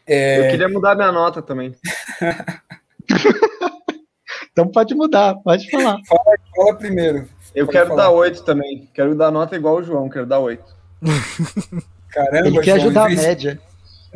É... 0.05 0.47
Eu 0.47 0.51
queria 0.51 0.69
mudar 0.69 0.95
minha 0.95 1.11
nota 1.11 1.41
também. 1.41 1.75
então 4.51 4.67
pode 4.67 4.93
mudar, 4.93 5.35
pode 5.35 5.69
falar. 5.69 5.97
Fala, 6.07 6.37
fala 6.55 6.75
primeiro. 6.75 7.27
Eu 7.55 7.65
pode 7.65 7.77
quero 7.77 7.89
falar. 7.89 8.03
dar 8.03 8.09
8 8.11 8.43
também. 8.43 8.89
Quero 8.93 9.15
dar 9.15 9.31
nota 9.31 9.55
igual 9.55 9.77
o 9.77 9.83
João, 9.83 10.09
quero 10.09 10.25
dar 10.25 10.39
8. 10.39 10.63
Caramba, 12.09 12.47
Ele 12.47 12.59
quer 12.59 12.79
João, 12.79 12.87
ajudar 12.87 13.05
a 13.05 13.09
média. 13.09 13.61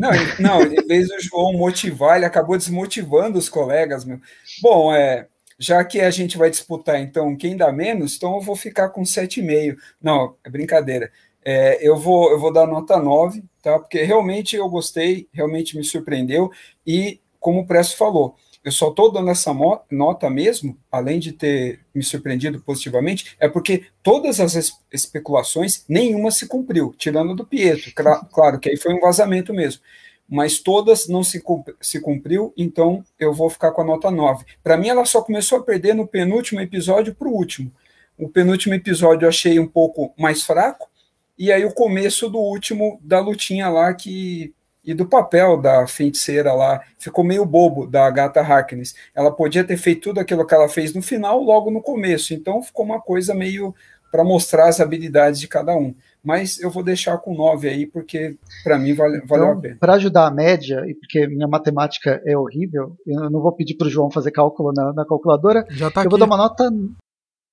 Não, 0.01 0.09
não, 0.39 0.63
em 0.63 0.87
vez 0.87 1.09
do 1.09 1.19
João 1.19 1.53
motivar, 1.53 2.17
ele 2.17 2.25
acabou 2.25 2.57
desmotivando 2.57 3.37
os 3.37 3.47
colegas, 3.47 4.03
meu. 4.03 4.19
Bom, 4.59 4.91
é, 4.91 5.27
já 5.59 5.85
que 5.85 6.01
a 6.01 6.09
gente 6.09 6.39
vai 6.39 6.49
disputar, 6.49 6.99
então, 6.99 7.35
quem 7.35 7.55
dá 7.55 7.71
menos, 7.71 8.15
então 8.15 8.33
eu 8.33 8.41
vou 8.41 8.55
ficar 8.55 8.89
com 8.89 9.03
7,5. 9.03 9.77
Não, 10.01 10.35
é 10.43 10.49
brincadeira. 10.49 11.11
É, 11.45 11.77
eu, 11.87 11.95
vou, 11.95 12.31
eu 12.31 12.39
vou 12.39 12.51
dar 12.51 12.65
nota 12.65 12.97
9, 12.97 13.43
tá? 13.61 13.77
Porque 13.77 14.01
realmente 14.01 14.55
eu 14.55 14.67
gostei, 14.67 15.27
realmente 15.31 15.77
me 15.77 15.83
surpreendeu, 15.83 16.49
e 16.85 17.21
como 17.39 17.59
o 17.59 17.67
Presto 17.67 17.95
falou, 17.95 18.35
eu 18.63 18.71
só 18.71 18.89
estou 18.89 19.11
dando 19.11 19.31
essa 19.31 19.51
nota 19.89 20.29
mesmo, 20.29 20.77
além 20.91 21.19
de 21.19 21.31
ter 21.31 21.79
me 21.93 22.03
surpreendido 22.03 22.61
positivamente, 22.61 23.35
é 23.39 23.47
porque 23.47 23.85
todas 24.03 24.39
as 24.39 24.73
especulações, 24.91 25.83
nenhuma 25.89 26.29
se 26.29 26.47
cumpriu, 26.47 26.93
tirando 26.97 27.35
do 27.35 27.45
Pietro. 27.45 27.91
Claro 28.31 28.59
que 28.59 28.69
aí 28.69 28.77
foi 28.77 28.93
um 28.93 28.99
vazamento 28.99 29.53
mesmo. 29.53 29.81
Mas 30.29 30.59
todas 30.59 31.07
não 31.07 31.23
se, 31.23 31.43
se 31.81 31.99
cumpriu, 31.99 32.53
então 32.55 33.03
eu 33.19 33.33
vou 33.33 33.49
ficar 33.49 33.71
com 33.71 33.81
a 33.81 33.85
nota 33.85 34.09
9. 34.09 34.45
Para 34.63 34.77
mim, 34.77 34.87
ela 34.87 35.05
só 35.05 35.21
começou 35.21 35.57
a 35.57 35.63
perder 35.63 35.93
no 35.93 36.07
penúltimo 36.07 36.61
episódio 36.61 37.13
para 37.13 37.27
o 37.27 37.33
último. 37.33 37.71
O 38.17 38.29
penúltimo 38.29 38.73
episódio 38.73 39.25
eu 39.25 39.29
achei 39.29 39.59
um 39.59 39.67
pouco 39.67 40.13
mais 40.17 40.43
fraco, 40.43 40.89
e 41.37 41.51
aí 41.51 41.65
o 41.65 41.73
começo 41.73 42.29
do 42.29 42.37
último 42.37 42.99
da 43.03 43.19
lutinha 43.19 43.67
lá 43.67 43.93
que 43.93 44.53
e 44.83 44.93
do 44.93 45.05
papel 45.05 45.59
da 45.59 45.87
feiticeira 45.87 46.53
lá. 46.53 46.81
Ficou 46.97 47.23
meio 47.23 47.45
bobo 47.45 47.85
da 47.85 48.05
Agatha 48.05 48.41
Harkness. 48.41 48.95
Ela 49.13 49.31
podia 49.31 49.63
ter 49.63 49.77
feito 49.77 50.01
tudo 50.01 50.19
aquilo 50.19 50.45
que 50.45 50.53
ela 50.53 50.67
fez 50.67 50.93
no 50.93 51.01
final, 51.01 51.41
logo 51.41 51.71
no 51.71 51.81
começo. 51.81 52.33
Então 52.33 52.61
ficou 52.61 52.85
uma 52.85 52.99
coisa 52.99 53.33
meio 53.33 53.73
para 54.11 54.23
mostrar 54.23 54.67
as 54.67 54.79
habilidades 54.79 55.39
de 55.39 55.47
cada 55.47 55.75
um. 55.75 55.95
Mas 56.23 56.59
eu 56.59 56.69
vou 56.69 56.83
deixar 56.83 57.17
com 57.17 57.33
9 57.33 57.67
aí, 57.67 57.87
porque 57.87 58.35
para 58.63 58.77
mim 58.77 58.93
vale, 58.93 59.21
valeu 59.25 59.45
então, 59.45 59.57
a 59.57 59.61
pena. 59.61 59.77
Para 59.79 59.93
ajudar 59.93 60.27
a 60.27 60.31
média, 60.31 60.83
e 60.85 60.93
porque 60.93 61.25
minha 61.27 61.47
matemática 61.47 62.21
é 62.25 62.37
horrível, 62.37 62.95
eu 63.07 63.29
não 63.29 63.41
vou 63.41 63.51
pedir 63.53 63.75
para 63.75 63.87
o 63.87 63.89
João 63.89 64.11
fazer 64.11 64.31
cálculo 64.31 64.71
na, 64.71 64.93
na 64.93 65.05
calculadora. 65.05 65.65
Já 65.71 65.89
tá 65.89 66.01
eu 66.01 66.03
aqui. 66.03 66.09
vou 66.09 66.19
dar 66.19 66.25
uma 66.25 66.37
nota 66.37 66.69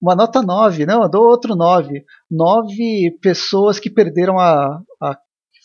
uma 0.01 0.15
nota 0.15 0.43
9, 0.43 0.87
não, 0.87 1.03
eu 1.03 1.09
dou 1.09 1.27
outro 1.27 1.57
9. 1.57 2.05
9 2.31 3.19
pessoas 3.21 3.81
que 3.81 3.91
perderam 3.91 4.39
a, 4.39 4.81
a 5.01 5.19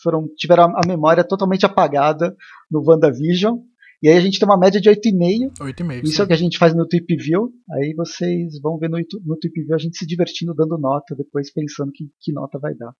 foram 0.04 0.28
tiveram 0.36 0.72
a 0.76 0.86
memória 0.86 1.24
totalmente 1.24 1.66
apagada 1.66 2.36
no 2.70 2.84
WandaVision. 2.86 3.56
E 4.02 4.08
aí 4.08 4.16
a 4.18 4.20
gente 4.20 4.38
tem 4.38 4.46
uma 4.46 4.58
média 4.58 4.80
de 4.80 4.90
8,5. 4.90 5.54
8,5. 5.58 6.04
Isso 6.04 6.16
sim. 6.16 6.20
é 6.20 6.24
o 6.24 6.26
que 6.28 6.32
a 6.34 6.36
gente 6.36 6.58
faz 6.58 6.74
no 6.74 6.86
Tweep 6.86 7.16
View. 7.16 7.50
Aí 7.72 7.94
vocês 7.96 8.60
vão 8.60 8.78
ver 8.78 8.90
no, 8.90 8.98
no 8.98 9.38
Tweep 9.38 9.64
View 9.64 9.74
a 9.74 9.78
gente 9.78 9.96
se 9.96 10.06
divertindo 10.06 10.54
dando 10.54 10.78
nota, 10.78 11.16
depois 11.16 11.50
pensando 11.50 11.90
que, 11.90 12.04
que 12.20 12.32
nota 12.32 12.58
vai 12.58 12.74
dar. 12.74 12.92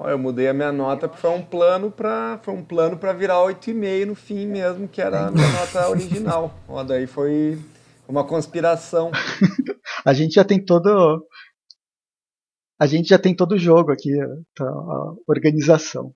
Eu 0.00 0.18
mudei 0.18 0.48
a 0.48 0.54
minha 0.54 0.72
nota 0.72 1.06
porque 1.06 1.20
foi 1.20 1.30
um 1.30 1.42
plano 1.42 1.90
para 1.90 2.40
foi 2.42 2.54
um 2.54 2.64
plano 2.64 2.96
para 2.96 3.12
virar 3.12 3.36
8,5 3.36 4.06
no 4.06 4.14
fim 4.16 4.46
mesmo, 4.46 4.88
que 4.88 5.00
era 5.00 5.28
a 5.28 5.30
minha 5.30 5.46
nota 5.52 5.88
original. 5.88 6.52
Ó, 6.68 6.82
daí 6.82 7.06
foi 7.06 7.58
uma 8.08 8.24
conspiração. 8.24 9.12
a 10.04 10.12
gente 10.12 10.34
já 10.34 10.44
tem 10.44 10.62
todo 10.62 11.24
a 12.82 12.86
gente 12.86 13.10
já 13.10 13.18
tem 13.18 13.32
todo 13.32 13.52
o 13.52 13.58
jogo 13.58 13.92
aqui, 13.92 14.10
tá, 14.56 14.64
a 14.64 15.14
organização. 15.28 16.12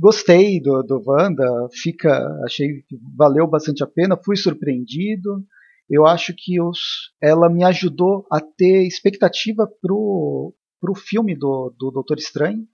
Gostei 0.00 0.62
do, 0.62 0.82
do 0.82 1.02
Wanda, 1.06 1.68
fica, 1.70 2.26
achei 2.46 2.80
que 2.88 2.98
valeu 3.14 3.46
bastante 3.46 3.84
a 3.84 3.86
pena, 3.86 4.18
fui 4.24 4.34
surpreendido. 4.34 5.44
Eu 5.90 6.06
acho 6.06 6.32
que 6.34 6.58
os, 6.58 7.12
ela 7.22 7.50
me 7.50 7.62
ajudou 7.64 8.26
a 8.32 8.40
ter 8.40 8.86
expectativa 8.86 9.68
pro, 9.82 10.54
pro 10.80 10.94
filme 10.94 11.36
do, 11.36 11.74
do 11.78 11.90
Doutor 11.90 12.16
Estranho, 12.16 12.66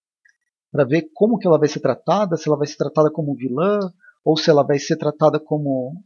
para 0.71 0.85
ver 0.85 1.09
como 1.15 1.37
que 1.37 1.49
ela 1.49 1.59
vai 1.59 1.69
ser 1.69 1.81
tratada, 1.81 2.37
se 2.37 2.49
ela 2.49 2.57
vai 2.57 2.69
ser 2.69 2.77
tratada 2.77 3.11
como 3.11 3.35
vilã, 3.35 3.81
ou 4.25 4.37
se 4.37 4.49
ela 4.49 4.63
vai 4.63 4.79
ser 4.79 4.97
tratada 4.97 5.41
como, 5.41 6.01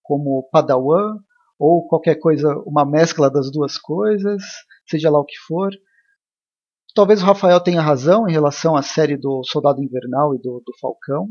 como 0.00 0.48
padawan, 0.52 1.16
ou 1.58 1.84
qualquer 1.88 2.14
coisa, 2.14 2.54
uma 2.64 2.84
mescla 2.84 3.28
das 3.28 3.50
duas 3.50 3.76
coisas, 3.76 4.40
seja 4.86 5.10
lá 5.10 5.18
o 5.18 5.24
que 5.24 5.36
for. 5.48 5.72
Talvez 6.94 7.22
o 7.22 7.26
Rafael 7.26 7.60
tenha 7.60 7.80
razão 7.80 8.28
em 8.28 8.32
relação 8.32 8.76
à 8.76 8.82
série 8.82 9.16
do 9.16 9.42
Soldado 9.44 9.82
Invernal 9.82 10.34
e 10.34 10.38
do, 10.38 10.62
do 10.64 10.72
Falcão. 10.80 11.28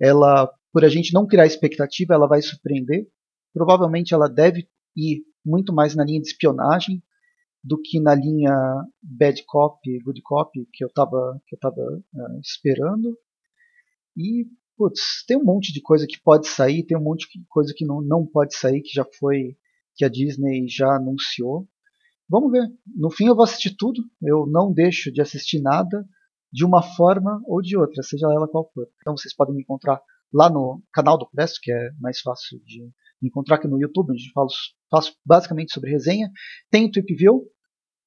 Ela, 0.00 0.50
por 0.72 0.84
a 0.84 0.88
gente 0.88 1.14
não 1.14 1.26
criar 1.26 1.46
expectativa, 1.46 2.14
ela 2.14 2.26
vai 2.26 2.42
surpreender. 2.42 3.06
Provavelmente 3.54 4.14
ela 4.14 4.28
deve 4.28 4.68
ir 4.96 5.22
muito 5.44 5.72
mais 5.72 5.94
na 5.94 6.04
linha 6.04 6.20
de 6.20 6.28
espionagem 6.28 7.02
do 7.64 7.80
que 7.80 8.00
na 8.00 8.14
linha 8.14 8.52
bad 9.02 9.42
cop, 9.46 9.78
good 10.04 10.20
cop 10.22 10.50
que 10.72 10.82
eu 10.84 10.88
estava 10.88 11.40
que 11.46 11.54
eu 11.54 11.58
tava 11.60 11.80
uh, 11.80 12.40
esperando. 12.40 13.16
E 14.16 14.46
putz, 14.76 15.24
tem 15.26 15.36
um 15.36 15.44
monte 15.44 15.72
de 15.72 15.80
coisa 15.80 16.06
que 16.06 16.20
pode 16.20 16.48
sair, 16.48 16.84
tem 16.84 16.96
um 16.96 17.02
monte 17.02 17.28
de 17.28 17.44
coisa 17.48 17.72
que 17.76 17.86
não, 17.86 18.00
não 18.00 18.26
pode 18.26 18.56
sair, 18.56 18.82
que 18.82 18.92
já 18.92 19.06
foi 19.18 19.56
que 19.94 20.04
a 20.04 20.08
Disney 20.08 20.66
já 20.68 20.96
anunciou. 20.96 21.68
Vamos 22.32 22.50
ver. 22.50 22.66
No 22.96 23.10
fim 23.10 23.26
eu 23.26 23.36
vou 23.36 23.44
assistir 23.44 23.76
tudo. 23.76 24.02
Eu 24.22 24.46
não 24.46 24.72
deixo 24.72 25.12
de 25.12 25.20
assistir 25.20 25.60
nada 25.60 26.02
de 26.50 26.64
uma 26.64 26.82
forma 26.82 27.42
ou 27.44 27.60
de 27.60 27.76
outra, 27.76 28.02
seja 28.02 28.26
ela 28.26 28.48
qual 28.48 28.70
for. 28.72 28.88
Então 29.02 29.14
vocês 29.14 29.34
podem 29.34 29.54
me 29.54 29.60
encontrar 29.60 30.00
lá 30.32 30.48
no 30.48 30.82
canal 30.94 31.18
do 31.18 31.28
Presto, 31.28 31.60
que 31.62 31.70
é 31.70 31.90
mais 32.00 32.20
fácil 32.20 32.58
de 32.64 32.90
encontrar 33.22 33.56
aqui 33.56 33.68
no 33.68 33.78
YouTube, 33.78 34.12
onde 34.12 34.28
eu 34.28 34.32
falo, 34.32 34.48
faço 34.90 35.14
basicamente 35.26 35.74
sobre 35.74 35.90
resenha. 35.90 36.30
Tem 36.70 36.86
o 36.86 36.90
TweepView, 36.90 37.42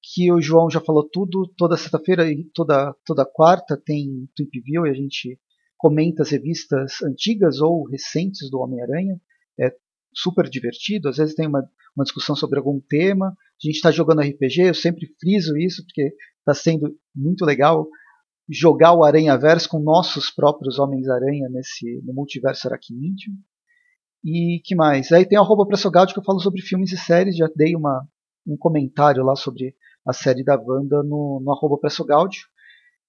que 0.01 0.31
o 0.31 0.41
João 0.41 0.71
já 0.71 0.81
falou 0.81 1.07
tudo. 1.07 1.47
Toda 1.55 1.77
sexta-feira 1.77 2.27
e 2.27 2.45
toda, 2.51 2.95
toda 3.05 3.27
quarta 3.31 3.79
tem 3.79 4.27
TweepView 4.35 4.87
e 4.87 4.89
a 4.89 4.93
gente 4.95 5.39
comenta 5.77 6.23
as 6.23 6.31
revistas 6.31 6.99
antigas 7.03 7.61
ou 7.61 7.87
recentes 7.87 8.49
do 8.49 8.57
Homem-Aranha. 8.59 9.21
É 9.59 9.71
super 10.15 10.49
divertido. 10.49 11.09
Às 11.09 11.17
vezes 11.17 11.35
tem 11.35 11.47
uma, 11.47 11.67
uma 11.95 12.03
discussão 12.03 12.35
sobre 12.35 12.57
algum 12.57 12.79
tema. 12.79 13.27
A 13.27 13.67
gente 13.67 13.75
está 13.75 13.91
jogando 13.91 14.21
RPG, 14.21 14.61
eu 14.61 14.73
sempre 14.73 15.07
friso 15.19 15.57
isso, 15.57 15.83
porque 15.83 16.13
está 16.39 16.53
sendo 16.53 16.95
muito 17.15 17.43
legal 17.45 17.87
jogar 18.49 18.93
o 18.93 19.03
Aranha 19.03 19.37
Verso 19.37 19.69
com 19.69 19.79
nossos 19.79 20.29
próprios 20.29 20.77
Homens-Aranha 20.77 21.49
nesse 21.49 22.01
no 22.03 22.13
multiverso 22.13 22.67
aracnídeo. 22.67 23.33
E 24.23 24.61
que 24.63 24.75
mais? 24.75 25.11
Aí 25.11 25.25
tem 25.25 25.37
arroba 25.37 25.67
Pressogaud 25.67 26.13
que 26.13 26.19
eu 26.19 26.23
falo 26.23 26.39
sobre 26.39 26.61
filmes 26.61 26.91
e 26.91 26.97
séries, 26.97 27.37
já 27.37 27.47
dei 27.55 27.75
uma, 27.75 28.07
um 28.45 28.57
comentário 28.57 29.23
lá 29.23 29.35
sobre 29.35 29.75
a 30.05 30.13
série 30.13 30.43
da 30.43 30.55
Wanda 30.55 31.03
no, 31.03 31.41
no 31.43 31.51
arroba 31.51 31.77
Pressogaud. 31.77 32.35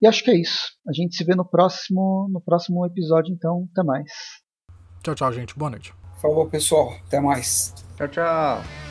E 0.01 0.07
acho 0.07 0.23
que 0.23 0.31
é 0.31 0.39
isso. 0.39 0.77
A 0.87 0.93
gente 0.93 1.17
se 1.17 1.25
vê 1.25 1.35
no 1.35 1.45
próximo, 1.45 2.29
no 2.31 2.41
próximo 2.41 2.85
episódio, 2.85 3.33
então 3.33 3.67
até 3.73 3.83
mais. 3.83 4.11
Tchau, 5.03 5.15
tchau, 5.15 5.33
gente. 5.33 5.57
Boa 5.57 5.71
noite. 5.71 6.06
Falou, 6.21 6.47
pessoal. 6.47 6.95
Até 7.07 7.21
mais. 7.21 7.75
Tchau, 7.97 8.09
tchau. 8.09 8.86